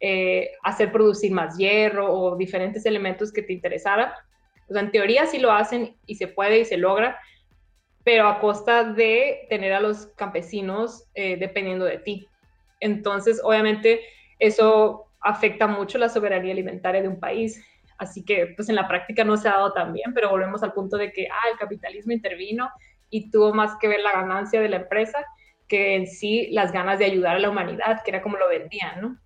eh, 0.00 0.50
hacer 0.62 0.90
producir 0.90 1.32
más 1.32 1.56
hierro 1.56 2.12
o 2.12 2.36
diferentes 2.36 2.86
elementos 2.86 3.32
que 3.32 3.42
te 3.42 3.52
interesaran. 3.52 4.10
O 4.68 4.72
sea, 4.72 4.82
en 4.82 4.90
teoría 4.90 5.26
sí 5.26 5.38
lo 5.38 5.52
hacen 5.52 5.96
y 6.06 6.16
se 6.16 6.28
puede 6.28 6.60
y 6.60 6.64
se 6.64 6.76
logra, 6.76 7.18
pero 8.04 8.28
a 8.28 8.40
costa 8.40 8.84
de 8.84 9.46
tener 9.48 9.72
a 9.72 9.80
los 9.80 10.06
campesinos 10.16 11.04
eh, 11.14 11.36
dependiendo 11.36 11.84
de 11.84 11.98
ti. 11.98 12.26
Entonces, 12.80 13.40
obviamente, 13.42 14.00
eso 14.38 15.06
afecta 15.20 15.66
mucho 15.66 15.98
la 15.98 16.08
soberanía 16.08 16.52
alimentaria 16.52 17.02
de 17.02 17.08
un 17.08 17.18
país. 17.18 17.62
Así 17.98 18.24
que, 18.24 18.54
pues 18.54 18.68
en 18.68 18.76
la 18.76 18.86
práctica 18.86 19.24
no 19.24 19.36
se 19.36 19.48
ha 19.48 19.52
dado 19.52 19.72
tan 19.72 19.92
bien, 19.92 20.14
pero 20.14 20.30
volvemos 20.30 20.62
al 20.62 20.72
punto 20.72 20.96
de 20.96 21.12
que, 21.12 21.26
ah, 21.26 21.48
el 21.52 21.58
capitalismo 21.58 22.12
intervino 22.12 22.70
y 23.10 23.30
tuvo 23.30 23.52
más 23.52 23.76
que 23.80 23.88
ver 23.88 24.00
la 24.00 24.12
ganancia 24.12 24.60
de 24.60 24.68
la 24.68 24.76
empresa 24.76 25.24
que 25.68 25.94
en 25.94 26.06
sí 26.06 26.48
las 26.50 26.72
ganas 26.72 26.98
de 26.98 27.04
ayudar 27.04 27.36
a 27.36 27.38
la 27.40 27.50
humanidad, 27.50 28.02
que 28.04 28.10
era 28.10 28.22
como 28.22 28.36
lo 28.36 28.48
vendían, 28.48 29.00
¿no? 29.00 29.18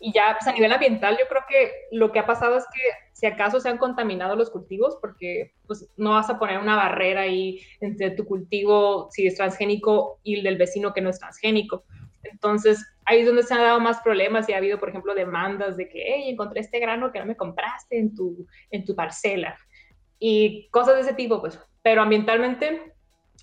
Y 0.00 0.12
ya 0.12 0.36
pues, 0.38 0.46
a 0.46 0.52
nivel 0.52 0.72
ambiental 0.72 1.16
yo 1.18 1.26
creo 1.28 1.42
que 1.48 1.72
lo 1.90 2.12
que 2.12 2.20
ha 2.20 2.26
pasado 2.26 2.56
es 2.56 2.64
que 2.72 2.80
si 3.12 3.26
acaso 3.26 3.58
se 3.58 3.68
han 3.68 3.78
contaminado 3.78 4.36
los 4.36 4.50
cultivos, 4.50 4.96
porque 5.00 5.54
pues 5.66 5.88
no 5.96 6.12
vas 6.12 6.30
a 6.30 6.38
poner 6.38 6.58
una 6.58 6.76
barrera 6.76 7.22
ahí 7.22 7.60
entre 7.80 8.12
tu 8.12 8.24
cultivo 8.24 9.08
si 9.10 9.26
es 9.26 9.34
transgénico 9.34 10.20
y 10.22 10.36
el 10.36 10.44
del 10.44 10.56
vecino 10.56 10.92
que 10.92 11.00
no 11.00 11.10
es 11.10 11.18
transgénico. 11.18 11.84
Entonces 12.22 12.84
ahí 13.06 13.20
es 13.20 13.26
donde 13.26 13.42
se 13.42 13.54
han 13.54 13.60
dado 13.60 13.80
más 13.80 14.00
problemas 14.02 14.48
y 14.48 14.52
ha 14.52 14.58
habido, 14.58 14.78
por 14.78 14.90
ejemplo, 14.90 15.14
demandas 15.14 15.76
de 15.76 15.88
que, 15.88 16.02
hey, 16.06 16.28
encontré 16.28 16.60
este 16.60 16.78
grano 16.78 17.10
que 17.10 17.18
no 17.18 17.26
me 17.26 17.36
compraste 17.36 17.98
en 17.98 18.14
tu, 18.14 18.46
en 18.70 18.84
tu 18.84 18.94
parcela 18.94 19.56
y 20.18 20.68
cosas 20.70 20.96
de 20.96 21.00
ese 21.02 21.14
tipo, 21.14 21.40
pues. 21.40 21.58
Pero 21.82 22.02
ambientalmente 22.02 22.92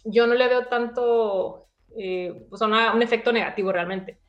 yo 0.03 0.27
no 0.27 0.35
le 0.35 0.47
veo 0.47 0.67
tanto, 0.67 1.64
eh, 1.97 2.45
pues 2.49 2.61
un 2.61 3.01
efecto 3.01 3.31
negativo 3.31 3.71
realmente 3.71 4.19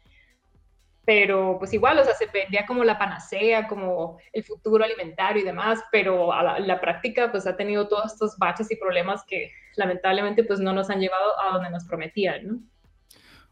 pero 1.07 1.57
pues 1.59 1.73
igual, 1.73 1.99
o 2.01 2.05
sea, 2.05 2.15
se 2.15 2.27
vendía 2.27 2.67
como 2.67 2.83
la 2.83 2.99
panacea, 2.99 3.69
como 3.69 4.19
el 4.33 4.43
futuro 4.43 4.85
alimentario 4.85 5.41
y 5.41 5.45
demás, 5.45 5.81
pero 5.93 6.33
a 6.33 6.59
la, 6.59 6.81
práctica 6.81 7.31
pues 7.31 7.47
ha 7.47 7.57
tenido 7.57 7.87
todos 7.87 8.13
estos 8.13 8.37
baches 8.37 8.71
y 8.73 8.77
problemas 8.77 9.23
que 9.25 9.53
lamentablemente 9.77 10.43
pues 10.43 10.59
no 10.59 10.73
nos 10.73 10.91
han 10.91 11.01
llevado 11.01 11.41
a 11.41 11.55
donde 11.55 11.71
nos 11.71 11.85
prometían, 11.85 12.47
¿no? 12.47 12.59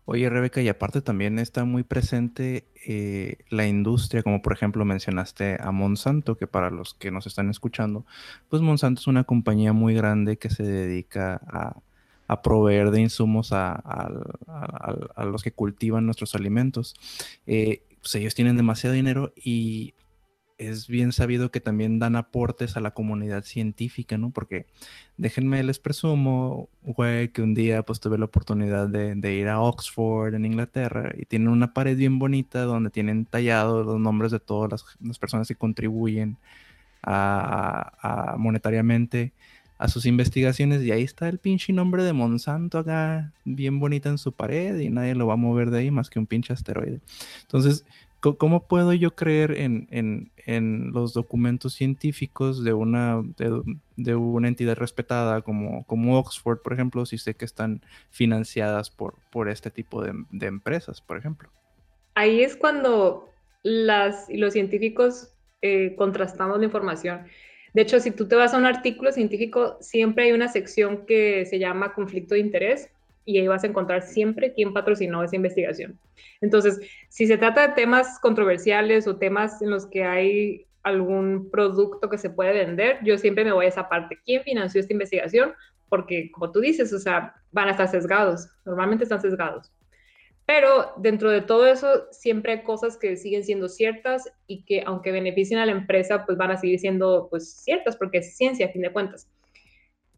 Oye, 0.05 0.29
Rebeca, 0.29 0.61
y 0.61 0.69
aparte 0.69 1.01
también 1.01 1.39
está 1.39 1.65
muy 1.65 1.83
presente 1.83 2.67
eh, 2.87 3.39
la 3.49 3.67
industria, 3.67 4.23
como 4.23 4.43
por 4.43 4.53
ejemplo 4.53 4.85
mencionaste 4.85 5.57
a 5.59 5.71
Monsanto, 5.71 6.37
que 6.37 6.47
para 6.47 6.71
los 6.71 6.93
que 6.93 7.11
nos 7.11 7.27
están 7.27 7.49
escuchando, 7.49 8.05
pues 8.51 8.61
Monsanto 8.61 9.01
es 9.01 9.07
una 9.07 9.25
compañía 9.25 9.73
muy 9.73 9.95
grande 9.95 10.37
que 10.39 10.51
se 10.51 10.65
dedica 10.65 11.41
a, 11.47 11.77
a 12.27 12.43
proveer 12.43 12.91
de 12.91 13.01
insumos 13.01 13.51
a, 13.53 14.11
los 15.25 15.43
que 15.43 15.53
cultivan 15.53 16.07
nuestros 16.07 16.35
alimentos. 16.35 16.95
Eh, 17.47 17.83
pues 18.01 18.15
ellos 18.17 18.35
tienen 18.35 18.57
demasiado 18.57 18.95
dinero 18.95 19.33
y 19.37 19.95
es 20.59 20.87
bien 20.89 21.13
sabido 21.13 21.51
que 21.51 21.61
también 21.61 21.99
dan 21.99 22.17
aportes 22.17 22.77
a 22.77 22.81
la 22.81 22.93
comunidad 22.93 23.45
científica, 23.45 24.19
¿no? 24.19 24.31
Porque 24.31 24.67
déjenme 25.17 25.63
les 25.63 25.79
presumo, 25.79 26.69
güey, 26.83 27.29
que 27.31 27.43
un 27.43 27.55
día 27.55 27.83
pues 27.83 28.01
tuve 28.01 28.19
la 28.19 28.27
oportunidad 28.27 28.89
de, 28.89 29.35
ir 29.35 29.49
a 29.49 29.61
Oxford, 29.61 30.35
en 30.35 30.45
Inglaterra, 30.45 31.13
y 31.17 31.25
tienen 31.27 31.49
una 31.49 31.73
pared 31.73 31.97
bien 31.97 32.19
bonita 32.19 32.63
donde 32.63 32.91
tienen 32.91 33.27
tallados 33.27 33.87
los 33.87 34.01
nombres 34.01 34.33
de 34.33 34.41
todas 34.41 34.71
las, 35.01 35.19
personas 35.19 35.49
que 35.49 35.57
contribuyen 35.57 36.39
monetariamente 38.37 39.33
a 39.79 39.89
sus 39.89 40.07
investigaciones 40.07 40.83
y 40.83 40.93
ahí 40.93 41.03
está 41.03 41.29
el 41.29 41.39
pinche 41.39 41.73
nombre 41.73 42.05
de 42.05 42.13
Monsanto 42.13 42.79
acá, 42.79 43.33
bien 43.45 43.81
bonita 43.81 44.09
en 44.09 44.19
su 44.19 44.33
pared 44.33 44.79
y 44.79 44.89
nadie 44.89 45.15
lo 45.15 45.27
va 45.27 45.35
a 45.35 45.37
mover 45.37 45.71
de 45.71 45.81
ahí 45.81 45.91
más 45.91 46.11
que 46.11 46.19
un 46.19 46.27
pinche 46.27 46.53
asteroide. 46.53 47.01
Entonces, 47.43 47.85
¿cómo 48.21 48.67
puedo 48.67 48.93
yo 48.93 49.15
creer 49.15 49.57
en, 49.59 50.31
los 50.93 51.13
documentos 51.13 51.75
científicos 51.75 52.63
de 52.65 52.73
una, 52.73 53.23
de, 53.97 54.15
una 54.15 54.49
entidad 54.49 54.77
respetada 54.77 55.43
como, 55.43 55.85
como 55.85 56.19
Oxford, 56.19 56.61
por 56.63 56.73
ejemplo, 56.73 57.05
si 57.05 57.19
sé 57.19 57.35
que 57.35 57.45
están 57.45 57.83
financiadas 58.11 58.91
por, 58.91 59.17
por 59.31 59.49
este 59.49 59.71
tipo 59.71 60.03
de, 60.03 60.47
empresas, 60.47 61.01
por 61.01 61.19
ejemplo? 61.19 61.51
Ahí 62.15 62.43
es 62.43 62.57
cuando 62.57 63.29
las, 63.63 64.27
los 64.29 64.53
científicos 64.53 65.33
eh, 65.63 65.95
contrastamos 65.97 66.59
la 66.59 66.65
información. 66.65 67.27
De 67.75 67.83
hecho, 67.83 67.99
si 67.99 68.13
tú 68.13 68.29
te 68.29 68.37
vas 68.37 68.55
a 68.55 68.59
un 68.59 68.67
artículo 68.67 69.11
científico, 69.11 69.77
siempre 69.81 70.25
hay 70.25 70.33
una 70.33 70.49
sección 70.49 71.05
que 71.07 71.45
se 71.45 71.59
llama 71.59 71.93
conflicto 71.93 72.35
de 72.35 72.41
interés 72.41 72.89
y 73.25 73.39
ahí 73.39 73.49
vas 73.49 73.65
a 73.65 73.67
encontrar 73.67 74.03
siempre 74.03 74.53
quién 74.53 74.73
patrocinó 74.73 75.25
esa 75.25 75.35
investigación. 75.35 75.99
Entonces, 76.41 76.81
si 77.09 77.27
se 77.27 77.37
trata 77.37 77.67
de 77.67 77.75
temas 77.75 78.21
controversiales 78.21 79.09
o 79.09 79.17
temas 79.17 79.61
en 79.61 79.71
los 79.71 79.87
que 79.87 80.05
hay 80.05 80.67
algún 80.85 81.51
producto 81.51 82.09
que 82.09 82.19
se 82.19 82.31
puede 82.31 82.53
vender, 82.53 83.01
yo 83.03 83.19
siempre 83.19 83.45
me 83.45 83.53
voy 83.53 83.67
a 83.67 83.71
esa 83.71 83.89
parte. 83.89 84.21
¿Quién 84.25 84.43
financió 84.43 84.81
esta 84.81 84.93
investigación? 84.93 85.53
Porque, 85.89 86.31
como 86.31 86.53
tú 86.53 86.61
dices, 86.61 86.93
o 86.93 86.99
sea, 87.01 87.35
van 87.51 87.69
a 87.69 87.73
estar 87.73 87.89
sesgados, 87.89 88.49
normalmente 88.65 89.03
están 89.03 89.21
sesgados. 89.21 89.73
Pero 90.47 90.93
dentro 90.99 91.31
de 91.31 91.41
todo 91.41 91.67
eso, 91.67 92.07
siempre 92.11 92.53
hay 92.53 92.63
cosas 92.63 92.99
que 92.99 93.17
siguen 93.17 93.45
siendo 93.45 93.69
ciertas 93.69 94.31
y 94.47 94.65
que 94.65 94.83
aunque 94.85 95.11
beneficien 95.11 95.59
a 95.59 95.67
la 95.67 95.73
empresa, 95.73 96.27
pues 96.27 96.37
van 96.37 96.51
a 96.51 96.59
seguir 96.59 96.79
siendo 96.79 97.29
pues 97.31 97.63
ciertas 97.63 97.97
porque 97.97 98.19
es 98.19 98.37
ciencia 98.37 98.67
a 98.67 98.71
fin 98.71 98.83
de 98.83 98.93
cuentas. 98.93 99.31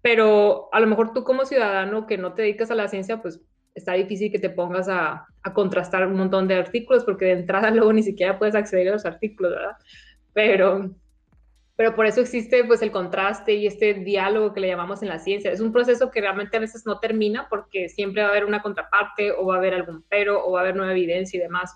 Pero 0.03 0.69
a 0.73 0.81
lo 0.81 0.87
mejor 0.89 1.13
tú 1.13 1.23
como 1.23 1.45
ciudadano 1.45 2.07
que 2.07 2.19
no 2.19 2.35
te 2.35 2.43
dedicas 2.43 2.71
a 2.71 2.75
la 2.75 2.89
ciencia, 2.89 3.23
pues 3.23 3.41
está 3.75 3.93
difícil 3.93 4.33
que 4.33 4.39
te 4.39 4.51
pongas 4.51 4.89
a, 4.89 5.27
a 5.43 5.53
contrastar 5.53 6.07
un 6.07 6.17
montón 6.17 6.49
de 6.49 6.57
artículos 6.57 7.05
porque 7.05 7.27
de 7.27 7.33
entrada 7.33 7.71
luego 7.73 7.93
ni 7.93 8.03
siquiera 8.03 8.39
puedes 8.39 8.57
acceder 8.57 8.89
a 8.89 8.93
los 8.93 9.07
artículos, 9.07 9.53
¿verdad? 9.53 9.77
Pero 10.33 10.91
pero 11.77 11.95
por 11.95 12.07
eso 12.07 12.23
existe 12.23 12.65
pues 12.65 12.81
el 12.81 12.91
contraste 12.91 13.55
y 13.55 13.67
este 13.67 13.93
diálogo 13.95 14.55
que 14.55 14.61
le 14.61 14.69
llamamos 14.69 15.03
en 15.03 15.11
la 15.11 15.19
ciencia. 15.19 15.53
Es 15.53 15.61
un 15.61 15.73
proceso 15.73 16.11
que 16.11 16.23
realmente 16.23 16.57
a 16.57 16.61
veces 16.61 16.87
no 16.87 16.99
termina 16.99 17.49
porque 17.51 17.91
siempre 17.91 18.23
va 18.23 18.29
a 18.29 18.31
haber 18.31 18.47
una 18.47 18.63
contraparte 18.63 19.31
o 19.33 19.47
va 19.47 19.57
a 19.57 19.59
haber 19.59 19.75
algún 19.75 20.03
pero 20.09 20.45
o 20.45 20.53
va 20.53 20.61
a 20.61 20.63
haber 20.63 20.77
nueva 20.77 20.93
evidencia 20.93 21.37
y 21.37 21.43
demás. 21.43 21.75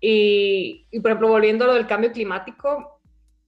Y, 0.00 0.86
por 1.02 1.10
ejemplo, 1.10 1.28
volviendo 1.28 1.64
a 1.64 1.68
lo 1.68 1.74
del 1.74 1.86
cambio 1.86 2.12
climático, 2.12 3.00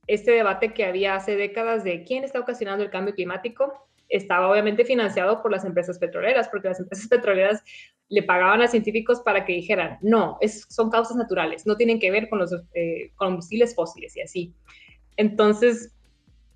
este 0.06 0.32
debate 0.32 0.74
que 0.74 0.84
había 0.84 1.14
hace 1.14 1.36
décadas 1.36 1.84
de 1.84 2.04
quién 2.04 2.24
está 2.24 2.40
ocasionando 2.40 2.84
el 2.84 2.90
cambio 2.90 3.14
climático 3.14 3.88
estaba 4.08 4.50
obviamente 4.50 4.84
financiado 4.84 5.40
por 5.40 5.50
las 5.50 5.64
empresas 5.64 5.98
petroleras, 5.98 6.48
porque 6.48 6.68
las 6.68 6.80
empresas 6.80 7.06
petroleras 7.08 7.62
le 8.08 8.22
pagaban 8.24 8.60
a 8.60 8.68
científicos 8.68 9.22
para 9.22 9.46
que 9.46 9.54
dijeran, 9.54 9.98
no, 10.02 10.36
es, 10.40 10.66
son 10.68 10.90
causas 10.90 11.16
naturales, 11.16 11.66
no 11.66 11.76
tienen 11.76 11.98
que 11.98 12.10
ver 12.10 12.28
con 12.28 12.40
los 12.40 12.52
eh, 12.74 13.12
combustibles 13.14 13.74
fósiles 13.74 14.14
y 14.16 14.20
así. 14.20 14.54
Entonces, 15.16 15.92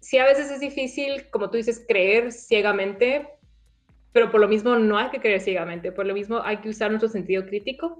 sí 0.01 0.19
a 0.19 0.25
veces 0.25 0.51
es 0.51 0.61
difícil, 0.61 1.29
como 1.31 1.51
tú 1.51 1.57
dices, 1.57 1.85
creer 1.87 2.33
ciegamente, 2.33 3.29
pero 4.13 4.31
por 4.31 4.41
lo 4.41 4.49
mismo 4.49 4.77
no 4.77 4.99
hay 4.99 5.11
que 5.11 5.21
creer 5.21 5.41
ciegamente, 5.41 5.93
por 5.93 6.07
lo 6.07 6.15
mismo 6.15 6.41
hay 6.43 6.59
que 6.59 6.69
usar 6.69 6.91
nuestro 6.91 7.09
sentido 7.09 7.45
crítico 7.47 7.99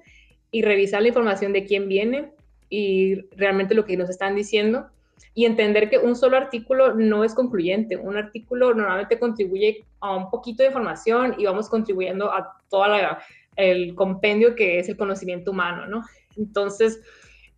y 0.51 0.63
revisar 0.63 1.03
la 1.03 1.09
información 1.09 1.53
de 1.53 1.65
quién 1.65 1.89
viene 1.89 2.33
y 2.71 3.23
realmente 3.37 3.75
lo 3.75 3.85
que 3.85 3.97
nos 3.97 4.09
están 4.09 4.35
diciendo 4.35 4.89
y 5.35 5.45
entender 5.45 5.91
que 5.91 5.99
un 5.99 6.17
solo 6.17 6.37
artículo 6.37 6.95
no 6.95 7.23
es 7.25 7.35
concluyente. 7.35 7.97
Un 7.97 8.17
artículo 8.17 8.73
normalmente 8.73 9.19
contribuye 9.19 9.85
a 10.01 10.17
un 10.17 10.31
poquito 10.31 10.63
de 10.63 10.69
información 10.69 11.35
y 11.39 11.45
vamos 11.45 11.69
contribuyendo 11.69 12.33
a 12.33 12.57
todo 12.71 12.87
el 13.57 13.95
compendio 13.95 14.55
que 14.55 14.79
es 14.79 14.89
el 14.89 14.97
conocimiento 14.97 15.51
humano, 15.51 15.87
¿no? 15.87 16.03
Entonces, 16.37 17.03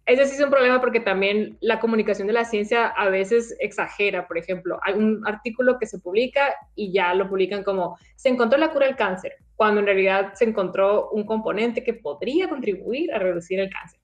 ese 0.09 0.25
sí 0.25 0.37
es 0.37 0.41
un 0.41 0.51
problema 0.51 0.81
porque 0.81 1.01
también 1.01 1.59
la 1.61 1.81
comunicación 1.81 2.29
de 2.29 2.33
la 2.33 2.47
ciencia 2.47 2.87
a 2.87 3.11
veces 3.11 3.55
exagera. 3.61 4.27
Por 4.27 4.39
ejemplo, 4.39 4.81
hay 4.83 4.95
un 4.95 5.23
artículo 5.27 5.79
que 5.79 5.87
se 5.87 5.99
publica 5.99 6.55
y 6.75 6.93
ya 6.93 7.13
lo 7.13 7.29
publican 7.29 7.63
como 7.63 7.99
se 8.17 8.31
encontró 8.31 8.59
la 8.59 8.71
cura 8.71 8.87
del 8.87 8.97
cáncer, 8.97 9.35
cuando 9.55 9.81
en 9.81 9.87
realidad 9.87 10.33
se 10.33 10.47
encontró 10.47 11.11
un 11.11 11.27
componente 11.27 11.85
que 11.85 11.93
podría 11.93 12.49
contribuir 12.49 13.13
a 13.13 13.19
reducir 13.19 13.61
el 13.61 13.69
cáncer. 13.71 14.01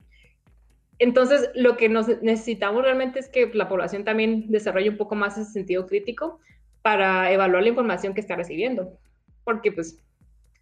Entonces, 0.99 1.51
lo 1.55 1.79
que 1.79 1.89
nos 1.89 2.07
necesitamos 2.23 2.83
realmente 2.83 3.19
es 3.19 3.29
que 3.29 3.51
la 3.55 3.67
población 3.67 4.05
también 4.05 4.51
desarrolle 4.51 4.91
un 4.91 4.99
poco 4.99 5.15
más 5.15 5.39
ese 5.39 5.53
sentido 5.53 5.87
crítico 5.87 6.39
para 6.83 7.33
evaluar 7.33 7.63
la 7.63 7.71
información 7.71 8.13
que 8.13 8.21
está 8.21 8.37
recibiendo. 8.37 8.99
Porque, 9.43 9.73
pues, 9.73 9.99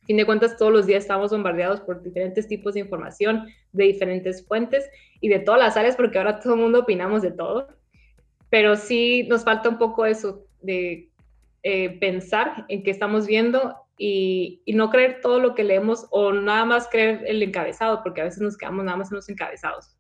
fin 0.06 0.16
de 0.16 0.26
cuentas, 0.26 0.56
todos 0.56 0.72
los 0.72 0.86
días 0.86 1.04
estamos 1.04 1.30
bombardeados 1.30 1.80
por 1.80 2.02
diferentes 2.02 2.48
tipos 2.48 2.74
de 2.74 2.80
información 2.80 3.48
de 3.72 3.84
diferentes 3.84 4.46
fuentes 4.46 4.88
y 5.20 5.28
de 5.28 5.38
todas 5.38 5.60
las 5.60 5.76
áreas, 5.76 5.96
porque 5.96 6.18
ahora 6.18 6.40
todo 6.40 6.54
el 6.54 6.60
mundo 6.60 6.80
opinamos 6.80 7.22
de 7.22 7.30
todo. 7.30 7.68
Pero 8.50 8.76
sí 8.76 9.24
nos 9.28 9.44
falta 9.44 9.68
un 9.68 9.78
poco 9.78 10.04
eso 10.04 10.44
de 10.60 11.08
eh, 11.62 11.98
pensar 12.00 12.66
en 12.68 12.82
qué 12.82 12.90
estamos 12.90 13.26
viendo 13.26 13.76
y, 13.96 14.62
no 14.66 14.90
creer 14.90 15.20
todo 15.20 15.38
lo 15.38 15.54
que 15.54 15.62
leemos 15.62 16.06
o 16.10 16.32
nada 16.32 16.64
más 16.64 16.88
creer 16.88 17.22
el 17.26 17.42
encabezado, 17.42 18.02
porque 18.02 18.20
a 18.20 18.24
veces 18.24 18.40
nos 18.40 18.56
quedamos 18.56 18.84
nada 18.84 18.96
más 18.96 19.10
en 19.12 19.16
los 19.16 19.28
encabezados. 19.28 19.96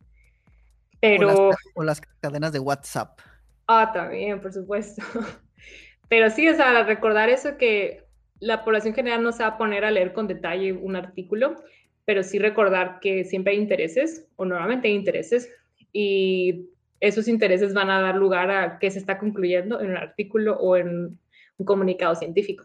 Pero... 1.00 1.50
O 1.74 1.84
las, 1.84 2.00
cadenas 2.20 2.52
de 2.52 2.58
WhatsApp. 2.58 3.20
Ah, 3.68 3.90
también, 3.92 4.40
por 4.40 4.52
supuesto. 4.52 5.02
Pero 6.08 6.30
sí, 6.30 6.48
o 6.48 6.54
sea, 6.54 6.82
recordar 6.82 7.28
eso 7.28 7.56
que 7.56 8.01
la 8.42 8.64
población 8.64 8.92
general 8.92 9.22
no 9.22 9.30
se 9.30 9.44
va 9.44 9.50
a 9.50 9.56
poner 9.56 9.84
a 9.84 9.90
leer 9.92 10.12
con 10.12 10.26
detalle 10.26 10.72
un 10.72 10.96
artículo, 10.96 11.62
pero 12.04 12.24
sí 12.24 12.40
recordar 12.40 12.98
que 13.00 13.24
siempre 13.24 13.52
hay 13.52 13.60
intereses, 13.60 14.26
o 14.34 14.44
normalmente 14.44 14.88
hay 14.88 14.94
intereses, 14.94 15.48
y 15.92 16.66
esos 16.98 17.28
intereses 17.28 17.72
van 17.72 17.88
a 17.88 18.00
dar 18.00 18.16
lugar 18.16 18.50
a 18.50 18.78
qué 18.80 18.90
se 18.90 18.98
está 18.98 19.16
concluyendo 19.18 19.80
en 19.80 19.90
un 19.90 19.96
artículo 19.96 20.56
o 20.56 20.76
en 20.76 21.20
un 21.56 21.64
comunicado 21.64 22.16
científico. 22.16 22.64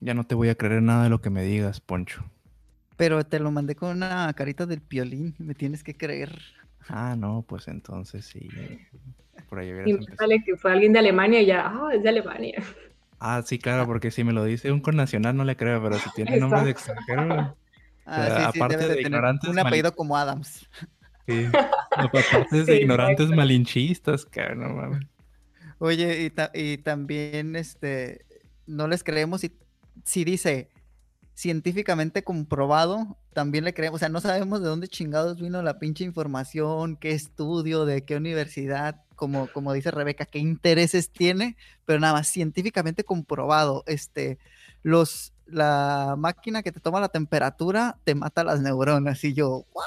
Ya 0.00 0.14
no 0.14 0.24
te 0.24 0.34
voy 0.34 0.48
a 0.48 0.54
creer 0.54 0.80
nada 0.80 1.04
de 1.04 1.10
lo 1.10 1.20
que 1.20 1.28
me 1.28 1.42
digas, 1.42 1.82
Poncho. 1.82 2.24
Pero 2.96 3.22
te 3.24 3.40
lo 3.40 3.50
mandé 3.50 3.74
con 3.74 3.90
una 3.90 4.32
carita 4.32 4.64
del 4.64 4.80
piolín, 4.80 5.34
me 5.38 5.54
tienes 5.54 5.84
que 5.84 5.94
creer. 5.94 6.30
Ah, 6.88 7.14
no, 7.14 7.44
pues 7.46 7.68
entonces 7.68 8.24
sí. 8.24 8.48
Por 9.50 9.58
ahí 9.58 9.70
y 9.84 9.98
sale 10.16 10.42
que 10.44 10.56
fue 10.56 10.72
alguien 10.72 10.94
de 10.94 11.00
Alemania 11.00 11.42
y 11.42 11.46
ya, 11.46 11.66
ah, 11.66 11.90
es 11.92 12.02
de 12.02 12.08
Alemania. 12.08 12.62
Ah, 13.20 13.42
sí, 13.44 13.58
claro, 13.58 13.86
porque 13.86 14.10
si 14.10 14.24
me 14.24 14.32
lo 14.32 14.44
dice 14.44 14.70
un 14.70 14.80
connacional 14.80 15.36
no 15.36 15.44
le 15.44 15.56
creo, 15.56 15.82
pero 15.82 15.98
si 15.98 16.10
tiene 16.14 16.38
nombre 16.38 16.62
de 16.62 16.70
extranjero. 16.70 17.56
Ah, 18.10 18.50
aparte 18.54 18.88
de, 18.88 19.02
ignorantes. 19.02 19.50
Un 19.50 19.58
apellido 19.58 19.94
como 19.94 20.16
Adams. 20.16 20.66
Sí. 21.26 21.44
aparte 21.90 22.64
de 22.64 22.80
ignorantes 22.80 23.28
malinchistas, 23.28 24.24
cara, 24.24 24.54
no 24.54 24.70
mames. 24.70 25.06
Oye, 25.76 26.32
y, 26.54 26.78
también 26.78 27.54
este 27.54 28.24
no 28.66 28.88
les 28.88 29.04
creemos 29.04 29.42
si, 29.42 29.52
si 30.04 30.24
dice 30.24 30.70
científicamente 31.34 32.24
comprobado, 32.24 33.18
también 33.34 33.64
le 33.64 33.74
creemos, 33.74 33.98
o 33.98 34.00
sea, 34.00 34.08
no 34.08 34.20
sabemos 34.22 34.62
de 34.62 34.68
dónde 34.68 34.88
chingados 34.88 35.38
vino 35.38 35.62
la 35.62 35.78
pinche 35.78 36.02
información, 36.02 36.96
qué 36.96 37.12
estudio, 37.12 37.84
de 37.84 38.06
qué 38.06 38.16
universidad, 38.16 39.04
como, 39.18 39.48
como 39.48 39.74
dice 39.74 39.90
Rebeca, 39.90 40.24
qué 40.24 40.38
intereses 40.38 41.10
tiene, 41.10 41.56
pero 41.84 42.00
nada 42.00 42.14
más 42.14 42.28
científicamente 42.28 43.04
comprobado. 43.04 43.84
Este, 43.86 44.38
los, 44.82 45.34
la 45.46 46.14
máquina 46.16 46.62
que 46.62 46.72
te 46.72 46.80
toma 46.80 47.00
la 47.00 47.10
temperatura 47.10 47.98
te 48.04 48.14
mata 48.14 48.44
las 48.44 48.62
neuronas. 48.62 49.22
Y 49.24 49.34
yo, 49.34 49.66
¿what? 49.74 49.84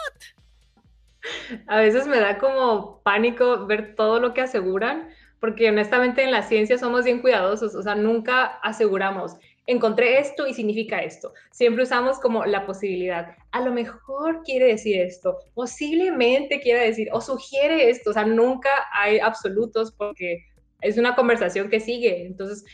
A 1.67 1.77
veces 1.77 2.05
me 2.07 2.19
da 2.19 2.37
como 2.37 3.01
pánico 3.03 3.65
ver 3.65 3.95
todo 3.95 4.19
lo 4.19 4.33
que 4.33 4.41
aseguran, 4.41 5.09
porque 5.39 5.69
honestamente 5.69 6.23
en 6.23 6.31
la 6.31 6.43
ciencia 6.43 6.77
somos 6.77 7.05
bien 7.05 7.21
cuidadosos, 7.21 7.73
o 7.73 7.81
sea, 7.81 7.95
nunca 7.95 8.45
aseguramos 8.45 9.37
encontré 9.71 10.19
esto 10.19 10.47
y 10.47 10.53
significa 10.53 10.99
esto. 10.99 11.33
Siempre 11.51 11.83
usamos 11.83 12.19
como 12.19 12.45
la 12.45 12.65
posibilidad. 12.65 13.35
A 13.51 13.61
lo 13.61 13.71
mejor 13.71 14.43
quiere 14.43 14.67
decir 14.67 15.01
esto, 15.01 15.37
posiblemente 15.53 16.59
quiere 16.59 16.81
decir, 16.81 17.09
o 17.11 17.21
sugiere 17.21 17.89
esto. 17.89 18.11
O 18.11 18.13
sea, 18.13 18.25
nunca 18.25 18.69
hay 18.93 19.19
absolutos 19.19 19.91
porque 19.91 20.45
es 20.81 20.97
una 20.97 21.15
conversación 21.15 21.69
que 21.69 21.79
sigue. 21.79 22.25
Entonces, 22.25 22.65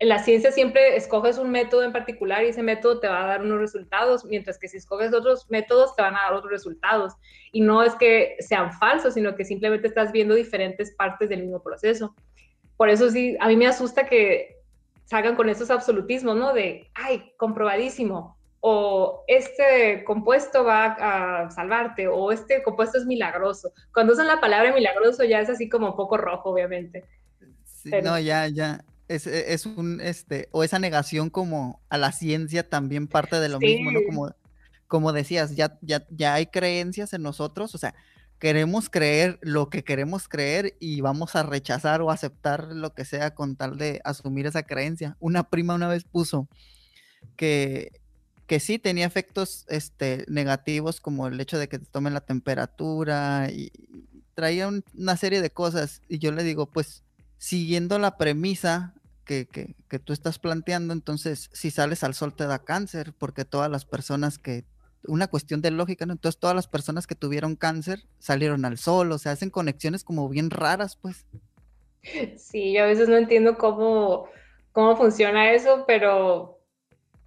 en 0.00 0.08
la 0.08 0.18
ciencia 0.18 0.50
siempre 0.50 0.96
escoges 0.96 1.38
un 1.38 1.50
método 1.50 1.82
en 1.82 1.92
particular 1.92 2.44
y 2.44 2.48
ese 2.48 2.62
método 2.62 3.00
te 3.00 3.08
va 3.08 3.24
a 3.24 3.26
dar 3.26 3.42
unos 3.42 3.60
resultados, 3.60 4.24
mientras 4.24 4.58
que 4.58 4.68
si 4.68 4.76
escoges 4.76 5.14
otros 5.14 5.48
métodos 5.50 5.94
te 5.94 6.02
van 6.02 6.16
a 6.16 6.22
dar 6.22 6.34
otros 6.34 6.50
resultados. 6.50 7.14
Y 7.52 7.60
no 7.60 7.82
es 7.82 7.94
que 7.94 8.36
sean 8.40 8.72
falsos, 8.72 9.14
sino 9.14 9.36
que 9.36 9.44
simplemente 9.44 9.88
estás 9.88 10.12
viendo 10.12 10.34
diferentes 10.34 10.94
partes 10.96 11.28
del 11.28 11.42
mismo 11.42 11.62
proceso. 11.62 12.14
Por 12.76 12.88
eso 12.88 13.08
sí, 13.10 13.36
a 13.40 13.48
mí 13.48 13.56
me 13.56 13.68
asusta 13.68 14.06
que 14.06 14.53
salgan 15.04 15.36
con 15.36 15.48
esos 15.48 15.70
absolutismos, 15.70 16.36
¿no? 16.36 16.52
De, 16.52 16.90
ay, 16.94 17.32
comprobadísimo, 17.36 18.36
o 18.60 19.24
este 19.28 20.04
compuesto 20.04 20.64
va 20.64 20.96
a 20.98 21.50
salvarte, 21.50 22.08
o 22.08 22.32
este 22.32 22.62
compuesto 22.62 22.96
es 22.96 23.04
milagroso. 23.04 23.72
Cuando 23.92 24.14
usan 24.14 24.26
la 24.26 24.40
palabra 24.40 24.72
milagroso 24.72 25.22
ya 25.24 25.40
es 25.40 25.50
así 25.50 25.68
como 25.68 25.90
un 25.90 25.96
poco 25.96 26.16
rojo, 26.16 26.48
obviamente. 26.48 27.04
Sí, 27.64 27.90
no, 28.02 28.18
ya, 28.18 28.48
ya. 28.48 28.82
Es, 29.06 29.26
es, 29.26 29.66
un, 29.66 30.00
este, 30.00 30.48
o 30.50 30.64
esa 30.64 30.78
negación 30.78 31.28
como 31.28 31.82
a 31.90 31.98
la 31.98 32.10
ciencia 32.10 32.66
también 32.66 33.06
parte 33.06 33.38
de 33.38 33.50
lo 33.50 33.58
mismo, 33.58 33.90
¿no? 33.90 34.00
Como, 34.06 34.34
como 34.86 35.12
decías, 35.12 35.54
ya, 35.56 35.78
ya, 35.82 36.06
ya 36.08 36.32
hay 36.32 36.46
creencias 36.46 37.12
en 37.12 37.22
nosotros, 37.22 37.74
o 37.74 37.78
sea, 37.78 37.94
queremos 38.38 38.90
creer 38.90 39.38
lo 39.42 39.70
que 39.70 39.84
queremos 39.84 40.28
creer 40.28 40.76
y 40.80 41.00
vamos 41.00 41.36
a 41.36 41.42
rechazar 41.42 42.02
o 42.02 42.10
aceptar 42.10 42.68
lo 42.74 42.92
que 42.92 43.04
sea 43.04 43.34
con 43.34 43.56
tal 43.56 43.78
de 43.78 44.00
asumir 44.04 44.46
esa 44.46 44.64
creencia. 44.64 45.16
Una 45.20 45.48
prima 45.48 45.74
una 45.74 45.88
vez 45.88 46.04
puso 46.04 46.48
que, 47.36 48.00
que 48.46 48.60
sí 48.60 48.78
tenía 48.78 49.06
efectos 49.06 49.64
este, 49.68 50.24
negativos 50.28 51.00
como 51.00 51.26
el 51.26 51.40
hecho 51.40 51.58
de 51.58 51.68
que 51.68 51.78
te 51.78 51.86
tomen 51.86 52.14
la 52.14 52.20
temperatura 52.20 53.48
y, 53.50 53.72
traía 54.34 54.68
una 54.68 55.16
serie 55.16 55.40
de 55.40 55.50
cosas 55.50 56.02
y 56.08 56.18
yo 56.18 56.32
le 56.32 56.42
digo, 56.42 56.66
pues 56.66 57.04
siguiendo 57.38 58.00
la 58.00 58.16
premisa 58.16 58.92
que, 59.24 59.46
que, 59.46 59.76
que, 59.88 60.00
tú 60.00 60.12
estás 60.12 60.40
planteando, 60.40 60.92
entonces 60.92 61.50
si 61.52 61.70
sales 61.70 62.02
al 62.02 62.14
sol 62.14 62.34
te 62.34 62.44
da 62.46 62.58
cáncer, 62.58 63.14
porque 63.16 63.44
todas 63.44 63.70
las 63.70 63.84
personas 63.84 64.38
que 64.38 64.64
una 65.06 65.28
cuestión 65.28 65.60
de 65.60 65.70
lógica, 65.70 66.06
¿no? 66.06 66.12
Entonces 66.12 66.38
todas 66.38 66.56
las 66.56 66.68
personas 66.68 67.06
que 67.06 67.14
tuvieron 67.14 67.56
cáncer 67.56 68.00
salieron 68.18 68.64
al 68.64 68.78
sol, 68.78 69.12
o 69.12 69.18
sea, 69.18 69.32
hacen 69.32 69.50
conexiones 69.50 70.04
como 70.04 70.28
bien 70.28 70.50
raras, 70.50 70.96
pues. 70.96 71.26
Sí, 72.36 72.72
yo 72.72 72.84
a 72.84 72.86
veces 72.86 73.08
no 73.08 73.16
entiendo 73.16 73.56
cómo, 73.56 74.26
cómo 74.72 74.96
funciona 74.96 75.52
eso, 75.52 75.84
pero 75.86 76.60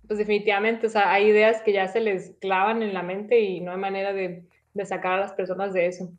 pues 0.07 0.19
definitivamente, 0.19 0.87
o 0.87 0.89
sea, 0.89 1.11
hay 1.11 1.27
ideas 1.27 1.61
que 1.63 1.73
ya 1.73 1.87
se 1.87 1.99
les 1.99 2.35
clavan 2.39 2.81
en 2.81 2.93
la 2.93 3.03
mente 3.03 3.41
y 3.41 3.59
no 3.59 3.71
hay 3.71 3.77
manera 3.77 4.13
de, 4.13 4.45
de 4.73 4.85
sacar 4.85 5.13
a 5.13 5.21
las 5.21 5.33
personas 5.33 5.73
de 5.73 5.87
eso. 5.87 6.11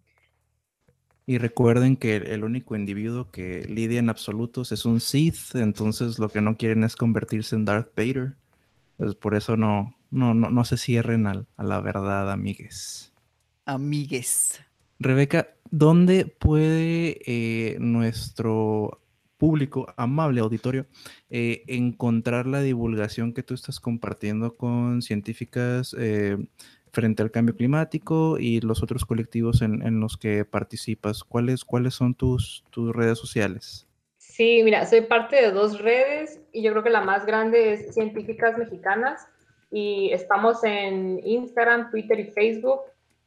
Y 1.25 1.39
recuerden 1.39 1.97
que 1.97 2.17
el 2.17 2.43
único 2.43 2.75
individuo 2.75 3.31
que 3.31 3.63
lidia 3.69 3.99
en 3.99 4.09
absolutos 4.09 4.73
es 4.73 4.87
un 4.87 4.99
Sith, 5.01 5.55
entonces 5.55 6.19
lo 6.19 6.31
que 6.31 6.41
no 6.41 6.57
quieren 6.57 6.85
es 6.85 6.97
convertirse 6.97 7.55
en 7.55 7.67
Darth 7.67 7.95
Vader. 7.95 8.35
Pues 8.97 9.15
por 9.15 9.35
eso 9.35 9.57
no, 9.57 9.95
no, 10.11 10.35
no, 10.35 10.51
no 10.51 10.65
se 10.65 10.77
cierren 10.77 11.27
a, 11.27 11.45
a 11.57 11.65
la 11.65 11.81
verdad, 11.81 12.31
amigues. 12.31 13.13
Amigues. 13.65 14.61
Rebeca, 14.99 15.49
¿dónde 15.71 16.27
puede 16.27 17.21
eh, 17.27 17.77
nuestro 17.79 19.01
público, 19.37 19.93
amable 19.97 20.41
auditorio, 20.41 20.87
eh, 21.31 21.63
encontrar 21.69 22.47
la 22.47 22.61
divulgación 22.61 23.33
que 23.33 23.43
tú 23.43 23.55
estás 23.55 23.79
compartiendo 23.81 24.57
con 24.57 25.01
científicas 25.01 25.95
eh, 25.99 26.37
frente 26.93 27.23
al 27.23 27.31
cambio 27.31 27.55
climático 27.55 28.39
y 28.39 28.61
los 28.61 28.83
otros 28.83 29.05
colectivos 29.05 29.63
en, 29.63 30.01
los 30.01 30.17
que 30.17 30.45
participas? 30.45 31.23
¿Cuáles, 31.23 31.65
cuáles 31.65 31.95
son 31.95 32.15
tus, 32.15 32.65
tus 32.71 32.95
redes 32.95 33.19
sociales? 33.19 33.87
Sí, 34.17 34.63
mira, 34.65 34.85
soy 34.87 35.03
parte 35.03 35.37
de 35.37 35.53
dos 35.53 35.81
redes 35.81 36.41
y 36.53 36.63
yo 36.63 36.73
creo 36.73 36.83
que 36.83 36.91
la 36.91 37.03
más 37.03 37.25
grande 37.25 37.73
es 37.73 37.95
Científicas 37.95 38.59
Mexicanas 38.59 39.27
y 39.71 40.11
estamos 40.13 40.65
en 40.65 41.21
Instagram, 41.25 41.91
Twitter 41.91 42.19
y 42.21 42.25
Facebook 42.25 42.81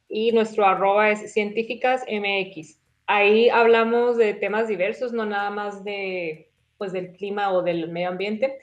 y 0.08 0.32
nuestro 0.32 0.66
arroba 0.66 1.10
es 1.10 1.32
Científicas 1.32 2.04
MX. 2.10 2.78
Ahí 3.06 3.48
hablamos 3.48 4.16
de 4.16 4.34
temas 4.34 4.68
diversos, 4.68 5.12
no 5.12 5.24
nada 5.24 5.50
más 5.50 5.84
de, 5.84 6.50
pues, 6.78 6.92
del 6.92 7.12
clima 7.12 7.52
o 7.52 7.62
del 7.62 7.88
medio 7.88 8.08
ambiente. 8.08 8.58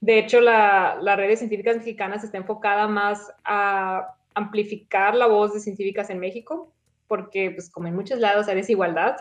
De 0.00 0.18
hecho, 0.18 0.40
la, 0.40 0.98
la 1.00 1.16
red 1.16 1.28
de 1.28 1.36
científicas 1.36 1.76
mexicanas 1.76 2.24
está 2.24 2.38
enfocada 2.38 2.88
más 2.88 3.32
a 3.44 4.14
amplificar 4.34 5.14
la 5.14 5.26
voz 5.26 5.52
de 5.52 5.60
científicas 5.60 6.10
en 6.10 6.18
México, 6.18 6.72
porque 7.06 7.50
pues 7.50 7.68
como 7.70 7.88
en 7.88 7.96
muchos 7.96 8.18
lados 8.18 8.48
hay 8.48 8.54
desigualdad, 8.54 9.16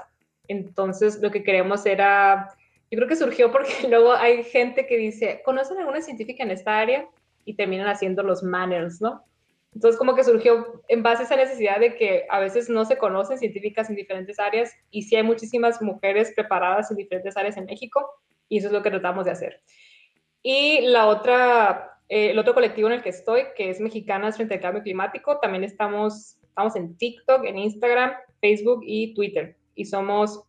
entonces 0.47 1.19
lo 1.21 1.31
que 1.31 1.43
queremos 1.43 1.85
era, 1.85 2.53
yo 2.91 2.97
creo 2.97 3.07
que 3.07 3.15
surgió 3.15 3.51
porque 3.51 3.73
luego 3.89 4.13
hay 4.13 4.43
gente 4.43 4.85
que 4.85 4.97
dice, 4.97 5.41
¿conocen 5.43 5.77
alguna 5.77 6.01
científica 6.01 6.43
en 6.43 6.51
esta 6.51 6.77
área? 6.77 7.07
Y 7.49 7.55
terminan 7.55 7.87
haciendo 7.87 8.21
los 8.21 8.43
manners, 8.43 9.01
¿no? 9.01 9.23
Entonces 9.73 9.97
como 9.97 10.15
que 10.15 10.23
surgió 10.23 10.83
en 10.87 11.03
base 11.03 11.23
a 11.23 11.25
esa 11.25 11.35
necesidad 11.35 11.79
de 11.79 11.95
que 11.95 12.25
a 12.29 12.39
veces 12.39 12.69
no 12.69 12.85
se 12.85 12.97
conocen 12.97 13.37
científicas 13.37 13.89
en 13.89 13.95
diferentes 13.95 14.39
áreas 14.39 14.71
y 14.89 15.03
sí 15.03 15.15
hay 15.15 15.23
muchísimas 15.23 15.81
mujeres 15.81 16.31
preparadas 16.35 16.89
en 16.89 16.97
diferentes 16.97 17.37
áreas 17.37 17.57
en 17.57 17.65
México 17.65 18.07
y 18.47 18.57
eso 18.57 18.67
es 18.67 18.73
lo 18.73 18.81
que 18.81 18.89
tratamos 18.89 19.25
de 19.25 19.31
hacer. 19.31 19.61
Y 20.41 20.81
la 20.81 21.07
otra 21.07 21.99
eh, 22.09 22.31
el 22.31 22.39
otro 22.39 22.55
colectivo 22.55 22.87
en 22.87 22.95
el 22.95 23.03
que 23.03 23.09
estoy, 23.09 23.43
que 23.55 23.69
es 23.69 23.79
Mexicanas 23.79 24.35
frente 24.35 24.55
al 24.55 24.61
Cambio 24.61 24.81
Climático, 24.81 25.39
también 25.39 25.63
estamos, 25.63 26.37
estamos 26.41 26.75
en 26.75 26.97
TikTok, 26.97 27.45
en 27.45 27.59
Instagram, 27.59 28.13
Facebook 28.41 28.81
y 28.83 29.13
Twitter. 29.13 29.55
Y 29.75 29.85
somos 29.85 30.43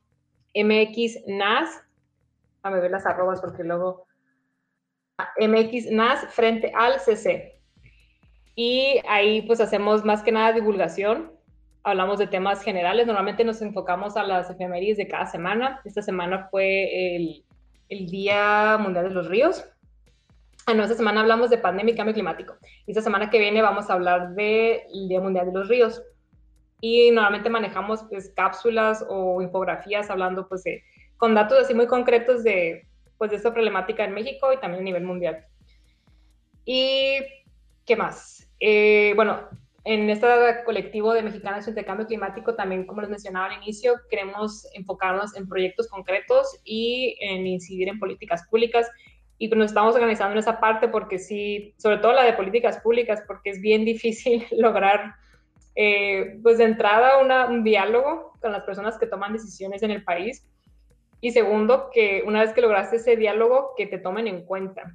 MXNAS. 0.54 1.82
A 2.62 2.70
ver 2.70 2.90
las 2.90 3.06
arrobas 3.06 3.40
porque 3.40 3.62
luego... 3.62 4.06
Ah, 5.20 5.32
MXNAS 5.38 6.26
frente 6.32 6.72
al 6.74 7.00
CC. 7.00 7.58
Y 8.54 9.00
ahí 9.08 9.42
pues 9.42 9.60
hacemos 9.60 10.04
más 10.04 10.22
que 10.22 10.32
nada 10.32 10.52
divulgación. 10.52 11.32
Hablamos 11.82 12.18
de 12.18 12.26
temas 12.26 12.62
generales. 12.62 13.06
Normalmente 13.06 13.44
nos 13.44 13.62
enfocamos 13.62 14.16
a 14.16 14.24
las 14.24 14.50
efemérides 14.50 14.98
de 14.98 15.08
cada 15.08 15.26
semana. 15.26 15.80
Esta 15.84 16.02
semana 16.02 16.48
fue 16.50 17.16
el, 17.16 17.44
el 17.88 18.06
Día 18.06 18.76
Mundial 18.78 19.08
de 19.08 19.14
los 19.14 19.28
Ríos 19.28 19.64
Ah, 20.70 20.82
esta 20.84 20.94
semana 20.94 21.22
hablamos 21.22 21.50
de 21.50 21.58
pandemia 21.58 21.94
y 21.94 21.96
cambio 21.96 22.14
climático. 22.14 22.56
Y 22.86 22.92
esta 22.92 23.02
semana 23.02 23.28
que 23.28 23.38
viene 23.38 23.62
vamos 23.62 23.90
a 23.90 23.94
hablar 23.94 24.34
del 24.34 25.08
Día 25.08 25.20
Mundial 25.20 25.46
de 25.46 25.52
los 25.52 25.68
Ríos. 25.68 26.02
Y 26.80 27.10
normalmente 27.10 27.50
manejamos 27.50 28.04
pues, 28.08 28.32
cápsulas 28.36 29.04
o 29.08 29.42
infografías 29.42 30.10
hablando 30.10 30.48
pues, 30.48 30.62
de, 30.62 30.82
con 31.16 31.34
datos 31.34 31.58
así 31.58 31.74
muy 31.74 31.86
concretos 31.86 32.44
de, 32.44 32.86
pues, 33.20 33.32
de 33.32 33.36
esta 33.36 33.52
problemática 33.52 34.02
en 34.02 34.14
México 34.14 34.50
y 34.50 34.56
también 34.56 34.80
a 34.80 34.84
nivel 34.84 35.04
mundial. 35.04 35.44
¿Y 36.64 37.18
qué 37.84 37.94
más? 37.94 38.50
Eh, 38.58 39.12
bueno, 39.14 39.46
en 39.84 40.08
este 40.08 40.26
colectivo 40.64 41.12
de 41.12 41.22
mexicanas 41.22 41.64
frente 41.64 41.84
cambio 41.84 42.06
climático, 42.06 42.54
también, 42.54 42.86
como 42.86 43.02
les 43.02 43.10
mencionaba 43.10 43.46
al 43.48 43.62
inicio, 43.62 43.92
queremos 44.08 44.66
enfocarnos 44.72 45.36
en 45.36 45.46
proyectos 45.46 45.88
concretos 45.88 46.60
y 46.64 47.18
en 47.20 47.46
incidir 47.46 47.90
en 47.90 47.98
políticas 47.98 48.46
públicas 48.48 48.90
y 49.36 49.48
nos 49.48 49.66
estamos 49.66 49.94
organizando 49.94 50.32
en 50.32 50.38
esa 50.38 50.58
parte 50.58 50.88
porque 50.88 51.18
sí, 51.18 51.74
sobre 51.76 51.98
todo 51.98 52.14
la 52.14 52.24
de 52.24 52.32
políticas 52.32 52.78
públicas, 52.78 53.22
porque 53.26 53.50
es 53.50 53.60
bien 53.60 53.84
difícil 53.84 54.46
lograr, 54.52 55.14
eh, 55.74 56.38
pues 56.42 56.56
de 56.56 56.64
entrada, 56.64 57.18
un 57.48 57.64
diálogo 57.64 58.32
con 58.40 58.52
las 58.52 58.62
personas 58.64 58.96
que 58.96 59.06
toman 59.06 59.34
decisiones 59.34 59.82
en 59.82 59.90
el 59.90 60.04
país. 60.04 60.46
Y 61.20 61.32
segundo, 61.32 61.90
que 61.92 62.22
una 62.26 62.40
vez 62.40 62.52
que 62.52 62.60
lograste 62.60 62.96
ese 62.96 63.16
diálogo, 63.16 63.74
que 63.76 63.86
te 63.86 63.98
tomen 63.98 64.26
en 64.26 64.44
cuenta. 64.44 64.94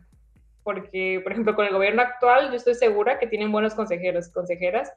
Porque, 0.64 1.20
por 1.22 1.32
ejemplo, 1.32 1.56
con 1.56 1.66
el 1.66 1.74
gobierno 1.74 2.02
actual, 2.02 2.50
yo 2.50 2.56
estoy 2.56 2.74
segura 2.74 3.20
que 3.20 3.28
tienen 3.28 3.52
buenos 3.52 3.76
consejeros, 3.76 4.30
consejeras, 4.30 4.92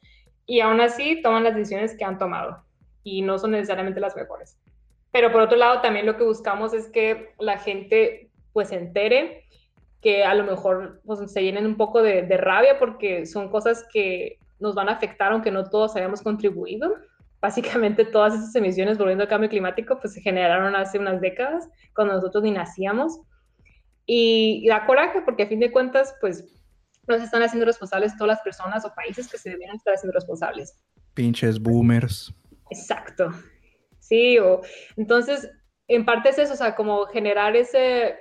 y 0.47 0.61
aún 0.61 0.81
así 0.81 1.21
toman 1.21 1.45
las 1.45 1.55
decisiones 1.55 1.95
que 1.97 2.05
han 2.05 2.19
tomado 2.19 2.65
y 3.05 3.23
no 3.23 3.39
son 3.39 3.53
necesariamente 3.53 4.01
las 4.01 4.17
mejores. 4.17 4.59
Pero 5.13 5.33
por 5.33 5.43
otro 5.43 5.57
lado, 5.57 5.81
también 5.81 6.07
lo 6.07 6.17
que 6.17 6.25
buscamos 6.25 6.75
es 6.75 6.89
que 6.89 7.31
la 7.39 7.59
gente 7.59 8.31
pues 8.53 8.69
se 8.69 8.77
entere, 8.77 9.45
que 10.01 10.25
a 10.25 10.35
lo 10.35 10.45
mejor 10.45 11.01
pues, 11.05 11.31
se 11.31 11.43
llenen 11.43 11.67
un 11.67 11.77
poco 11.77 12.03
de, 12.03 12.25
rabia 12.37 12.79
porque 12.79 13.27
son 13.27 13.49
cosas 13.51 13.87
que 13.93 14.39
nos 14.59 14.75
van 14.75 14.89
a 14.89 14.93
afectar 14.93 15.33
aunque 15.33 15.51
no 15.51 15.69
todos 15.69 15.97
hayamos 15.97 16.23
contribuido. 16.23 16.95
Básicamente 17.41 18.05
todas 18.05 18.35
esas 18.35 18.55
emisiones, 18.55 18.99
volviendo 18.99 19.25
al 19.25 19.29
cambio 19.29 19.49
climático, 19.49 19.99
pues 20.01 20.15
se 20.15 20.21
generaron 20.21 20.75
hace 20.75 20.99
unas 20.99 21.21
décadas, 21.21 21.69
cuando 21.95 22.15
nosotros 22.15 22.43
ni 22.43 22.51
nacíamos. 22.51 23.21
Y, 24.07 24.67
da 24.69 24.87
coraje 24.87 25.21
porque 25.23 25.45
a 25.45 25.49
fin 25.49 25.61
de 25.61 25.71
cuentas, 25.71 26.15
pues 26.21 26.45
nos 27.07 27.23
están 27.23 27.43
haciendo 27.43 27.67
responsables 27.67 28.17
todas 28.17 28.37
las 28.37 28.43
personas 28.43 28.85
o 28.85 28.95
países 28.95 29.29
que 29.29 29.39
se 29.39 29.51
debieran 29.51 29.77
estar 29.77 29.95
haciendo 29.95 30.15
responsables. 30.15 30.79
Pinches 31.15 31.61
boomers. 31.61 32.35
Exacto. 32.71 33.31
Sí, 33.99 34.39
o 34.39 34.63
entonces, 34.97 35.51
en 35.87 36.05
parte 36.05 36.31
es 36.31 36.39
eso, 36.39 36.55
o 36.55 36.57
sea, 36.57 36.75
como 36.75 37.07
generar 37.07 37.57
ese 37.57 38.17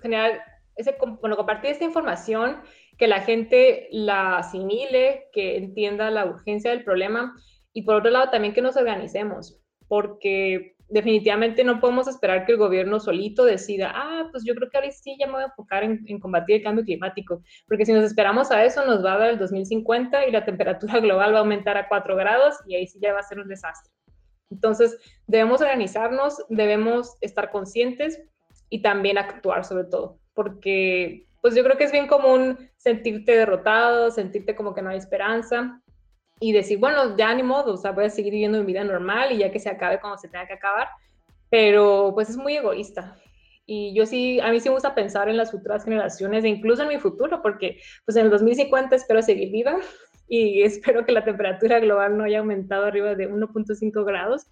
generar, 0.00 0.42
ese, 0.76 0.96
bueno, 1.20 1.36
compartir 1.36 1.70
esta 1.70 1.84
información, 1.84 2.60
que 2.98 3.06
la 3.06 3.20
gente 3.20 3.88
la 3.90 4.38
asimile, 4.38 5.28
que 5.32 5.56
entienda 5.56 6.10
la 6.10 6.26
urgencia 6.26 6.70
del 6.70 6.84
problema 6.84 7.34
y 7.72 7.82
por 7.82 7.96
otro 7.96 8.10
lado 8.10 8.30
también 8.30 8.54
que 8.54 8.62
nos 8.62 8.76
organicemos, 8.76 9.60
porque 9.88 10.76
definitivamente 10.88 11.64
no 11.64 11.80
podemos 11.80 12.06
esperar 12.06 12.44
que 12.44 12.52
el 12.52 12.58
gobierno 12.58 13.00
solito 13.00 13.46
decida, 13.46 13.92
ah, 13.94 14.28
pues 14.30 14.44
yo 14.44 14.54
creo 14.54 14.68
que 14.68 14.76
ahora 14.76 14.90
sí 14.90 15.16
ya 15.18 15.26
me 15.26 15.32
voy 15.32 15.42
a 15.42 15.46
enfocar 15.46 15.84
en, 15.84 16.04
en, 16.06 16.20
combatir 16.20 16.56
el 16.56 16.62
cambio 16.62 16.84
climático, 16.84 17.42
porque 17.66 17.86
si 17.86 17.94
nos 17.94 18.04
esperamos 18.04 18.50
a 18.50 18.62
eso 18.62 18.84
nos 18.84 19.02
va 19.02 19.14
a 19.14 19.18
dar 19.18 19.30
el 19.30 19.38
2050 19.38 20.26
y 20.26 20.30
la 20.30 20.44
temperatura 20.44 20.98
global 21.00 21.32
va 21.32 21.38
a 21.38 21.40
aumentar 21.40 21.78
a 21.78 21.88
4 21.88 22.14
grados 22.16 22.56
y 22.66 22.74
ahí 22.74 22.86
sí 22.86 22.98
ya 23.00 23.14
va 23.14 23.20
a 23.20 23.24
ser 23.24 23.38
un 23.38 23.48
desastre. 23.48 23.90
Entonces, 24.50 24.98
debemos 25.26 25.62
organizarnos, 25.62 26.44
debemos 26.50 27.16
estar 27.22 27.50
conscientes 27.50 28.22
y 28.68 28.82
también 28.82 29.16
actuar 29.16 29.64
sobre 29.64 29.84
todo, 29.84 30.18
porque 30.34 31.26
pues 31.40 31.54
yo 31.54 31.64
creo 31.64 31.76
que 31.76 31.84
es 31.84 31.92
bien 31.92 32.06
común 32.06 32.58
sentirte 32.76 33.32
derrotado, 33.32 34.10
sentirte 34.10 34.54
como 34.54 34.74
que 34.74 34.82
no 34.82 34.90
hay 34.90 34.98
esperanza 34.98 35.81
y 36.42 36.52
decir, 36.52 36.78
bueno, 36.78 37.16
ya 37.16 37.32
ni 37.34 37.44
modo, 37.44 37.74
o 37.74 37.76
sea, 37.76 37.92
voy 37.92 38.06
a 38.06 38.10
seguir 38.10 38.32
viviendo 38.32 38.58
mi 38.58 38.66
vida 38.66 38.82
normal 38.82 39.30
y 39.30 39.38
ya 39.38 39.52
que 39.52 39.60
se 39.60 39.70
acabe 39.70 40.00
cuando 40.00 40.18
se 40.18 40.28
tenga 40.28 40.46
que 40.46 40.54
acabar, 40.54 40.88
pero 41.48 42.10
pues 42.14 42.30
es 42.30 42.36
muy 42.36 42.56
egoísta. 42.56 43.16
Y 43.64 43.94
yo 43.94 44.06
sí, 44.06 44.40
a 44.40 44.50
mí 44.50 44.58
sí 44.58 44.68
me 44.68 44.74
gusta 44.74 44.94
pensar 44.94 45.28
en 45.28 45.36
las 45.36 45.52
futuras 45.52 45.84
generaciones 45.84 46.42
e 46.42 46.48
incluso 46.48 46.82
en 46.82 46.88
mi 46.88 46.98
futuro, 46.98 47.40
porque 47.42 47.80
pues 48.04 48.16
en 48.16 48.24
el 48.24 48.30
2050 48.30 48.96
espero 48.96 49.22
seguir 49.22 49.52
viva 49.52 49.76
y 50.28 50.62
espero 50.64 51.06
que 51.06 51.12
la 51.12 51.24
temperatura 51.24 51.78
global 51.78 52.18
no 52.18 52.24
haya 52.24 52.40
aumentado 52.40 52.86
arriba 52.86 53.14
de 53.14 53.30
1.5 53.30 54.04
grados 54.04 54.48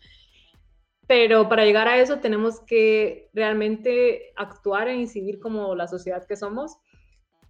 pero 1.11 1.49
para 1.49 1.65
llegar 1.65 1.89
a 1.89 1.99
eso 1.99 2.21
tenemos 2.21 2.61
que 2.61 3.31
realmente 3.35 4.33
actuar 4.37 4.87
e 4.87 4.95
incidir 4.95 5.41
como 5.41 5.75
la 5.75 5.89
sociedad 5.89 6.25
que 6.25 6.37
somos 6.37 6.77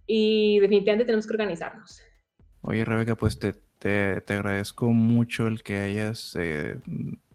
y 0.07 0.59
definitivamente 0.61 1.05
tenemos 1.05 1.27
que 1.27 1.33
organizarnos. 1.33 2.01
Oye, 2.61 2.83
Rebeca, 2.83 3.13
pues 3.15 3.37
te, 3.37 3.53
te, 3.81 4.21
te 4.21 4.35
agradezco 4.35 4.91
mucho 4.91 5.47
el 5.47 5.63
que 5.63 5.79
hayas, 5.79 6.37
eh, 6.39 6.77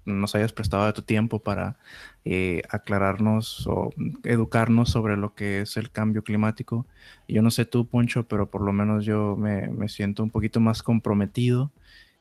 nos 0.05 0.36
hayas 0.36 0.52
prestado 0.52 0.93
tu 0.93 1.02
tiempo 1.02 1.40
para 1.40 1.77
eh, 2.24 2.62
aclararnos 2.70 3.66
o 3.66 3.90
educarnos 4.23 4.90
sobre 4.90 5.16
lo 5.16 5.35
que 5.35 5.62
es 5.62 5.77
el 5.77 5.90
cambio 5.90 6.23
climático. 6.23 6.86
Yo 7.27 7.43
no 7.43 7.51
sé 7.51 7.64
tú, 7.64 7.89
Poncho, 7.89 8.28
pero 8.28 8.48
por 8.48 8.62
lo 8.62 8.73
menos 8.73 9.05
yo 9.05 9.35
me, 9.36 9.66
me 9.68 9.89
siento 9.89 10.23
un 10.23 10.31
poquito 10.31 10.60
más 10.60 10.85
comprometido. 10.85 11.73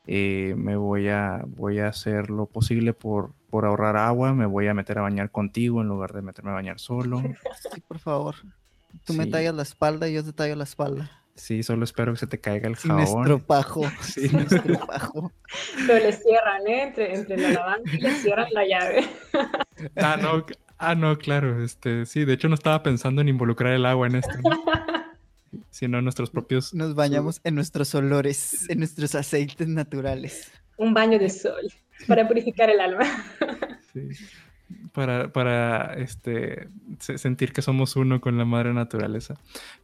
Eh, 0.07 0.55
me 0.57 0.75
voy 0.75 1.09
a, 1.09 1.43
voy 1.45 1.77
a 1.77 1.89
hacer 1.89 2.31
lo 2.31 2.47
posible 2.47 2.93
por, 2.93 3.31
por 3.51 3.65
ahorrar 3.65 3.95
agua, 3.95 4.33
me 4.33 4.47
voy 4.47 4.67
a 4.67 4.73
meter 4.73 4.97
a 4.97 5.03
bañar 5.03 5.29
contigo 5.29 5.81
en 5.81 5.87
lugar 5.87 6.13
de 6.13 6.23
meterme 6.23 6.49
a 6.49 6.55
bañar 6.55 6.79
solo. 6.79 7.21
Sí, 7.21 7.81
por 7.87 7.99
favor. 7.99 8.35
Tú 9.03 9.13
me 9.13 9.27
tallas 9.27 9.53
la 9.53 9.61
espalda 9.61 10.09
y 10.09 10.13
yo 10.13 10.23
te 10.23 10.33
tallo 10.33 10.55
la 10.55 10.63
espalda. 10.63 11.11
Sí, 11.35 11.63
solo 11.63 11.83
espero 11.83 12.13
que 12.13 12.19
se 12.19 12.27
te 12.27 12.39
caiga 12.39 12.69
el 12.69 12.77
Sin 12.77 12.91
jabón. 12.91 13.23
estropajo. 13.23 13.81
Sí. 14.01 14.29
Sin 14.29 14.39
estropajo. 14.39 15.31
Pero 15.85 16.05
le 16.05 16.13
cierran, 16.13 16.67
¿eh? 16.67 16.83
Entre, 16.83 17.13
entre 17.13 17.37
la 17.37 17.49
lavanda 17.51 17.91
y 17.93 17.97
le 17.97 18.11
cierran 18.15 18.47
la 18.51 18.65
llave. 18.65 19.05
Ah, 19.97 20.15
no, 20.15 20.45
ah, 20.77 20.95
no, 20.95 21.17
claro. 21.17 21.61
Este, 21.61 22.05
sí, 22.05 22.23
de 22.23 22.31
hecho 22.33 22.47
no 22.47 22.55
estaba 22.55 22.81
pensando 22.81 23.19
en 23.19 23.27
involucrar 23.27 23.73
el 23.73 23.85
agua 23.85 24.07
en 24.07 24.15
esto, 24.15 24.31
¿no? 24.41 24.63
sino 25.69 25.97
en 25.97 26.05
nuestros 26.05 26.29
propios. 26.29 26.73
Nos 26.73 26.95
bañamos 26.95 27.41
en 27.43 27.55
nuestros 27.55 27.93
olores, 27.93 28.69
en 28.69 28.79
nuestros 28.79 29.13
aceites 29.15 29.67
naturales. 29.67 30.49
Un 30.77 30.93
baño 30.93 31.19
de 31.19 31.29
sol 31.29 31.61
para 32.07 32.25
purificar 32.25 32.69
el 32.69 32.79
alma. 32.79 33.03
sí, 33.93 34.07
para, 34.93 35.31
para 35.33 35.93
este, 35.95 36.69
se- 36.99 37.17
sentir 37.17 37.53
que 37.53 37.61
somos 37.61 37.95
uno 37.95 38.21
con 38.21 38.37
la 38.37 38.45
madre 38.45 38.73
naturaleza. 38.73 39.35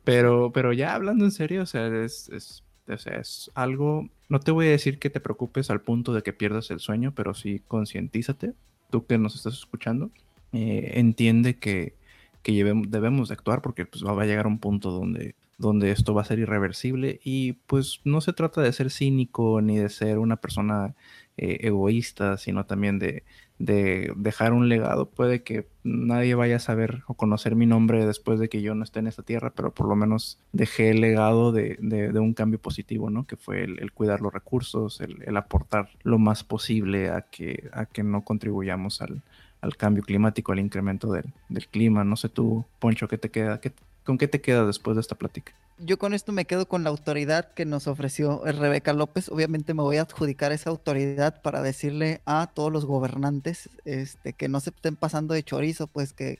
Pero, 0.03 0.51
pero 0.53 0.73
ya 0.73 0.93
hablando 0.95 1.26
en 1.26 1.31
serio, 1.31 1.63
o 1.63 1.65
sea, 1.65 1.88
es, 1.88 2.30
es, 2.30 2.63
es 2.88 3.51
algo. 3.55 4.09
No 4.30 4.39
te 4.39 4.51
voy 4.51 4.68
a 4.68 4.72
decir 4.72 4.99
que 4.99 5.09
te 5.09 5.19
preocupes 5.19 5.69
al 5.69 5.81
punto 5.81 6.13
de 6.13 6.22
que 6.23 6.34
pierdas 6.34 6.72
el 6.72 6.80
sueño, 6.80 7.13
pero 7.15 7.34
sí 7.34 7.61
concientízate, 7.68 8.53
tú 8.89 9.05
que 9.05 9.18
nos 9.18 9.35
estás 9.35 9.53
escuchando, 9.53 10.11
eh, 10.53 10.93
entiende 10.95 11.57
que, 11.57 11.95
que 12.43 12.51
llevem- 12.53 12.88
debemos 12.88 13.30
de 13.30 13.34
actuar 13.34 13.61
porque 13.61 13.85
pues, 13.85 14.03
va 14.03 14.22
a 14.22 14.26
llegar 14.26 14.47
un 14.47 14.59
punto 14.59 14.91
donde, 14.91 15.35
donde 15.57 15.91
esto 15.91 16.13
va 16.13 16.22
a 16.23 16.26
ser 16.26 16.39
irreversible 16.39 17.19
y 17.23 17.53
pues 17.53 18.01
no 18.03 18.19
se 18.22 18.34
trata 18.34 18.61
de 18.61 18.73
ser 18.73 18.89
cínico 18.89 19.61
ni 19.61 19.77
de 19.77 19.89
ser 19.89 20.18
una 20.18 20.38
persona 20.38 20.95
eh, 21.38 21.59
egoísta, 21.61 22.38
sino 22.38 22.65
también 22.65 22.99
de, 22.99 23.23
de 23.66 24.12
dejar 24.16 24.54
un 24.54 24.70
legado. 24.70 25.06
Puede 25.10 25.44
que 25.44 25.68
nadie 25.84 26.36
vaya 26.36 26.56
a 26.58 26.60
saber 26.60 27.04
o 27.08 27.14
conocer 27.14 27.56
mi 27.56 27.66
nombre 27.66 28.06
después 28.06 28.40
de 28.40 28.50
que 28.50 28.62
yo 28.62 28.76
no 28.76 28.84
esté 28.84 29.00
en 29.00 29.08
esta 29.08 29.24
tierra, 29.24 29.52
pero 29.56 29.72
por 29.74 29.88
lo 29.88 29.96
menos 29.96 30.40
dejé 30.52 30.90
el 30.92 31.02
legado 31.02 31.52
de, 31.52 31.78
de- 31.82 32.12
de 32.12 32.20
un 32.20 32.34
cambio 32.34 32.60
positivo, 32.60 33.10
¿no? 33.10 33.26
Que 33.26 33.38
fue 33.38 33.64
el, 33.64 33.92
cuidar 33.92 34.22
los 34.22 34.34
recursos, 34.34 35.00
el, 35.02 35.18
el 35.26 35.38
aportar 35.38 35.90
lo 36.04 36.18
más 36.18 36.44
posible 36.44 37.10
a 37.10 37.22
que, 37.22 37.70
a 37.74 37.86
que 37.86 38.04
no 38.04 38.24
contribuyamos 38.24 39.02
al, 39.02 39.22
al 39.62 39.78
cambio 39.78 40.04
climático, 40.04 40.52
al 40.52 40.60
incremento 40.60 41.12
del, 41.12 41.26
del 41.50 41.68
clima. 41.68 42.04
No 42.04 42.16
sé 42.16 42.30
tú, 42.30 42.66
Poncho, 42.80 43.08
¿qué 43.08 43.18
te 43.18 43.30
queda? 43.30 43.60
¿Qué- 43.62 43.74
¿Con 44.04 44.18
qué 44.18 44.28
te 44.28 44.42
queda 44.42 44.66
después 44.66 44.96
de 44.96 45.02
esta 45.02 45.14
plática? 45.16 45.54
Yo 45.84 45.98
con 45.98 46.14
esto 46.14 46.32
me 46.32 46.45
quedo 46.45 46.68
con 46.68 46.84
la 46.84 46.91
autoridad 46.91 47.53
que 47.56 47.66
nos 47.66 47.88
ofreció 47.88 48.45
eh, 48.45 48.52
Rebeca 48.52 48.94
López. 48.94 49.30
Obviamente 49.30 49.74
me 49.74 49.82
voy 49.82 49.98
a 49.98 50.03
adjudicar 50.03 50.52
esa 50.52 50.70
autoridad 50.70 51.41
para 51.41 51.64
decirle 51.64 52.22
a 52.26 52.52
todos 52.53 52.72
los 52.72 52.86
gobernantes 52.86 53.68
este, 53.84 54.34
que 54.34 54.48
no 54.48 54.60
se 54.60 54.70
estén 54.70 54.95
pasando 54.95 55.34
de 55.34 55.41
chorizo, 55.41 55.88
pues 55.88 56.14
que, 56.14 56.38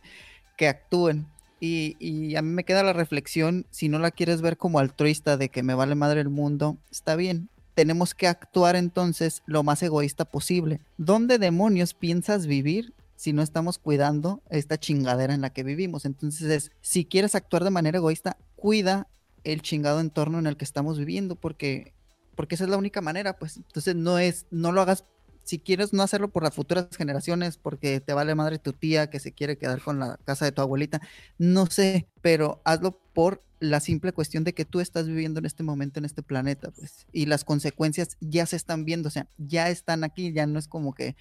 que 0.58 0.68
actúen. 0.68 1.26
Y, 1.60 1.96
y 2.00 2.36
a 2.36 2.44
mí 2.44 2.50
me 2.50 2.64
queda 2.64 2.84
la 2.84 2.94
reflexión, 2.94 3.66
si 3.72 3.90
no 3.90 3.98
la 3.98 4.12
quieres 4.12 4.42
ver 4.42 4.58
como 4.58 4.78
altruista 4.78 5.38
de 5.38 5.50
que 5.50 5.64
me 5.64 5.74
vale 5.74 5.96
madre 5.96 6.22
el 6.22 6.30
mundo, 6.30 6.78
está 6.92 7.16
bien. 7.16 7.50
Tenemos 7.74 8.14
que 8.14 8.28
actuar 8.28 8.76
entonces 8.76 9.42
lo 9.48 9.64
más 9.64 9.82
egoísta 9.82 10.26
posible. 10.26 10.82
¿Dónde 10.98 11.40
demonios 11.40 11.96
piensas 11.96 12.46
vivir 12.46 12.94
si 13.16 13.34
no 13.34 13.42
estamos 13.42 13.80
cuidando 13.80 14.44
esta 14.52 14.80
chingadera 14.80 15.34
en 15.34 15.42
la 15.42 15.52
que 15.52 15.64
vivimos? 15.64 16.06
Entonces, 16.06 16.50
es, 16.50 16.72
si 16.82 17.06
quieres 17.06 17.34
actuar 17.34 17.64
de 17.64 17.72
manera 17.72 17.98
egoísta, 17.98 18.38
cuida 18.56 19.08
el 19.44 19.62
chingado 19.62 20.00
entorno 20.00 20.40
en 20.40 20.48
el 20.48 20.58
que 20.58 20.66
estamos 20.66 20.98
viviendo, 20.98 21.36
porque, 21.36 21.94
porque 22.36 22.56
esa 22.56 22.66
es 22.66 22.70
la 22.70 22.78
única 22.78 23.02
manera, 23.02 23.38
pues. 23.38 23.58
Entonces, 23.58 23.96
no 23.96 24.20
es, 24.20 24.46
no 24.52 24.72
lo 24.72 24.82
hagas, 24.82 25.06
si 25.44 25.60
quieres 25.60 25.94
no 25.94 26.04
hacerlo 26.04 26.30
por 26.30 26.44
las 26.44 26.54
futuras 26.54 26.88
generaciones, 26.96 27.58
porque 27.58 28.00
te 28.00 28.14
vale 28.14 28.36
madre 28.36 28.60
tu 28.60 28.74
tía 28.74 29.10
que 29.10 29.20
se 29.20 29.32
quiere 29.32 29.58
quedar 29.58 29.82
con 29.82 30.00
la 30.00 30.18
casa 30.24 30.46
de 30.46 30.52
tu 30.52 30.62
abuelita, 30.62 31.02
no 31.38 31.66
sé, 31.66 32.08
pero 32.22 32.62
hazlo 32.64 33.00
por 33.14 33.44
la 33.60 33.80
simple 33.80 34.12
cuestión 34.12 34.44
de 34.44 34.54
que 34.54 34.66
tú 34.66 34.80
estás 34.80 35.08
viviendo 35.08 35.40
en 35.40 35.46
este 35.46 35.62
momento 35.64 36.00
en 36.00 36.06
este 36.06 36.24
planeta, 36.24 36.72
pues, 36.72 37.06
y 37.12 37.28
las 37.28 37.44
consecuencias 37.44 38.18
ya 38.20 38.46
se 38.46 38.56
están 38.56 38.86
viendo, 38.86 39.08
o 39.08 39.12
sea, 39.12 39.28
ya 39.38 39.70
están 39.70 40.04
aquí, 40.04 40.34
ya 40.34 40.48
no 40.48 40.58
es 40.58 40.68
como 40.68 40.94
que 40.94 41.16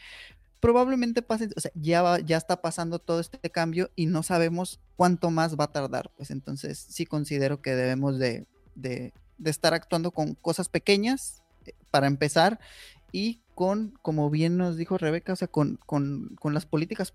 probablemente 0.61 1.23
pase, 1.23 1.49
o 1.57 1.61
sea, 1.61 1.71
ya, 1.75 2.03
va- 2.03 2.21
ya 2.21 2.37
está 2.37 2.61
pasando 2.61 2.99
todo 2.99 3.21
este 3.21 3.51
cambio 3.51 3.91
y 3.97 4.07
no 4.07 4.23
sabemos 4.23 4.81
cuánto 4.97 5.31
más 5.31 5.59
va 5.59 5.65
a 5.65 5.73
tardar, 5.73 6.11
pues 6.17 6.31
entonces 6.31 6.79
sí 6.79 7.07
considero 7.07 7.63
que 7.63 7.75
debemos 7.75 8.19
de, 8.19 8.47
de- 8.75 9.13
de 9.39 9.51
estar 9.51 9.73
actuando 9.75 10.11
con 10.11 10.35
cosas 10.35 10.69
pequeñas 10.69 11.43
eh, 11.65 11.73
para 11.91 12.07
empezar 12.07 12.61
y 13.11 13.43
con, 13.55 13.95
como 14.03 14.29
bien 14.31 14.57
nos 14.59 14.77
dijo 14.77 14.99
Rebeca, 14.99 15.33
o 15.33 15.37
sea, 15.37 15.49
con, 15.49 15.79
con- 15.87 16.37
con 16.39 16.53
las 16.55 16.67
políticas 16.67 17.13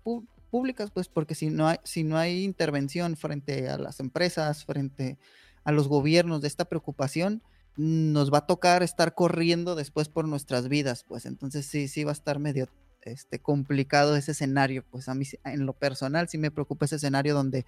públicas, 0.50 0.90
pues 0.92 1.08
porque 1.08 1.34
si 1.34 1.50
no, 1.50 1.68
hay, 1.68 1.78
si 1.84 2.02
no 2.04 2.18
hay 2.18 2.44
intervención 2.44 3.16
frente 3.16 3.68
a 3.68 3.78
las 3.78 4.00
empresas, 4.00 4.64
frente 4.64 5.18
a 5.64 5.72
los 5.72 5.88
gobiernos 5.88 6.40
de 6.42 6.48
esta 6.48 6.64
preocupación, 6.64 7.42
nos 7.76 8.32
va 8.32 8.38
a 8.38 8.46
tocar 8.46 8.82
estar 8.82 9.14
corriendo 9.14 9.74
después 9.74 10.08
por 10.08 10.26
nuestras 10.26 10.68
vidas, 10.68 11.04
pues 11.06 11.26
entonces 11.26 11.66
sí, 11.66 11.88
sí 11.88 12.04
va 12.04 12.10
a 12.10 12.14
estar 12.14 12.38
medio 12.38 12.68
este, 13.06 13.38
complicado 13.38 14.16
ese 14.16 14.32
escenario, 14.32 14.84
pues 14.90 15.08
a 15.08 15.14
mí 15.14 15.24
en 15.44 15.66
lo 15.66 15.72
personal 15.72 16.28
sí 16.28 16.38
me 16.38 16.50
preocupa 16.50 16.84
ese 16.84 16.96
escenario 16.96 17.34
donde 17.34 17.64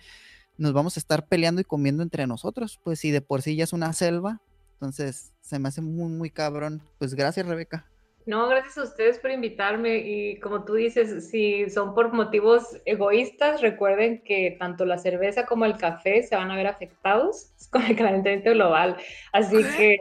nos 0.56 0.72
vamos 0.72 0.96
a 0.96 1.00
estar 1.00 1.26
peleando 1.26 1.60
y 1.60 1.64
comiendo 1.64 2.02
entre 2.02 2.26
nosotros, 2.26 2.80
pues 2.82 2.98
si 2.98 3.10
de 3.10 3.20
por 3.20 3.42
sí 3.42 3.56
ya 3.56 3.64
es 3.64 3.72
una 3.72 3.92
selva, 3.92 4.40
entonces 4.74 5.32
se 5.40 5.58
me 5.58 5.68
hace 5.68 5.80
muy, 5.80 6.10
muy 6.10 6.30
cabrón. 6.30 6.82
Pues 6.98 7.14
gracias, 7.14 7.46
Rebeca. 7.46 7.86
No, 8.26 8.46
gracias 8.46 8.76
a 8.76 8.82
ustedes 8.82 9.18
por 9.18 9.30
invitarme 9.30 10.00
y 10.00 10.38
como 10.40 10.64
tú 10.64 10.74
dices, 10.74 11.30
si 11.30 11.70
son 11.70 11.94
por 11.94 12.12
motivos 12.12 12.76
egoístas, 12.84 13.62
recuerden 13.62 14.22
que 14.22 14.54
tanto 14.58 14.84
la 14.84 14.98
cerveza 14.98 15.46
como 15.46 15.64
el 15.64 15.78
café 15.78 16.22
se 16.22 16.36
van 16.36 16.50
a 16.50 16.56
ver 16.56 16.66
afectados 16.66 17.52
con 17.70 17.82
el 17.84 17.96
calentamiento 17.96 18.50
global. 18.50 18.98
Así 19.32 19.56
que 19.78 19.96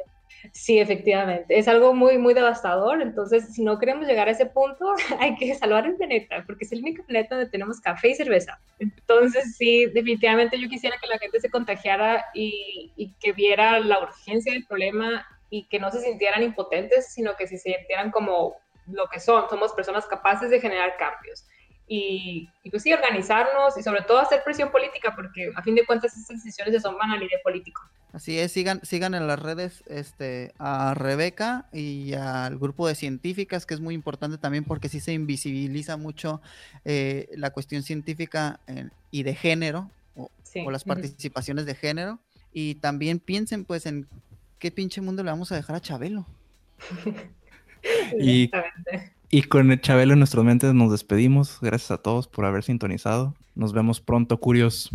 sí, 0.51 0.79
efectivamente, 0.79 1.57
es 1.57 1.67
algo 1.67 1.93
muy, 1.93 2.17
muy 2.17 2.33
devastador. 2.33 3.01
Entonces, 3.01 3.53
si 3.53 3.63
no 3.63 3.79
queremos 3.79 4.07
llegar 4.07 4.27
a 4.27 4.31
ese 4.31 4.45
punto, 4.45 4.93
hay 5.19 5.35
que 5.35 5.53
salvar 5.55 5.85
el 5.85 5.95
planeta, 5.95 6.43
porque 6.45 6.65
es 6.65 6.71
el 6.71 6.79
único 6.79 7.03
planeta 7.05 7.35
donde 7.35 7.49
tenemos 7.49 7.79
café 7.79 8.09
y 8.09 8.15
cerveza. 8.15 8.59
Entonces, 8.79 9.55
sí, 9.55 9.85
definitivamente 9.87 10.59
yo 10.59 10.69
quisiera 10.69 10.97
que 11.01 11.07
la 11.07 11.17
gente 11.17 11.39
se 11.39 11.49
contagiara 11.49 12.25
y, 12.33 12.91
y 12.95 13.13
que 13.19 13.33
viera 13.33 13.79
la 13.79 13.99
urgencia 13.99 14.53
del 14.53 14.65
problema 14.65 15.25
y 15.49 15.67
que 15.67 15.79
no 15.79 15.91
se 15.91 16.01
sintieran 16.01 16.43
impotentes, 16.43 17.13
sino 17.13 17.35
que 17.35 17.47
se 17.47 17.57
sintieran 17.57 18.11
como 18.11 18.55
lo 18.87 19.07
que 19.07 19.19
son, 19.19 19.49
somos 19.49 19.73
personas 19.73 20.05
capaces 20.05 20.49
de 20.49 20.59
generar 20.59 20.97
cambios. 20.97 21.45
Y, 21.89 22.49
y 22.63 22.69
pues 22.69 22.83
sí, 22.83 22.91
organizarnos 22.91 23.77
y 23.77 23.83
sobre 23.83 24.01
todo 24.01 24.19
hacer 24.19 24.43
presión 24.43 24.71
política, 24.71 25.13
porque 25.15 25.51
a 25.55 25.61
fin 25.61 25.73
de 25.75 25.85
cuentas 25.85 26.17
estas 26.17 26.37
decisiones 26.43 26.75
se 26.75 26.81
toman 26.81 27.11
a 27.11 27.15
nivel 27.15 27.39
político. 27.43 27.81
Así 28.11 28.37
es, 28.39 28.51
sigan, 28.51 28.81
sigan 28.83 29.13
en 29.13 29.25
las 29.27 29.39
redes 29.39 29.83
este, 29.87 30.53
a 30.59 30.93
Rebeca 30.95 31.65
y 31.71 32.13
al 32.13 32.57
grupo 32.57 32.87
de 32.87 32.95
científicas, 32.95 33.65
que 33.65 33.73
es 33.73 33.79
muy 33.79 33.93
importante 33.95 34.37
también 34.37 34.63
porque 34.65 34.89
sí 34.89 34.99
se 34.99 35.13
invisibiliza 35.13 35.95
mucho 35.97 36.41
eh, 36.83 37.29
la 37.35 37.51
cuestión 37.51 37.83
científica 37.83 38.59
y 39.11 39.23
de 39.23 39.35
género, 39.35 39.89
o, 40.15 40.29
Sí. 40.43 40.63
o 40.65 40.71
las 40.71 40.83
participaciones 40.83 41.65
de 41.65 41.75
género. 41.75 42.19
Y 42.53 42.75
también 42.75 43.19
piensen 43.19 43.63
pues 43.65 43.85
en 43.85 44.07
qué 44.59 44.71
pinche 44.71 44.99
mundo 44.99 45.23
le 45.23 45.29
vamos 45.31 45.51
a 45.51 45.55
dejar 45.55 45.75
a 45.75 45.81
Chabelo. 45.81 46.25
Y- 48.19 48.45
Exactamente. 48.45 49.13
Y 49.29 49.43
con 49.43 49.71
el 49.71 49.81
Chabelo 49.81 50.13
en 50.13 50.19
nuestras 50.19 50.45
mentes 50.45 50.73
nos 50.73 50.91
despedimos. 50.91 51.59
Gracias 51.61 51.91
a 51.91 51.97
todos 51.97 52.27
por 52.27 52.45
haber 52.45 52.63
sintonizado. 52.63 53.35
Nos 53.55 53.73
vemos 53.73 53.99
pronto, 53.99 54.39
Curios. 54.39 54.89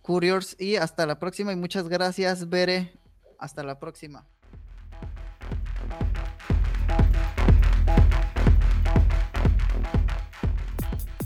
Curios 0.00 0.54
y 0.60 0.76
hasta 0.76 1.06
la 1.06 1.18
próxima 1.18 1.52
y 1.52 1.56
muchas 1.56 1.88
gracias, 1.88 2.48
Bere. 2.48 2.92
Hasta 3.38 3.62
la 3.62 3.80
próxima. 3.80 4.26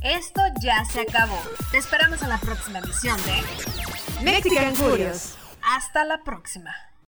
Esto 0.00 0.40
ya 0.62 0.84
se 0.84 1.00
acabó. 1.02 1.38
Te 1.70 1.78
esperamos 1.78 2.22
en 2.22 2.28
la 2.30 2.38
próxima 2.38 2.78
emisión 2.78 3.16
de 3.26 4.24
Mexican 4.24 4.74
Curious. 4.74 5.36
Hasta 5.60 6.04
la 6.04 6.22
próxima. 6.24 6.70